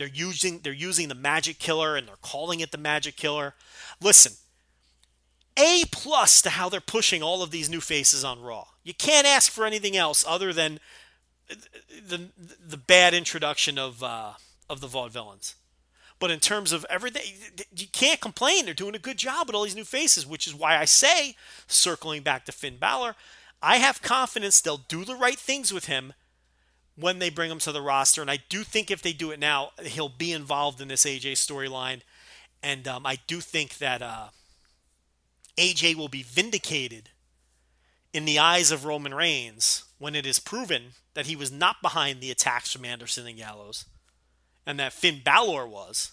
They're 0.01 0.09
using 0.09 0.61
they're 0.63 0.73
using 0.73 1.09
the 1.09 1.13
Magic 1.13 1.59
Killer 1.59 1.95
and 1.95 2.07
they're 2.07 2.15
calling 2.23 2.59
it 2.59 2.71
the 2.71 2.79
Magic 2.79 3.15
Killer. 3.15 3.53
Listen, 4.01 4.33
a 5.55 5.83
plus 5.91 6.41
to 6.41 6.49
how 6.49 6.69
they're 6.69 6.81
pushing 6.81 7.21
all 7.21 7.43
of 7.43 7.51
these 7.51 7.69
new 7.69 7.81
faces 7.81 8.23
on 8.23 8.41
Raw. 8.41 8.65
You 8.83 8.95
can't 8.95 9.27
ask 9.27 9.51
for 9.51 9.63
anything 9.63 9.95
else 9.95 10.25
other 10.27 10.53
than 10.53 10.79
the 11.47 12.29
the 12.67 12.77
bad 12.77 13.13
introduction 13.13 13.77
of 13.77 14.01
uh, 14.01 14.31
of 14.67 14.81
the 14.81 14.87
Vaudevillains. 14.87 15.53
But 16.17 16.31
in 16.31 16.39
terms 16.39 16.71
of 16.71 16.83
everything, 16.89 17.21
you 17.75 17.85
can't 17.91 18.19
complain. 18.19 18.65
They're 18.65 18.73
doing 18.73 18.95
a 18.95 18.99
good 18.99 19.17
job 19.17 19.45
with 19.45 19.55
all 19.55 19.65
these 19.65 19.75
new 19.75 19.83
faces, 19.83 20.25
which 20.25 20.47
is 20.47 20.55
why 20.55 20.77
I 20.77 20.85
say, 20.85 21.35
circling 21.67 22.23
back 22.23 22.45
to 22.45 22.51
Finn 22.51 22.77
Balor, 22.77 23.15
I 23.61 23.77
have 23.77 24.01
confidence 24.01 24.61
they'll 24.61 24.77
do 24.77 25.05
the 25.05 25.15
right 25.15 25.37
things 25.37 25.71
with 25.71 25.85
him 25.85 26.13
when 26.95 27.19
they 27.19 27.29
bring 27.29 27.51
him 27.51 27.59
to 27.59 27.71
the 27.71 27.81
roster. 27.81 28.21
And 28.21 28.31
I 28.31 28.39
do 28.49 28.63
think 28.63 28.91
if 28.91 29.01
they 29.01 29.13
do 29.13 29.31
it 29.31 29.39
now, 29.39 29.71
he'll 29.81 30.09
be 30.09 30.31
involved 30.31 30.81
in 30.81 30.87
this 30.87 31.05
AJ 31.05 31.33
storyline. 31.33 32.01
And 32.61 32.87
um, 32.87 33.05
I 33.05 33.17
do 33.27 33.39
think 33.39 33.77
that 33.77 34.01
uh, 34.01 34.27
AJ 35.57 35.95
will 35.95 36.09
be 36.09 36.23
vindicated 36.23 37.09
in 38.13 38.25
the 38.25 38.39
eyes 38.39 38.71
of 38.71 38.85
Roman 38.85 39.13
Reigns 39.13 39.85
when 39.97 40.15
it 40.15 40.25
is 40.25 40.39
proven 40.39 40.93
that 41.13 41.27
he 41.27 41.35
was 41.35 41.51
not 41.51 41.81
behind 41.81 42.21
the 42.21 42.31
attacks 42.31 42.71
from 42.71 42.85
Anderson 42.85 43.27
and 43.27 43.37
Gallows 43.37 43.85
and 44.65 44.79
that 44.79 44.93
Finn 44.93 45.21
Balor 45.23 45.67
was. 45.67 46.11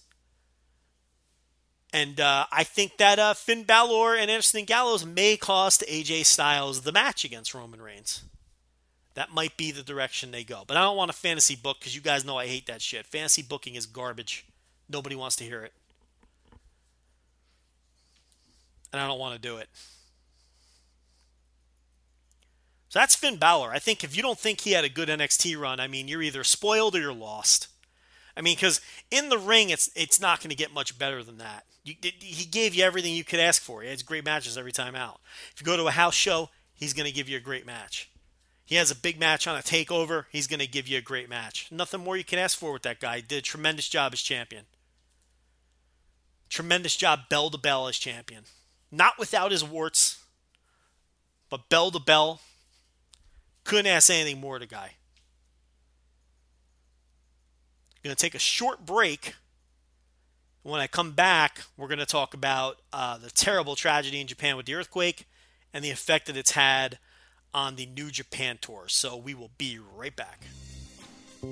And 1.93 2.21
uh, 2.21 2.47
I 2.53 2.65
think 2.65 2.99
that 2.99 3.19
uh, 3.19 3.35
Finn 3.35 3.65
Balor 3.65 4.17
and 4.17 4.31
Anderson 4.31 4.59
and 4.59 4.67
Gallows 4.67 5.07
may 5.07 5.37
cost 5.37 5.83
AJ 5.89 6.27
Styles 6.27 6.83
the 6.83 6.93
match 6.93 7.25
against 7.25 7.55
Roman 7.55 7.81
Reigns. 7.81 8.25
That 9.19 9.35
might 9.35 9.57
be 9.57 9.73
the 9.73 9.83
direction 9.83 10.31
they 10.31 10.45
go. 10.45 10.63
But 10.65 10.77
I 10.77 10.83
don't 10.83 10.97
want 10.97 11.11
a 11.11 11.13
fantasy 11.13 11.57
book 11.57 11.81
because 11.81 11.93
you 11.93 12.01
guys 12.01 12.25
know 12.25 12.39
I 12.39 12.47
hate 12.47 12.67
that 12.67 12.81
shit. 12.81 13.05
Fantasy 13.05 13.43
booking 13.43 13.75
is 13.75 13.85
garbage. 13.85 14.47
Nobody 14.89 15.17
wants 15.17 15.35
to 15.37 15.45
hear 15.45 15.65
it. 15.65 15.73
And 18.93 19.03
I 19.03 19.09
don't 19.09 19.19
want 19.19 19.35
to 19.35 19.41
do 19.41 19.57
it. 19.57 19.69
So 22.91 23.01
that's 23.01 23.17
Finn 23.17 23.39
Balor. 23.39 23.73
I 23.73 23.81
think 23.81 24.05
if 24.05 24.17
you 24.17 24.23
don't 24.23 24.39
think 24.39 24.61
he 24.61 24.71
had 24.71 24.85
a 24.85 24.89
good 24.89 25.09
NXT 25.09 25.59
run, 25.59 25.81
I 25.81 25.89
mean, 25.89 26.07
you're 26.07 26.23
either 26.23 26.45
spoiled 26.45 26.95
or 26.95 27.01
you're 27.01 27.13
lost. 27.13 27.67
I 28.37 28.41
mean, 28.41 28.55
because 28.55 28.81
in 29.11 29.31
the 29.31 29.39
ring, 29.39 29.71
it's 29.71 29.91
it's 29.97 30.21
not 30.21 30.39
going 30.39 30.51
to 30.51 30.57
get 30.57 30.73
much 30.73 30.97
better 30.97 31.25
than 31.25 31.39
that. 31.39 31.65
You, 31.83 31.95
he 32.21 32.45
gave 32.45 32.73
you 32.73 32.85
everything 32.85 33.17
you 33.17 33.25
could 33.25 33.41
ask 33.41 33.61
for. 33.61 33.83
He 33.83 33.89
has 33.89 34.05
great 34.05 34.25
matches 34.25 34.57
every 34.57 34.71
time 34.71 34.95
out. 34.95 35.19
If 35.53 35.61
you 35.61 35.65
go 35.65 35.77
to 35.77 35.89
a 35.89 35.91
house 35.91 36.15
show, 36.15 36.51
he's 36.73 36.95
going 36.95 37.09
to 37.09 37.13
give 37.13 37.29
you 37.29 37.37
a 37.37 37.41
great 37.41 37.67
match. 37.67 38.09
He 38.69 38.75
has 38.75 38.91
a 38.91 38.95
big 38.95 39.19
match 39.19 39.47
on 39.47 39.57
a 39.57 39.63
takeover. 39.63 40.27
He's 40.31 40.47
going 40.47 40.61
to 40.61 40.67
give 40.67 40.87
you 40.87 40.99
a 40.99 41.01
great 41.01 41.31
match. 41.31 41.69
Nothing 41.71 42.05
more 42.05 42.19
you 42.19 42.23
can 42.23 42.39
ask 42.39 42.59
for 42.59 42.71
with 42.71 42.83
that 42.83 43.01
guy. 43.01 43.17
He 43.17 43.23
did 43.23 43.39
a 43.39 43.41
tremendous 43.41 43.89
job 43.89 44.13
as 44.13 44.21
champion. 44.21 44.67
Tremendous 46.51 46.95
job 46.95 47.31
bell 47.31 47.49
to 47.49 47.57
bell 47.57 47.89
as 47.89 47.97
champion. 47.97 48.43
Not 48.93 49.19
without 49.19 49.53
his 49.53 49.65
warts, 49.65 50.23
but 51.49 51.71
bell 51.71 51.91
to 51.91 51.99
bell. 51.99 52.43
Couldn't 53.65 53.87
ask 53.87 54.11
anything 54.11 54.39
more 54.39 54.59
to 54.59 54.67
guy. 54.67 54.97
going 58.05 58.15
to 58.15 58.21
take 58.21 58.35
a 58.35 58.39
short 58.39 58.85
break. 58.85 59.35
When 60.63 60.83
I 60.83 60.89
come 60.89 61.13
back, 61.13 61.63
we're 61.79 61.89
going 61.89 62.01
to 62.01 62.07
talk 62.07 62.35
about 62.35 62.81
uh, 62.93 63.17
the 63.17 63.31
terrible 63.31 63.77
tragedy 63.77 64.21
in 64.21 64.27
Japan 64.27 64.59
with 64.59 64.67
the 64.67 64.75
earthquake 64.75 65.27
and 65.73 65.83
the 65.83 65.91
effect 65.91 66.27
that 66.27 66.37
it's 66.37 66.51
had 66.51 66.99
on 67.55 67.77
the 67.77 67.87
New 67.87 68.11
Japan 68.11 68.59
tour. 68.61 68.85
So 68.89 69.17
we 69.17 69.35
will 69.35 69.51
be 69.59 69.79
right 69.97 70.15
back. 70.15 70.43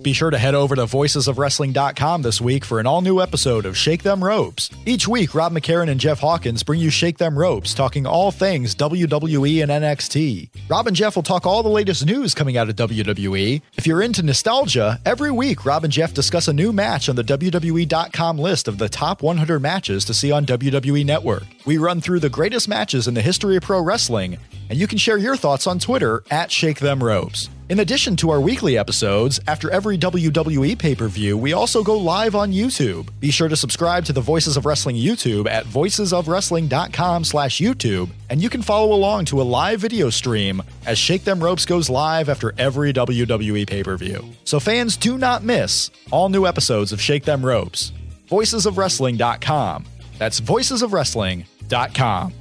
Be 0.03 0.13
sure 0.13 0.31
to 0.31 0.39
head 0.39 0.55
over 0.55 0.75
to 0.75 0.83
voicesofwrestling.com 0.83 2.23
this 2.23 2.41
week 2.41 2.65
for 2.65 2.81
an 2.81 2.87
all 2.87 3.03
new 3.03 3.21
episode 3.21 3.67
of 3.67 3.77
Shake 3.77 4.03
Them 4.03 4.23
Ropes. 4.23 4.71
Each 4.85 5.07
week, 5.07 5.35
Rob 5.35 5.53
McCarran 5.53 5.89
and 5.91 6.01
Jeff 6.01 6.19
Hawkins 6.21 6.63
bring 6.63 6.81
you 6.81 6.91
Shake 6.91 7.19
Them 7.19 7.39
Ropes, 7.39 7.75
talking 7.75 8.07
all 8.07 8.31
things 8.31 8.75
WWE 8.75 9.63
and 9.63 9.71
NXT. 9.71 10.49
Rob 10.69 10.87
and 10.87 10.97
Jeff 10.97 11.17
will 11.17 11.23
talk 11.23 11.47
all 11.47 11.63
the 11.63 11.69
latest 11.69 12.05
news 12.05 12.35
coming 12.35 12.57
out 12.57 12.69
of 12.69 12.77
WWE. 12.77 13.63
If 13.77 13.87
you're 13.87 14.03
into 14.03 14.23
nostalgia, 14.23 15.01
every 15.05 15.31
week, 15.31 15.65
Rob 15.65 15.85
and 15.85 15.93
Jeff 15.93 16.13
discuss 16.15 16.49
a 16.49 16.53
new 16.53 16.73
match 16.73 17.09
on 17.09 17.17
the 17.17 17.25
WWE.com 17.25 18.39
list 18.39 18.69
of 18.69 18.79
the 18.79 18.89
top 18.89 19.23
100 19.23 19.61
matches 19.61 20.05
to 20.07 20.15
see 20.15 20.33
on 20.33 20.47
WWE 20.47 21.05
Network. 21.05 21.45
We 21.65 21.79
run 21.79 22.01
through 22.01 22.21
the 22.21 22.29
greatest 22.29 22.69
matches 22.69 23.09
in 23.09 23.15
the 23.15 23.23
history 23.23 23.57
of 23.57 23.63
pro 23.63 23.81
wrestling, 23.81 24.39
and 24.69 24.79
you 24.79 24.87
can 24.87 24.99
share 24.99 25.17
your 25.17 25.37
thoughts 25.37 25.67
on 25.67 25.79
Twitter 25.79 26.23
at 26.31 26.51
Shake 26.51 26.81
Them 26.81 27.03
Ropes. 27.03 27.49
In 27.69 27.81
addition 27.81 28.15
to 28.17 28.31
our 28.31 28.41
weekly 28.41 28.79
episodes, 28.79 29.41
after 29.49 29.69
every 29.73 29.99
WWE 29.99 30.79
pay 30.79 30.95
per 30.95 31.09
view, 31.09 31.37
we 31.37 31.53
also 31.53 31.83
go 31.83 31.99
live 31.99 32.37
on 32.37 32.53
YouTube. 32.53 33.09
Be 33.19 33.33
sure 33.33 33.49
to 33.49 33.57
subscribe 33.57 34.05
to 34.05 34.13
the 34.13 34.21
Voices 34.21 34.57
of 34.57 34.67
Wrestling 34.67 34.95
YouTube 34.95 35.51
at 35.51 35.65
voicesofwrestling.com 35.65 37.25
slash 37.25 37.59
YouTube, 37.59 38.11
and 38.31 38.41
you 38.41 38.49
can 38.49 38.63
follow 38.63 38.95
along 38.95 39.25
to 39.25 39.41
a 39.41 39.43
live 39.43 39.81
video 39.81 40.11
stream 40.11 40.63
as 40.87 40.97
Shake 40.97 41.25
Them 41.25 41.43
Ropes 41.43 41.65
goes 41.65 41.91
live 41.91 42.29
after 42.29 42.55
every 42.57 42.93
WWE 42.93 43.67
pay 43.67 43.83
per 43.83 43.97
view. 43.97 44.25
So 44.45 44.61
fans 44.61 44.97
do 44.97 45.19
not 45.19 45.43
miss 45.43 45.91
all 46.13 46.29
new 46.29 46.47
episodes 46.47 46.93
of 46.93 47.01
Shake 47.01 47.25
Them 47.25 47.45
Ropes. 47.45 47.91
Voicesofwrestling.com. 48.31 49.87
That's 50.19 50.41
voicesofwrestling.com. 50.41 52.33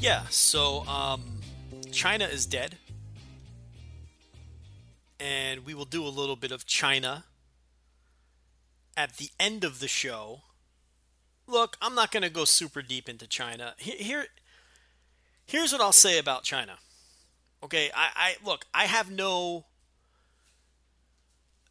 Yeah, 0.00 0.22
so 0.28 0.86
um, 0.86 1.22
Chyna 1.90 2.30
is 2.30 2.44
dead 2.44 2.76
and 5.20 5.64
we 5.64 5.74
will 5.74 5.84
do 5.84 6.04
a 6.04 6.08
little 6.08 6.36
bit 6.36 6.52
of 6.52 6.66
Chyna 6.66 7.24
at 8.96 9.16
the 9.16 9.30
end 9.38 9.64
of 9.64 9.80
the 9.80 9.88
show. 9.88 10.42
Look, 11.46 11.76
I'm 11.80 11.94
not 11.94 12.10
going 12.10 12.22
to 12.22 12.30
go 12.30 12.44
super 12.44 12.82
deep 12.82 13.08
into 13.08 13.26
Chyna. 13.26 13.78
Here, 13.78 14.26
here's 15.46 15.72
what 15.72 15.80
I'll 15.80 15.92
say 15.92 16.18
about 16.18 16.44
Chyna. 16.44 16.76
Okay, 17.62 17.90
I, 17.94 18.08
I 18.14 18.36
look, 18.44 18.66
I 18.72 18.84
have 18.84 19.10
no. 19.10 19.64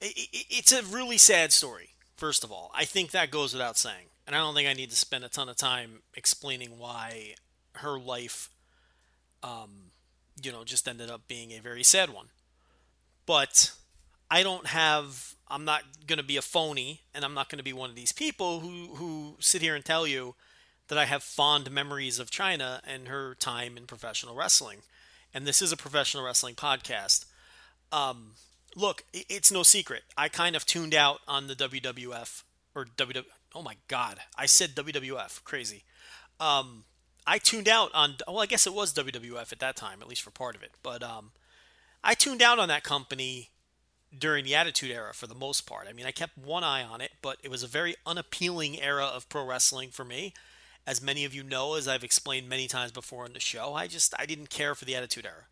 It, 0.02 0.18
it, 0.18 0.45
it's 0.49 0.72
a 0.72 0.84
really 0.84 1.18
sad 1.18 1.53
story. 1.53 1.90
First 2.18 2.44
of 2.44 2.52
all, 2.52 2.72
I 2.74 2.84
think 2.86 3.11
that 3.11 3.32
goes 3.32 3.53
without 3.53 3.78
saying, 3.78 4.07
and 4.26 4.36
I 4.36 4.40
don't 4.40 4.56
think 4.56 4.68
I 4.68 4.74
need 4.74 4.90
to 4.90 4.95
spend 4.95 5.24
a 5.24 5.30
ton 5.30 5.49
of 5.49 5.56
time 5.56 6.02
explaining 6.15 6.80
why 6.80 7.36
her 7.76 7.99
life, 7.99 8.49
um, 9.44 9.91
you 10.41 10.52
know, 10.52 10.64
just 10.64 10.88
ended 10.88 11.10
up 11.11 11.28
being 11.28 11.52
a 11.52 11.60
very 11.60 11.84
sad 11.84 12.10
one 12.10 12.30
but 13.28 13.74
I 14.32 14.41
don't 14.41 14.66
have 14.66 15.36
I'm 15.48 15.64
not 15.64 15.84
going 16.08 16.18
to 16.18 16.26
be 16.26 16.38
a 16.38 16.41
phony 16.41 17.02
and 17.14 17.24
I'm 17.24 17.36
not 17.36 17.49
going 17.49 17.60
to 17.60 17.64
be 17.64 17.74
one 17.74 17.91
of 17.91 17.95
these 17.95 18.12
people 18.12 18.62
who 18.62 18.95
who 18.95 19.36
sit 19.40 19.62
here 19.62 19.76
and 19.76 19.86
tell 19.86 20.08
you 20.08 20.34
that 20.88 20.98
I 20.98 21.06
have 21.06 21.22
fond 21.22 21.70
memories 21.70 22.18
of 22.18 22.32
Chyna 22.32 22.80
and 22.88 23.08
her 23.08 23.36
time 23.36 23.78
in 23.78 23.86
professional 23.86 24.36
wrestling. 24.36 24.80
And 25.34 25.45
this 25.45 25.62
is 25.62 25.72
a 25.72 25.78
professional 25.78 26.24
wrestling 26.24 26.56
podcast. 26.56 27.26
Um, 27.91 28.32
look, 28.76 29.04
it's 29.14 29.52
no 29.52 29.64
secret. 29.64 30.04
I 30.18 30.30
kind 30.30 30.56
of 30.56 30.66
tuned 30.66 30.95
out 30.95 31.20
on 31.28 31.48
the 31.48 31.56
WWF 31.56 32.44
or 32.74 32.86
WW. 32.86 33.26
Oh 33.54 33.62
my 33.62 33.76
God, 33.88 34.20
I 34.38 34.45
said 34.45 34.76
WWF. 34.76 35.44
Crazy. 35.44 35.84
Um, 36.40 36.86
I 37.26 37.38
tuned 37.38 37.68
out 37.68 37.91
on. 37.94 38.16
Well, 38.26 38.40
I 38.40 38.45
guess 38.45 38.66
it 38.66 38.74
was 38.74 38.94
WWF 38.94 39.52
at 39.52 39.60
that 39.60 39.76
time, 39.76 40.02
at 40.02 40.08
least 40.08 40.22
for 40.22 40.32
part 40.32 40.56
of 40.56 40.64
it. 40.64 40.72
But 40.82 41.04
um, 41.04 41.32
I 42.08 42.14
tuned 42.14 42.42
out 42.42 42.58
on 42.58 42.70
that 42.70 42.86
company 42.86 43.50
during 44.18 44.46
the 44.46 44.56
Attitude 44.56 44.92
Era 44.92 45.14
for 45.14 45.28
the 45.28 45.36
most 45.36 45.68
part. 45.68 45.88
I 45.90 45.94
mean, 45.94 46.06
I 46.06 46.12
kept 46.12 46.38
one 46.38 46.64
eye 46.64 46.82
on 46.82 47.02
it, 47.02 47.12
but 47.22 47.38
it 47.44 47.52
was 47.52 47.64
a 47.64 47.68
very 47.68 47.98
unappealing 48.06 48.80
era 48.82 49.04
of 49.04 49.28
pro 49.28 49.46
wrestling 49.46 49.90
for 49.90 50.06
me. 50.06 50.34
As 50.88 51.02
many 51.02 51.26
of 51.26 51.36
you 51.36 51.44
know, 51.44 51.74
as 51.74 51.86
I've 51.86 52.06
explained 52.06 52.48
many 52.48 52.70
times 52.70 52.94
before 52.94 53.26
on 53.26 53.34
the 53.34 53.42
show, 53.42 53.74
I 53.74 53.88
just 53.88 54.14
I 54.18 54.26
didn't 54.26 54.50
care 54.50 54.74
for 54.74 54.86
the 54.86 54.96
Attitude 54.96 55.26
Era, 55.26 55.48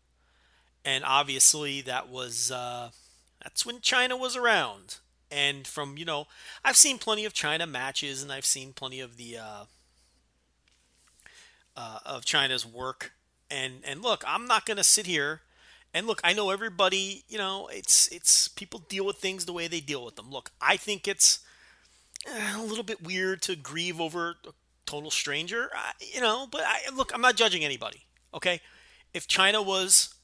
and 0.82 1.04
obviously 1.04 1.82
that 1.82 2.08
was 2.08 2.50
uh, 2.50 2.88
that's 3.42 3.66
when 3.66 3.80
Chyna 3.80 4.18
was 4.18 4.34
around. 4.34 4.96
And 5.30 5.66
from 5.66 5.98
you 5.98 6.06
know, 6.06 6.26
I've 6.64 6.76
seen 6.76 6.96
plenty 6.96 7.26
of 7.26 7.34
Chyna 7.34 7.68
matches, 7.68 8.22
and 8.22 8.32
I've 8.32 8.46
seen 8.46 8.72
plenty 8.72 9.00
of 9.00 9.18
the 9.18 9.36
uh, 9.36 9.64
uh, 11.76 11.98
of 12.06 12.24
Chyna's 12.24 12.64
work. 12.64 13.12
And 13.50 13.80
and 13.84 14.00
look, 14.00 14.24
I'm 14.26 14.46
not 14.46 14.64
gonna 14.64 14.82
sit 14.82 15.04
here 15.04 15.42
and 15.96 16.06
look, 16.06 16.20
I 16.22 16.34
know 16.34 16.50
everybody, 16.50 17.24
you 17.26 17.38
know, 17.38 17.68
it's 17.72 18.06
it's 18.08 18.48
people 18.48 18.80
deal 18.80 19.06
with 19.06 19.16
things 19.16 19.46
the 19.46 19.54
way 19.54 19.66
they 19.66 19.80
deal 19.80 20.04
with 20.04 20.16
them. 20.16 20.30
Look, 20.30 20.50
I 20.60 20.76
think 20.76 21.08
it's 21.08 21.38
eh, 22.26 22.54
a 22.54 22.62
little 22.62 22.84
bit 22.84 23.02
weird 23.02 23.40
to 23.42 23.56
grieve 23.56 23.98
over 23.98 24.36
a 24.46 24.50
total 24.84 25.10
stranger, 25.10 25.70
you 26.12 26.20
know, 26.20 26.48
but 26.52 26.60
I 26.66 26.94
look, 26.94 27.14
I'm 27.14 27.22
not 27.22 27.34
judging 27.34 27.64
anybody, 27.64 28.02
okay? 28.34 28.60
If 29.14 29.26
Chyna 29.26 29.64
was 29.64 30.14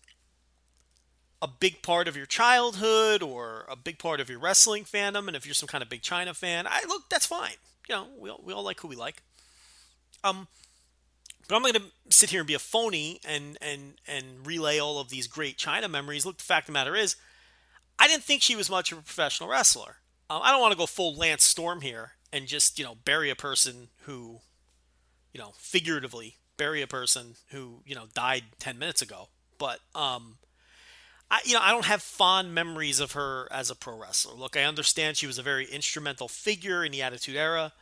a 1.40 1.48
big 1.48 1.80
part 1.80 2.06
of 2.06 2.18
your 2.18 2.26
childhood 2.26 3.22
or 3.22 3.64
a 3.66 3.74
big 3.74 3.98
part 3.98 4.20
of 4.20 4.28
your 4.28 4.40
wrestling 4.40 4.84
fandom, 4.84 5.26
and 5.26 5.34
if 5.34 5.46
you're 5.46 5.54
some 5.54 5.68
kind 5.68 5.80
of 5.80 5.88
big 5.88 6.02
Chyna 6.02 6.36
fan, 6.36 6.66
I 6.66 6.84
look, 6.86 7.08
that's 7.08 7.24
fine. 7.24 7.56
You 7.88 7.94
know, 7.94 8.06
we 8.18 8.28
all, 8.28 8.42
we 8.44 8.52
all 8.52 8.62
like 8.62 8.80
who 8.80 8.88
we 8.88 8.96
like. 8.96 9.22
Um, 10.22 10.48
But 11.52 11.56
I'm 11.56 11.62
not 11.64 11.74
going 11.74 11.90
to 11.90 12.16
sit 12.16 12.30
here 12.30 12.40
and 12.40 12.46
be 12.46 12.54
a 12.54 12.58
phony 12.58 13.20
and 13.28 13.58
and 13.60 14.00
and 14.08 14.46
relay 14.46 14.78
all 14.78 14.98
of 14.98 15.10
these 15.10 15.26
great 15.26 15.58
Chyna 15.58 15.90
memories. 15.90 16.24
Look, 16.24 16.38
the 16.38 16.44
fact 16.44 16.62
of 16.62 16.66
the 16.68 16.78
matter 16.78 16.96
is, 16.96 17.16
I 17.98 18.08
didn't 18.08 18.22
think 18.22 18.40
she 18.40 18.56
was 18.56 18.70
much 18.70 18.90
of 18.90 18.96
a 18.96 19.02
professional 19.02 19.50
wrestler. 19.50 19.96
Um, 20.30 20.40
I 20.42 20.50
don't 20.50 20.62
want 20.62 20.72
to 20.72 20.78
go 20.78 20.86
full 20.86 21.14
Lance 21.14 21.44
Storm 21.44 21.82
here 21.82 22.12
and 22.32 22.46
just 22.46 22.78
you 22.78 22.86
know 22.86 22.94
bury 23.04 23.28
a 23.28 23.36
person 23.36 23.88
who, 24.04 24.40
you 25.34 25.40
know, 25.42 25.52
figuratively 25.58 26.36
bury 26.56 26.80
a 26.80 26.86
person 26.86 27.34
who 27.50 27.82
you 27.84 27.94
know 27.94 28.06
died 28.14 28.44
ten 28.58 28.78
minutes 28.78 29.02
ago. 29.02 29.28
But 29.58 29.80
um, 29.94 30.38
I 31.30 31.40
you 31.44 31.52
know 31.52 31.60
I 31.60 31.70
don't 31.70 31.84
have 31.84 32.00
fond 32.00 32.54
memories 32.54 32.98
of 32.98 33.12
her 33.12 33.46
as 33.50 33.68
a 33.68 33.74
pro 33.74 33.98
wrestler. 33.98 34.32
Look, 34.32 34.56
I 34.56 34.64
understand 34.64 35.18
she 35.18 35.26
was 35.26 35.36
a 35.36 35.42
very 35.42 35.66
instrumental 35.66 36.28
figure 36.28 36.82
in 36.82 36.92
the 36.92 37.02
Attitude 37.02 37.36
Era. 37.36 37.74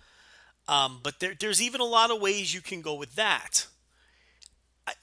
Um, 0.71 1.01
but 1.03 1.19
there, 1.19 1.35
there's 1.37 1.61
even 1.61 1.81
a 1.81 1.85
lot 1.85 2.13
of 2.13 2.21
ways 2.21 2.55
you 2.55 2.61
can 2.61 2.81
go 2.81 2.95
with 2.95 3.17
that. 3.17 3.67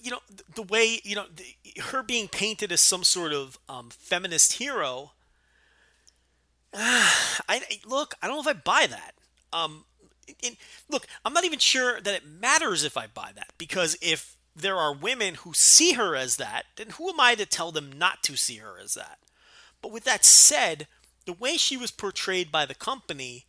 You 0.01 0.11
know, 0.11 0.19
the, 0.33 0.43
the 0.55 0.61
way, 0.61 1.01
you 1.03 1.13
know, 1.13 1.25
the, 1.35 1.81
her 1.81 2.01
being 2.01 2.29
painted 2.29 2.71
as 2.71 2.79
some 2.79 3.03
sort 3.03 3.33
of 3.33 3.59
um, 3.69 3.89
feminist 3.91 4.53
hero. 4.53 5.11
Uh, 6.73 7.09
I 7.49 7.61
look, 7.85 8.13
I 8.21 8.27
don't 8.27 8.35
know 8.35 8.41
if 8.41 8.55
I 8.55 8.59
buy 8.59 8.87
that. 8.87 9.13
Um, 9.53 9.85
in, 10.43 10.57
look, 10.89 11.07
I'm 11.23 11.33
not 11.33 11.45
even 11.45 11.59
sure 11.59 12.01
that 12.01 12.13
it 12.13 12.27
matters 12.27 12.83
if 12.83 12.97
I 12.97 13.07
buy 13.07 13.31
that 13.35 13.53
because 13.57 13.97
if 14.01 14.35
there 14.53 14.75
are 14.75 14.93
women 14.93 15.35
who 15.35 15.53
see 15.53 15.93
her 15.93 16.15
as 16.15 16.35
that, 16.35 16.63
then 16.75 16.89
who 16.91 17.09
am 17.09 17.21
I 17.21 17.35
to 17.35 17.45
tell 17.45 17.71
them 17.71 17.91
not 17.91 18.21
to 18.23 18.35
see 18.35 18.57
her 18.57 18.77
as 18.83 18.95
that? 18.95 19.19
But 19.81 19.93
with 19.93 20.03
that 20.03 20.25
said, 20.25 20.87
the 21.25 21.33
way 21.33 21.55
she 21.55 21.77
was 21.77 21.89
portrayed 21.89 22.51
by 22.51 22.65
the 22.65 22.75
company 22.75 23.45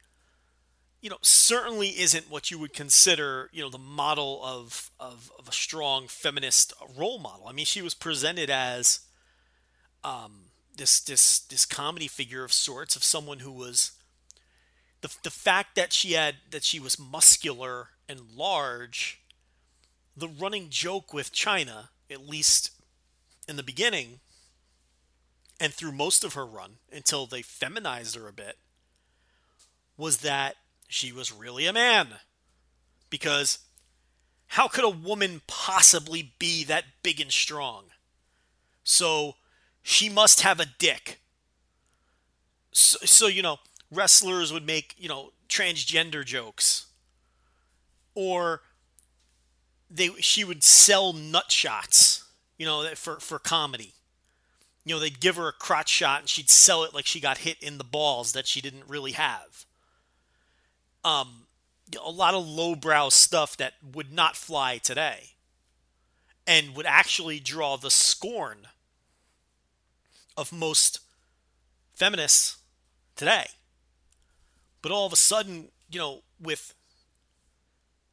you 1.00 1.08
know, 1.08 1.18
certainly 1.22 1.88
isn't 1.88 2.30
what 2.30 2.50
you 2.50 2.58
would 2.58 2.72
consider, 2.72 3.50
you 3.52 3.62
know, 3.62 3.70
the 3.70 3.78
model 3.78 4.40
of, 4.44 4.90
of, 4.98 5.30
of 5.38 5.48
a 5.48 5.52
strong 5.52 6.08
feminist 6.08 6.72
role 6.96 7.18
model. 7.18 7.46
I 7.46 7.52
mean, 7.52 7.66
she 7.66 7.82
was 7.82 7.94
presented 7.94 8.50
as 8.50 9.00
um, 10.02 10.46
this 10.76 11.00
this 11.00 11.40
this 11.40 11.66
comedy 11.66 12.08
figure 12.08 12.44
of 12.44 12.52
sorts 12.52 12.96
of 12.96 13.04
someone 13.04 13.40
who 13.40 13.52
was 13.52 13.92
the 15.00 15.14
the 15.22 15.30
fact 15.30 15.74
that 15.76 15.92
she 15.92 16.12
had 16.12 16.36
that 16.50 16.64
she 16.64 16.80
was 16.80 16.98
muscular 16.98 17.88
and 18.08 18.20
large. 18.34 19.20
The 20.16 20.28
running 20.28 20.68
joke 20.68 21.14
with 21.14 21.32
Chyna, 21.32 21.90
at 22.10 22.26
least 22.26 22.72
in 23.48 23.54
the 23.54 23.62
beginning, 23.62 24.18
and 25.60 25.72
through 25.72 25.92
most 25.92 26.24
of 26.24 26.34
her 26.34 26.44
run 26.44 26.78
until 26.92 27.26
they 27.26 27.42
feminized 27.42 28.16
her 28.16 28.26
a 28.26 28.32
bit, 28.32 28.56
was 29.96 30.18
that 30.18 30.56
she 30.88 31.12
was 31.12 31.30
really 31.30 31.66
a 31.66 31.72
man. 31.72 32.08
Because 33.10 33.58
how 34.48 34.66
could 34.66 34.84
a 34.84 34.88
woman 34.88 35.42
possibly 35.46 36.32
be 36.38 36.64
that 36.64 36.84
big 37.02 37.20
and 37.20 37.30
strong? 37.30 37.84
So 38.82 39.36
she 39.82 40.08
must 40.08 40.40
have 40.40 40.58
a 40.58 40.66
dick. 40.78 41.20
So, 42.72 42.98
so, 43.04 43.26
you 43.26 43.42
know, 43.42 43.58
wrestlers 43.92 44.52
would 44.52 44.66
make, 44.66 44.94
you 44.98 45.08
know, 45.08 45.32
transgender 45.48 46.24
jokes. 46.24 46.86
Or 48.14 48.62
they 49.90 50.08
she 50.18 50.42
would 50.44 50.64
sell 50.64 51.12
nut 51.12 51.52
shots, 51.52 52.24
you 52.58 52.66
know, 52.66 52.88
for 52.94 53.20
for 53.20 53.38
comedy. 53.38 53.92
You 54.84 54.94
know, 54.94 55.00
they'd 55.00 55.20
give 55.20 55.36
her 55.36 55.48
a 55.48 55.52
crotch 55.52 55.90
shot 55.90 56.20
and 56.20 56.28
she'd 56.28 56.50
sell 56.50 56.82
it 56.82 56.94
like 56.94 57.06
she 57.06 57.20
got 57.20 57.38
hit 57.38 57.62
in 57.62 57.76
the 57.78 57.84
balls 57.84 58.32
that 58.32 58.46
she 58.46 58.60
didn't 58.60 58.88
really 58.88 59.12
have 59.12 59.66
um, 61.08 61.46
a 62.04 62.10
lot 62.10 62.34
of 62.34 62.46
lowbrow 62.46 63.08
stuff 63.08 63.56
that 63.56 63.72
would 63.94 64.12
not 64.12 64.36
fly 64.36 64.76
today 64.76 65.30
and 66.46 66.76
would 66.76 66.84
actually 66.84 67.40
draw 67.40 67.76
the 67.76 67.90
scorn 67.90 68.58
of 70.36 70.52
most 70.52 71.00
feminists 71.94 72.58
today. 73.16 73.46
But 74.82 74.92
all 74.92 75.06
of 75.06 75.12
a 75.12 75.16
sudden, 75.16 75.68
you 75.90 75.98
know, 75.98 76.20
with 76.38 76.74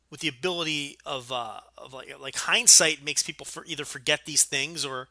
with 0.10 0.22
the 0.22 0.30
ability 0.30 0.98
of 1.06 1.34
uh, 1.34 1.60
of 1.78 1.94
like 1.94 2.18
like 2.20 2.38
hindsight 2.38 3.04
makes 3.04 3.24
people 3.24 3.46
for 3.46 3.66
either 3.66 3.84
forget 3.84 4.22
these 4.26 4.46
things 4.46 4.86
or 4.86 5.10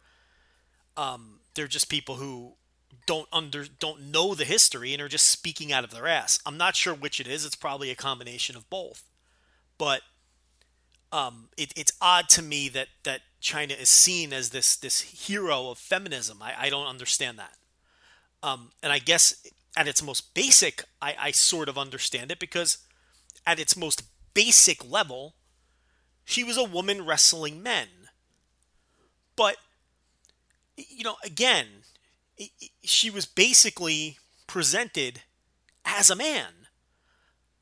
um, 0.96 1.40
they're 1.54 1.68
just 1.68 1.90
people 1.90 2.14
who 2.14 2.54
don't 3.06 3.28
under 3.32 3.64
don't 3.64 4.10
know 4.10 4.34
the 4.34 4.44
history 4.44 4.92
and 4.92 5.02
are 5.02 5.08
just 5.08 5.28
speaking 5.28 5.72
out 5.72 5.84
of 5.84 5.90
their 5.90 6.06
ass. 6.06 6.38
I'm 6.46 6.56
not 6.56 6.76
sure 6.76 6.94
which 6.94 7.20
it 7.20 7.26
is. 7.26 7.44
It's 7.44 7.56
probably 7.56 7.90
a 7.90 7.94
combination 7.94 8.56
of 8.56 8.68
both. 8.70 9.02
But 9.78 10.02
um, 11.12 11.48
it, 11.56 11.72
it's 11.76 11.92
odd 12.00 12.28
to 12.30 12.42
me 12.42 12.68
that 12.70 12.88
that 13.04 13.20
Chyna 13.40 13.80
is 13.80 13.88
seen 13.88 14.32
as 14.32 14.50
this 14.50 14.76
this 14.76 15.00
hero 15.00 15.70
of 15.70 15.78
feminism. 15.78 16.42
I, 16.42 16.54
I 16.58 16.70
don't 16.70 16.86
understand 16.86 17.38
that. 17.38 17.56
Um, 18.42 18.70
and 18.82 18.92
I 18.92 18.98
guess 18.98 19.46
at 19.76 19.88
its 19.88 20.02
most 20.02 20.34
basic, 20.34 20.84
I, 21.00 21.14
I 21.18 21.30
sort 21.30 21.68
of 21.68 21.78
understand 21.78 22.30
it 22.30 22.38
because 22.38 22.78
at 23.46 23.58
its 23.58 23.76
most 23.76 24.02
basic 24.34 24.88
level, 24.88 25.34
she 26.24 26.44
was 26.44 26.56
a 26.56 26.64
woman 26.64 27.04
wrestling 27.04 27.62
men. 27.62 27.88
But 29.36 29.56
you 30.76 31.04
know, 31.04 31.16
again, 31.24 31.66
she 32.82 33.10
was 33.10 33.26
basically 33.26 34.18
presented 34.46 35.22
as 35.84 36.10
a 36.10 36.16
man. 36.16 36.68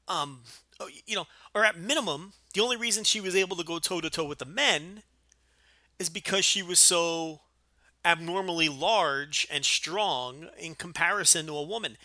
Um, 0.08 0.40
oh, 0.80 0.88
you 1.06 1.16
know, 1.16 1.26
or 1.54 1.64
at 1.64 1.78
minimum, 1.78 2.32
the 2.54 2.60
only 2.60 2.76
reason 2.76 3.04
she 3.04 3.20
was 3.20 3.36
able 3.36 3.56
to 3.56 3.64
go 3.64 3.78
toe 3.78 4.00
to 4.00 4.10
toe 4.10 4.24
with 4.24 4.38
the 4.38 4.44
men 4.44 5.02
is 5.98 6.08
because 6.08 6.44
she 6.44 6.62
was 6.62 6.78
so 6.78 7.40
abnormally 8.04 8.68
large 8.68 9.46
and 9.50 9.64
strong 9.64 10.48
in 10.58 10.74
comparison 10.74 11.46
to 11.46 11.52
a 11.56 11.62
woman. 11.62 11.96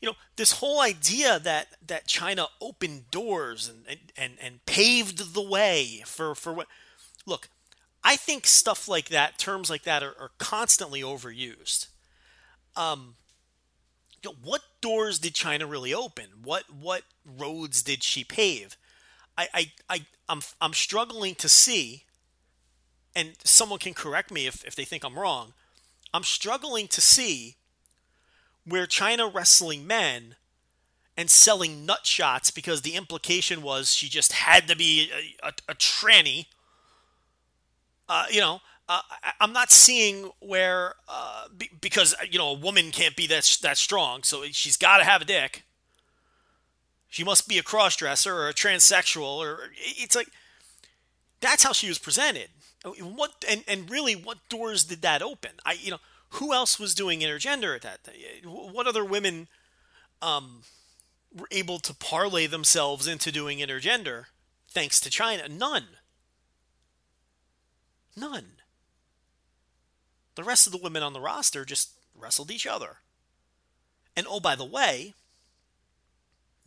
You 0.00 0.08
know, 0.08 0.14
this 0.36 0.52
whole 0.52 0.80
idea 0.80 1.38
that 1.38 1.68
that 1.86 2.06
Chyna 2.06 2.46
opened 2.60 3.10
doors 3.10 3.68
and 3.68 3.98
and 4.16 4.34
and 4.40 4.64
paved 4.64 5.34
the 5.34 5.42
way 5.42 6.02
for 6.06 6.34
for 6.34 6.52
what 6.52 6.66
look, 7.26 7.48
I 8.02 8.16
think 8.16 8.46
stuff 8.46 8.88
like 8.88 9.08
that, 9.08 9.38
terms 9.38 9.68
like 9.68 9.82
that, 9.82 10.02
are, 10.02 10.14
are 10.18 10.30
constantly 10.38 11.02
overused. 11.02 11.88
Um, 12.76 13.16
you 14.22 14.30
know, 14.30 14.36
what 14.42 14.62
doors 14.80 15.18
did 15.18 15.34
Chyna 15.34 15.70
really 15.70 15.94
open? 15.94 16.26
What 16.42 16.64
what 16.70 17.02
roads 17.24 17.82
did 17.82 18.02
she 18.02 18.24
pave? 18.24 18.76
I, 19.36 19.48
I, 19.54 19.72
I 19.88 20.06
I'm 20.28 20.40
I'm 20.60 20.72
struggling 20.72 21.34
to 21.36 21.48
see, 21.48 22.04
and 23.14 23.32
someone 23.44 23.78
can 23.78 23.94
correct 23.94 24.30
me 24.30 24.46
if, 24.46 24.64
if 24.64 24.74
they 24.74 24.84
think 24.84 25.04
I'm 25.04 25.18
wrong. 25.18 25.54
I'm 26.12 26.22
struggling 26.22 26.88
to 26.88 27.00
see 27.00 27.56
where 28.66 28.86
Chyna 28.86 29.32
wrestling 29.32 29.86
men 29.86 30.36
and 31.16 31.30
selling 31.30 31.86
nut 31.86 32.06
shots 32.06 32.50
because 32.50 32.82
the 32.82 32.94
implication 32.94 33.62
was 33.62 33.92
she 33.92 34.08
just 34.08 34.32
had 34.32 34.68
to 34.68 34.76
be 34.76 35.10
a, 35.42 35.48
a, 35.48 35.52
a 35.70 35.74
tranny 35.74 36.46
uh, 38.10 38.24
you 38.28 38.40
know, 38.40 38.60
uh, 38.88 39.02
I, 39.22 39.44
am 39.44 39.52
not 39.52 39.70
seeing 39.70 40.30
where 40.40 40.94
uh, 41.08 41.44
be, 41.56 41.70
because 41.80 42.14
you 42.28 42.40
know 42.40 42.48
a 42.48 42.58
woman 42.58 42.90
can't 42.90 43.14
be 43.14 43.28
that 43.28 43.58
that 43.62 43.78
strong, 43.78 44.24
so 44.24 44.42
she's 44.50 44.76
got 44.76 44.98
to 44.98 45.04
have 45.04 45.22
a 45.22 45.24
dick. 45.24 45.62
She 47.08 47.22
must 47.22 47.48
be 47.48 47.56
a 47.56 47.62
crossdresser 47.62 48.32
or 48.32 48.48
a 48.48 48.52
transsexual, 48.52 49.38
or 49.38 49.70
it's 49.76 50.16
like 50.16 50.28
that's 51.40 51.62
how 51.62 51.72
she 51.72 51.88
was 51.88 51.98
presented. 51.98 52.48
What 52.84 53.44
and 53.48 53.62
and 53.68 53.88
really, 53.88 54.14
what 54.14 54.38
doors 54.48 54.82
did 54.82 55.02
that 55.02 55.22
open? 55.22 55.52
I 55.64 55.74
you 55.74 55.92
know 55.92 56.00
who 56.30 56.52
else 56.52 56.80
was 56.80 56.92
doing 56.92 57.20
intergender 57.20 57.76
at 57.76 57.82
that? 57.82 58.00
What 58.44 58.88
other 58.88 59.04
women 59.04 59.46
um, 60.20 60.62
were 61.32 61.48
able 61.52 61.78
to 61.78 61.94
parlay 61.94 62.48
themselves 62.48 63.06
into 63.06 63.30
doing 63.30 63.58
intergender 63.58 64.24
thanks 64.68 65.00
to 65.00 65.10
Chyna? 65.10 65.48
None. 65.48 65.86
None. 68.16 68.52
The 70.34 70.44
rest 70.44 70.66
of 70.66 70.72
the 70.72 70.78
women 70.78 71.02
on 71.02 71.12
the 71.12 71.20
roster 71.20 71.64
just 71.64 71.90
wrestled 72.14 72.50
each 72.50 72.66
other. 72.66 72.98
And 74.16 74.26
oh, 74.28 74.40
by 74.40 74.56
the 74.56 74.64
way, 74.64 75.14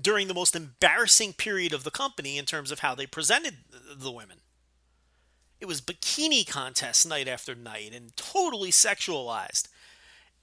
during 0.01 0.27
the 0.27 0.33
most 0.33 0.55
embarrassing 0.55 1.33
period 1.33 1.73
of 1.73 1.83
the 1.83 1.91
company 1.91 2.37
in 2.37 2.45
terms 2.45 2.71
of 2.71 2.79
how 2.79 2.95
they 2.95 3.05
presented 3.05 3.57
the 3.95 4.11
women, 4.11 4.39
it 5.59 5.65
was 5.65 5.81
bikini 5.81 6.47
contests 6.47 7.05
night 7.05 7.27
after 7.27 7.55
night 7.55 7.93
and 7.93 8.15
totally 8.17 8.71
sexualized. 8.71 9.67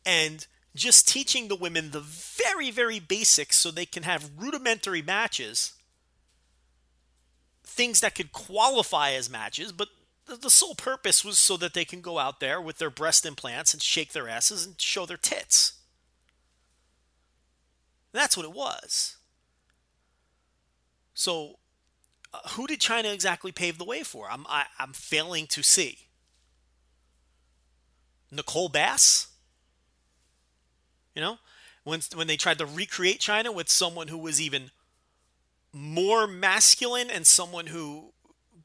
And 0.07 0.47
just 0.75 1.09
teaching 1.09 1.49
the 1.49 1.57
women 1.57 1.91
the 1.91 2.01
very, 2.01 2.71
very 2.71 3.01
basics 3.01 3.59
so 3.59 3.71
they 3.71 3.87
can 3.87 4.05
have 4.05 4.31
rudimentary 4.39 5.03
matches, 5.03 5.75
things 7.65 8.01
that 8.01 8.15
could 8.15 8.33
qualify 8.33 9.11
as 9.13 9.29
matches, 9.29 9.73
but 9.73 9.89
the 10.37 10.51
sole 10.51 10.75
purpose 10.75 11.25
was 11.25 11.39
so 11.39 11.57
that 11.57 11.75
they 11.75 11.85
can 11.85 12.01
go 12.01 12.19
out 12.19 12.41
there 12.41 12.61
with 12.61 12.79
their 12.79 12.91
breast 12.91 13.25
implants 13.27 13.73
and 13.73 13.83
shake 13.83 14.13
their 14.13 14.29
asses 14.29 14.67
and 14.67 14.81
show 14.81 15.07
their 15.07 15.17
tits. 15.17 15.75
That's 18.13 18.37
what 18.37 18.47
it 18.47 18.53
was. 18.53 19.17
So 21.15 21.59
uh, 22.33 22.39
who 22.51 22.67
did 22.67 22.81
Chyna 22.81 23.13
exactly 23.13 23.53
pave 23.53 23.79
the 23.79 23.85
way 23.85 24.03
for? 24.03 24.31
I'm 24.31 24.47
I, 24.49 24.65
I'm 24.79 24.93
failing 24.93 25.47
to 25.49 25.63
see. 25.63 25.99
Nicole 28.31 28.69
Bass. 28.69 29.29
You 31.15 31.23
know, 31.23 31.39
when 31.85 32.01
when 32.15 32.27
they 32.27 32.37
tried 32.37 32.59
to 32.59 32.67
recreate 32.67 33.21
Chyna 33.21 33.55
with 33.55 33.69
someone 33.69 34.09
who 34.09 34.19
was 34.19 34.41
even 34.41 34.71
more 35.73 36.27
masculine 36.27 37.11
and 37.11 37.27
someone 37.27 37.67
who 37.67 38.13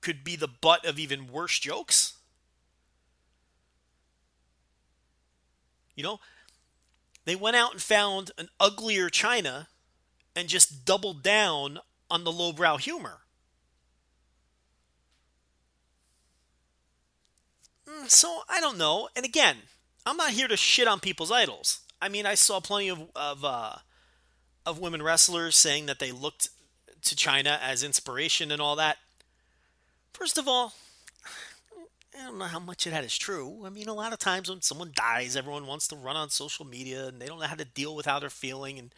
could 0.02 0.24
be 0.24 0.36
the 0.36 0.48
butt 0.48 0.86
of 0.86 1.00
even 1.00 1.32
worse 1.32 1.60
jokes. 1.60 2.14
You 5.96 6.04
know, 6.04 6.20
they 7.26 7.36
went 7.36 7.56
out 7.56 7.72
and 7.74 7.82
found 7.82 8.32
an 8.38 8.50
uglier 8.60 9.10
Chyna 9.10 9.68
and 10.36 10.48
just 10.48 10.86
doubled 10.86 11.24
down 11.24 11.80
on 12.10 12.24
the 12.24 12.32
lowbrow 12.32 12.78
humor. 12.78 13.22
Mm, 17.90 18.10
so 18.10 18.42
I 18.50 18.60
don't 18.60 18.78
know. 18.78 19.10
And 19.16 19.26
again, 19.26 19.58
I'm 20.06 20.18
not 20.18 20.32
here 20.32 20.48
to 20.48 20.58
shit 20.58 20.88
on 20.88 21.00
people's 21.00 21.32
idols. 21.32 21.82
I 22.02 22.10
mean, 22.10 22.26
I 22.26 22.36
saw 22.36 22.60
plenty 22.60 22.90
of 22.90 23.10
of 23.16 23.44
uh, 23.44 23.76
of 24.66 24.80
women 24.80 25.02
wrestlers 25.02 25.56
saying 25.56 25.86
that 25.86 26.00
they 26.00 26.12
looked 26.12 26.50
to 27.04 27.16
Chyna 27.16 27.60
as 27.62 27.84
inspiration 27.84 28.52
and 28.52 28.62
all 28.62 28.76
that. 28.76 28.98
First 30.16 30.38
of 30.38 30.48
all, 30.48 30.74
I 32.18 32.24
don't 32.24 32.38
know 32.38 32.46
how 32.46 32.60
much 32.60 32.86
of 32.86 32.94
that 32.94 33.04
is 33.04 33.18
true. 33.18 33.64
I 33.66 33.70
mean, 33.70 33.90
a 33.90 33.94
lot 33.94 34.14
of 34.14 34.20
times 34.20 34.50
when 34.50 34.62
someone 34.62 34.94
dies, 34.96 35.36
everyone 35.36 35.68
wants 35.68 35.90
to 35.90 35.98
run 35.98 36.16
on 36.16 36.30
social 36.30 36.64
media 36.64 37.08
and 37.08 37.22
they 37.22 37.26
don't 37.26 37.38
know 37.42 37.48
how 37.48 37.56
to 37.56 37.66
deal 37.66 37.94
with 37.94 38.06
how 38.06 38.20
they're 38.20 38.30
feeling 38.30 38.80
and 38.80 38.96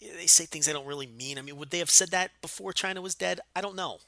they 0.00 0.26
say 0.26 0.44
things 0.44 0.66
they 0.66 0.72
don't 0.72 0.86
really 0.86 1.08
mean. 1.08 1.36
I 1.36 1.42
mean, 1.42 1.56
would 1.56 1.70
they 1.70 1.80
have 1.80 1.90
said 1.90 2.12
that 2.12 2.30
before 2.40 2.72
Chyna 2.72 3.02
was 3.02 3.16
dead? 3.16 3.40
I 3.56 3.60
don't 3.60 3.74
know. 3.74 3.98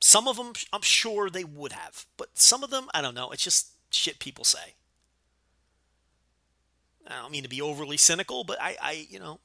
Some 0.00 0.26
of 0.26 0.38
them, 0.38 0.54
I'm 0.72 0.80
sure 0.80 1.28
they 1.28 1.44
would 1.44 1.72
have, 1.72 2.06
but 2.16 2.30
some 2.32 2.64
of 2.64 2.70
them, 2.70 2.88
I 2.94 3.02
don't 3.02 3.14
know. 3.14 3.32
It's 3.32 3.44
just 3.44 3.72
shit 3.90 4.18
people 4.18 4.44
say. 4.44 4.76
I 7.06 7.20
don't 7.20 7.32
mean 7.32 7.42
to 7.42 7.50
be 7.50 7.60
overly 7.60 7.98
cynical, 7.98 8.44
but 8.44 8.56
I, 8.62 8.76
I, 8.80 9.06
you 9.10 9.18
know, 9.18 9.40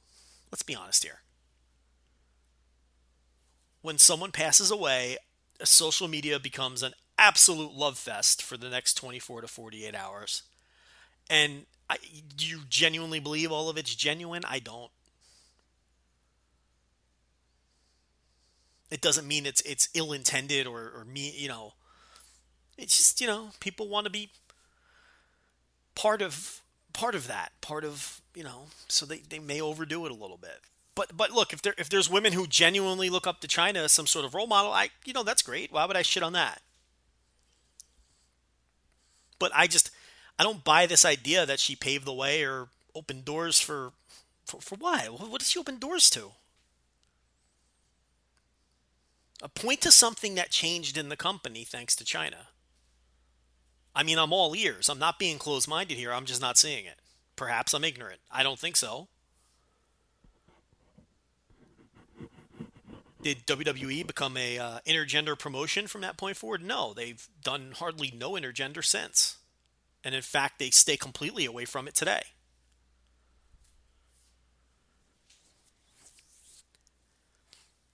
let's 0.50 0.62
be 0.62 0.74
honest 0.74 1.04
here. 1.04 1.20
When 3.82 3.98
someone 3.98 4.32
passes 4.32 4.70
away, 4.70 5.16
social 5.62 6.08
media 6.08 6.38
becomes 6.38 6.82
an 6.82 6.92
absolute 7.18 7.72
love 7.72 7.98
fest 7.98 8.42
for 8.42 8.56
the 8.56 8.68
next 8.68 8.94
24 8.94 9.42
to 9.42 9.48
48 9.48 9.94
hours. 9.94 10.42
And 11.28 11.66
I, 11.88 11.98
do 12.36 12.46
you 12.46 12.60
genuinely 12.68 13.20
believe 13.20 13.52
all 13.52 13.68
of 13.68 13.76
it's 13.76 13.94
genuine? 13.94 14.42
I 14.46 14.58
don't. 14.58 14.90
It 18.90 19.00
doesn't 19.00 19.28
mean 19.28 19.46
it's 19.46 19.60
it's 19.60 19.88
ill 19.94 20.12
intended 20.12 20.66
or, 20.66 20.90
or 20.96 21.04
me, 21.04 21.32
you 21.36 21.48
know. 21.48 21.74
It's 22.76 22.96
just, 22.96 23.20
you 23.20 23.26
know, 23.26 23.50
people 23.60 23.88
want 23.88 24.04
to 24.04 24.10
be 24.10 24.30
part 25.94 26.22
of 26.22 26.62
part 26.92 27.14
of 27.14 27.28
that, 27.28 27.52
part 27.60 27.84
of, 27.84 28.20
you 28.34 28.42
know, 28.42 28.66
so 28.88 29.06
they, 29.06 29.18
they 29.18 29.38
may 29.38 29.60
overdo 29.60 30.06
it 30.06 30.12
a 30.12 30.14
little 30.14 30.38
bit. 30.38 30.60
But 31.00 31.16
but 31.16 31.30
look, 31.30 31.54
if 31.54 31.62
there 31.62 31.72
if 31.78 31.88
there's 31.88 32.10
women 32.10 32.34
who 32.34 32.46
genuinely 32.46 33.08
look 33.08 33.26
up 33.26 33.40
to 33.40 33.48
Chyna 33.48 33.76
as 33.76 33.90
some 33.90 34.06
sort 34.06 34.26
of 34.26 34.34
role 34.34 34.46
model, 34.46 34.70
I 34.70 34.90
you 35.06 35.14
know, 35.14 35.22
that's 35.22 35.40
great. 35.40 35.72
Why 35.72 35.86
would 35.86 35.96
I 35.96 36.02
shit 36.02 36.22
on 36.22 36.34
that? 36.34 36.60
But 39.38 39.50
I 39.54 39.66
just 39.66 39.90
I 40.38 40.42
don't 40.42 40.62
buy 40.62 40.84
this 40.84 41.06
idea 41.06 41.46
that 41.46 41.58
she 41.58 41.74
paved 41.74 42.04
the 42.04 42.12
way 42.12 42.44
or 42.44 42.68
opened 42.94 43.24
doors 43.24 43.58
for 43.58 43.92
for, 44.44 44.60
for 44.60 44.76
why? 44.76 45.06
What 45.06 45.38
does 45.38 45.48
she 45.48 45.58
open 45.58 45.78
doors 45.78 46.10
to? 46.10 46.32
A 49.40 49.48
point 49.48 49.80
to 49.80 49.90
something 49.90 50.34
that 50.34 50.50
changed 50.50 50.98
in 50.98 51.08
the 51.08 51.16
company 51.16 51.64
thanks 51.64 51.96
to 51.96 52.04
Chyna. 52.04 52.48
I 53.96 54.02
mean, 54.02 54.18
I'm 54.18 54.34
all 54.34 54.54
ears. 54.54 54.90
I'm 54.90 54.98
not 54.98 55.18
being 55.18 55.38
closed 55.38 55.66
minded 55.66 55.96
here. 55.96 56.12
I'm 56.12 56.26
just 56.26 56.42
not 56.42 56.58
seeing 56.58 56.84
it. 56.84 56.98
Perhaps 57.36 57.72
I'm 57.72 57.84
ignorant. 57.84 58.20
I 58.30 58.42
don't 58.42 58.58
think 58.58 58.76
so. 58.76 59.08
Did 63.22 63.46
WWE 63.46 64.06
become 64.06 64.36
a 64.36 64.58
uh, 64.58 64.78
intergender 64.86 65.38
promotion 65.38 65.86
from 65.86 66.00
that 66.00 66.16
point 66.16 66.36
forward? 66.36 66.62
No, 66.62 66.94
they've 66.94 67.28
done 67.42 67.72
hardly 67.76 68.12
no 68.16 68.32
intergender 68.32 68.82
since, 68.82 69.36
and 70.02 70.14
in 70.14 70.22
fact, 70.22 70.58
they 70.58 70.70
stay 70.70 70.96
completely 70.96 71.44
away 71.44 71.66
from 71.66 71.86
it 71.86 71.94
today. 71.94 72.22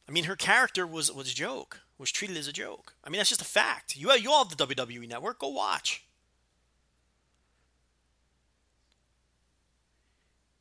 I 0.08 0.12
mean, 0.12 0.24
her 0.24 0.36
character 0.36 0.86
was 0.86 1.10
was 1.10 1.32
a 1.32 1.34
joke, 1.34 1.80
was 1.98 2.12
treated 2.12 2.36
as 2.36 2.46
a 2.46 2.52
joke. 2.52 2.94
I 3.02 3.10
mean, 3.10 3.18
that's 3.18 3.30
just 3.30 3.42
a 3.42 3.46
fact. 3.46 3.96
You 3.96 4.12
you 4.12 4.30
all 4.30 4.44
have 4.44 4.56
the 4.56 4.66
WWE 4.66 5.08
network. 5.08 5.40
Go 5.40 5.48
watch. 5.48 6.04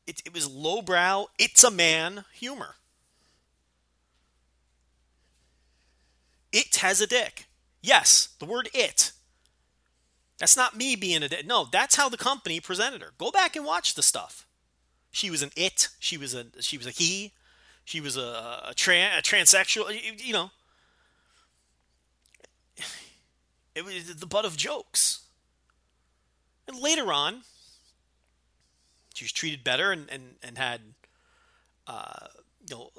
It, 0.08 0.22
it 0.24 0.34
was 0.34 0.48
lowbrow. 0.48 1.26
It's 1.38 1.62
a 1.64 1.70
man 1.70 2.24
humor. 2.32 2.76
It 6.56 6.76
has 6.76 7.02
a 7.02 7.06
dick. 7.06 7.48
Yes, 7.82 8.30
the 8.38 8.46
word 8.46 8.70
it. 8.72 9.12
That's 10.38 10.56
not 10.56 10.74
me 10.74 10.96
being 10.96 11.22
a 11.22 11.28
dick. 11.28 11.46
No, 11.46 11.66
that's 11.70 11.96
how 11.96 12.08
the 12.08 12.16
company 12.16 12.60
presented 12.60 13.02
her. 13.02 13.12
Go 13.18 13.30
back 13.30 13.56
and 13.56 13.64
watch 13.66 13.92
the 13.92 14.02
stuff. 14.02 14.46
She 15.10 15.30
was 15.30 15.42
an 15.42 15.50
it. 15.54 15.88
She 15.98 16.16
was 16.16 16.32
a 16.32 16.46
she 16.60 16.78
was 16.78 16.86
a 16.86 16.90
he. 16.90 17.32
She 17.84 18.00
was 18.00 18.16
a, 18.16 18.20
a, 18.20 18.70
a 18.70 18.74
transsexual. 18.74 19.92
You, 19.92 20.12
you 20.16 20.32
know, 20.32 20.50
it 23.74 23.84
was 23.84 24.16
the 24.16 24.26
butt 24.26 24.46
of 24.46 24.56
jokes. 24.56 25.26
And 26.66 26.78
later 26.78 27.12
on, 27.12 27.42
she 29.12 29.26
was 29.26 29.32
treated 29.32 29.62
better 29.62 29.92
and 29.92 30.08
and, 30.10 30.36
and 30.42 30.56
had, 30.56 30.80
uh, 31.86 32.28
you 32.66 32.76
know, 32.76 32.90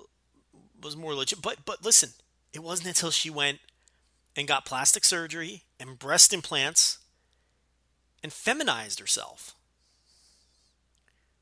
was 0.79 0.95
more 0.95 1.15
legit. 1.15 1.41
But 1.41 1.65
but 1.65 1.83
listen, 1.83 2.11
it 2.57 2.63
wasn't 2.63 2.87
until 2.87 3.11
she 3.11 3.29
went 3.29 3.59
and 4.35 4.47
got 4.47 4.65
plastic 4.65 5.05
surgery 5.05 5.61
and 5.79 5.99
breast 5.99 6.33
implants 6.33 6.97
and 8.23 8.33
feminized 8.33 8.99
herself. 8.99 9.53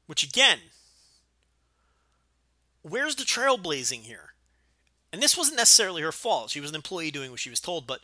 Which 0.08 0.24
again, 0.24 0.60
where's 2.82 3.16
the 3.16 3.24
trailblazing 3.24 4.02
here? 4.02 4.34
And 5.14 5.24
this 5.24 5.38
wasn't 5.38 5.56
necessarily 5.56 6.02
her 6.02 6.12
fault. 6.12 6.50
She 6.50 6.60
was 6.60 6.72
an 6.72 6.76
employee 6.76 7.12
doing 7.12 7.32
what 7.32 7.40
she 7.40 7.50
was 7.50 7.62
told, 7.62 7.88
but 7.88 8.02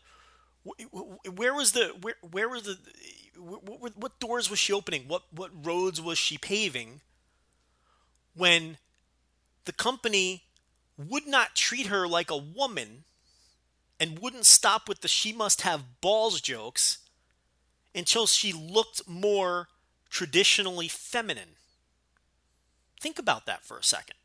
where 0.63 1.53
was 1.53 1.73
the 1.73 1.87
where 1.99 2.15
where 2.31 2.47
was 2.47 2.63
the 2.63 2.77
what, 3.37 3.97
what 3.97 4.19
doors 4.21 4.49
was 4.49 4.57
she 4.57 4.71
opening? 4.71 5.09
What 5.09 5.23
what 5.31 5.51
roads 5.65 6.01
was 6.01 6.17
she 6.17 6.37
paving 6.37 7.01
when 8.35 8.77
the 9.65 9.73
company 9.73 10.43
would 11.09 11.27
not 11.27 11.55
treat 11.55 11.87
her 11.87 12.07
like 12.07 12.29
a 12.29 12.37
woman 12.37 13.03
and 13.99 14.19
wouldn't 14.19 14.45
stop 14.45 14.89
with 14.89 15.01
the 15.01 15.07
she 15.07 15.31
must 15.31 15.61
have 15.61 16.01
balls 16.01 16.41
jokes 16.41 16.97
until 17.93 18.25
she 18.25 18.51
looked 18.51 19.07
more 19.07 19.67
traditionally 20.09 20.87
feminine. 20.87 21.55
Think 22.99 23.19
about 23.19 23.45
that 23.45 23.63
for 23.63 23.77
a 23.77 23.83
second. 23.83 24.15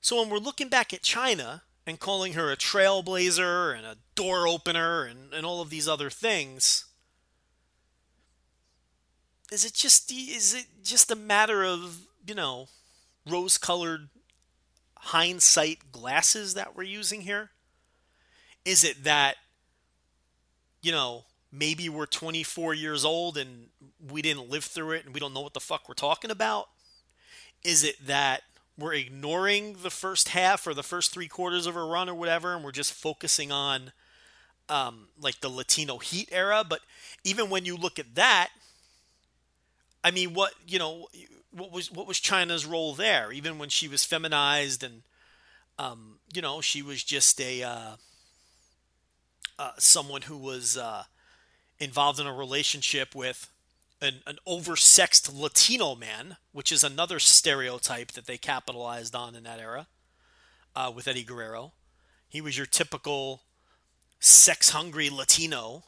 So 0.00 0.20
when 0.20 0.30
we're 0.30 0.38
looking 0.38 0.68
back 0.68 0.94
at 0.94 1.02
Chyna 1.02 1.62
and 1.86 2.00
calling 2.00 2.32
her 2.32 2.50
a 2.50 2.56
trailblazer 2.56 3.76
and 3.76 3.84
a 3.84 3.98
door 4.14 4.48
opener 4.48 5.04
and, 5.04 5.34
and 5.34 5.44
all 5.44 5.60
of 5.60 5.70
these 5.70 5.86
other 5.86 6.08
things, 6.08 6.86
is 9.50 9.64
it 9.64 9.74
just 9.74 10.10
is 10.10 10.54
it 10.54 10.66
just 10.82 11.10
a 11.10 11.16
matter 11.16 11.64
of 11.64 12.07
you 12.28 12.34
know 12.34 12.68
rose-colored 13.28 14.08
hindsight 14.96 15.92
glasses 15.92 16.54
that 16.54 16.76
we're 16.76 16.82
using 16.82 17.22
here? 17.22 17.50
Is 18.64 18.84
it 18.84 19.04
that 19.04 19.36
you 20.82 20.92
know 20.92 21.24
maybe 21.50 21.88
we're 21.88 22.06
24 22.06 22.74
years 22.74 23.04
old 23.04 23.38
and 23.38 23.68
we 24.10 24.20
didn't 24.22 24.50
live 24.50 24.64
through 24.64 24.92
it 24.92 25.04
and 25.04 25.14
we 25.14 25.20
don't 25.20 25.32
know 25.32 25.40
what 25.40 25.54
the 25.54 25.60
fuck 25.60 25.88
we're 25.88 25.94
talking 25.94 26.30
about? 26.30 26.68
Is 27.64 27.82
it 27.82 28.06
that 28.06 28.42
we're 28.78 28.94
ignoring 28.94 29.78
the 29.82 29.90
first 29.90 30.28
half 30.28 30.66
or 30.66 30.72
the 30.72 30.84
first 30.84 31.12
three 31.12 31.26
quarters 31.26 31.66
of 31.66 31.74
a 31.74 31.82
run 31.82 32.08
or 32.08 32.14
whatever, 32.14 32.54
and 32.54 32.62
we're 32.64 32.70
just 32.70 32.92
focusing 32.92 33.50
on 33.50 33.92
um, 34.68 35.08
like 35.20 35.40
the 35.40 35.48
Latino 35.48 35.98
Heat 35.98 36.28
era. 36.30 36.64
But 36.66 36.80
even 37.24 37.50
when 37.50 37.64
you 37.64 37.76
look 37.76 37.98
at 37.98 38.14
that, 38.14 38.50
I 40.04 40.12
mean, 40.12 40.32
what 40.32 40.52
you 40.66 40.78
know, 40.78 41.08
what 41.58 41.72
was 41.72 41.90
what 41.90 42.06
was 42.06 42.20
Chyna's 42.20 42.66
role 42.66 42.94
there? 42.94 43.32
Even 43.32 43.58
when 43.58 43.68
she 43.68 43.88
was 43.88 44.04
feminized 44.04 44.82
and 44.82 45.02
um, 45.78 46.18
you 46.34 46.42
know, 46.42 46.60
she 46.60 46.82
was 46.82 47.04
just 47.04 47.40
a 47.40 47.62
uh, 47.62 47.96
uh, 49.58 49.70
someone 49.78 50.22
who 50.22 50.36
was 50.36 50.76
uh, 50.76 51.04
involved 51.78 52.18
in 52.18 52.26
a 52.26 52.34
relationship 52.34 53.14
with 53.14 53.50
an, 54.00 54.22
an 54.26 54.38
oversexed 54.46 55.32
Latino 55.38 55.94
man, 55.94 56.36
which 56.52 56.72
is 56.72 56.82
another 56.82 57.18
stereotype 57.18 58.12
that 58.12 58.26
they 58.26 58.38
capitalized 58.38 59.14
on 59.14 59.34
in 59.34 59.44
that 59.44 59.60
era 59.60 59.86
uh, 60.74 60.92
with 60.94 61.08
Eddie 61.08 61.24
Guerrero. 61.24 61.72
He 62.28 62.40
was 62.40 62.56
your 62.56 62.66
typical 62.66 63.42
sex 64.20 64.70
hungry 64.70 65.08
Latino 65.10 65.84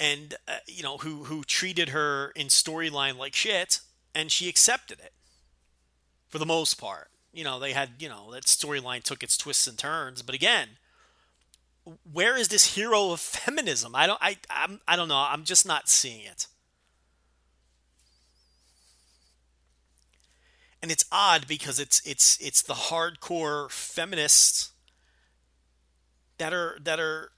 and 0.00 0.34
uh, 0.48 0.56
you 0.66 0.82
know 0.82 0.96
who 0.96 1.24
who 1.24 1.44
treated 1.44 1.90
her 1.90 2.32
in 2.34 2.46
storyline 2.46 3.18
like 3.18 3.34
shit 3.34 3.80
and 4.14 4.30
she 4.30 4.48
accepted 4.48 4.98
it 5.00 5.12
for 6.28 6.38
the 6.38 6.46
most 6.46 6.74
part 6.74 7.10
you 7.32 7.44
know 7.44 7.58
they 7.58 7.72
had 7.72 7.90
you 7.98 8.08
know 8.08 8.32
that 8.32 8.44
storyline 8.44 9.02
took 9.02 9.22
its 9.22 9.36
twists 9.36 9.66
and 9.66 9.78
turns 9.78 10.22
but 10.22 10.34
again 10.34 10.68
where 12.12 12.36
is 12.36 12.48
this 12.48 12.74
hero 12.74 13.10
of 13.12 13.20
feminism 13.20 13.94
i 13.94 14.06
don't 14.06 14.18
i 14.22 14.36
I'm, 14.48 14.80
i 14.86 14.96
don't 14.96 15.08
know 15.08 15.26
i'm 15.28 15.44
just 15.44 15.66
not 15.66 15.88
seeing 15.88 16.24
it 16.24 16.46
and 20.82 20.90
it's 20.90 21.04
odd 21.12 21.46
because 21.46 21.78
it's 21.78 22.00
it's 22.04 22.38
it's 22.40 22.62
the 22.62 22.74
hardcore 22.74 23.70
feminists 23.70 24.72
that 26.38 26.52
are 26.52 26.78
that 26.82 26.98
are 26.98 27.32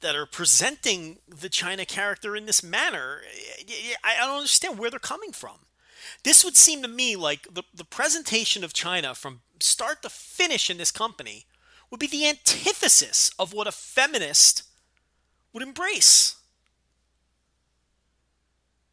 that 0.00 0.14
are 0.14 0.26
presenting 0.26 1.18
the 1.26 1.48
Chyna 1.48 1.88
character 1.88 2.36
in 2.36 2.46
this 2.46 2.62
manner. 2.62 3.22
I 4.04 4.16
don't 4.26 4.36
understand 4.36 4.78
where 4.78 4.90
they're 4.90 4.98
coming 4.98 5.32
from. 5.32 5.65
This 6.22 6.44
would 6.44 6.56
seem 6.56 6.82
to 6.82 6.88
me 6.88 7.16
like 7.16 7.46
the, 7.52 7.62
the 7.74 7.84
presentation 7.84 8.64
of 8.64 8.72
Chyna 8.72 9.16
from 9.16 9.40
start 9.60 10.02
to 10.02 10.08
finish 10.08 10.70
in 10.70 10.78
this 10.78 10.90
company 10.90 11.46
would 11.90 12.00
be 12.00 12.06
the 12.06 12.26
antithesis 12.26 13.30
of 13.38 13.52
what 13.52 13.66
a 13.66 13.72
feminist 13.72 14.62
would 15.52 15.62
embrace. 15.62 16.36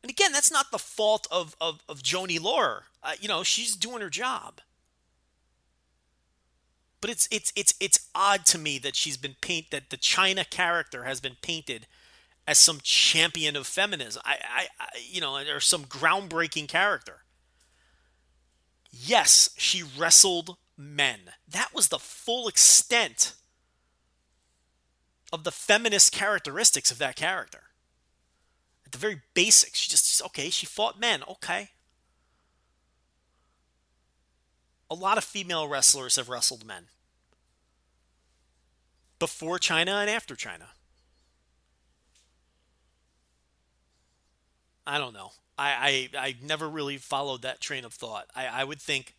And 0.01 0.09
again, 0.09 0.31
that's 0.31 0.51
not 0.51 0.71
the 0.71 0.77
fault 0.77 1.27
of, 1.31 1.55
of, 1.61 1.81
of 1.87 2.03
Joanie 2.03 2.39
Laurer. 2.39 2.85
Uh, 3.01 3.13
you 3.19 3.27
know, 3.27 3.43
she's 3.43 3.75
doing 3.75 4.01
her 4.01 4.09
job. 4.09 4.59
But 6.99 7.09
it's 7.09 7.27
it's 7.31 7.51
it's 7.53 7.73
it's 7.81 8.07
odd 8.15 8.45
to 8.45 8.57
me 8.57 8.77
that 8.77 8.95
she's 8.95 9.17
been 9.17 9.35
painted 9.41 9.71
that 9.71 9.89
the 9.89 9.97
Chyna 9.97 10.49
character 10.49 11.03
has 11.03 11.19
been 11.19 11.35
painted 11.41 11.85
as 12.47 12.57
some 12.57 12.79
champion 12.83 13.55
of 13.55 13.67
feminism. 13.67 14.21
I, 14.25 14.33
I, 14.33 14.67
I 14.79 14.87
you 15.01 15.21
know, 15.21 15.37
or 15.37 15.59
some 15.59 15.85
groundbreaking 15.85 16.67
character. 16.67 17.23
Yes, 18.91 19.49
she 19.57 19.83
wrestled 19.97 20.57
men. 20.77 21.19
That 21.47 21.73
was 21.73 21.87
the 21.87 21.99
full 21.99 22.47
extent 22.47 23.33
of 25.31 25.43
the 25.43 25.51
feminist 25.51 26.11
characteristics 26.11 26.91
of 26.91 26.99
that 26.99 27.15
character. 27.15 27.63
At 28.85 28.91
the 28.91 28.97
very 28.97 29.21
basics, 29.33 29.79
she 29.79 29.89
just 29.89 30.21
okay, 30.25 30.49
she 30.49 30.65
fought 30.65 30.99
men. 30.99 31.23
Okay. 31.27 31.69
A 34.91 34.95
lot 34.95 35.17
of 35.17 35.23
female 35.23 35.67
wrestlers 35.67 36.17
have 36.17 36.29
wrestled 36.29 36.65
men 36.65 36.85
before 39.17 39.57
Chyna 39.57 40.01
and 40.01 40.09
after 40.09 40.35
Chyna. 40.35 40.67
I 44.85 44.97
don't 44.97 45.13
know. 45.13 45.31
I, 45.57 46.09
I, 46.15 46.27
I 46.27 46.35
never 46.41 46.67
really 46.67 46.97
followed 46.97 47.43
that 47.43 47.61
train 47.61 47.85
of 47.85 47.93
thought. 47.93 48.27
I, 48.35 48.47
I 48.47 48.63
would 48.63 48.81
think 48.81 49.15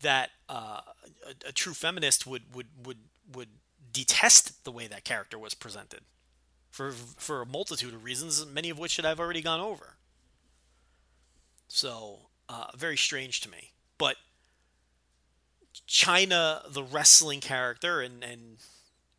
that 0.00 0.30
uh, 0.48 0.80
a, 1.26 1.48
a, 1.48 1.52
true 1.52 1.74
feminist 1.74 2.26
would, 2.26 2.54
would, 2.54 2.66
would, 2.84 2.98
would 3.32 3.48
detest 3.92 4.64
the 4.64 4.72
way 4.72 4.86
that 4.86 5.04
character 5.04 5.38
was 5.38 5.54
presented 5.54 6.00
for, 6.70 6.90
for 6.92 7.42
a 7.42 7.46
multitude 7.46 7.94
of 7.94 8.04
reasons, 8.04 8.44
many 8.46 8.70
of 8.70 8.78
which 8.78 8.96
that 8.96 9.06
I've 9.06 9.20
already 9.20 9.42
gone 9.42 9.60
over. 9.60 9.96
So, 11.68 12.18
uh, 12.48 12.66
very 12.76 12.96
strange 12.96 13.40
to 13.42 13.50
me. 13.50 13.72
But 13.96 14.16
Chyna, 15.88 16.72
the 16.72 16.82
wrestling 16.82 17.40
character, 17.40 18.00
and, 18.00 18.22
and 18.22 18.58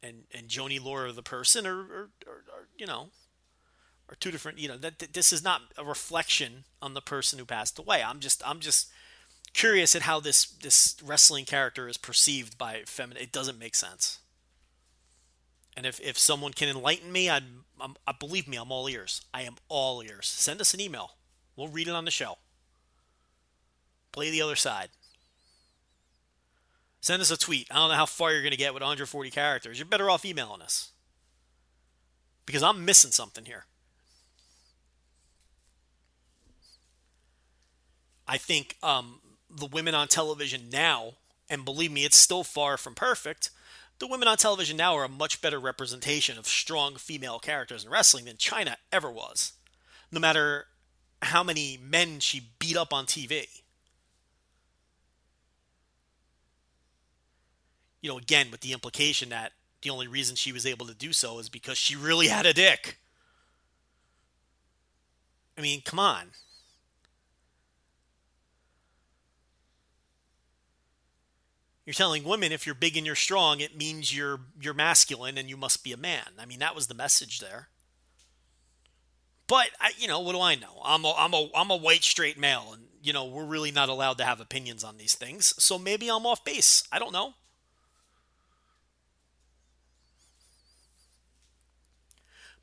and 0.06 0.24
and 0.34 0.48
Joanie 0.48 0.80
Laurer 0.80 1.12
the 1.12 1.24
person 1.24 1.66
are, 1.66 1.80
are, 1.80 2.10
are, 2.28 2.44
are, 2.54 2.68
you 2.78 2.86
know 2.86 3.08
are 4.10 4.16
two 4.16 4.32
different 4.32 4.60
you 4.60 4.68
know 4.68 4.78
that, 4.78 5.00
that 5.00 5.14
this 5.14 5.34
is 5.34 5.44
not 5.44 5.62
a 5.78 5.84
reflection 5.84 6.64
on 6.82 6.94
the 6.94 7.02
person 7.02 7.40
who 7.40 7.46
passed 7.46 7.80
away 7.80 8.04
i'm 8.04 8.20
just 8.20 8.48
i'm 8.48 8.60
just 8.60 8.90
curious 9.54 9.96
at 9.96 10.04
how 10.04 10.20
this 10.20 10.46
this 10.46 10.96
wrestling 11.04 11.46
character 11.46 11.88
is 11.88 11.98
perceived 11.98 12.58
by 12.58 12.82
feminine 12.86 13.24
it 13.24 13.32
doesn't 13.32 13.60
make 13.60 13.76
sense 13.76 14.20
and 15.78 15.86
if, 15.86 16.00
if 16.00 16.18
someone 16.18 16.54
can 16.54 16.70
enlighten 16.70 17.12
me 17.12 17.30
i 17.30 17.40
I'm, 17.80 17.96
I 18.08 18.14
believe 18.18 18.48
me 18.48 18.58
i'm 18.58 18.72
all 18.72 18.90
ears 18.90 19.22
i 19.34 19.42
am 19.42 19.56
all 19.70 20.02
ears 20.02 20.28
send 20.28 20.62
us 20.62 20.74
an 20.74 20.82
email 20.82 21.12
we'll 21.56 21.68
read 21.68 21.88
it 21.88 21.96
on 21.96 22.06
the 22.06 22.12
show 22.12 22.38
play 24.12 24.30
the 24.30 24.42
other 24.42 24.56
side 24.56 24.90
Send 27.06 27.22
us 27.22 27.30
a 27.30 27.38
tweet. 27.38 27.68
I 27.70 27.76
don't 27.76 27.90
know 27.90 27.96
how 27.98 28.08
far 28.08 28.32
you're 28.32 28.42
going 28.42 28.50
to 28.50 28.58
get 28.58 28.74
with 28.74 28.82
140 28.82 29.30
characters. 29.30 29.78
You're 29.78 29.86
better 29.86 30.10
off 30.10 30.26
emailing 30.26 30.64
us. 30.64 30.90
Because 32.48 32.64
I'm 32.64 32.84
missing 32.84 33.12
something 33.12 33.46
here. 33.46 33.66
I 38.28 38.38
think 38.38 38.76
um, 38.82 39.20
the 39.50 39.68
women 39.68 39.96
on 39.96 40.08
television 40.08 40.70
now, 40.72 41.14
and 41.50 41.66
believe 41.66 41.92
me, 41.92 42.06
it's 42.06 42.18
still 42.18 42.44
far 42.44 42.78
from 42.78 42.96
perfect. 42.96 43.52
The 44.00 44.08
women 44.08 44.28
on 44.28 44.38
television 44.38 44.78
now 44.78 44.96
are 44.96 45.06
a 45.06 45.10
much 45.10 45.42
better 45.42 45.60
representation 45.60 46.38
of 46.38 46.48
strong 46.48 46.96
female 46.96 47.40
characters 47.40 47.86
in 47.86 47.92
wrestling 47.92 48.26
than 48.26 48.36
Chyna 48.36 48.76
ever 48.92 49.12
was. 49.12 49.54
No 50.12 50.20
matter 50.20 50.66
how 51.22 51.44
many 51.44 51.80
men 51.82 52.20
she 52.20 52.50
beat 52.60 52.76
up 52.76 52.94
on 52.94 53.06
TV. 53.06 53.48
you 58.06 58.12
know, 58.12 58.20
again, 58.20 58.52
with 58.52 58.62
the 58.62 58.72
implication 58.72 59.30
that 59.30 59.52
the 59.82 59.90
only 59.90 60.08
reason 60.08 60.36
she 60.36 60.52
was 60.52 60.64
able 60.64 60.86
to 60.86 60.94
do 60.94 61.12
so 61.12 61.40
is 61.40 61.50
because 61.50 61.76
she 61.76 61.96
really 61.96 62.28
had 62.28 62.46
a 62.46 62.54
dick. 62.54 63.00
I 65.58 65.62
mean, 65.62 65.82
come 65.82 65.98
on. 65.98 66.28
You're 71.86 71.94
telling 71.94 72.24
women 72.24 72.52
if 72.52 72.66
you're 72.66 72.76
big 72.76 72.98
and 72.98 73.06
you're 73.06 73.16
strong, 73.16 73.60
it 73.60 73.78
means 73.78 74.16
you're 74.16 74.40
you're 74.60 74.74
masculine 74.74 75.38
and 75.38 75.50
you 75.50 75.58
must 75.58 75.84
be 75.84 75.92
a 75.92 75.98
man. 75.98 76.26
I 76.40 76.46
mean, 76.46 76.60
that 76.60 76.76
was 76.76 76.88
the 76.88 76.96
message 76.96 77.40
there. 77.40 77.70
But 79.48 79.70
I, 79.80 79.92
you 79.98 80.08
know, 80.08 80.20
what 80.22 80.34
do 80.34 80.42
I 80.42 80.56
know? 80.56 80.82
I'm 80.84 81.06
a 81.06 81.14
I'm 81.16 81.34
a 81.34 81.50
I'm 81.56 81.70
a 81.70 81.76
white 81.76 82.04
straight 82.04 82.40
male, 82.40 82.72
and 82.74 82.84
you 83.04 83.14
know, 83.14 83.26
we're 83.26 83.46
really 83.46 83.72
not 83.72 83.90
allowed 83.90 84.18
to 84.18 84.26
have 84.26 84.40
opinions 84.40 84.84
on 84.84 84.98
these 84.98 85.14
things. 85.14 85.54
So 85.64 85.78
maybe 85.78 86.10
I'm 86.10 86.26
off 86.26 86.44
base. 86.44 86.84
I 86.92 86.98
don't 86.98 87.14
know. 87.14 87.36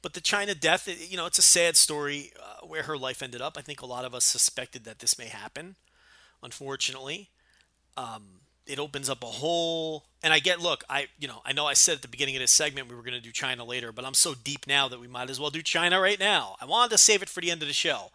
But 0.03 0.15
the 0.15 0.21
Chyna 0.21 0.59
death, 0.59 0.89
you 0.89 1.17
know, 1.17 1.27
it's 1.27 1.39
a 1.39 1.43
sad 1.43 1.77
story 1.77 2.33
uh, 2.37 2.67
where 2.67 2.83
her 2.83 2.99
life 2.99 3.23
ended 3.23 3.41
up. 3.41 3.57
I 3.57 3.61
think 3.61 3.83
a 3.83 3.87
lot 3.87 4.05
of 4.05 4.17
us 4.17 4.25
suspected 4.25 4.83
that 4.83 4.99
this 4.99 5.17
may 5.17 5.29
happen. 5.29 5.77
Unfortunately, 6.43 7.31
um, 7.97 8.42
it 8.73 8.79
opens 8.79 9.11
up 9.11 9.23
a 9.23 9.27
whole. 9.27 10.05
And 10.23 10.33
I 10.33 10.39
get, 10.39 10.61
look, 10.61 10.83
I, 10.89 11.09
you 11.19 11.29
know, 11.29 11.43
I 11.45 11.53
know 11.53 11.67
I 11.67 11.75
said 11.75 11.97
at 11.97 12.03
the 12.03 12.09
beginning 12.09 12.37
of 12.37 12.41
this 12.41 12.51
segment 12.51 12.89
we 12.89 12.97
were 12.97 13.03
going 13.03 13.15
to 13.15 13.21
do 13.21 13.31
Chyna 13.33 13.67
later, 13.67 13.93
but 13.93 14.05
I'm 14.05 14.15
so 14.15 14.35
deep 14.35 14.67
now 14.67 14.89
that 14.89 15.01
we 15.01 15.07
might 15.07 15.31
as 15.31 15.39
well 15.39 15.51
do 15.51 15.63
Chyna 15.63 16.01
right 16.01 16.19
now. 16.19 16.57
I 16.61 16.65
wanted 16.65 16.91
to 16.93 16.99
save 16.99 17.23
it 17.23 17.29
for 17.29 17.41
the 17.41 17.51
end 17.51 17.63
of 17.63 17.69
the 17.69 17.75
show 17.75 18.11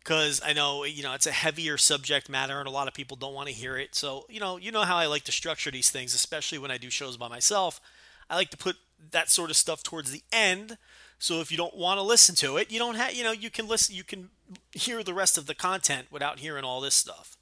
because 0.00 0.40
I 0.44 0.52
know 0.52 0.84
you 0.84 1.02
know 1.02 1.14
it's 1.14 1.26
a 1.26 1.32
heavier 1.32 1.78
subject 1.78 2.28
matter 2.28 2.58
and 2.58 2.68
a 2.68 2.72
lot 2.72 2.88
of 2.88 2.94
people 2.94 3.16
don't 3.16 3.34
want 3.34 3.48
to 3.48 3.54
hear 3.54 3.76
it. 3.76 3.94
So 3.94 4.26
you 4.28 4.40
know, 4.40 4.56
you 4.56 4.72
know 4.72 4.82
how 4.82 4.96
I 4.96 5.06
like 5.06 5.24
to 5.24 5.32
structure 5.32 5.70
these 5.70 5.90
things, 5.90 6.14
especially 6.14 6.58
when 6.58 6.70
I 6.70 6.78
do 6.78 6.90
shows 6.90 7.16
by 7.16 7.28
myself. 7.28 7.80
I 8.28 8.34
like 8.34 8.50
to 8.50 8.56
put 8.56 8.76
that 9.12 9.30
sort 9.30 9.50
of 9.50 9.56
stuff 9.56 9.82
towards 9.82 10.10
the 10.10 10.22
end 10.32 10.78
so 11.24 11.40
if 11.40 11.50
you 11.50 11.56
don't 11.56 11.76
want 11.76 11.98
to 11.98 12.02
listen 12.02 12.34
to 12.36 12.58
it, 12.58 12.70
you 12.70 12.78
don't 12.78 12.96
have, 12.96 13.14
you 13.14 13.24
know, 13.24 13.32
you 13.32 13.48
can 13.48 13.66
listen, 13.66 13.94
you 13.94 14.04
can 14.04 14.28
hear 14.72 15.02
the 15.02 15.14
rest 15.14 15.38
of 15.38 15.46
the 15.46 15.54
content 15.54 16.08
without 16.10 16.40
hearing 16.40 16.64
all 16.64 16.82
this 16.82 16.94
stuff. 16.94 17.38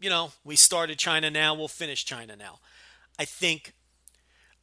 You 0.00 0.10
know, 0.10 0.32
we 0.44 0.56
started 0.56 0.98
Chyna 0.98 1.32
now, 1.32 1.54
we'll 1.54 1.68
finish 1.68 2.04
Chyna 2.04 2.38
now. 2.38 2.60
I 3.18 3.24
think 3.24 3.74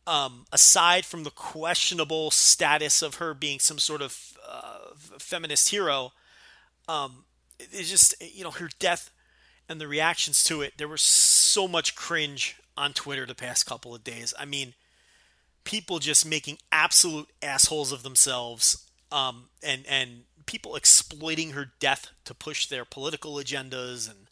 um, 0.07 0.45
aside 0.52 1.06
from 1.06 1.24
the 1.24 1.32
questionable 1.32 2.32
status 2.32 3.02
of 3.02 3.16
her 3.16 3.34
being 3.34 3.60
some 3.60 3.80
sort 3.80 4.02
of 4.02 4.38
uh, 4.48 4.94
feminist 5.20 5.70
hero, 5.70 6.14
um, 6.88 7.26
it's 7.60 7.90
just, 7.90 8.16
you 8.22 8.44
know, 8.44 8.52
her 8.52 8.70
death 8.80 9.12
and 9.68 9.82
the 9.82 9.88
reactions 9.88 10.44
to 10.45 10.62
it, 10.62 10.74
there 10.78 10.88
was 10.88 11.02
so 11.02 11.68
much 11.68 11.95
cringe 11.95 12.57
on 12.78 12.94
Twitter 12.94 13.26
the 13.26 13.36
past 13.36 13.66
couple 13.66 13.95
of 13.95 14.03
days. 14.03 14.34
I 14.38 14.45
mean, 14.45 14.74
people 15.64 15.99
just 15.99 16.26
making 16.26 16.60
absolute 16.72 17.28
assholes 17.41 17.91
of 17.91 18.03
themselves 18.03 18.86
um, 19.12 19.49
and 19.64 19.86
and 19.88 20.24
people 20.45 20.76
exploiting 20.76 21.52
her 21.52 21.72
death 21.80 22.12
to 22.26 22.34
push 22.34 22.68
their 22.68 22.86
political 22.86 23.36
agendas 23.36 24.10
and 24.10 24.24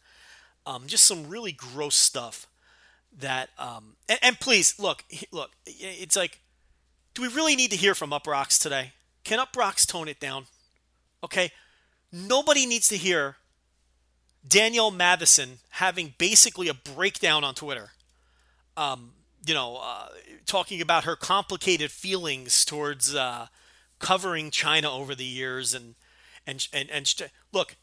um, 0.66 0.86
just 0.86 1.04
some 1.04 1.28
really 1.28 1.52
gross 1.52 1.96
stuff 1.96 2.46
that 3.18 3.50
um, 3.58 3.96
and, 4.08 4.18
and, 4.22 4.40
please 4.40 4.78
look 4.78 5.04
look 5.30 5.52
it's 5.66 6.16
like 6.16 6.40
do 7.14 7.22
we 7.22 7.28
really 7.28 7.54
need 7.54 7.70
to 7.70 7.76
hear 7.76 7.94
from 7.94 8.10
Uproxx 8.10 8.60
today 8.60 8.92
can 9.22 9.38
Uproxx 9.38 9.86
tone 9.86 10.08
it 10.08 10.18
down 10.18 10.46
Okay? 11.24 11.50
Nobody 12.12 12.66
needs 12.66 12.88
to 12.88 12.96
hear 12.96 13.36
Danielle 14.46 14.90
Matheson 14.90 15.58
having 15.70 16.14
basically 16.18 16.68
a 16.68 16.74
breakdown 16.74 17.42
on 17.42 17.54
Twitter. 17.54 17.92
Um, 18.76 19.12
you 19.46 19.54
know, 19.54 19.78
uh, 19.82 20.08
talking 20.46 20.80
about 20.80 21.04
her 21.04 21.16
complicated 21.16 21.90
feelings 21.90 22.64
towards 22.64 23.14
uh, 23.14 23.46
covering 23.98 24.50
Chyna 24.50 24.84
over 24.84 25.14
the 25.14 25.24
years, 25.24 25.74
and 25.74 25.94
and 26.46 26.66
and 26.72 26.90
and 26.90 27.10
look, 27.52 27.76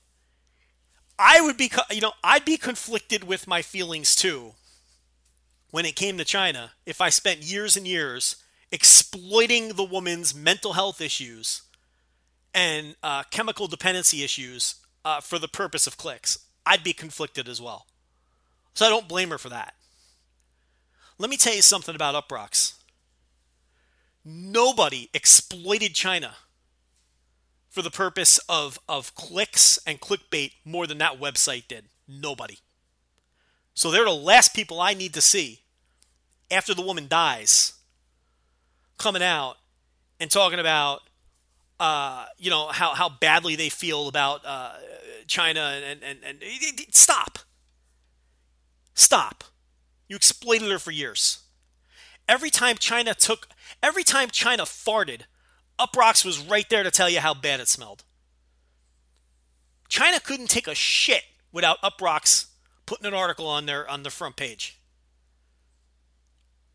I 1.17 1.41
would 1.41 1.57
be, 1.57 1.71
you 1.91 2.01
know, 2.01 2.13
I'd 2.23 2.45
be 2.45 2.57
conflicted 2.57 3.23
with 3.23 3.47
my 3.47 3.61
feelings 3.61 4.15
too 4.15 4.53
when 5.69 5.85
it 5.85 5.95
came 5.95 6.17
to 6.17 6.25
Chyna 6.25 6.71
if 6.85 7.01
I 7.01 7.09
spent 7.09 7.41
years 7.41 7.77
and 7.77 7.87
years 7.87 8.37
exploiting 8.71 9.69
the 9.69 9.83
woman's 9.83 10.33
mental 10.33 10.73
health 10.73 11.01
issues 11.01 11.63
and 12.53 12.95
uh, 13.03 13.23
chemical 13.31 13.67
dependency 13.67 14.23
issues 14.23 14.75
uh, 15.05 15.21
for 15.21 15.39
the 15.39 15.47
purpose 15.47 15.87
of 15.87 15.97
clicks. 15.97 16.39
I'd 16.65 16.83
be 16.83 16.93
conflicted 16.93 17.47
as 17.47 17.61
well. 17.61 17.85
So 18.73 18.85
I 18.85 18.89
don't 18.89 19.07
blame 19.07 19.29
her 19.29 19.37
for 19.37 19.49
that. 19.49 19.73
Let 21.17 21.29
me 21.29 21.37
tell 21.37 21.53
you 21.53 21.61
something 21.61 21.95
about 21.95 22.15
Uproxx. 22.15 22.73
Nobody 24.23 25.09
exploited 25.13 25.93
Chyna 25.93 26.31
for 27.71 27.81
the 27.81 27.89
purpose 27.89 28.37
of, 28.49 28.77
of 28.87 29.15
clicks 29.15 29.79
and 29.87 29.99
clickbait 29.99 30.51
more 30.63 30.85
than 30.85 30.99
that 30.99 31.19
website 31.19 31.67
did. 31.67 31.85
Nobody. 32.07 32.57
So 33.73 33.89
they're 33.89 34.05
the 34.05 34.11
last 34.11 34.53
people 34.53 34.79
I 34.79 34.93
need 34.93 35.13
to 35.13 35.21
see 35.21 35.61
after 36.51 36.73
the 36.73 36.81
woman 36.81 37.07
dies 37.07 37.73
coming 38.97 39.23
out 39.23 39.55
and 40.19 40.29
talking 40.29 40.59
about 40.59 41.01
uh, 41.79 42.25
you 42.37 42.51
know 42.51 42.67
how, 42.67 42.93
how 42.93 43.09
badly 43.09 43.55
they 43.55 43.69
feel 43.69 44.07
about 44.07 44.41
uh, 44.45 44.73
Chyna 45.25 45.81
and, 45.81 46.03
and, 46.03 46.19
and, 46.23 46.43
and 46.43 46.79
stop. 46.93 47.39
Stop. 48.93 49.43
You 50.07 50.15
exploited 50.15 50.69
her 50.69 50.77
for 50.77 50.91
years. 50.91 51.39
Every 52.29 52.51
time 52.51 52.75
Chyna 52.75 53.15
took, 53.15 53.47
every 53.81 54.03
time 54.03 54.27
Chyna 54.27 54.61
farted, 54.61 55.21
Uproxx 55.81 56.23
was 56.23 56.39
right 56.39 56.69
there 56.69 56.83
to 56.83 56.91
tell 56.91 57.09
you 57.09 57.19
how 57.19 57.33
bad 57.33 57.59
it 57.59 57.67
smelled. 57.67 58.03
Chyna 59.89 60.23
couldn't 60.23 60.49
take 60.49 60.67
a 60.67 60.75
shit 60.75 61.23
without 61.51 61.81
Uproxx 61.81 62.45
putting 62.85 63.07
an 63.07 63.13
article 63.13 63.47
on 63.47 63.65
their 63.65 63.89
on 63.89 64.03
the 64.03 64.09
front 64.11 64.35
page. 64.35 64.77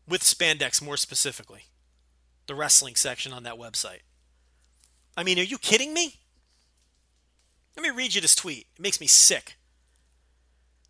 With 0.07 0.21
spandex 0.21 0.81
more 0.81 0.97
specifically. 0.97 1.63
The 2.47 2.55
wrestling 2.55 2.95
section 2.95 3.33
on 3.33 3.43
that 3.43 3.55
website. 3.55 4.01
I 5.15 5.23
mean, 5.23 5.39
are 5.39 5.43
you 5.43 5.57
kidding 5.57 5.93
me? 5.93 6.15
Let 7.75 7.83
me 7.83 7.89
read 7.89 8.13
you 8.13 8.21
this 8.21 8.35
tweet. 8.35 8.67
It 8.75 8.81
makes 8.81 8.99
me 8.99 9.07
sick. 9.07 9.55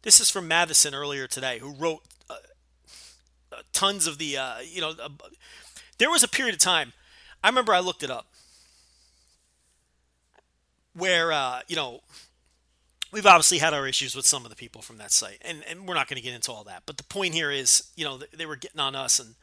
This 0.01 0.19
is 0.19 0.29
from 0.29 0.47
Matheson 0.47 0.93
earlier 0.93 1.27
today, 1.27 1.59
who 1.59 1.73
wrote 1.73 2.01
uh, 2.29 2.35
tons 3.73 4.07
of 4.07 4.17
the, 4.17 4.37
uh, 4.37 4.59
you 4.59 4.81
know, 4.81 4.93
uh, 5.01 5.09
there 5.97 6.09
was 6.09 6.23
a 6.23 6.27
period 6.27 6.53
of 6.53 6.59
time. 6.59 6.93
I 7.47 7.49
remember 7.49 7.73
I 7.73 7.79
looked 7.79 8.03
it 8.03 8.11
up 8.11 8.25
where, 10.93 11.31
uh, 11.31 11.61
you 11.69 11.77
know, 11.77 12.01
we've 13.13 13.25
obviously 13.25 13.59
had 13.59 13.73
our 13.73 13.87
issues 13.87 14.17
with 14.17 14.25
some 14.25 14.43
of 14.43 14.49
the 14.49 14.55
people 14.57 14.81
from 14.81 14.97
that 14.97 15.13
site, 15.13 15.37
and, 15.45 15.63
and 15.69 15.87
we're 15.87 15.93
not 15.93 16.09
going 16.09 16.17
to 16.17 16.21
get 16.21 16.33
into 16.35 16.51
all 16.51 16.65
that. 16.65 16.83
But 16.85 16.97
the 16.97 17.05
point 17.05 17.33
here 17.33 17.49
is, 17.49 17.83
you 17.95 18.03
know, 18.03 18.19
they 18.35 18.45
were 18.45 18.57
getting 18.57 18.81
on 18.81 18.97
us, 18.97 19.17
and 19.21 19.35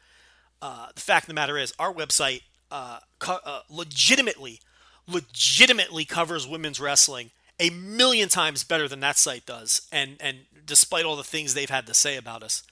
uh, 0.61 0.89
the 0.95 1.01
fact 1.01 1.25
of 1.25 1.29
the 1.29 1.35
matter 1.35 1.57
is, 1.57 1.73
our 1.79 1.95
website 1.95 2.43
uh, 2.71 2.99
co- 3.21 3.41
uh, 3.43 3.61
legitimately, 3.71 4.61
legitimately 5.09 6.05
covers 6.05 6.47
women's 6.47 6.79
wrestling 6.79 7.31
a 7.59 7.71
million 7.71 8.29
times 8.29 8.65
better 8.65 8.87
than 8.87 9.01
that 9.01 9.17
site 9.17 9.47
does, 9.47 9.89
and 9.91 10.19
and 10.21 10.41
despite 10.67 11.07
all 11.07 11.17
the 11.17 11.25
things 11.25 11.55
they've 11.55 11.71
had 11.71 11.87
to 11.87 11.95
say 11.95 12.17
about 12.19 12.43
us, 12.43 12.65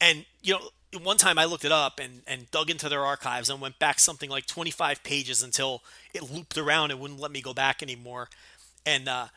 and 0.00 0.26
you 0.42 0.54
know, 0.54 0.70
one 1.00 1.16
time 1.16 1.38
I 1.38 1.46
looked 1.46 1.64
it 1.64 1.72
up 1.72 1.98
and, 2.00 2.22
and 2.26 2.50
dug 2.50 2.70
into 2.70 2.88
their 2.88 3.04
archives 3.04 3.48
and 3.48 3.60
went 3.60 3.78
back 3.78 3.98
something 3.98 4.28
like 4.28 4.46
25 4.46 5.02
pages 5.02 5.42
until 5.42 5.82
it 6.12 6.30
looped 6.30 6.58
around 6.58 6.90
and 6.90 7.00
wouldn't 7.00 7.20
let 7.20 7.30
me 7.30 7.40
go 7.40 7.54
back 7.54 7.82
anymore. 7.82 8.28
And 8.84 9.08
uh, 9.08 9.28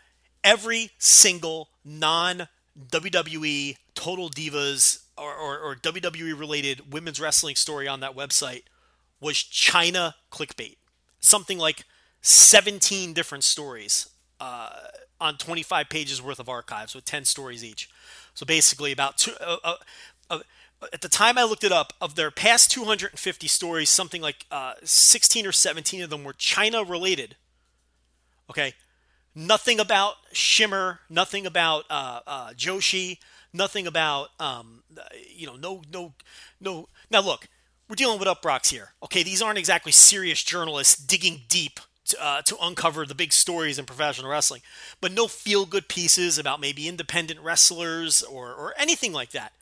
every 0.44 0.92
single 0.98 1.70
non 1.84 2.48
WWE 2.90 3.76
Total 3.94 4.30
Divas 4.30 5.04
or, 5.18 5.34
or, 5.34 5.60
or 5.60 5.76
WWE 5.76 6.38
related 6.38 6.92
women's 6.92 7.20
wrestling 7.20 7.56
story 7.56 7.88
on 7.88 8.02
that 8.02 8.16
website 8.16 8.64
was 9.22 9.38
Chyna 9.38 10.16
clickbait. 10.32 10.76
Something 11.20 11.58
like 11.58 11.84
17 12.22 13.14
different 13.14 13.44
stories 13.44 14.10
uh, 14.40 14.70
on 15.22 15.38
25 15.38 15.90
pages 15.90 16.22
worth 16.22 16.40
of 16.40 16.50
archives 16.50 16.94
with 16.94 17.06
10 17.06 17.26
stories 17.26 17.64
each. 17.64 17.90
So 18.34 18.46
basically, 18.46 18.92
about 18.92 19.18
two, 19.18 19.32
uh, 19.40 19.58
uh, 19.64 19.76
uh 20.30 20.40
at 20.94 21.02
the 21.02 21.10
time 21.10 21.38
I 21.38 21.44
looked 21.44 21.64
it 21.64 21.72
up, 21.72 21.94
of 22.02 22.16
their 22.16 22.32
past 22.32 22.72
250 22.72 23.48
stories, 23.48 23.90
something 23.90 24.22
like 24.22 24.46
uh, 24.52 24.74
16 24.84 25.48
or 25.48 25.52
17 25.52 26.02
of 26.02 26.10
them 26.10 26.24
were 26.24 26.34
Chyna 26.34 26.88
related. 26.88 27.36
Okay, 28.50 28.74
nothing 29.34 29.80
about 29.80 30.16
Shimmer, 30.32 31.00
nothing 31.10 31.46
about 31.46 31.86
uh, 31.90 32.20
uh, 32.28 32.50
Joshi, 32.52 33.18
nothing 33.54 33.88
about 33.88 34.30
um, 34.40 34.84
you 35.34 35.48
know, 35.48 35.56
no, 35.56 35.82
no, 35.92 36.14
no. 36.60 36.88
Now 37.10 37.22
look, 37.22 37.48
we're 37.90 37.96
dealing 37.96 38.20
with 38.20 38.28
Uproxx 38.28 38.70
here. 38.70 38.90
Okay, 39.04 39.24
these 39.24 39.42
aren't 39.42 39.58
exactly 39.58 39.92
serious 39.92 40.44
journalists 40.44 40.96
digging 40.96 41.42
deep 41.50 41.80
to, 42.08 42.24
uh, 42.24 42.42
to 42.44 42.58
uncover 42.62 43.06
the 43.06 43.16
big 43.16 43.34
stories 43.34 43.80
in 43.80 43.86
professional 43.86 44.30
wrestling, 44.30 44.62
but 45.02 45.12
no 45.12 45.28
feel 45.28 45.66
good 45.66 45.88
pieces 45.88 46.38
about 46.38 46.60
maybe 46.60 46.88
independent 46.88 47.40
wrestlers 47.40 48.24
or, 48.24 48.54
or 48.54 48.74
anything 48.78 49.12
like 49.12 49.32
that. 49.32 49.54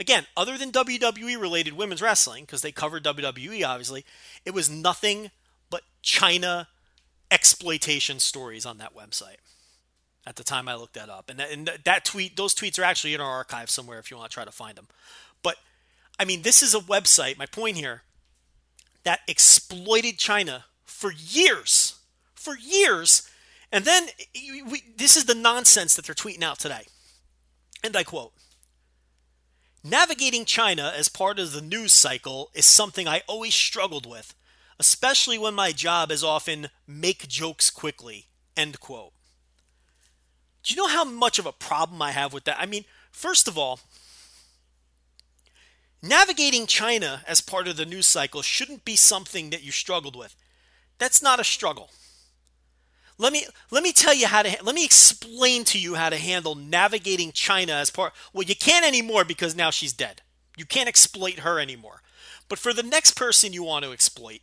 Again, 0.00 0.26
other 0.34 0.56
than 0.56 0.72
WWE 0.72 1.38
related 1.38 1.74
women's 1.74 2.00
wrestling, 2.00 2.44
because 2.44 2.62
they 2.62 2.72
covered 2.72 3.04
WWE 3.04 3.66
obviously, 3.66 4.06
it 4.46 4.54
was 4.54 4.70
nothing 4.70 5.30
but 5.68 5.82
Chyna 6.02 6.66
exploitation 7.30 8.18
stories 8.18 8.64
on 8.64 8.78
that 8.78 8.96
website 8.96 9.36
at 10.26 10.36
the 10.36 10.42
time 10.42 10.68
I 10.68 10.74
looked 10.74 10.94
that 10.94 11.10
up. 11.10 11.28
And 11.28 11.38
that, 11.38 11.52
and 11.52 11.70
that 11.84 12.04
tweet, 12.06 12.34
those 12.36 12.54
tweets 12.54 12.78
are 12.78 12.82
actually 12.82 13.12
in 13.12 13.20
our 13.20 13.30
archive 13.30 13.68
somewhere 13.68 13.98
if 13.98 14.10
you 14.10 14.16
want 14.16 14.30
to 14.30 14.34
try 14.34 14.46
to 14.46 14.50
find 14.50 14.78
them. 14.78 14.88
But 15.42 15.56
I 16.18 16.24
mean, 16.24 16.42
this 16.42 16.62
is 16.62 16.74
a 16.74 16.80
website, 16.80 17.36
my 17.36 17.46
point 17.46 17.76
here, 17.76 18.02
that 19.04 19.20
exploited 19.28 20.16
Chyna 20.16 20.64
for 20.84 21.12
years, 21.12 22.00
for 22.34 22.56
years. 22.56 23.28
And 23.70 23.84
then 23.84 24.08
we, 24.34 24.82
this 24.96 25.18
is 25.18 25.26
the 25.26 25.34
nonsense 25.34 25.94
that 25.94 26.06
they're 26.06 26.14
tweeting 26.14 26.42
out 26.42 26.58
today. 26.58 26.86
And 27.84 27.94
I 27.94 28.02
quote 28.02 28.32
Navigating 29.82 30.44
Chyna 30.44 30.92
as 30.92 31.08
part 31.08 31.38
of 31.38 31.52
the 31.52 31.62
news 31.62 31.92
cycle 31.92 32.50
is 32.52 32.66
something 32.66 33.08
I 33.08 33.22
always 33.26 33.54
struggled 33.54 34.04
with, 34.04 34.34
especially 34.78 35.38
when 35.38 35.54
my 35.54 35.72
job 35.72 36.10
is 36.10 36.22
often 36.22 36.68
make 36.86 37.28
jokes 37.28 37.70
quickly. 37.70 38.26
End 38.56 38.78
quote. 38.78 39.12
Do 40.62 40.74
you 40.74 40.76
know 40.76 40.88
how 40.88 41.04
much 41.04 41.38
of 41.38 41.46
a 41.46 41.52
problem 41.52 42.02
I 42.02 42.10
have 42.10 42.34
with 42.34 42.44
that? 42.44 42.60
I 42.60 42.66
mean, 42.66 42.84
first 43.10 43.48
of 43.48 43.56
all, 43.56 43.80
navigating 46.02 46.66
Chyna 46.66 47.24
as 47.26 47.40
part 47.40 47.66
of 47.66 47.78
the 47.78 47.86
news 47.86 48.06
cycle 48.06 48.42
shouldn't 48.42 48.84
be 48.84 48.96
something 48.96 49.48
that 49.48 49.62
you 49.62 49.72
struggled 49.72 50.14
with. 50.14 50.36
That's 50.98 51.22
not 51.22 51.40
a 51.40 51.44
struggle. 51.44 51.90
Let 53.20 53.34
me 53.34 53.44
let 53.70 53.82
me 53.82 53.92
tell 53.92 54.14
you 54.14 54.26
how 54.26 54.42
to 54.42 54.56
let 54.62 54.74
me 54.74 54.82
explain 54.82 55.64
to 55.64 55.78
you 55.78 55.94
how 55.94 56.08
to 56.08 56.16
handle 56.16 56.54
navigating 56.54 57.32
Chyna 57.32 57.72
as 57.72 57.90
part. 57.90 58.14
Well, 58.32 58.44
you 58.44 58.56
can't 58.56 58.86
anymore 58.86 59.26
because 59.26 59.54
now 59.54 59.68
she's 59.70 59.92
dead. 59.92 60.22
You 60.56 60.64
can't 60.64 60.88
exploit 60.88 61.40
her 61.40 61.60
anymore. 61.60 62.00
But 62.48 62.58
for 62.58 62.72
the 62.72 62.82
next 62.82 63.16
person 63.16 63.52
you 63.52 63.62
want 63.62 63.84
to 63.84 63.92
exploit 63.92 64.40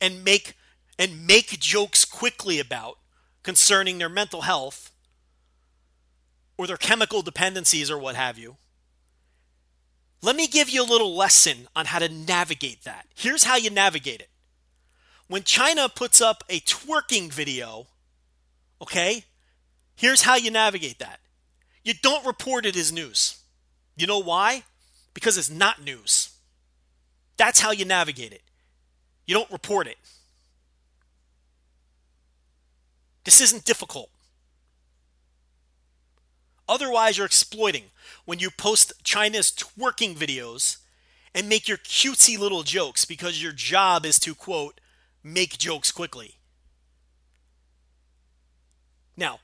and 0.00 0.24
make 0.24 0.54
and 0.98 1.28
make 1.28 1.60
jokes 1.60 2.04
quickly 2.04 2.58
about 2.58 2.98
concerning 3.44 3.98
their 3.98 4.08
mental 4.08 4.40
health 4.40 4.90
or 6.56 6.66
their 6.66 6.76
chemical 6.76 7.22
dependencies 7.22 7.88
or 7.88 7.98
what 7.98 8.16
have 8.16 8.36
you. 8.36 8.56
Let 10.22 10.34
me 10.34 10.48
give 10.48 10.68
you 10.68 10.82
a 10.82 10.90
little 10.90 11.14
lesson 11.14 11.68
on 11.76 11.86
how 11.86 12.00
to 12.00 12.08
navigate 12.08 12.82
that. 12.82 13.06
Here's 13.14 13.44
how 13.44 13.54
you 13.54 13.70
navigate 13.70 14.20
it 14.20 14.27
when 15.28 15.42
Chyna 15.42 15.94
puts 15.94 16.20
up 16.20 16.42
a 16.48 16.60
twerking 16.60 17.32
video, 17.32 17.86
okay, 18.82 19.24
here's 19.94 20.22
how 20.22 20.36
you 20.36 20.50
navigate 20.50 20.98
that. 20.98 21.20
You 21.84 21.94
don't 22.02 22.26
report 22.26 22.66
it 22.66 22.76
as 22.76 22.92
news. 22.92 23.38
You 23.96 24.06
know 24.06 24.18
why? 24.18 24.64
Because 25.14 25.38
it's 25.38 25.50
not 25.50 25.84
news. 25.84 26.30
That's 27.36 27.60
how 27.60 27.70
you 27.70 27.84
navigate 27.84 28.32
it. 28.32 28.42
You 29.26 29.34
don't 29.34 29.50
report 29.50 29.86
it. 29.86 29.98
This 33.24 33.40
isn't 33.42 33.64
difficult. 33.64 34.10
Otherwise, 36.68 37.16
you're 37.16 37.26
exploiting 37.26 37.84
when 38.24 38.38
you 38.38 38.50
post 38.50 38.92
Chyna's 39.04 39.50
twerking 39.50 40.16
videos 40.16 40.78
and 41.34 41.48
make 41.48 41.68
your 41.68 41.78
cutesy 41.78 42.38
little 42.38 42.62
jokes 42.62 43.04
because 43.04 43.42
your 43.42 43.52
job 43.52 44.04
is 44.04 44.18
to, 44.20 44.34
quote, 44.34 44.80
make 45.22 45.58
jokes 45.58 45.92
quickly. 45.92 46.36
Now, 49.16 49.40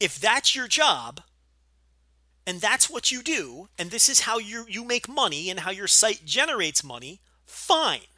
if 0.00 0.18
that's 0.18 0.54
your 0.54 0.68
job 0.68 1.22
and 2.46 2.60
that's 2.60 2.88
what 2.88 3.10
you 3.10 3.22
do 3.22 3.68
and 3.78 3.90
this 3.90 4.08
is 4.08 4.20
how 4.20 4.38
you 4.38 4.66
you 4.68 4.84
make 4.84 5.08
money 5.08 5.50
and 5.50 5.60
how 5.60 5.70
your 5.70 5.88
site 5.88 6.24
generates 6.24 6.82
money, 6.82 7.20
fine. 7.44 8.08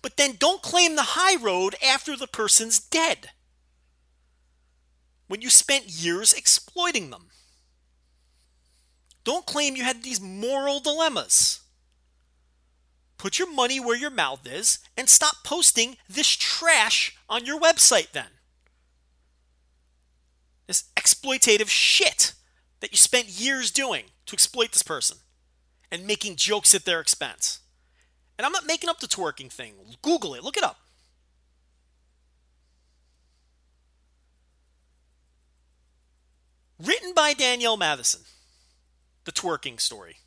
But 0.00 0.16
then 0.16 0.36
don't 0.38 0.62
claim 0.62 0.96
the 0.96 1.14
high 1.18 1.36
road 1.36 1.74
after 1.84 2.16
the 2.16 2.26
person's 2.26 2.78
dead. 2.78 3.30
When 5.26 5.42
you 5.42 5.50
spent 5.50 5.86
years 5.86 6.32
exploiting 6.32 7.10
them. 7.10 7.28
Don't 9.24 9.44
claim 9.44 9.76
you 9.76 9.82
had 9.82 10.02
these 10.02 10.20
moral 10.20 10.80
dilemmas. 10.80 11.60
Put 13.18 13.38
your 13.38 13.52
money 13.52 13.80
where 13.80 13.96
your 13.96 14.10
mouth 14.10 14.46
is 14.46 14.78
and 14.96 15.08
stop 15.08 15.42
posting 15.44 15.96
this 16.08 16.28
trash 16.28 17.16
on 17.28 17.44
your 17.44 17.60
website 17.60 18.12
then. 18.12 18.28
This 20.68 20.84
exploitative 20.96 21.68
shit 21.68 22.34
that 22.80 22.92
you 22.92 22.96
spent 22.96 23.28
years 23.28 23.72
doing 23.72 24.04
to 24.26 24.34
exploit 24.34 24.70
this 24.70 24.84
person 24.84 25.18
and 25.90 26.06
making 26.06 26.36
jokes 26.36 26.74
at 26.74 26.84
their 26.84 27.00
expense. 27.00 27.60
And 28.38 28.46
I'm 28.46 28.52
not 28.52 28.66
making 28.66 28.88
up 28.88 29.00
the 29.00 29.08
twerking 29.08 29.50
thing. 29.50 29.74
Google 30.00 30.34
it, 30.34 30.44
look 30.44 30.56
it 30.56 30.62
up. 30.62 30.78
Written 36.78 37.12
by 37.14 37.32
Danielle 37.32 37.76
Matheson, 37.76 38.20
the 39.24 39.32
twerking 39.32 39.80
story. 39.80 40.18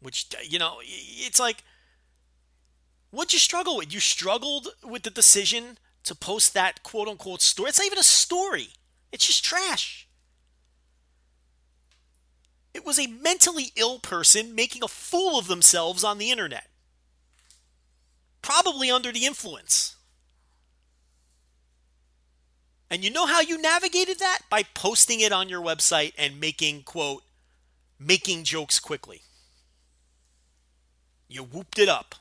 Which, 0.00 0.26
uh, 0.34 0.40
you 0.42 0.58
know, 0.58 0.78
it's 0.82 1.40
like, 1.40 1.64
what'd 3.10 3.32
you 3.32 3.38
struggle 3.38 3.76
with? 3.76 3.92
You 3.92 4.00
struggled 4.00 4.68
with 4.84 5.02
the 5.02 5.10
decision 5.10 5.78
to 6.04 6.14
post 6.14 6.54
that 6.54 6.82
quote 6.82 7.08
unquote 7.08 7.42
story. 7.42 7.70
It's 7.70 7.78
not 7.78 7.86
even 7.86 7.98
a 7.98 8.04
story, 8.04 8.68
it's 9.12 9.26
just 9.26 9.44
trash. 9.44 10.06
It 12.74 12.84
was 12.84 12.98
a 12.98 13.08
mentally 13.08 13.72
ill 13.76 13.98
person 13.98 14.54
making 14.54 14.84
a 14.84 14.88
fool 14.88 15.38
of 15.38 15.48
themselves 15.48 16.04
on 16.04 16.18
the 16.18 16.30
internet. 16.30 16.68
Probably 18.40 18.90
under 18.90 19.10
the 19.10 19.26
influence. 19.26 19.96
And 22.90 23.04
you 23.04 23.10
know 23.10 23.26
how 23.26 23.40
you 23.40 23.60
navigated 23.60 24.18
that? 24.20 24.40
By 24.48 24.62
posting 24.62 25.20
it 25.20 25.32
on 25.32 25.48
your 25.48 25.60
website 25.60 26.12
and 26.16 26.40
making, 26.40 26.84
quote, 26.84 27.24
making 27.98 28.44
jokes 28.44 28.78
quickly. 28.78 29.22
You 31.28 31.42
whooped 31.42 31.78
it 31.78 31.88
up. 31.88 32.14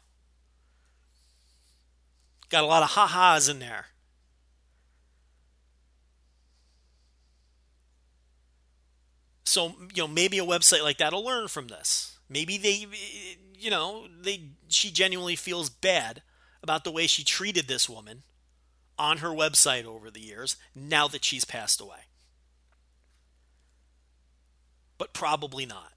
Got 2.49 2.63
a 2.63 2.67
lot 2.67 2.84
of 2.84 2.89
ha 2.89 3.07
ha's 3.07 3.49
in 3.49 3.59
there. 3.59 3.88
So, 9.43 9.73
you 9.93 10.03
know, 10.03 10.07
maybe 10.07 10.39
a 10.39 10.45
website 10.45 10.84
like 10.84 10.97
that'll 10.97 11.23
learn 11.23 11.47
from 11.47 11.69
this. 11.69 12.17
Maybe 12.29 12.57
they, 12.57 12.85
you 13.57 13.69
know, 13.69 14.07
they 14.21 14.41
she 14.67 14.91
genuinely 14.91 15.38
feels 15.38 15.69
bad 15.69 16.21
about 16.61 16.84
the 16.84 16.91
way 16.91 17.07
she 17.07 17.23
treated 17.23 17.67
this 17.67 17.88
woman 17.88 18.23
on 18.99 19.19
her 19.19 19.29
website 19.29 19.85
over 19.85 20.11
the 20.11 20.19
years 20.19 20.57
now 20.75 21.07
that 21.07 21.23
she's 21.23 21.45
passed 21.45 21.79
away. 21.79 21.99
But 24.97 25.13
probably 25.13 25.65
not. 25.65 25.93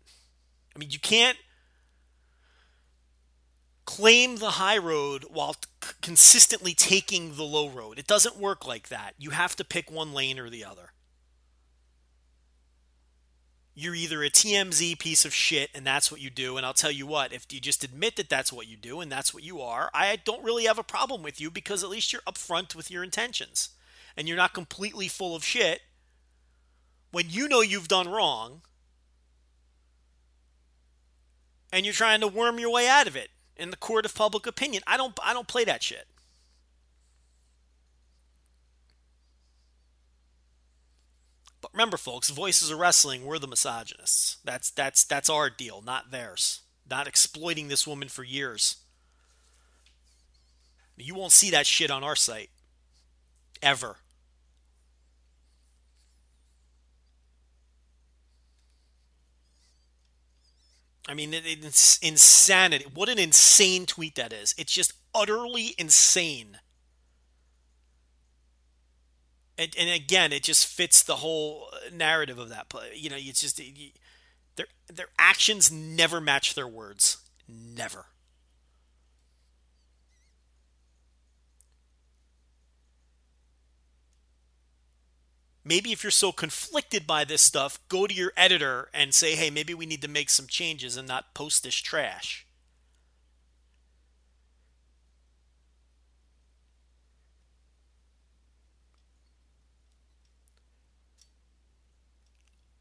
I 0.75 0.79
mean, 0.79 0.91
you 0.91 1.01
can't 1.01 1.39
claim 3.97 4.37
the 4.37 4.53
high 4.53 4.79
road 4.79 5.25
while 5.33 5.57
consistently 6.01 6.75
taking 6.75 7.35
the 7.35 7.43
low 7.43 7.69
road. 7.69 7.99
It 7.99 8.07
doesn't 8.07 8.37
work 8.37 8.65
like 8.65 8.89
that. 8.89 9.15
You 9.19 9.31
have 9.31 9.57
to 9.57 9.65
pick 9.65 9.91
one 9.91 10.13
lane 10.13 10.39
or 10.39 10.49
the 10.49 10.65
other. 10.65 10.93
You're 13.75 13.97
either 13.97 14.23
a 14.23 14.31
TMZ 14.31 14.97
piece 15.01 15.25
of 15.25 15.35
shit 15.35 15.71
and 15.75 15.85
that's 15.85 16.13
what 16.13 16.21
you 16.21 16.31
do. 16.31 16.57
And 16.57 16.65
I'll 16.65 16.73
tell 16.73 16.93
you 16.93 17.05
what, 17.05 17.33
if 17.33 17.53
you 17.53 17.61
just 17.61 17.83
admit 17.83 18.15
that 18.15 18.29
that's 18.29 18.53
what 18.53 18.69
you 18.69 18.77
do 18.77 19.01
and 19.01 19.11
that's 19.11 19.35
what 19.35 19.43
you 19.43 19.61
are, 19.61 19.91
I 19.93 20.15
don't 20.25 20.45
really 20.45 20.67
have 20.67 20.79
a 20.79 20.85
problem 20.85 21.25
with 21.25 21.41
you 21.41 21.51
because 21.51 21.83
at 21.83 21.91
least 21.91 22.13
you're 22.13 22.23
upfront 22.23 22.77
with 22.77 22.93
your 22.93 23.03
intentions 23.03 23.71
and 24.17 24.29
you're 24.29 24.37
not 24.37 24.55
completely 24.55 25.09
full 25.09 25.35
of 25.35 25.45
shit 25.45 25.81
when 27.11 27.29
you 27.29 27.49
know 27.49 27.61
you've 27.61 27.89
done 27.89 28.09
wrong 28.09 28.63
and 31.73 31.85
you're 31.85 31.93
trying 31.93 32.21
to 32.21 32.29
worm 32.29 32.61
your 32.61 32.71
way 32.71 32.87
out 32.87 33.09
of 33.09 33.17
it 33.17 33.31
in 33.61 33.71
the 33.71 33.77
court 33.77 34.07
of 34.07 34.15
public 34.15 34.47
opinion. 34.47 34.83
I 34.87 34.97
don't 34.97 35.17
I 35.23 35.33
don't 35.33 35.47
play 35.47 35.65
that 35.65 35.83
shit. 35.83 36.09
But 41.61 41.73
remember 41.75 41.99
folks, 41.99 42.31
Voices 42.31 42.71
of 42.71 42.79
Wrestling, 42.79 43.27
we're 43.27 43.39
the 43.39 43.47
misogynists. 43.47 44.39
That's 44.45 44.71
that's 44.71 45.05
that's 45.05 45.29
our 45.29 45.51
deal, 45.51 45.83
not 45.83 46.11
theirs. 46.11 46.63
Not 46.89 47.07
exploiting 47.07 47.69
this 47.69 47.87
woman 47.87 48.09
for 48.09 48.25
years. 48.25 48.77
You 50.97 51.15
won't 51.15 51.33
see 51.33 51.51
that 51.51 51.67
shit 51.67 51.91
on 51.91 52.03
our 52.03 52.17
site 52.17 52.51
ever. 53.63 53.97
I 61.09 61.15
mean, 61.15 61.35
it, 61.35 61.45
it's 61.47 61.99
insanity. 61.99 62.87
What 62.93 63.09
an 63.09 63.19
insane 63.19 63.87
tweet 63.87 64.15
that 64.17 64.33
is. 64.33 64.55
It's 64.59 64.73
just 64.73 64.93
utterly 65.15 65.75
insane. 65.79 66.59
And, 69.59 69.75
and 69.79 69.91
again, 69.91 70.33
it 70.33 70.43
just 70.43 70.67
fits 70.67 71.03
the 71.03 71.17
whole 71.17 71.69
uh, 71.73 71.95
narrative 71.95 72.39
of 72.39 72.49
that 72.51 72.69
play. 72.69 72.93
You 72.95 73.11
know, 73.11 73.17
it's 73.19 73.41
just 73.41 73.59
you, 73.59 73.91
their 74.57 74.67
their 74.89 75.09
actions 75.19 75.71
never 75.71 76.21
match 76.21 76.55
their 76.55 76.69
words. 76.69 77.19
Never. 77.49 78.07
Maybe 85.65 85.93
if 85.93 86.03
you're 86.03 86.11
so 86.11 86.33
conflicted 86.33 87.07
by 87.07 87.25
this 87.25 87.43
stuff, 87.43 87.79
go 87.89 88.07
to 88.07 88.15
your 88.15 88.33
editor 88.37 88.89
and 88.95 89.15
say, 89.15 89.35
hey, 89.35 89.51
maybe 89.51 89.75
we 89.75 89.87
need 89.87 90.03
to 90.03 90.09
make 90.09 90.31
some 90.31 90.47
changes 90.47 90.97
and 90.97 91.07
not 91.07 91.35
post 91.35 91.63
this 91.63 91.75
trash. 91.75 92.47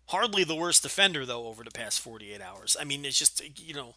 Hardly 0.08 0.44
the 0.44 0.56
worst 0.56 0.84
offender, 0.86 1.24
though, 1.24 1.46
over 1.46 1.64
the 1.64 1.70
past 1.70 2.00
48 2.00 2.42
hours. 2.42 2.76
I 2.80 2.84
mean, 2.84 3.06
it's 3.06 3.20
just, 3.20 3.44
you 3.60 3.76
know, 3.76 3.94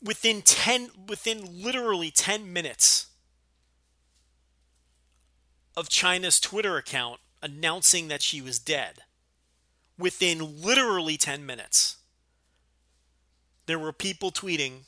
within 0.00 0.42
10, 0.42 0.90
within 1.08 1.62
literally 1.64 2.12
10 2.12 2.52
minutes 2.52 3.05
of 5.76 5.88
Chyna's 5.88 6.40
Twitter 6.40 6.76
account 6.76 7.20
announcing 7.42 8.08
that 8.08 8.22
she 8.22 8.40
was 8.40 8.58
dead 8.58 9.02
within 9.98 10.62
literally 10.62 11.16
10 11.16 11.44
minutes. 11.44 11.96
There 13.66 13.78
were 13.78 13.92
people 13.92 14.30
tweeting 14.30 14.84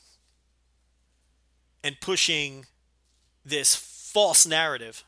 and 1.83 2.01
pushing 2.01 2.67
this 3.45 3.75
false 3.75 4.47
narrative 4.47 5.05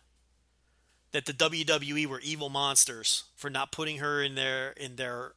that 1.12 1.26
the 1.26 1.32
WWE 1.32 2.06
were 2.06 2.20
evil 2.20 2.48
monsters 2.48 3.24
for 3.36 3.50
not 3.50 3.72
putting 3.72 3.98
her 3.98 4.22
in 4.22 4.34
their 4.34 4.70
in 4.72 4.96
their 4.96 5.32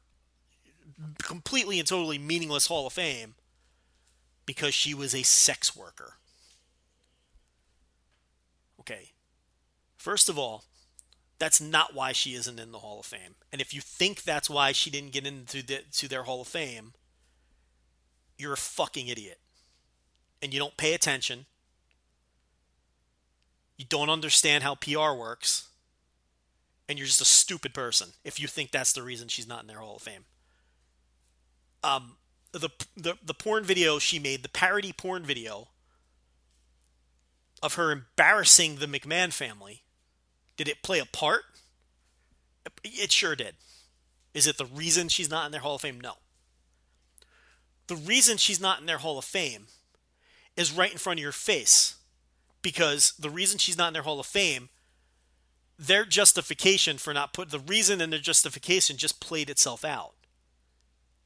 completely 1.21 1.79
and 1.79 1.87
totally 1.87 2.17
meaningless 2.17 2.67
Hall 2.67 2.85
of 2.85 2.93
Fame 2.93 3.35
because 4.45 4.73
she 4.73 4.93
was 4.93 5.15
a 5.15 5.23
sex 5.23 5.75
worker. 5.75 6.17
Okay. 8.79 9.11
First 10.03 10.27
of 10.27 10.37
all, 10.37 10.65
that's 11.39 11.61
not 11.61 11.95
why 11.95 12.11
she 12.11 12.33
isn't 12.33 12.59
in 12.59 12.73
the 12.73 12.79
Hall 12.79 12.99
of 12.99 13.05
Fame. 13.05 13.35
And 13.53 13.61
if 13.61 13.73
you 13.73 13.79
think 13.79 14.23
that's 14.23 14.49
why 14.49 14.73
she 14.73 14.89
didn't 14.89 15.13
get 15.13 15.25
into 15.25 15.63
the, 15.63 15.79
to 15.93 16.09
their 16.09 16.23
Hall 16.23 16.41
of 16.41 16.49
Fame, 16.49 16.91
you're 18.37 18.51
a 18.51 18.57
fucking 18.57 19.07
idiot. 19.07 19.39
And 20.41 20.53
you 20.53 20.59
don't 20.59 20.75
pay 20.75 20.93
attention. 20.93 21.45
You 23.77 23.85
don't 23.87 24.09
understand 24.09 24.61
how 24.61 24.75
PR 24.75 25.13
works. 25.17 25.69
And 26.89 26.99
you're 26.99 27.07
just 27.07 27.21
a 27.21 27.25
stupid 27.25 27.73
person 27.73 28.09
if 28.25 28.41
you 28.41 28.47
think 28.49 28.71
that's 28.71 28.91
the 28.91 29.03
reason 29.03 29.29
she's 29.29 29.47
not 29.47 29.61
in 29.61 29.67
their 29.67 29.77
Hall 29.77 29.95
of 29.95 30.01
Fame. 30.01 30.25
Um, 31.81 32.17
the, 32.51 32.67
the, 32.97 33.17
the 33.25 33.33
porn 33.33 33.63
video 33.63 33.99
she 33.99 34.19
made, 34.19 34.43
the 34.43 34.49
parody 34.49 34.91
porn 34.91 35.23
video 35.23 35.69
of 37.61 37.75
her 37.75 37.89
embarrassing 37.89 38.75
the 38.75 38.85
McMahon 38.85 39.31
family 39.31 39.82
did 40.57 40.67
it 40.67 40.83
play 40.83 40.99
a 40.99 41.05
part? 41.05 41.43
It 42.83 43.11
sure 43.11 43.35
did. 43.35 43.55
Is 44.33 44.47
it 44.47 44.57
the 44.57 44.65
reason 44.65 45.09
she's 45.09 45.29
not 45.29 45.45
in 45.45 45.51
their 45.51 45.61
Hall 45.61 45.75
of 45.75 45.81
Fame? 45.81 45.99
No. 45.99 46.13
The 47.87 47.95
reason 47.95 48.37
she's 48.37 48.61
not 48.61 48.79
in 48.79 48.85
their 48.85 48.99
Hall 48.99 49.17
of 49.17 49.25
Fame 49.25 49.67
is 50.55 50.71
right 50.71 50.91
in 50.91 50.97
front 50.97 51.19
of 51.19 51.23
your 51.23 51.31
face. 51.31 51.95
Because 52.61 53.13
the 53.19 53.29
reason 53.29 53.57
she's 53.57 53.77
not 53.77 53.89
in 53.89 53.93
their 53.93 54.03
Hall 54.03 54.19
of 54.19 54.25
Fame 54.25 54.69
their 55.77 56.05
justification 56.05 56.97
for 56.97 57.13
not 57.13 57.33
put 57.33 57.49
the 57.49 57.59
reason 57.59 57.99
in 57.99 58.09
their 58.09 58.19
justification 58.19 58.95
just 58.95 59.19
played 59.19 59.49
itself 59.49 59.83
out. 59.83 60.13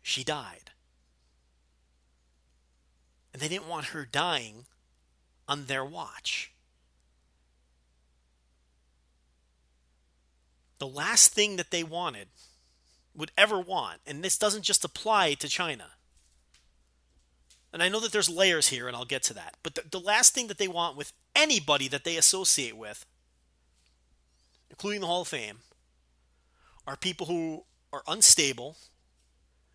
She 0.02 0.24
died. 0.24 0.72
And 3.34 3.42
they 3.42 3.48
didn't 3.48 3.68
want 3.68 3.88
her 3.88 4.06
dying 4.06 4.66
on 5.48 5.66
their 5.66 5.86
watch. 5.86 6.54
The 10.80 10.88
last 10.88 11.34
thing 11.34 11.56
that 11.56 11.72
they 11.72 11.84
wanted, 11.84 12.28
would 13.18 13.32
ever 13.38 13.60
want, 13.60 14.00
and 14.06 14.24
this 14.24 14.38
doesn't 14.38 14.62
just 14.62 14.86
apply 14.86 15.34
to 15.34 15.48
Chyna. 15.48 15.90
And 17.74 17.84
I 17.84 17.90
know 17.90 18.00
that 18.00 18.12
there's 18.12 18.30
layers 18.30 18.70
here, 18.70 18.88
and 18.88 18.96
I'll 18.96 19.06
get 19.06 19.24
to 19.24 19.34
that. 19.34 19.56
But 19.64 19.76
the, 19.76 19.84
the 19.92 20.00
last 20.00 20.34
thing 20.34 20.48
that 20.48 20.60
they 20.60 20.68
want 20.68 20.96
with 20.96 21.12
anybody 21.36 21.88
that 21.90 22.04
they 22.04 22.16
associate 22.16 22.78
with, 22.78 23.06
including 24.70 25.02
the 25.02 25.08
Hall 25.08 25.22
of 25.22 25.28
Fame, 25.28 25.60
are 26.86 26.96
people 26.96 27.28
who 27.28 27.66
are 27.92 28.04
unstable 28.08 28.78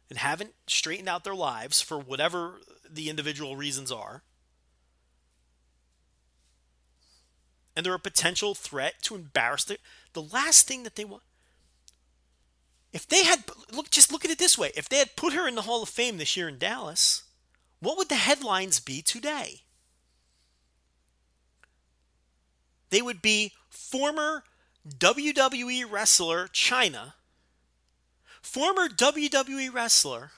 and 0.08 0.18
haven't 0.18 0.54
straightened 0.66 1.08
out 1.08 1.24
their 1.24 1.34
lives 1.34 1.80
for 1.80 1.98
whatever 1.98 2.60
the 2.88 3.10
individual 3.10 3.56
reasons 3.56 3.90
are. 3.90 4.22
And 7.74 7.86
they're 7.86 7.94
a 7.94 7.98
potential 7.98 8.54
threat 8.54 8.94
to 9.02 9.14
embarrass 9.14 9.64
the, 9.64 9.78
the 10.12 10.22
last 10.22 10.68
thing 10.68 10.82
that 10.82 10.96
they 10.96 11.04
want. 11.04 11.22
If 12.92 13.08
they 13.08 13.24
had 13.24 13.44
look 13.72 13.90
just 13.90 14.12
look 14.12 14.24
at 14.24 14.30
it 14.30 14.38
this 14.38 14.58
way, 14.58 14.70
if 14.76 14.88
they 14.88 14.98
had 14.98 15.16
put 15.16 15.32
her 15.32 15.48
in 15.48 15.54
the 15.54 15.62
Hall 15.62 15.82
of 15.82 15.88
Fame 15.88 16.18
this 16.18 16.36
year 16.36 16.48
in 16.48 16.58
Dallas, 16.58 17.22
what 17.80 17.96
would 17.96 18.10
the 18.10 18.16
headlines 18.16 18.80
be 18.80 19.00
today? 19.00 19.62
They 22.90 23.00
would 23.00 23.22
be 23.22 23.52
former 23.70 24.44
WWE 24.86 25.90
wrestler 25.90 26.48
Chyna, 26.48 27.14
former 28.42 28.88
WWE 28.88 29.72
wrestler, 29.72 30.32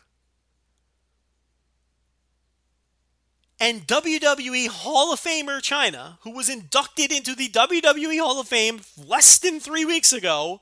and 3.60 3.86
WWE 3.86 4.68
Hall 4.68 5.12
of 5.12 5.20
Famer 5.20 5.60
Chyna, 5.60 6.18
who 6.22 6.30
was 6.30 6.48
inducted 6.48 7.12
into 7.12 7.34
the 7.34 7.48
WWE 7.48 8.18
Hall 8.20 8.40
of 8.40 8.48
Fame 8.48 8.80
less 8.96 9.38
than 9.38 9.60
three 9.60 9.84
weeks 9.84 10.12
ago, 10.12 10.60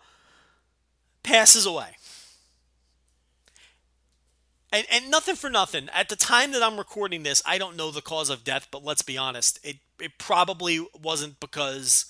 passes 1.23 1.67
away. 1.67 1.97
And, 4.73 4.87
and 4.91 5.11
nothing 5.11 5.37
for 5.37 5.51
nothing. 5.51 5.89
At 5.93 6.09
the 6.09 6.17
time 6.17 6.53
that 6.53 6.63
I'm 6.63 6.79
recording 6.79 7.23
this, 7.23 7.43
I 7.45 7.59
don't 7.59 7.77
know 7.77 7.91
the 7.91 8.01
cause 8.01 8.31
of 8.31 8.45
death, 8.45 8.69
but 8.71 8.83
let's 8.83 9.03
be 9.03 9.19
honest, 9.19 9.59
it, 9.63 9.77
it 10.01 10.19
probably 10.19 10.87
wasn't 11.03 11.41
because 11.41 12.07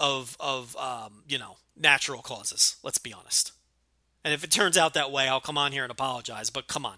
of 0.00 0.36
of 0.40 0.74
um, 0.76 1.22
you 1.28 1.38
know 1.38 1.56
natural 1.76 2.22
causes. 2.22 2.76
Let's 2.82 2.98
be 2.98 3.12
honest. 3.12 3.52
And 4.24 4.34
if 4.34 4.44
it 4.44 4.50
turns 4.50 4.76
out 4.76 4.94
that 4.94 5.12
way, 5.12 5.28
I'll 5.28 5.40
come 5.40 5.58
on 5.58 5.72
here 5.72 5.82
and 5.82 5.90
apologize. 5.90 6.50
But 6.50 6.66
come 6.66 6.84
on. 6.84 6.96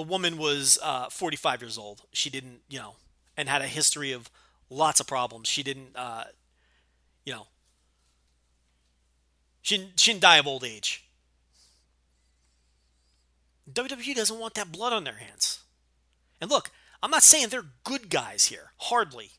The 0.00 0.06
woman 0.06 0.38
was 0.38 0.78
uh, 0.82 1.10
45 1.10 1.60
years 1.60 1.76
old. 1.76 2.00
She 2.14 2.30
didn't, 2.30 2.62
you 2.70 2.78
know, 2.78 2.94
and 3.36 3.50
had 3.50 3.60
a 3.60 3.66
history 3.66 4.12
of 4.12 4.30
lots 4.70 4.98
of 4.98 5.06
problems. 5.06 5.46
She 5.46 5.62
didn't, 5.62 5.94
uh, 5.94 6.24
you 7.26 7.34
know, 7.34 7.48
she 9.60 9.76
didn't, 9.76 10.00
she 10.00 10.12
didn't 10.12 10.22
die 10.22 10.38
of 10.38 10.46
old 10.46 10.64
age. 10.64 11.04
WWE 13.70 14.14
doesn't 14.14 14.38
want 14.38 14.54
that 14.54 14.72
blood 14.72 14.94
on 14.94 15.04
their 15.04 15.18
hands. 15.18 15.60
And 16.40 16.50
look, 16.50 16.70
I'm 17.02 17.10
not 17.10 17.22
saying 17.22 17.48
they're 17.50 17.66
good 17.84 18.08
guys 18.08 18.46
here. 18.46 18.72
Hardly. 18.78 19.32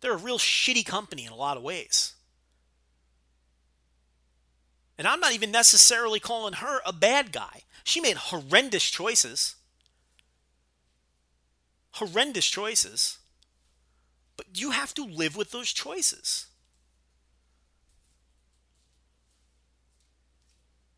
They're 0.00 0.14
a 0.14 0.16
real 0.16 0.40
shitty 0.40 0.84
company 0.84 1.26
in 1.26 1.30
a 1.30 1.36
lot 1.36 1.56
of 1.56 1.62
ways. 1.62 2.14
And 4.98 5.06
I'm 5.06 5.20
not 5.20 5.32
even 5.32 5.52
necessarily 5.52 6.18
calling 6.18 6.54
her 6.54 6.80
a 6.84 6.92
bad 6.92 7.32
guy. 7.32 7.62
She 7.84 8.00
made 8.00 8.16
horrendous 8.16 8.84
choices. 8.90 9.54
Horrendous 11.92 12.46
choices. 12.46 13.18
But 14.36 14.60
you 14.60 14.72
have 14.72 14.92
to 14.94 15.04
live 15.04 15.36
with 15.36 15.52
those 15.52 15.72
choices. 15.72 16.46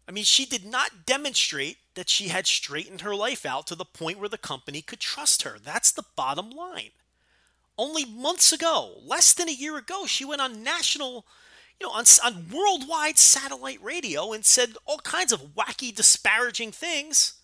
I 0.09 0.13
mean, 0.13 0.25
she 0.25 0.45
did 0.45 0.65
not 0.65 1.07
demonstrate 1.07 1.77
that 1.95 2.09
she 2.09 2.29
had 2.29 2.47
straightened 2.47 3.03
her 3.03 3.15
life 3.15 3.47
out 3.47 3.69
to 3.69 3.77
the 3.77 3.85
point 3.85 4.19
where 4.19 4.29
the 4.29 4.37
company 4.37 4.83
could 4.83 4.99
trust 4.99 5.45
her. 5.45 5.57
That's 5.63 5.93
the 5.93 6.05
bottom 6.17 6.51
line. 6.51 6.91
Only 7.79 8.05
months 8.05 8.53
ago, 8.53 8.99
less 9.05 9.33
than 9.33 9.49
a 9.49 9.53
year 9.53 9.79
ago, 9.79 10.07
she 10.07 10.25
went 10.25 10.41
on 10.41 10.65
national, 10.65 11.27
you 11.81 11.87
know, 11.87 11.93
on, 11.93 12.05
on 12.25 12.47
worldwide 12.53 13.19
satellite 13.19 13.83
radio 13.83 14.33
and 14.33 14.45
said 14.45 14.75
all 14.85 14.99
kinds 14.99 15.33
of 15.33 15.55
wacky, 15.55 15.95
disparaging 15.95 16.73
things 16.73 17.35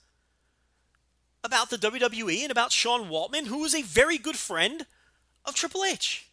about 1.42 1.70
the 1.70 1.78
WWE 1.78 2.42
and 2.42 2.50
about 2.50 2.72
Sean 2.72 3.08
Waltman, 3.08 3.46
who 3.46 3.64
is 3.64 3.74
a 3.74 3.82
very 3.82 4.18
good 4.18 4.36
friend 4.36 4.86
of 5.44 5.54
Triple 5.54 5.84
H. 5.84 6.26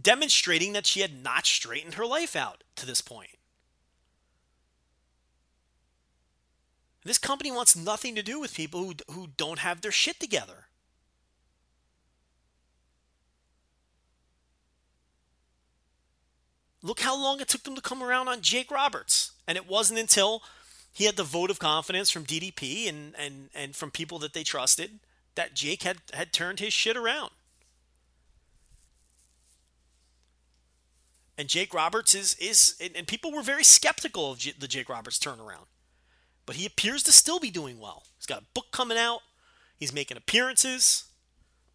demonstrating 0.00 0.72
that 0.72 0.86
she 0.86 1.00
had 1.00 1.22
not 1.22 1.46
straightened 1.46 1.94
her 1.94 2.06
life 2.06 2.36
out 2.36 2.64
to 2.76 2.86
this 2.86 3.00
point. 3.00 3.30
This 7.04 7.18
company 7.18 7.50
wants 7.50 7.76
nothing 7.76 8.14
to 8.14 8.22
do 8.22 8.38
with 8.38 8.54
people 8.54 8.80
who, 8.80 8.94
who 9.12 9.28
don't 9.36 9.60
have 9.60 9.80
their 9.80 9.92
shit 9.92 10.20
together. 10.20 10.66
Look 16.82 17.00
how 17.00 17.20
long 17.20 17.40
it 17.40 17.48
took 17.48 17.62
them 17.64 17.74
to 17.74 17.82
come 17.82 18.02
around 18.02 18.28
on 18.28 18.40
Jake 18.40 18.70
Roberts. 18.70 19.32
And 19.46 19.56
it 19.56 19.68
wasn't 19.68 19.98
until 19.98 20.42
he 20.92 21.04
had 21.04 21.16
the 21.16 21.22
vote 21.22 21.50
of 21.50 21.58
confidence 21.58 22.10
from 22.10 22.24
DDP 22.24 22.88
and, 22.88 23.14
and, 23.18 23.50
and 23.54 23.76
from 23.76 23.90
people 23.90 24.18
that 24.20 24.32
they 24.32 24.42
trusted 24.42 25.00
that 25.34 25.54
Jake 25.54 25.82
had, 25.82 25.98
had 26.12 26.32
turned 26.32 26.60
his 26.60 26.72
shit 26.72 26.96
around. 26.96 27.30
And 31.40 31.48
Jake 31.48 31.72
Roberts 31.72 32.14
is 32.14 32.34
is 32.34 32.74
and 32.94 33.06
people 33.06 33.32
were 33.32 33.40
very 33.40 33.64
skeptical 33.64 34.32
of 34.32 34.40
the 34.58 34.68
Jake 34.68 34.90
Roberts 34.90 35.18
turnaround. 35.18 35.68
But 36.44 36.56
he 36.56 36.66
appears 36.66 37.02
to 37.04 37.12
still 37.12 37.40
be 37.40 37.50
doing 37.50 37.80
well. 37.80 38.02
He's 38.18 38.26
got 38.26 38.42
a 38.42 38.46
book 38.52 38.66
coming 38.72 38.98
out. 38.98 39.20
He's 39.78 39.90
making 39.90 40.18
appearances. 40.18 41.04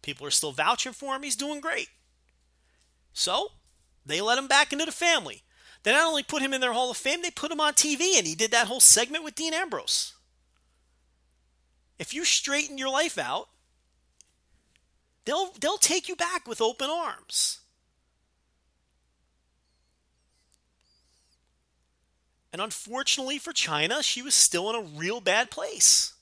People 0.02 0.24
are 0.24 0.30
still 0.30 0.52
vouching 0.52 0.92
for 0.92 1.16
him. 1.16 1.24
He's 1.24 1.34
doing 1.34 1.60
great. 1.60 1.88
So, 3.12 3.48
they 4.06 4.20
let 4.20 4.38
him 4.38 4.46
back 4.46 4.72
into 4.72 4.84
the 4.84 4.92
family. 4.92 5.42
They 5.82 5.92
not 5.92 6.06
only 6.06 6.22
put 6.22 6.42
him 6.42 6.52
in 6.52 6.60
their 6.60 6.72
Hall 6.72 6.90
of 6.90 6.96
Fame, 6.96 7.22
they 7.22 7.30
put 7.30 7.52
him 7.52 7.60
on 7.60 7.74
TV 7.74 8.16
and 8.16 8.26
he 8.26 8.34
did 8.34 8.50
that 8.50 8.66
whole 8.66 8.80
segment 8.80 9.24
with 9.24 9.34
Dean 9.34 9.54
Ambrose. 9.54 10.14
If 11.98 12.12
you 12.12 12.24
straighten 12.24 12.78
your 12.78 12.90
life 12.90 13.18
out, 13.18 13.48
they'll 15.24 15.52
they'll 15.60 15.78
take 15.78 16.08
you 16.08 16.16
back 16.16 16.46
with 16.48 16.60
open 16.60 16.90
arms. 16.90 17.60
And 22.52 22.60
unfortunately 22.60 23.38
for 23.38 23.52
Chyna, 23.52 24.02
she 24.02 24.22
was 24.22 24.34
still 24.34 24.68
in 24.70 24.76
a 24.76 24.98
real 24.98 25.20
bad 25.20 25.50
place. 25.50 26.15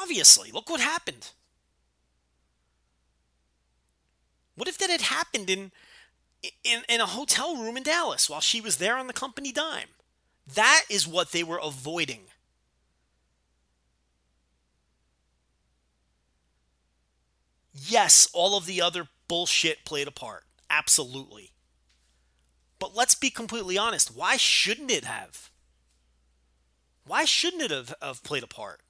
Obviously, 0.00 0.50
look 0.50 0.70
what 0.70 0.80
happened. 0.80 1.30
What 4.54 4.68
if 4.68 4.78
that 4.78 4.90
had 4.90 5.02
happened 5.02 5.50
in, 5.50 5.72
in, 6.64 6.82
in 6.88 7.00
a 7.00 7.06
hotel 7.06 7.56
room 7.56 7.76
in 7.76 7.82
Dallas 7.82 8.28
while 8.28 8.40
she 8.40 8.60
was 8.60 8.76
there 8.76 8.96
on 8.96 9.06
the 9.06 9.12
company 9.12 9.52
dime? 9.52 9.88
That 10.54 10.84
is 10.90 11.06
what 11.06 11.32
they 11.32 11.42
were 11.42 11.60
avoiding. 11.62 12.22
Yes, 17.74 18.28
all 18.32 18.56
of 18.56 18.66
the 18.66 18.82
other 18.82 19.08
bullshit 19.28 19.84
played 19.84 20.08
a 20.08 20.12
part. 20.12 20.44
Absolutely. 20.68 21.50
But 22.78 22.94
let's 22.94 23.14
be 23.14 23.30
completely 23.30 23.78
honest. 23.78 24.14
Why 24.14 24.36
shouldn't 24.36 24.90
it 24.90 25.04
have? 25.04 25.50
Why 27.06 27.24
shouldn't 27.24 27.62
it 27.62 27.70
have, 27.70 27.94
have 28.02 28.22
played 28.22 28.42
a 28.42 28.48
part? 28.48 28.80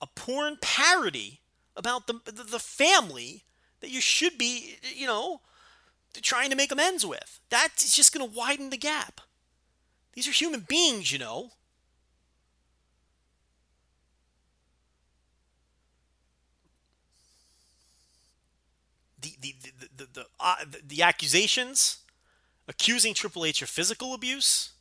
A 0.00 0.06
porn 0.06 0.56
parody 0.60 1.40
about 1.76 2.06
the, 2.06 2.20
the, 2.24 2.42
the 2.42 2.58
family 2.58 3.44
that 3.80 3.90
you 3.90 4.00
should 4.00 4.38
be, 4.38 4.76
you 4.94 5.06
know, 5.06 5.40
trying 6.22 6.50
to 6.50 6.56
make 6.56 6.72
amends 6.72 7.06
with. 7.06 7.40
That's 7.50 7.94
just 7.94 8.12
going 8.12 8.28
to 8.28 8.36
widen 8.36 8.70
the 8.70 8.76
gap. 8.76 9.20
These 10.14 10.26
are 10.28 10.32
human 10.32 10.60
beings, 10.60 11.12
you 11.12 11.18
know. 11.18 11.52
the 19.20 19.34
the 19.40 19.54
the 19.62 19.88
the, 19.96 20.08
the, 20.12 20.26
uh, 20.38 20.56
the 20.86 21.02
accusations 21.02 21.98
accusing 22.68 23.14
Triple 23.14 23.44
H 23.44 23.62
of 23.62 23.68
physical 23.68 24.14
abuse, 24.14 24.72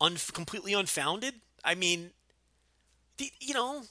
un- 0.00 0.16
completely 0.32 0.72
unfounded. 0.74 1.34
I 1.64 1.74
mean, 1.74 2.10
you 3.18 3.54
know, 3.54 3.82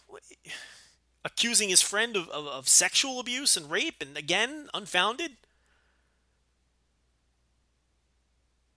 accusing 1.23 1.69
his 1.69 1.81
friend 1.81 2.15
of, 2.15 2.27
of, 2.30 2.48
of 2.48 2.68
sexual 2.68 3.19
abuse 3.19 3.56
and 3.56 3.69
rape, 3.69 4.02
and 4.02 4.18
again, 4.18 4.69
unfounded. 4.73 5.31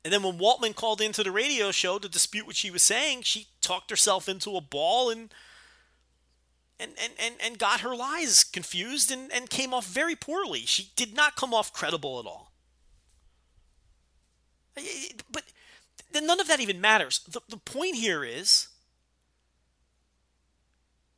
And 0.04 0.12
then 0.12 0.22
when 0.22 0.38
Waltman 0.38 0.74
called 0.74 1.00
into 1.00 1.22
the 1.22 1.32
radio 1.32 1.70
show 1.70 1.98
to 1.98 2.08
dispute 2.08 2.46
what 2.46 2.56
she 2.56 2.70
was 2.70 2.82
saying, 2.82 3.22
she 3.22 3.48
talked 3.62 3.90
herself 3.90 4.28
into 4.28 4.56
a 4.56 4.60
ball 4.60 5.10
and 5.10 5.32
and 6.78 6.92
and, 7.02 7.12
and, 7.18 7.34
and 7.42 7.58
got 7.58 7.80
her 7.80 7.96
lies 7.96 8.44
confused 8.44 9.10
and, 9.10 9.32
and 9.32 9.48
came 9.48 9.72
off 9.72 9.86
very 9.86 10.14
poorly. 10.14 10.60
She 10.60 10.90
did 10.94 11.14
not 11.14 11.36
come 11.36 11.54
off 11.54 11.72
credible 11.72 12.20
at 12.20 12.26
all. 12.26 12.52
But 15.30 15.44
none 16.12 16.40
of 16.40 16.48
that 16.48 16.60
even 16.60 16.80
matters. 16.80 17.20
The, 17.26 17.40
the 17.48 17.56
point 17.56 17.94
here 17.94 18.24
is 18.24 18.68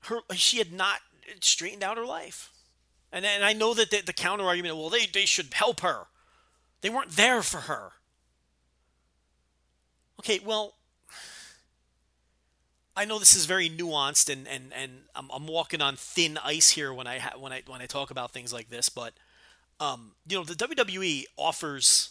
her 0.07 0.21
she 0.35 0.59
had 0.59 0.73
not 0.73 1.01
straightened 1.41 1.83
out 1.83 1.97
her 1.97 2.07
life. 2.07 2.51
And, 3.13 3.25
and 3.25 3.45
I 3.45 3.53
know 3.53 3.73
that 3.75 3.91
the, 3.91 4.03
the 4.03 4.13
counter 4.13 4.45
argument, 4.45 4.77
well, 4.77 4.91
they, 4.91 5.07
they 5.07 5.27
should 5.27 5.55
help 5.55 5.81
her. 5.81 6.07
They 6.81 6.91
weren't 6.91 7.13
there 7.13 7.43
for 7.43 7.63
her. 7.63 7.93
Okay, 10.21 10.41
well, 10.45 10.75
I 12.97 13.05
know 13.05 13.19
this 13.19 13.37
is 13.37 13.45
very 13.45 13.69
nuanced, 13.69 14.33
and 14.33 14.49
and 14.49 14.73
and 14.75 14.93
I'm, 15.15 15.31
I'm 15.31 15.47
walking 15.47 15.83
on 15.83 15.97
thin 15.97 16.39
ice 16.43 16.71
here 16.71 16.93
when 16.93 17.07
I 17.07 17.19
ha- 17.19 17.39
when 17.39 17.53
I 17.53 17.63
when 17.67 17.83
I 17.83 17.87
talk 17.87 18.11
about 18.11 18.33
things 18.33 18.53
like 18.53 18.71
this, 18.71 18.89
but 18.89 19.13
um, 19.79 20.13
you 20.27 20.37
know, 20.37 20.45
the 20.45 20.55
WWE 20.55 21.25
offers 21.37 22.11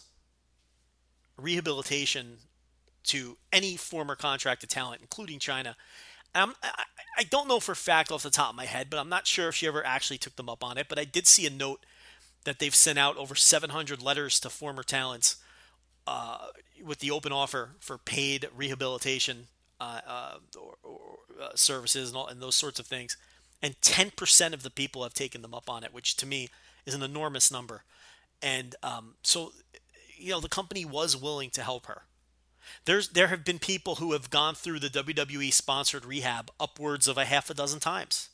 rehabilitation 1.36 2.38
to 3.04 3.36
any 3.52 3.76
former 3.76 4.14
contracted 4.14 4.70
talent, 4.70 5.00
including 5.00 5.38
Chyna. 6.34 6.54
I, 6.62 6.84
I 7.18 7.22
don't 7.24 7.48
know 7.48 7.60
for 7.60 7.74
fact 7.74 8.12
off 8.12 8.22
the 8.22 8.30
top 8.30 8.50
of 8.50 8.56
my 8.56 8.66
head, 8.66 8.88
but 8.90 8.98
I'm 8.98 9.08
not 9.08 9.26
sure 9.26 9.48
if 9.48 9.54
she 9.54 9.66
ever 9.66 9.84
actually 9.84 10.18
took 10.18 10.36
them 10.36 10.48
up 10.48 10.62
on 10.62 10.78
it. 10.78 10.86
But 10.88 10.98
I 10.98 11.04
did 11.04 11.26
see 11.26 11.46
a 11.46 11.50
note 11.50 11.84
that 12.44 12.58
they've 12.58 12.74
sent 12.74 12.98
out 12.98 13.16
over 13.16 13.34
700 13.34 14.02
letters 14.02 14.38
to 14.40 14.50
former 14.50 14.82
talents 14.82 15.36
uh, 16.06 16.38
with 16.84 17.00
the 17.00 17.10
open 17.10 17.32
offer 17.32 17.70
for 17.80 17.98
paid 17.98 18.48
rehabilitation 18.54 19.48
uh, 19.80 20.00
uh, 20.06 20.34
or, 20.58 20.74
or 20.82 21.18
uh, 21.42 21.48
services 21.54 22.10
and, 22.10 22.16
all, 22.16 22.26
and 22.26 22.40
those 22.40 22.54
sorts 22.54 22.78
of 22.78 22.86
things. 22.86 23.16
And 23.62 23.74
10% 23.80 24.52
of 24.52 24.62
the 24.62 24.70
people 24.70 25.02
have 25.02 25.14
taken 25.14 25.42
them 25.42 25.54
up 25.54 25.68
on 25.68 25.82
it, 25.82 25.92
which 25.92 26.16
to 26.16 26.26
me 26.26 26.48
is 26.84 26.94
an 26.94 27.02
enormous 27.02 27.50
number. 27.50 27.82
And 28.42 28.76
um, 28.82 29.14
so, 29.22 29.52
you 30.16 30.30
know, 30.30 30.40
the 30.40 30.48
company 30.48 30.84
was 30.84 31.16
willing 31.16 31.50
to 31.50 31.62
help 31.62 31.86
her. 31.86 32.02
There's 32.84 33.08
there 33.08 33.28
have 33.28 33.44
been 33.44 33.58
people 33.58 33.96
who 33.96 34.12
have 34.12 34.30
gone 34.30 34.54
through 34.54 34.80
the 34.80 34.88
WWE 34.88 35.52
sponsored 35.52 36.04
rehab 36.04 36.50
upwards 36.58 37.08
of 37.08 37.18
a 37.18 37.24
half 37.24 37.50
a 37.50 37.54
dozen 37.54 37.80
times. 37.80 38.28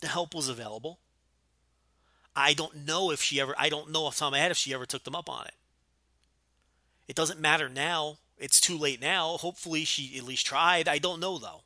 The 0.00 0.08
help 0.08 0.34
was 0.34 0.48
available. 0.48 1.00
I 2.36 2.54
don't 2.54 2.86
know 2.86 3.10
if 3.10 3.20
she 3.20 3.40
ever, 3.40 3.54
I 3.58 3.68
don't 3.68 3.90
know 3.90 4.04
off 4.04 4.14
the 4.14 4.20
top 4.20 4.28
of 4.28 4.32
my 4.32 4.38
head 4.38 4.52
if 4.52 4.56
she 4.56 4.72
ever 4.72 4.86
took 4.86 5.02
them 5.02 5.16
up 5.16 5.28
on 5.28 5.46
it. 5.46 5.54
It 7.08 7.16
doesn't 7.16 7.40
matter 7.40 7.68
now. 7.68 8.18
It's 8.36 8.60
too 8.60 8.78
late 8.78 9.00
now. 9.00 9.36
Hopefully 9.38 9.84
she 9.84 10.16
at 10.16 10.24
least 10.24 10.46
tried. 10.46 10.86
I 10.86 10.98
don't 10.98 11.18
know 11.18 11.38
though. 11.38 11.62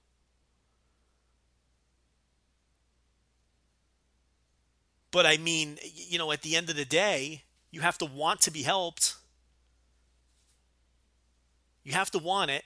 But 5.11 5.27
I 5.27 5.37
mean, 5.37 5.79
you 5.95 6.17
know, 6.17 6.33
at 6.33 6.41
the 6.41 6.57
end 6.57 6.71
of 6.71 6.77
the 6.77 6.87
day, 6.87 7.43
you 7.73 7.81
have 7.81 7.99
to 7.99 8.05
want 8.05 8.43
to 8.43 8.53
be 8.53 8.63
helped. 8.63 9.17
You 11.83 11.95
have 11.95 12.13
to 12.13 12.19
want 12.19 12.53
it. 12.53 12.65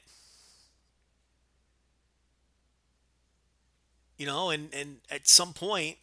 You 4.18 4.26
know, 4.26 4.50
and, 4.50 4.68
and 4.74 4.96
at 5.10 5.28
some 5.28 5.52
point, 5.52 5.96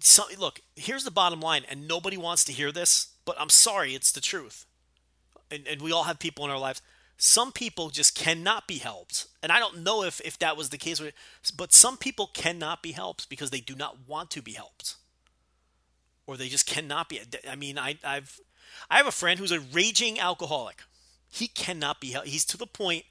so, 0.00 0.24
look, 0.38 0.60
here's 0.76 1.04
the 1.04 1.10
bottom 1.10 1.40
line, 1.40 1.64
and 1.68 1.88
nobody 1.88 2.16
wants 2.16 2.44
to 2.44 2.52
hear 2.52 2.70
this, 2.70 3.08
but 3.24 3.36
I'm 3.40 3.48
sorry, 3.48 3.94
it's 3.94 4.12
the 4.12 4.20
truth. 4.20 4.64
And, 5.50 5.66
and 5.66 5.82
we 5.82 5.92
all 5.92 6.04
have 6.04 6.18
people 6.18 6.44
in 6.44 6.50
our 6.50 6.58
lives. 6.58 6.82
Some 7.18 7.50
people 7.50 7.90
just 7.90 8.14
cannot 8.14 8.68
be 8.68 8.78
helped. 8.78 9.26
And 9.42 9.50
I 9.50 9.58
don't 9.58 9.82
know 9.82 10.02
if, 10.02 10.20
if 10.24 10.38
that 10.38 10.56
was 10.56 10.68
the 10.68 10.78
case, 10.78 11.00
with 11.00 11.14
but 11.56 11.72
some 11.72 11.96
people 11.96 12.30
cannot 12.32 12.82
be 12.82 12.92
helped 12.92 13.28
because 13.28 13.50
they 13.50 13.60
do 13.60 13.74
not 13.74 13.96
want 14.06 14.30
to 14.32 14.42
be 14.42 14.52
helped. 14.52 14.96
Or 16.26 16.36
they 16.36 16.48
just 16.48 16.66
cannot 16.66 17.08
be. 17.08 17.20
I 17.48 17.56
mean, 17.56 17.78
I, 17.78 17.98
I've 18.04 18.40
I 18.90 18.96
have 18.96 19.06
a 19.06 19.12
friend 19.12 19.38
who's 19.38 19.52
a 19.52 19.60
raging 19.60 20.18
alcoholic. 20.18 20.82
He 21.30 21.48
cannot 21.48 22.00
be 22.00 22.10
helped. 22.10 22.28
He's 22.28 22.44
to 22.46 22.56
the 22.56 22.66
point 22.66 23.04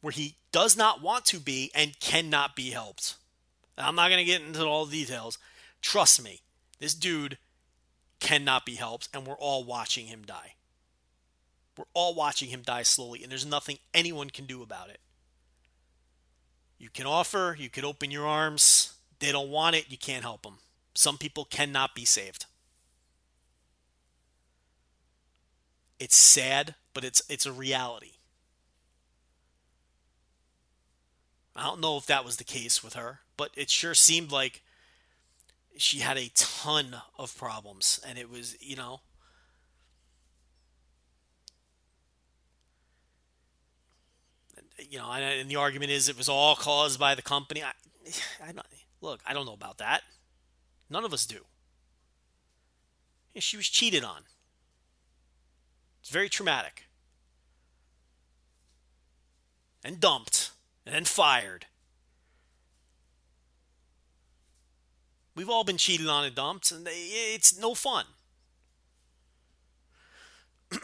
where 0.00 0.12
he 0.12 0.36
does 0.52 0.76
not 0.76 1.02
want 1.02 1.24
to 1.26 1.40
be 1.40 1.70
and 1.74 1.98
cannot 2.00 2.56
be 2.56 2.70
helped. 2.70 3.16
I'm 3.78 3.94
not 3.94 4.08
going 4.08 4.18
to 4.18 4.24
get 4.24 4.40
into 4.40 4.64
all 4.64 4.86
the 4.86 4.98
details 4.98 5.38
Trust 5.86 6.20
me, 6.20 6.40
this 6.80 6.94
dude 6.94 7.38
cannot 8.18 8.66
be 8.66 8.74
helped, 8.74 9.08
and 9.14 9.24
we're 9.24 9.34
all 9.34 9.62
watching 9.62 10.06
him 10.06 10.24
die. 10.24 10.54
We're 11.78 11.84
all 11.94 12.12
watching 12.12 12.48
him 12.48 12.62
die 12.62 12.82
slowly, 12.82 13.22
and 13.22 13.30
there's 13.30 13.46
nothing 13.46 13.78
anyone 13.94 14.30
can 14.30 14.46
do 14.46 14.62
about 14.62 14.90
it. 14.90 14.98
You 16.76 16.90
can 16.90 17.06
offer, 17.06 17.56
you 17.56 17.70
can 17.70 17.84
open 17.84 18.10
your 18.10 18.26
arms. 18.26 18.94
They 19.20 19.30
don't 19.30 19.50
want 19.50 19.76
it, 19.76 19.86
you 19.88 19.96
can't 19.96 20.24
help 20.24 20.42
them. 20.42 20.58
Some 20.96 21.18
people 21.18 21.44
cannot 21.44 21.94
be 21.94 22.04
saved. 22.04 22.46
It's 25.98 26.16
sad, 26.16 26.74
but 26.94 27.04
it's 27.04 27.22
it's 27.28 27.46
a 27.46 27.52
reality. 27.52 28.12
I 31.54 31.64
don't 31.64 31.80
know 31.80 31.96
if 31.96 32.06
that 32.06 32.24
was 32.24 32.36
the 32.36 32.44
case 32.44 32.82
with 32.82 32.94
her, 32.94 33.20
but 33.36 33.50
it 33.56 33.70
sure 33.70 33.94
seemed 33.94 34.30
like 34.30 34.62
she 35.76 36.00
had 36.00 36.16
a 36.16 36.30
ton 36.34 36.96
of 37.18 37.36
problems, 37.36 38.00
and 38.06 38.18
it 38.18 38.30
was, 38.30 38.56
you 38.60 38.76
know, 38.76 39.00
you 44.78 44.98
know, 44.98 45.10
and, 45.10 45.50
the 45.50 45.56
argument 45.56 45.90
is 45.90 46.08
it 46.08 46.16
was 46.18 46.28
all 46.28 46.56
caused 46.56 46.98
by 46.98 47.14
the 47.14 47.22
company. 47.22 47.62
I, 47.62 47.72
I 48.48 48.52
don't, 48.52 48.66
look, 49.00 49.20
I 49.26 49.32
don't 49.32 49.46
know 49.46 49.54
about 49.54 49.78
that. 49.78 50.02
None 50.88 51.04
of 51.04 51.12
us 51.12 51.26
do. 51.26 51.44
And 53.34 53.42
She 53.42 53.56
was 53.56 53.68
cheated 53.68 54.04
on. 54.04 54.22
It's 56.00 56.10
very 56.10 56.28
traumatic. 56.28 56.84
And 59.84 60.00
dumped, 60.00 60.50
and 60.84 60.94
then 60.94 61.04
fired. 61.04 61.66
We've 65.34 65.50
all 65.50 65.64
been 65.64 65.76
cheated 65.76 66.08
on 66.08 66.24
and 66.24 66.34
dumped, 66.34 66.72
and 66.72 66.88
it's 66.90 67.58
no 67.58 67.74
fun. 67.74 68.06
but 70.70 70.80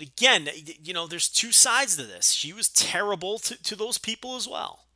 again, 0.00 0.48
you 0.82 0.92
know, 0.92 1.06
there's 1.06 1.28
two 1.28 1.52
sides 1.52 1.96
to 1.96 2.02
this. 2.02 2.32
She 2.32 2.52
was 2.52 2.68
terrible 2.68 3.38
to, 3.40 3.62
to 3.62 3.76
those 3.76 3.98
people 3.98 4.34
as 4.34 4.48
well. 4.48 4.87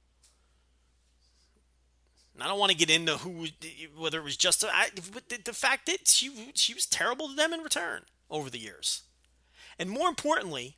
I 2.40 2.48
don't 2.48 2.58
want 2.58 2.72
to 2.72 2.78
get 2.78 2.90
into 2.90 3.18
who, 3.18 3.46
whether 3.96 4.18
it 4.18 4.24
was 4.24 4.36
just 4.36 4.64
I, 4.64 4.88
the 5.44 5.52
fact 5.52 5.86
that 5.86 6.08
she 6.08 6.52
she 6.54 6.74
was 6.74 6.86
terrible 6.86 7.28
to 7.28 7.34
them 7.34 7.52
in 7.52 7.60
return 7.60 8.02
over 8.30 8.48
the 8.48 8.58
years, 8.58 9.02
and 9.78 9.90
more 9.90 10.08
importantly, 10.08 10.76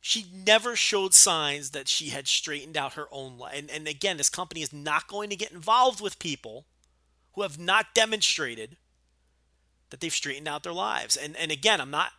she 0.00 0.26
never 0.32 0.76
showed 0.76 1.14
signs 1.14 1.70
that 1.70 1.88
she 1.88 2.08
had 2.08 2.26
straightened 2.26 2.76
out 2.76 2.94
her 2.94 3.06
own 3.10 3.38
life. 3.38 3.58
And, 3.58 3.70
and 3.70 3.86
again, 3.86 4.16
this 4.16 4.30
company 4.30 4.62
is 4.62 4.72
not 4.72 5.08
going 5.08 5.30
to 5.30 5.36
get 5.36 5.52
involved 5.52 6.00
with 6.00 6.18
people 6.18 6.66
who 7.34 7.42
have 7.42 7.58
not 7.58 7.94
demonstrated 7.94 8.76
that 9.90 10.00
they've 10.00 10.12
straightened 10.12 10.48
out 10.48 10.62
their 10.62 10.72
lives. 10.72 11.16
And 11.16 11.36
and 11.36 11.50
again, 11.50 11.80
I'm 11.80 11.90
not 11.90 12.12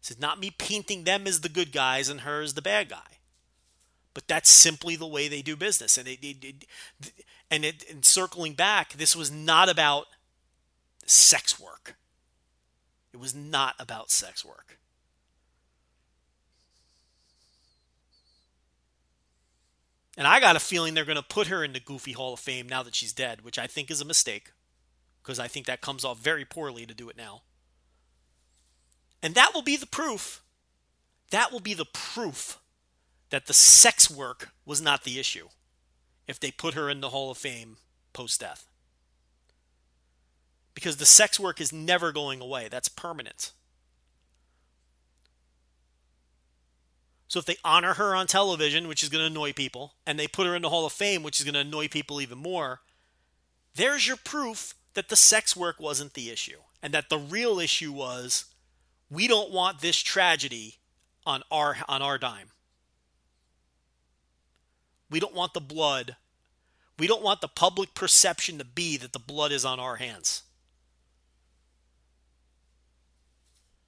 this 0.00 0.12
is 0.12 0.20
not 0.20 0.40
me 0.40 0.50
painting 0.50 1.04
them 1.04 1.26
as 1.26 1.40
the 1.40 1.48
good 1.48 1.72
guys 1.72 2.08
and 2.08 2.20
her 2.20 2.40
as 2.40 2.54
the 2.54 2.62
bad 2.62 2.88
guy. 2.88 3.18
But 4.14 4.26
that's 4.26 4.50
simply 4.50 4.96
the 4.96 5.06
way 5.06 5.28
they 5.28 5.42
do 5.42 5.54
business. 5.54 5.96
And 5.96 6.08
it, 6.08 6.18
it 6.22 6.64
and 7.50 7.64
it 7.64 7.84
and 7.90 8.04
circling 8.04 8.54
back, 8.54 8.92
this 8.92 9.16
was 9.16 9.30
not 9.30 9.68
about 9.68 10.06
sex 11.06 11.58
work. 11.58 11.96
It 13.12 13.18
was 13.18 13.34
not 13.34 13.74
about 13.78 14.10
sex 14.10 14.44
work. 14.44 14.78
And 20.16 20.26
I 20.26 20.40
got 20.40 20.56
a 20.56 20.60
feeling 20.60 20.94
they're 20.94 21.04
going 21.04 21.16
to 21.16 21.22
put 21.22 21.46
her 21.46 21.62
in 21.62 21.72
the 21.72 21.80
Goofy 21.80 22.12
Hall 22.12 22.34
of 22.34 22.40
Fame 22.40 22.68
now 22.68 22.82
that 22.82 22.96
she's 22.96 23.12
dead, 23.12 23.42
which 23.42 23.58
I 23.58 23.68
think 23.68 23.90
is 23.90 24.00
a 24.00 24.04
mistake 24.04 24.50
because 25.22 25.38
I 25.38 25.46
think 25.46 25.66
that 25.66 25.80
comes 25.80 26.04
off 26.04 26.18
very 26.18 26.44
poorly 26.44 26.86
to 26.86 26.94
do 26.94 27.08
it 27.08 27.16
now. 27.16 27.42
And 29.22 29.34
that 29.34 29.52
will 29.54 29.62
be 29.62 29.76
the 29.76 29.86
proof. 29.86 30.42
That 31.30 31.52
will 31.52 31.60
be 31.60 31.74
the 31.74 31.84
proof 31.84 32.58
that 33.30 33.46
the 33.46 33.54
sex 33.54 34.10
work 34.10 34.50
was 34.64 34.80
not 34.80 35.04
the 35.04 35.20
issue 35.20 35.48
if 36.28 36.38
they 36.38 36.50
put 36.50 36.74
her 36.74 36.88
in 36.88 37.00
the 37.00 37.10
Hall 37.10 37.30
of 37.30 37.38
Fame 37.38 37.78
post 38.12 38.40
death. 38.40 38.66
Because 40.74 40.98
the 40.98 41.06
sex 41.06 41.40
work 41.40 41.60
is 41.60 41.72
never 41.72 42.12
going 42.12 42.40
away, 42.40 42.68
that's 42.70 42.88
permanent. 42.88 43.52
So 47.26 47.38
if 47.38 47.44
they 47.44 47.56
honor 47.64 47.94
her 47.94 48.14
on 48.14 48.26
television, 48.26 48.86
which 48.88 49.02
is 49.02 49.08
going 49.08 49.22
to 49.22 49.26
annoy 49.26 49.52
people, 49.52 49.94
and 50.06 50.18
they 50.18 50.28
put 50.28 50.46
her 50.46 50.54
in 50.54 50.62
the 50.62 50.70
Hall 50.70 50.86
of 50.86 50.92
Fame, 50.92 51.22
which 51.22 51.40
is 51.40 51.44
going 51.44 51.54
to 51.54 51.60
annoy 51.60 51.88
people 51.88 52.20
even 52.20 52.38
more, 52.38 52.80
there's 53.74 54.06
your 54.06 54.16
proof 54.16 54.74
that 54.94 55.08
the 55.08 55.16
sex 55.16 55.54
work 55.56 55.78
wasn't 55.78 56.14
the 56.14 56.30
issue 56.30 56.58
and 56.82 56.94
that 56.94 57.08
the 57.08 57.18
real 57.18 57.58
issue 57.58 57.92
was 57.92 58.46
we 59.10 59.28
don't 59.28 59.52
want 59.52 59.80
this 59.80 59.96
tragedy 59.96 60.76
on 61.26 61.42
our 61.50 61.76
on 61.88 62.02
our 62.02 62.18
dime. 62.18 62.50
We 65.10 65.20
don't 65.20 65.34
want 65.34 65.54
the 65.54 65.60
blood. 65.60 66.16
We 66.98 67.06
don't 67.06 67.22
want 67.22 67.40
the 67.40 67.48
public 67.48 67.94
perception 67.94 68.58
to 68.58 68.64
be 68.64 68.96
that 68.96 69.12
the 69.12 69.18
blood 69.18 69.52
is 69.52 69.64
on 69.64 69.78
our 69.78 69.96
hands. 69.96 70.42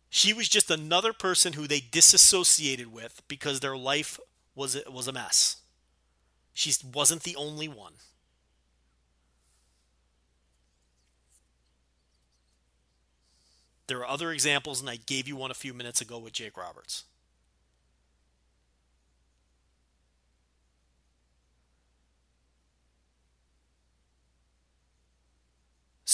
She 0.09 0.32
was 0.32 0.48
just 0.48 0.70
another 0.70 1.12
person 1.12 1.52
who 1.52 1.66
they 1.66 1.80
disassociated 1.80 2.92
with 2.92 3.22
because 3.28 3.60
their 3.60 3.76
life 3.76 4.18
was 4.55 4.76
was 4.90 5.06
a 5.06 5.12
mess. 5.12 5.59
She 6.52 6.72
wasn't 6.92 7.22
the 7.22 7.36
only 7.36 7.68
one. 7.68 7.94
There 13.86 13.98
are 13.98 14.09
other 14.09 14.30
examples, 14.30 14.80
and 14.80 14.88
I 14.88 14.97
gave 14.97 15.26
you 15.26 15.36
one 15.36 15.51
a 15.51 15.55
few 15.55 15.74
minutes 15.74 16.01
ago 16.01 16.18
with 16.18 16.32
Jake 16.32 16.56
Roberts. 16.56 17.05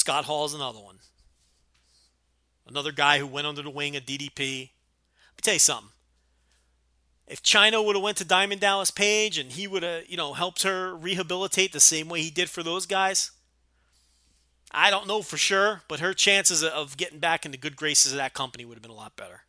Scott 0.07 0.27
Hall 0.27 0.45
is 0.45 0.55
another 0.55 0.79
one. 0.79 1.01
Another 2.65 2.93
guy 2.93 3.19
who 3.19 3.27
went 3.27 3.49
under 3.49 3.63
the 3.63 3.71
wing 3.71 3.97
of 3.97 4.05
DDP. 4.05 4.39
Let 4.39 4.69
me 4.69 5.43
tell 5.43 5.55
you 5.55 5.59
something. 5.59 5.91
If 7.27 7.43
Chyna 7.43 7.85
would 7.85 7.97
have 7.97 8.05
went 8.05 8.17
to 8.19 8.25
Diamond 8.25 8.61
Dallas 8.61 8.93
Page 8.93 9.37
and 9.37 9.51
he 9.51 9.67
would 9.67 9.83
have, 9.83 10.09
you 10.09 10.17
know, 10.17 10.35
helped 10.35 10.63
her 10.63 10.95
rehabilitate 10.95 11.73
the 11.73 11.81
same 11.81 12.09
way 12.09 12.23
he 12.23 12.31
did 12.31 12.49
for 12.49 12.63
those 12.63 12.87
guys, 12.87 13.33
I 14.71 14.91
don't 14.91 15.09
know 15.09 15.23
for 15.23 15.37
sure, 15.37 15.83
but 15.89 15.99
her 15.99 16.15
chances 16.15 16.63
of 16.63 16.97
getting 16.97 17.19
back 17.19 17.45
into 17.45 17.59
good 17.59 17.75
graces 17.75 18.13
of 18.13 18.19
that 18.19 18.33
company 18.33 18.65
would 18.65 18.77
have 18.77 18.83
been 18.83 18.93
a 18.93 18.95
lot 18.95 19.17
better. 19.17 19.41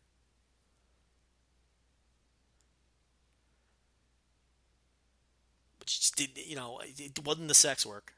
But 5.78 5.88
she 5.88 6.00
just 6.00 6.16
did, 6.16 6.30
you 6.36 6.56
know, 6.56 6.80
it 6.82 7.24
wasn't 7.24 7.46
the 7.46 7.54
sex 7.54 7.86
work. 7.86 8.12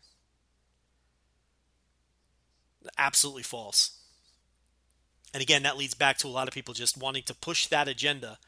Absolutely 2.98 3.42
false. 3.42 3.98
And 5.32 5.42
again, 5.42 5.62
that 5.62 5.76
leads 5.76 5.94
back 5.94 6.18
to 6.18 6.26
a 6.26 6.28
lot 6.30 6.48
of 6.48 6.54
people 6.54 6.74
just 6.74 6.96
wanting 6.96 7.22
to 7.24 7.34
push 7.34 7.66
that 7.66 7.88
agenda 7.88 8.38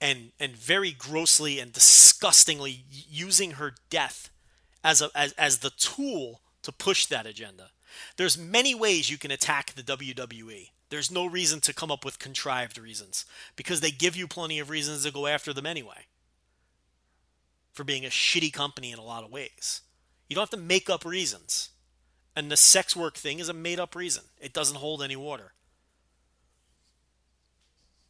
and 0.00 0.32
and 0.38 0.56
very 0.56 0.90
grossly 0.92 1.58
and 1.58 1.72
disgustingly 1.72 2.84
using 2.90 3.52
her 3.52 3.74
death 3.90 4.30
as 4.84 5.00
a 5.00 5.10
as, 5.14 5.32
as 5.32 5.58
the 5.58 5.70
tool 5.70 6.40
to 6.62 6.72
push 6.72 7.06
that 7.06 7.26
agenda. 7.26 7.70
There's 8.16 8.38
many 8.38 8.74
ways 8.74 9.10
you 9.10 9.18
can 9.18 9.30
attack 9.30 9.74
the 9.74 9.82
WWE. 9.82 10.70
There's 10.90 11.10
no 11.10 11.26
reason 11.26 11.60
to 11.62 11.74
come 11.74 11.90
up 11.90 12.04
with 12.04 12.18
contrived 12.18 12.78
reasons 12.78 13.24
because 13.56 13.80
they 13.80 13.90
give 13.90 14.16
you 14.16 14.28
plenty 14.28 14.58
of 14.58 14.70
reasons 14.70 15.04
to 15.04 15.10
go 15.10 15.26
after 15.26 15.52
them 15.52 15.66
anyway. 15.66 16.06
For 17.72 17.84
being 17.84 18.04
a 18.04 18.10
shitty 18.10 18.52
company 18.52 18.92
in 18.92 18.98
a 18.98 19.04
lot 19.04 19.24
of 19.24 19.30
ways. 19.30 19.80
You 20.28 20.34
don't 20.34 20.42
have 20.42 20.50
to 20.50 20.56
make 20.66 20.90
up 20.90 21.04
reasons. 21.04 21.70
And 22.34 22.50
the 22.50 22.56
sex 22.56 22.96
work 22.96 23.16
thing 23.16 23.38
is 23.38 23.48
a 23.48 23.52
made 23.52 23.78
up 23.78 23.94
reason. 23.94 24.24
It 24.40 24.52
doesn't 24.52 24.76
hold 24.76 25.02
any 25.02 25.16
water. 25.16 25.52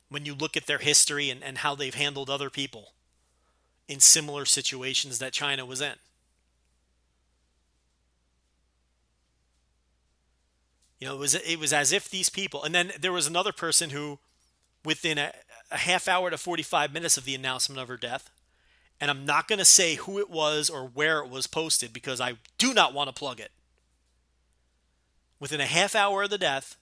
When 0.09 0.24
you 0.24 0.35
look 0.35 0.57
at 0.57 0.66
their 0.66 0.78
history 0.78 1.31
and, 1.31 1.43
and 1.43 1.59
how 1.59 1.74
they've 1.74 1.94
handled 1.94 2.31
other 2.31 2.51
people 2.51 2.93
in 3.89 4.01
similar 4.01 4.44
situations 4.44 5.19
that 5.19 5.32
Chyna 5.32 5.66
was 5.66 5.81
in. 5.81 5.94
You 11.01 11.09
know, 11.09 11.15
it 11.15 11.19
was 11.19 11.35
it 11.35 11.59
was 11.59 11.73
as 11.73 11.90
if 11.90 12.09
these 12.09 12.28
people, 12.28 12.62
and 12.62 12.73
then 12.73 12.93
there 13.01 13.11
was 13.11 13.27
another 13.27 13.51
person 13.51 13.90
who, 13.90 14.20
within 14.85 15.19
a, 15.19 15.32
a 15.73 15.78
half 15.78 16.07
hour 16.07 16.31
to 16.31 16.39
forty 16.39 16.62
five 16.62 16.93
minutes 16.93 17.16
of 17.16 17.24
the 17.24 17.35
announcement 17.35 17.81
of 17.81 17.89
her 17.89 17.97
death, 17.97 18.31
and 19.01 19.11
I'm 19.11 19.27
not 19.27 19.49
going 19.49 19.59
to 19.59 19.65
say 19.65 19.97
who 19.97 20.20
it 20.20 20.31
was 20.31 20.70
or 20.70 20.86
where 20.86 21.19
it 21.19 21.28
was 21.28 21.49
posted 21.49 21.93
because 21.93 22.20
I 22.20 22.35
do 22.57 22.73
not 22.73 22.94
want 22.94 23.09
to 23.09 23.12
plug 23.12 23.40
it. 23.40 23.51
Within 25.43 25.60
a 25.60 25.66
half 25.66 25.97
hour 25.97 26.23
of 26.23 26.31
the 26.31 26.39
death, 26.39 26.77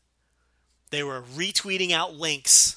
they 0.91 1.03
were 1.03 1.23
retweeting 1.23 1.93
out 1.93 2.13
links 2.13 2.77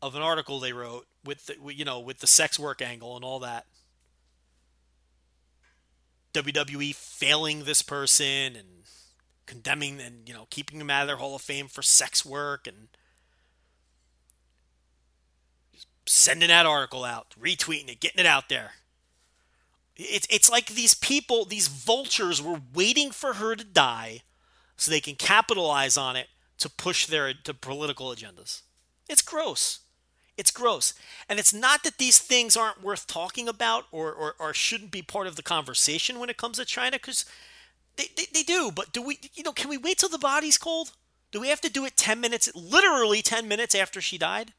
of 0.00 0.14
an 0.14 0.22
article 0.22 0.58
they 0.58 0.72
wrote 0.72 1.06
with 1.22 1.44
the, 1.44 1.74
you 1.74 1.84
know 1.84 2.00
with 2.00 2.20
the 2.20 2.26
sex 2.26 2.58
work 2.58 2.80
angle 2.80 3.14
and 3.14 3.22
all 3.22 3.38
that. 3.40 3.66
WWE 6.32 6.94
failing 6.94 7.64
this 7.64 7.82
person 7.82 8.56
and 8.56 8.68
condemning 9.44 10.00
and 10.00 10.26
you 10.26 10.32
know 10.32 10.46
keeping 10.48 10.78
them 10.78 10.88
out 10.88 11.02
of 11.02 11.08
their 11.08 11.16
Hall 11.16 11.34
of 11.34 11.42
Fame 11.42 11.68
for 11.68 11.82
sex 11.82 12.24
work 12.24 12.66
and 12.66 12.88
sending 16.06 16.48
that 16.48 16.64
article 16.64 17.04
out, 17.04 17.34
retweeting 17.38 17.90
it, 17.90 18.00
getting 18.00 18.20
it 18.20 18.26
out 18.26 18.48
there. 18.48 18.70
It's 19.94 20.26
it's 20.30 20.48
like 20.48 20.68
these 20.68 20.94
people, 20.94 21.44
these 21.44 21.68
vultures, 21.68 22.40
were 22.40 22.62
waiting 22.72 23.10
for 23.10 23.34
her 23.34 23.54
to 23.54 23.64
die 23.64 24.22
so 24.78 24.90
they 24.90 25.00
can 25.00 25.16
capitalize 25.16 25.98
on 25.98 26.16
it 26.16 26.28
to 26.56 26.70
push 26.70 27.06
their 27.06 27.34
to 27.34 27.52
political 27.52 28.08
agendas. 28.08 28.62
It's 29.08 29.22
gross. 29.22 29.80
It's 30.38 30.52
gross. 30.52 30.94
And 31.28 31.38
it's 31.38 31.52
not 31.52 31.82
that 31.82 31.98
these 31.98 32.20
things 32.20 32.56
aren't 32.56 32.82
worth 32.82 33.08
talking 33.08 33.48
about 33.48 33.86
or, 33.90 34.12
or, 34.12 34.34
or 34.38 34.54
shouldn't 34.54 34.92
be 34.92 35.02
part 35.02 35.26
of 35.26 35.34
the 35.34 35.42
conversation 35.42 36.20
when 36.20 36.30
it 36.30 36.36
comes 36.36 36.58
to 36.58 36.64
Chyna, 36.64 36.92
because 36.92 37.24
they, 37.96 38.06
they, 38.16 38.26
they 38.32 38.42
do, 38.44 38.70
but 38.70 38.92
do 38.92 39.02
we, 39.02 39.18
you 39.34 39.42
know, 39.42 39.52
can 39.52 39.68
we 39.68 39.76
wait 39.76 39.98
till 39.98 40.08
the 40.08 40.16
body's 40.16 40.56
cold? 40.56 40.92
Do 41.32 41.40
we 41.40 41.48
have 41.48 41.60
to 41.62 41.70
do 41.70 41.84
it 41.84 41.96
10 41.96 42.20
minutes, 42.20 42.48
literally 42.54 43.20
10 43.20 43.48
minutes 43.48 43.74
after 43.74 44.00
she 44.00 44.16
died? 44.16 44.52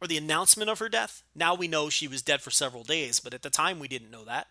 Or 0.00 0.06
the 0.06 0.18
announcement 0.18 0.70
of 0.70 0.78
her 0.78 0.88
death? 0.88 1.22
Now 1.34 1.54
we 1.54 1.68
know 1.68 1.88
she 1.88 2.06
was 2.06 2.22
dead 2.22 2.42
for 2.42 2.50
several 2.50 2.84
days, 2.84 3.18
but 3.18 3.34
at 3.34 3.42
the 3.42 3.50
time 3.50 3.78
we 3.78 3.88
didn't 3.88 4.10
know 4.10 4.24
that. 4.24 4.46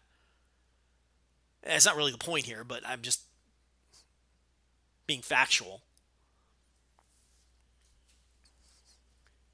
That's 1.63 1.85
not 1.85 1.95
really 1.95 2.11
the 2.11 2.17
point 2.17 2.45
here, 2.45 2.63
but 2.63 2.81
I'm 2.85 3.01
just 3.01 3.21
being 5.07 5.21
factual. 5.21 5.81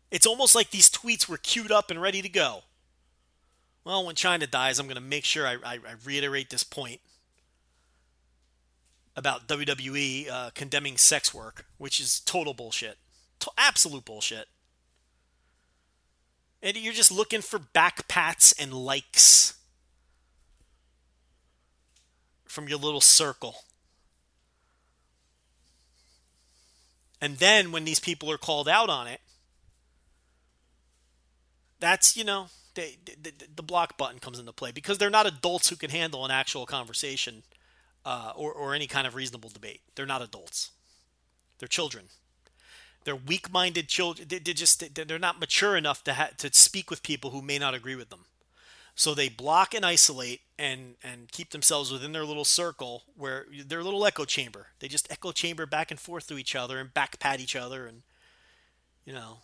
It's 0.09 0.25
almost 0.25 0.55
like 0.55 0.71
these 0.71 0.89
tweets 0.89 1.27
were 1.27 1.37
queued 1.37 1.71
up 1.71 1.89
and 1.89 2.01
ready 2.01 2.21
to 2.21 2.29
go. 2.29 2.63
Well, 3.83 4.05
when 4.05 4.15
Chyna 4.15 4.49
dies, 4.49 4.77
I'm 4.77 4.85
going 4.85 4.95
to 4.95 5.01
make 5.01 5.25
sure 5.25 5.47
I, 5.47 5.53
I, 5.63 5.73
I 5.75 5.95
reiterate 6.05 6.49
this 6.49 6.63
point 6.63 6.99
about 9.15 9.47
WWE 9.47 10.29
uh, 10.29 10.49
condemning 10.53 10.97
sex 10.97 11.33
work, 11.33 11.65
which 11.77 11.99
is 11.99 12.19
total 12.19 12.53
bullshit. 12.53 12.97
To- 13.39 13.51
absolute 13.57 14.05
bullshit. 14.05 14.47
And 16.61 16.77
you're 16.77 16.93
just 16.93 17.11
looking 17.11 17.41
for 17.41 17.57
backpats 17.57 18.53
and 18.61 18.73
likes 18.73 19.55
from 22.45 22.67
your 22.67 22.77
little 22.77 23.01
circle. 23.01 23.63
And 27.21 27.37
then 27.37 27.71
when 27.71 27.85
these 27.85 27.99
people 27.99 28.31
are 28.31 28.37
called 28.37 28.67
out 28.67 28.89
on 28.89 29.07
it, 29.07 29.21
that's, 31.79 32.17
you 32.17 32.23
know, 32.23 32.47
they, 32.73 32.97
the, 33.21 33.31
the 33.55 33.63
block 33.63 33.97
button 33.97 34.19
comes 34.19 34.39
into 34.39 34.51
play 34.51 34.71
because 34.71 34.97
they're 34.97 35.09
not 35.09 35.27
adults 35.27 35.69
who 35.69 35.75
can 35.75 35.89
handle 35.89 36.25
an 36.25 36.31
actual 36.31 36.65
conversation 36.65 37.43
uh, 38.05 38.33
or, 38.35 38.51
or 38.51 38.73
any 38.73 38.87
kind 38.87 39.05
of 39.05 39.15
reasonable 39.15 39.49
debate. 39.49 39.81
They're 39.95 40.05
not 40.05 40.21
adults. 40.21 40.71
They're 41.59 41.67
children. 41.67 42.05
They're 43.03 43.15
weak-minded 43.15 43.87
children. 43.87 44.27
They, 44.27 44.37
are 44.37 44.53
just 44.53 44.95
they're 44.95 45.19
not 45.19 45.39
mature 45.39 45.75
enough 45.75 46.03
to 46.05 46.13
ha- 46.13 46.29
to 46.37 46.53
speak 46.53 46.89
with 46.89 47.03
people 47.03 47.31
who 47.31 47.41
may 47.41 47.57
not 47.57 47.73
agree 47.73 47.95
with 47.95 48.09
them. 48.09 48.25
So 48.95 49.13
they 49.13 49.29
block 49.29 49.73
and 49.73 49.85
isolate 49.85 50.41
and 50.59 50.95
and 51.03 51.31
keep 51.31 51.51
themselves 51.51 51.91
within 51.91 52.11
their 52.11 52.25
little 52.25 52.45
circle 52.45 53.03
where 53.15 53.45
their 53.65 53.83
little 53.83 54.05
echo 54.05 54.25
chamber. 54.25 54.67
They 54.79 54.87
just 54.87 55.11
echo 55.11 55.31
chamber 55.31 55.65
back 55.65 55.91
and 55.91 55.99
forth 55.99 56.27
to 56.27 56.37
each 56.37 56.55
other 56.55 56.79
and 56.79 56.93
back 56.93 57.19
pat 57.19 57.39
each 57.39 57.55
other 57.55 57.87
and 57.87 58.03
you 59.05 59.13
know. 59.13 59.39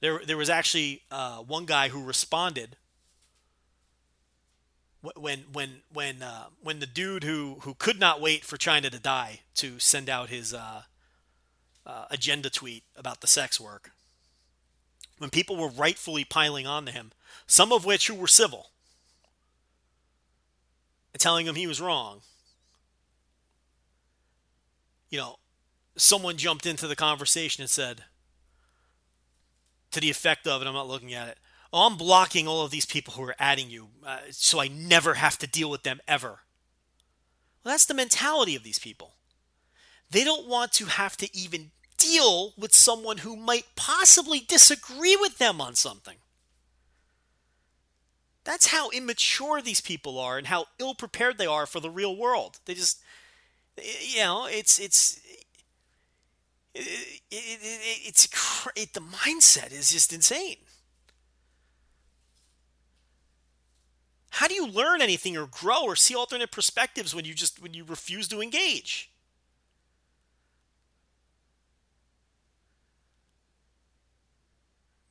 There 0.00 0.20
there 0.26 0.36
was 0.36 0.50
actually 0.50 1.02
uh, 1.10 1.38
one 1.38 1.64
guy 1.64 1.88
who 1.88 2.04
responded 2.04 2.76
when 5.02 5.44
when 5.52 5.82
when 5.92 6.22
uh, 6.22 6.46
when 6.62 6.80
the 6.80 6.86
dude 6.86 7.24
who 7.24 7.58
who 7.62 7.74
could 7.74 7.98
not 7.98 8.20
wait 8.20 8.44
for 8.44 8.56
China 8.56 8.90
to 8.90 8.98
die 8.98 9.40
to 9.56 9.78
send 9.78 10.08
out 10.08 10.28
his 10.28 10.54
uh, 10.54 10.82
uh, 11.86 12.04
agenda 12.10 12.50
tweet 12.50 12.84
about 12.96 13.20
the 13.20 13.26
sex 13.26 13.60
work, 13.60 13.90
when 15.18 15.30
people 15.30 15.56
were 15.56 15.68
rightfully 15.68 16.24
piling 16.24 16.66
on 16.66 16.86
to 16.86 16.92
him, 16.92 17.12
some 17.46 17.72
of 17.72 17.84
which 17.84 18.06
who 18.08 18.14
were 18.14 18.26
civil, 18.26 18.70
and 21.12 21.20
telling 21.20 21.46
him 21.46 21.54
he 21.54 21.66
was 21.66 21.80
wrong, 21.80 22.22
you 25.10 25.18
know, 25.18 25.36
someone 25.96 26.36
jumped 26.36 26.66
into 26.66 26.86
the 26.86 26.96
conversation 26.96 27.62
and 27.62 27.70
said, 27.70 28.04
to 29.90 30.00
the 30.00 30.10
effect 30.10 30.46
of, 30.46 30.60
and 30.60 30.68
I'm 30.68 30.74
not 30.74 30.88
looking 30.88 31.14
at 31.14 31.28
it, 31.28 31.38
oh, 31.72 31.86
I'm 31.86 31.96
blocking 31.96 32.48
all 32.48 32.64
of 32.64 32.70
these 32.70 32.86
people 32.86 33.14
who 33.14 33.22
are 33.22 33.36
adding 33.38 33.70
you 33.70 33.88
uh, 34.04 34.18
so 34.30 34.60
I 34.60 34.68
never 34.68 35.14
have 35.14 35.38
to 35.38 35.46
deal 35.46 35.70
with 35.70 35.82
them 35.82 36.00
ever. 36.08 36.40
Well, 37.62 37.74
that's 37.74 37.84
the 37.84 37.94
mentality 37.94 38.56
of 38.56 38.64
these 38.64 38.78
people. 38.78 39.14
They 40.10 40.24
don't 40.24 40.48
want 40.48 40.72
to 40.74 40.86
have 40.86 41.16
to 41.18 41.36
even 41.36 41.70
deal 42.02 42.52
with 42.56 42.74
someone 42.74 43.18
who 43.18 43.36
might 43.36 43.66
possibly 43.76 44.40
disagree 44.40 45.16
with 45.16 45.38
them 45.38 45.60
on 45.60 45.74
something. 45.74 46.16
That's 48.44 48.68
how 48.68 48.90
immature 48.90 49.62
these 49.62 49.80
people 49.80 50.18
are 50.18 50.36
and 50.36 50.48
how 50.48 50.66
ill 50.78 50.94
prepared 50.94 51.38
they 51.38 51.46
are 51.46 51.66
for 51.66 51.80
the 51.80 51.90
real 51.90 52.16
world. 52.16 52.58
They 52.64 52.74
just, 52.74 53.00
you 54.00 54.18
know, 54.18 54.46
it's 54.46 54.80
it's 54.80 55.20
it, 56.74 57.20
it, 57.30 57.60
it, 57.62 58.08
it's 58.08 58.28
it, 58.74 58.94
the 58.94 59.00
mindset 59.00 59.72
is 59.72 59.92
just 59.92 60.12
insane. 60.12 60.56
How 64.30 64.48
do 64.48 64.54
you 64.54 64.66
learn 64.66 65.02
anything 65.02 65.36
or 65.36 65.46
grow 65.46 65.84
or 65.84 65.94
see 65.94 66.16
alternate 66.16 66.50
perspectives 66.50 67.14
when 67.14 67.24
you 67.24 67.34
just 67.34 67.62
when 67.62 67.74
you 67.74 67.84
refuse 67.84 68.26
to 68.28 68.40
engage? 68.40 69.11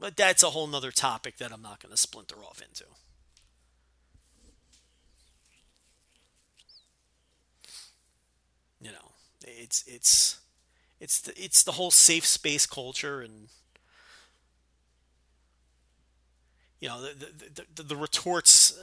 But 0.02 0.18
that's 0.18 0.42
a 0.42 0.50
whole 0.50 0.66
nother 0.66 0.90
topic 0.90 1.38
that 1.38 1.52
I'm 1.54 1.62
not 1.62 1.80
going 1.80 1.92
to 1.92 1.98
splinter 1.98 2.38
off 2.38 2.60
into. 2.60 2.86
You 8.82 8.90
know, 8.94 9.12
it's 9.44 9.84
it's 9.86 10.40
it's 11.00 11.22
the, 11.22 11.40
it's 11.40 11.62
the 11.62 11.74
whole 11.74 11.92
safe 11.92 12.26
space 12.26 12.66
culture 12.66 13.22
and 13.22 13.50
you 16.80 16.88
know 16.88 17.00
the 17.00 17.14
the, 17.14 17.66
the, 17.76 17.84
the 17.84 17.96
retorts 17.96 18.76
uh, 18.76 18.82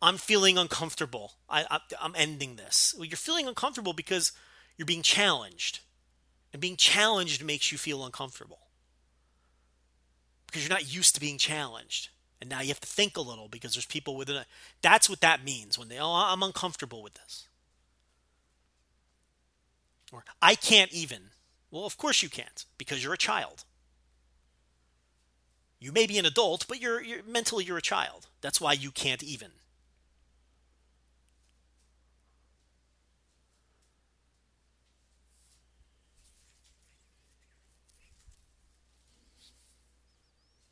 i'm 0.00 0.18
feeling 0.18 0.56
uncomfortable. 0.56 1.32
I, 1.50 1.66
I 1.68 1.80
i'm 2.00 2.14
ending 2.14 2.54
this. 2.54 2.94
Well, 2.96 3.06
you're 3.06 3.16
feeling 3.16 3.48
uncomfortable 3.48 3.92
because 3.92 4.30
you're 4.76 4.86
being 4.86 5.02
challenged. 5.02 5.80
And 6.52 6.62
being 6.62 6.76
challenged 6.76 7.44
makes 7.44 7.72
you 7.72 7.76
feel 7.76 8.06
uncomfortable 8.06 8.67
because 10.48 10.62
you're 10.62 10.76
not 10.76 10.92
used 10.92 11.14
to 11.14 11.20
being 11.20 11.38
challenged 11.38 12.08
and 12.40 12.50
now 12.50 12.60
you 12.60 12.68
have 12.68 12.80
to 12.80 12.88
think 12.88 13.16
a 13.16 13.20
little 13.20 13.48
because 13.48 13.74
there's 13.74 13.86
people 13.86 14.16
within 14.16 14.36
it 14.36 14.46
that's 14.82 15.08
what 15.08 15.20
that 15.20 15.44
means 15.44 15.78
when 15.78 15.88
they 15.88 15.98
oh 15.98 16.12
i'm 16.12 16.42
uncomfortable 16.42 17.02
with 17.02 17.14
this 17.14 17.48
or 20.12 20.24
I 20.40 20.54
can't 20.54 20.92
even. 20.92 21.30
Well, 21.70 21.84
of 21.84 21.96
course 21.96 22.22
you 22.22 22.28
can't 22.28 22.64
because 22.76 23.02
you're 23.02 23.14
a 23.14 23.18
child. 23.18 23.64
You 25.80 25.92
may 25.92 26.06
be 26.06 26.18
an 26.18 26.26
adult, 26.26 26.66
but 26.68 26.80
you're, 26.80 27.00
you're 27.00 27.22
mentally 27.22 27.64
you're 27.64 27.78
a 27.78 27.82
child. 27.82 28.26
That's 28.40 28.60
why 28.60 28.72
you 28.72 28.90
can't 28.90 29.22
even. 29.22 29.50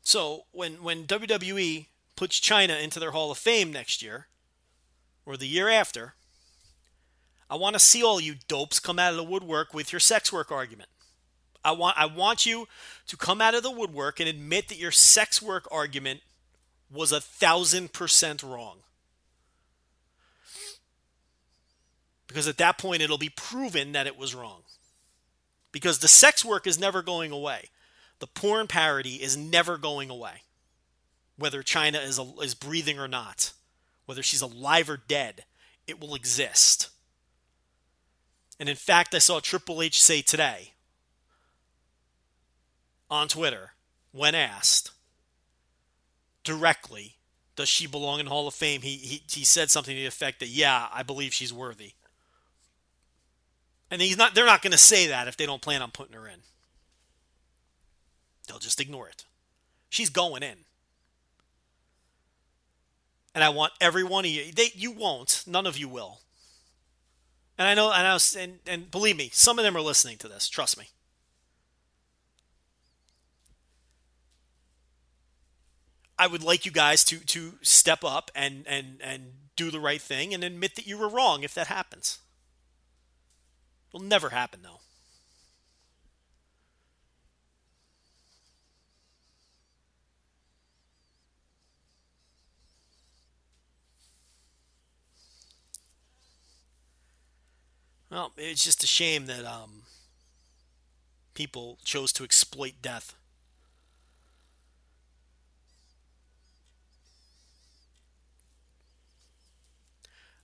So 0.07 0.45
when 0.53 0.81
when 0.81 1.03
WWE 1.03 1.87
puts 2.15 2.39
Chyna 2.39 2.81
into 2.81 2.97
their 2.97 3.11
Hall 3.11 3.29
of 3.29 3.37
Fame 3.37 3.73
next 3.73 4.01
year 4.01 4.27
or 5.25 5.35
the 5.35 5.49
year 5.49 5.67
after, 5.67 6.13
I 7.49 7.55
want 7.55 7.73
to 7.73 7.79
see 7.79 8.01
all 8.01 8.21
you 8.21 8.35
dopes 8.47 8.79
come 8.79 8.99
out 8.99 9.11
of 9.11 9.17
the 9.17 9.23
woodwork 9.25 9.73
with 9.73 9.91
your 9.91 9.99
sex 9.99 10.31
work 10.31 10.49
argument. 10.49 10.87
I 11.61 11.71
want 11.71 11.97
I 11.97 12.05
want 12.05 12.45
you 12.45 12.69
to 13.07 13.17
come 13.17 13.41
out 13.41 13.53
of 13.53 13.63
the 13.63 13.69
woodwork 13.69 14.21
and 14.21 14.29
admit 14.29 14.69
that 14.69 14.77
your 14.77 14.91
sex 14.91 15.41
work 15.41 15.67
argument 15.69 16.21
was 16.89 17.11
a 17.11 17.19
thousand 17.19 17.91
percent 17.91 18.41
wrong. 18.41 18.77
Because 22.27 22.47
at 22.47 22.59
that 22.59 22.77
point 22.77 23.01
it'll 23.01 23.17
be 23.17 23.27
proven 23.27 23.91
that 23.91 24.07
it 24.07 24.17
was 24.17 24.33
wrong. 24.33 24.61
Because 25.73 25.99
the 25.99 26.07
sex 26.07 26.45
work 26.45 26.65
is 26.65 26.79
never 26.79 27.01
going 27.01 27.33
away. 27.33 27.65
The 28.19 28.27
porn 28.27 28.67
parody 28.67 29.21
is 29.21 29.37
never 29.37 29.77
going 29.77 30.09
away. 30.09 30.41
Whether 31.37 31.61
Chyna 31.61 32.03
is, 32.03 32.17
a, 32.17 32.25
is 32.41 32.55
breathing 32.55 32.99
or 32.99 33.07
not, 33.07 33.53
whether 34.05 34.23
she's 34.23 34.41
alive 34.41 34.89
or 34.89 34.97
dead, 35.07 35.45
it 35.85 36.01
will 36.01 36.15
exist. 36.15 36.89
And 38.59 38.67
in 38.67 38.75
fact, 38.75 39.13
I 39.13 39.19
saw 39.19 39.39
Triple 39.39 39.81
H 39.81 40.01
say 40.01 40.21
today 40.21 40.73
on 43.09 43.27
Twitter, 43.27 43.73
when 44.11 44.33
asked 44.33 44.91
directly, 46.43 47.17
does 47.55 47.69
she 47.69 47.87
belong 47.87 48.19
in 48.19 48.25
Hall 48.25 48.47
of 48.47 48.53
Fame? 48.53 48.81
He, 48.81 48.95
he, 48.95 49.21
he 49.29 49.43
said 49.43 49.69
something 49.69 49.93
to 49.93 50.01
the 50.01 50.07
effect 50.07 50.39
that, 50.39 50.47
yeah, 50.47 50.87
I 50.91 51.03
believe 51.03 51.33
she's 51.33 51.53
worthy. 51.53 51.93
And 53.91 54.01
he's 54.01 54.17
not, 54.17 54.33
they're 54.33 54.45
not 54.45 54.61
going 54.61 54.71
to 54.71 54.77
say 54.77 55.07
that 55.07 55.27
if 55.27 55.37
they 55.37 55.45
don't 55.45 55.61
plan 55.61 55.81
on 55.81 55.91
putting 55.91 56.15
her 56.15 56.27
in. 56.27 56.39
They'll 58.47 58.59
just 58.59 58.81
ignore 58.81 59.07
it. 59.07 59.25
She's 59.89 60.09
going 60.09 60.43
in. 60.43 60.57
And 63.35 63.43
I 63.43 63.49
want 63.49 63.73
every 63.79 64.03
one 64.03 64.25
of 64.25 64.31
you, 64.31 64.51
they, 64.51 64.71
you 64.73 64.91
won't, 64.91 65.43
none 65.45 65.67
of 65.67 65.77
you 65.77 65.87
will. 65.87 66.21
And 67.57 67.67
I 67.67 67.73
know, 67.73 67.91
and 67.91 68.07
I 68.07 68.13
was, 68.13 68.35
and, 68.35 68.59
and 68.65 68.89
believe 68.89 69.17
me, 69.17 69.29
some 69.33 69.59
of 69.59 69.63
them 69.65 69.75
are 69.75 69.81
listening 69.81 70.17
to 70.17 70.27
this. 70.27 70.47
Trust 70.47 70.77
me. 70.77 70.89
I 76.19 76.27
would 76.27 76.43
like 76.43 76.65
you 76.65 76.71
guys 76.71 77.03
to 77.05 77.19
to 77.19 77.53
step 77.61 78.03
up 78.03 78.31
and 78.33 78.65
and 78.67 78.99
and 79.01 79.33
do 79.55 79.69
the 79.69 79.79
right 79.79 80.01
thing 80.01 80.33
and 80.33 80.43
admit 80.43 80.75
that 80.75 80.87
you 80.87 80.97
were 80.97 81.09
wrong 81.09 81.43
if 81.43 81.53
that 81.53 81.67
happens. 81.67 82.19
It'll 83.93 84.05
never 84.05 84.29
happen 84.29 84.61
though. 84.63 84.76
Well, 98.17 98.31
it's 98.35 98.63
just 98.63 98.83
a 98.83 98.87
shame 98.87 99.27
that 99.27 99.45
um, 99.45 99.83
people 101.35 101.77
chose 101.85 102.11
to 102.13 102.23
exploit 102.23 102.73
death. 102.81 103.13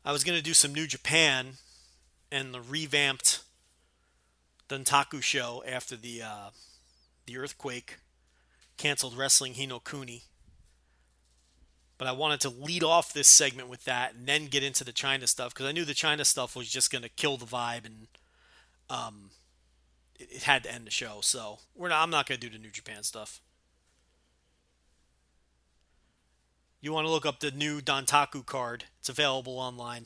I 0.05 0.11
was 0.11 0.23
going 0.23 0.37
to 0.37 0.43
do 0.43 0.53
some 0.53 0.71
New 0.71 0.85
Japan 0.85 1.53
and 2.31 2.53
the 2.53 2.61
revamped 2.61 3.41
Dontaku 4.69 5.23
show 5.23 5.63
after 5.67 5.95
the 5.95 6.21
uh, 6.21 6.49
the 7.25 7.39
earthquake 7.39 7.97
canceled 8.77 9.17
wrestling 9.17 9.55
Hinokuni 9.55 10.25
but 11.97 12.07
I 12.07 12.11
wanted 12.11 12.41
to 12.41 12.49
lead 12.49 12.83
off 12.83 13.13
this 13.13 13.27
segment 13.27 13.69
with 13.69 13.85
that 13.85 14.15
and 14.15 14.27
then 14.27 14.47
get 14.47 14.63
into 14.63 14.83
the 14.83 14.91
Chyna 14.91 15.27
stuff 15.27 15.53
because 15.53 15.67
I 15.67 15.71
knew 15.71 15.85
the 15.85 15.93
Chyna 15.93 16.25
stuff 16.25 16.55
was 16.55 16.69
just 16.69 16.91
going 16.91 17.03
to 17.03 17.09
kill 17.09 17.37
the 17.37 17.45
vibe 17.45 17.85
and 17.85 18.07
um, 18.89 19.29
it, 20.19 20.29
it, 20.31 20.43
had 20.43 20.63
to 20.63 20.73
end 20.73 20.85
the 20.85 20.91
show. 20.91 21.19
So 21.21 21.59
we're 21.75 21.89
not. 21.89 22.01
I'm 22.03 22.09
not 22.09 22.27
going 22.27 22.39
to 22.39 22.49
do 22.49 22.55
the 22.55 22.61
New 22.61 22.71
Japan 22.71 23.03
stuff. 23.03 23.41
You 26.81 26.91
want 26.91 27.07
to 27.07 27.11
look 27.11 27.25
up 27.25 27.39
the 27.39 27.51
new 27.51 27.79
Dontaku 27.79 28.45
card? 28.45 28.85
It's 28.99 29.07
available 29.07 29.57
online. 29.57 30.05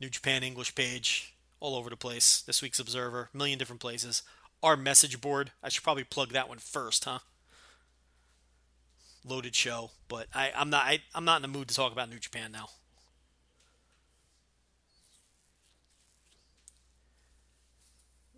New 0.00 0.08
Japan 0.08 0.42
English 0.42 0.74
page, 0.74 1.34
all 1.60 1.76
over 1.76 1.90
the 1.90 1.96
place. 1.96 2.40
This 2.40 2.62
week's 2.62 2.78
Observer, 2.78 3.28
million 3.34 3.58
different 3.58 3.82
places. 3.82 4.22
Our 4.62 4.76
message 4.76 5.20
board. 5.20 5.52
I 5.62 5.68
should 5.68 5.84
probably 5.84 6.04
plug 6.04 6.30
that 6.30 6.48
one 6.48 6.58
first, 6.58 7.04
huh? 7.04 7.18
Loaded 9.22 9.54
show, 9.54 9.90
but 10.08 10.28
I, 10.34 10.50
I'm 10.56 10.70
not 10.70 10.86
I, 10.86 11.00
I'm 11.14 11.26
not 11.26 11.36
in 11.36 11.42
the 11.42 11.48
mood 11.48 11.68
to 11.68 11.74
talk 11.74 11.92
about 11.92 12.08
New 12.08 12.18
Japan 12.18 12.52
now. 12.52 12.68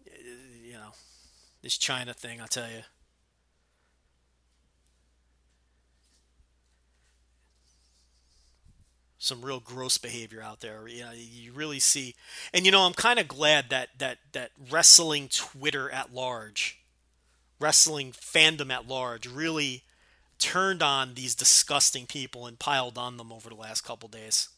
Uh, 0.06 0.10
you 0.64 0.72
know, 0.72 0.90
this 1.62 1.78
Chyna 1.78 2.16
thing, 2.16 2.40
I'll 2.40 2.48
tell 2.48 2.68
you. 2.68 2.82
Some 9.18 9.42
real 9.42 9.60
gross 9.60 9.98
behavior 9.98 10.42
out 10.42 10.60
there. 10.60 10.88
You 10.88 11.02
know, 11.02 11.12
you 11.14 11.52
really 11.52 11.78
see, 11.78 12.16
and 12.52 12.66
you 12.66 12.72
know, 12.72 12.82
I'm 12.82 12.92
kind 12.92 13.20
of 13.20 13.28
glad 13.28 13.70
that 13.70 13.90
that 13.98 14.18
that 14.32 14.50
wrestling 14.68 15.28
Twitter 15.32 15.88
at 15.90 16.12
large, 16.12 16.78
wrestling 17.60 18.10
fandom 18.10 18.72
at 18.72 18.88
large, 18.88 19.28
really 19.28 19.84
turned 20.42 20.82
on 20.82 21.14
these 21.14 21.34
disgusting 21.34 22.06
people 22.06 22.46
and 22.46 22.58
piled 22.58 22.98
on 22.98 23.16
them 23.16 23.32
over 23.32 23.48
the 23.48 23.54
last 23.54 23.82
couple 23.82 24.08
days. 24.08 24.48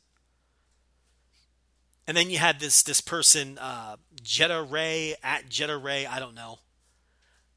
And 2.06 2.16
then 2.16 2.30
you 2.30 2.38
had 2.38 2.60
this 2.60 2.82
this 2.82 3.00
person, 3.00 3.58
uh, 3.58 3.96
Jetta 4.22 4.62
Ray 4.62 5.14
at 5.22 5.48
Jetta 5.48 5.76
Ray, 5.76 6.06
I 6.06 6.18
don't 6.18 6.34
know. 6.34 6.58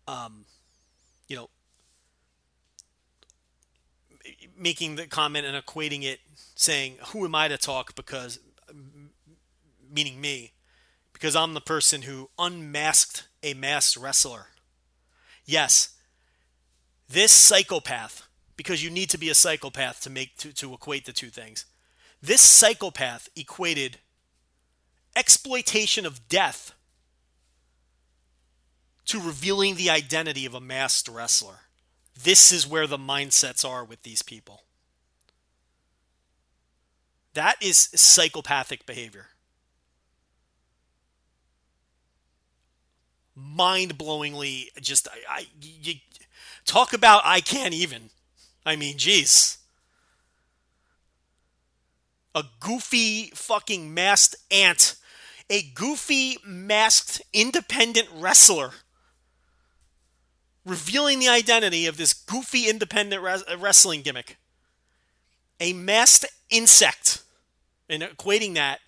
Um, 0.07 0.45
you 1.27 1.35
know, 1.35 1.49
making 4.57 4.95
the 4.95 5.07
comment 5.07 5.45
and 5.45 5.65
equating 5.65 6.03
it, 6.03 6.19
saying, 6.55 6.97
"Who 7.07 7.25
am 7.25 7.35
I 7.35 7.49
to 7.49 7.57
talk?" 7.57 7.95
Because, 7.95 8.39
meaning 9.89 10.21
me, 10.21 10.53
because 11.11 11.35
I'm 11.35 11.53
the 11.53 11.61
person 11.61 12.03
who 12.03 12.29
unmasked 12.39 13.27
a 13.43 13.53
masked 13.53 13.97
wrestler. 13.97 14.47
Yes, 15.45 15.96
this 17.09 17.31
psychopath, 17.31 18.27
because 18.55 18.83
you 18.83 18.89
need 18.89 19.09
to 19.09 19.17
be 19.17 19.29
a 19.29 19.35
psychopath 19.35 20.01
to 20.01 20.09
make 20.09 20.37
to, 20.37 20.53
to 20.53 20.73
equate 20.73 21.05
the 21.05 21.13
two 21.13 21.29
things. 21.29 21.65
This 22.21 22.41
psychopath 22.41 23.29
equated 23.35 23.99
exploitation 25.15 26.05
of 26.05 26.27
death 26.27 26.73
to 29.05 29.19
revealing 29.19 29.75
the 29.75 29.89
identity 29.89 30.45
of 30.45 30.53
a 30.53 30.59
masked 30.59 31.07
wrestler. 31.07 31.59
This 32.21 32.51
is 32.51 32.67
where 32.67 32.87
the 32.87 32.97
mindsets 32.97 33.67
are 33.67 33.85
with 33.85 34.01
these 34.03 34.21
people. 34.21 34.63
That 37.33 37.55
is 37.61 37.89
psychopathic 37.93 38.85
behavior. 38.85 39.27
Mind-blowingly, 43.35 44.69
just 44.81 45.07
I, 45.07 45.41
I 45.41 45.45
you, 45.61 45.93
talk 46.67 46.93
about 46.93 47.23
I 47.25 47.41
can't 47.41 47.73
even. 47.73 48.11
I 48.65 48.75
mean, 48.75 48.97
geez. 48.97 49.57
A 52.35 52.43
goofy 52.59 53.31
fucking 53.33 53.91
masked 53.91 54.35
ant, 54.51 54.95
a 55.49 55.63
goofy 55.73 56.37
masked 56.45 57.21
independent 57.33 58.07
wrestler 58.13 58.71
revealing 60.63 61.19
the 61.19 61.29
identity 61.29 61.87
of 61.87 61.97
this 61.97 62.13
goofy 62.13 62.69
independent 62.69 63.23
res- 63.23 63.43
uh, 63.49 63.57
wrestling 63.57 64.01
gimmick. 64.01 64.37
A 65.59 65.73
masked 65.73 66.25
insect, 66.51 67.23
and 67.89 68.03
equating 68.03 68.53
that 68.55 68.81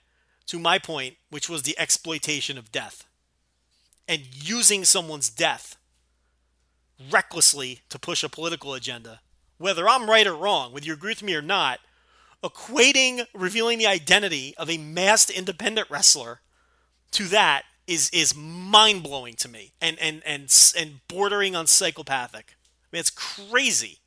to 0.48 0.60
my 0.60 0.78
point, 0.78 1.16
which 1.32 1.50
was 1.50 1.64
the 1.64 1.80
exploitation 1.80 2.58
of 2.58 2.72
death. 2.72 3.06
And 4.08 4.22
using 4.32 4.86
someone's 4.86 5.30
death 5.30 5.78
recklessly 7.12 7.82
to 7.90 8.00
push 8.00 8.24
a 8.24 8.30
political 8.30 8.74
agenda. 8.74 9.22
Whether 9.58 9.88
I'm 9.88 10.10
right 10.10 10.28
or 10.28 10.36
wrong, 10.36 10.72
whether 10.72 10.86
you 10.86 10.94
agree 10.94 11.12
with 11.12 11.24
me 11.24 11.36
or 11.36 11.42
not, 11.42 11.80
equating 12.44 13.26
revealing 13.34 13.80
the 13.80 13.88
identity 13.88 14.56
of 14.58 14.70
a 14.70 14.78
masked 14.78 15.30
independent 15.30 15.90
wrestler 15.90 16.40
to 17.12 17.26
that 17.26 17.64
is 17.88 18.10
is 18.12 18.36
mind 18.36 19.04
blowing 19.04 19.34
to 19.36 19.50
me 19.50 19.74
and 19.82 19.98
and 20.00 20.22
and 20.26 20.74
and 20.78 21.00
bordering 21.08 21.56
on 21.56 21.68
psychopathic. 21.68 22.56
I 22.56 22.88
mean, 22.96 23.00
it's 23.00 23.10
crazy. 23.10 24.00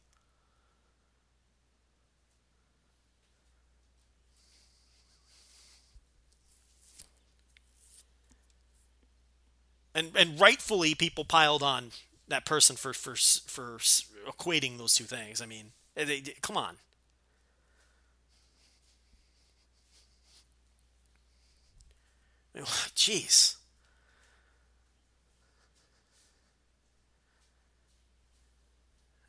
And 9.94 10.12
and 10.16 10.40
rightfully, 10.40 10.94
people 10.94 11.24
piled 11.24 11.62
on 11.62 11.93
that 12.28 12.44
person 12.47 12.77
for 12.77 12.93
for 12.93 13.15
for 13.15 13.78
equating 14.27 14.78
those 14.78 14.94
two 14.94 15.05
things. 15.05 15.40
I 15.40 15.47
mean, 15.47 15.73
they, 15.94 16.05
they, 16.05 16.35
come 16.40 16.57
on. 16.57 16.77
Jeez. 22.57 23.57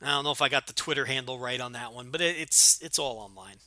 I 0.01 0.07
don't 0.07 0.25
know 0.25 0.31
if 0.31 0.41
I 0.41 0.49
got 0.49 0.67
the 0.67 0.73
Twitter 0.73 1.05
handle 1.05 1.39
right 1.39 1.61
on 1.61 1.71
that 1.73 1.93
one, 1.93 2.09
but 2.11 2.19
it, 2.19 2.35
it's 2.37 2.81
it's 2.81 2.99
all 2.99 3.19
online. 3.19 3.57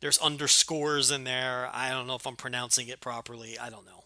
There's 0.00 0.18
underscores 0.18 1.10
in 1.10 1.24
there. 1.24 1.70
I 1.72 1.90
don't 1.90 2.06
know 2.06 2.16
if 2.16 2.26
I'm 2.26 2.36
pronouncing 2.36 2.88
it 2.88 3.00
properly. 3.00 3.58
I 3.58 3.70
don't 3.70 3.86
know. 3.86 4.01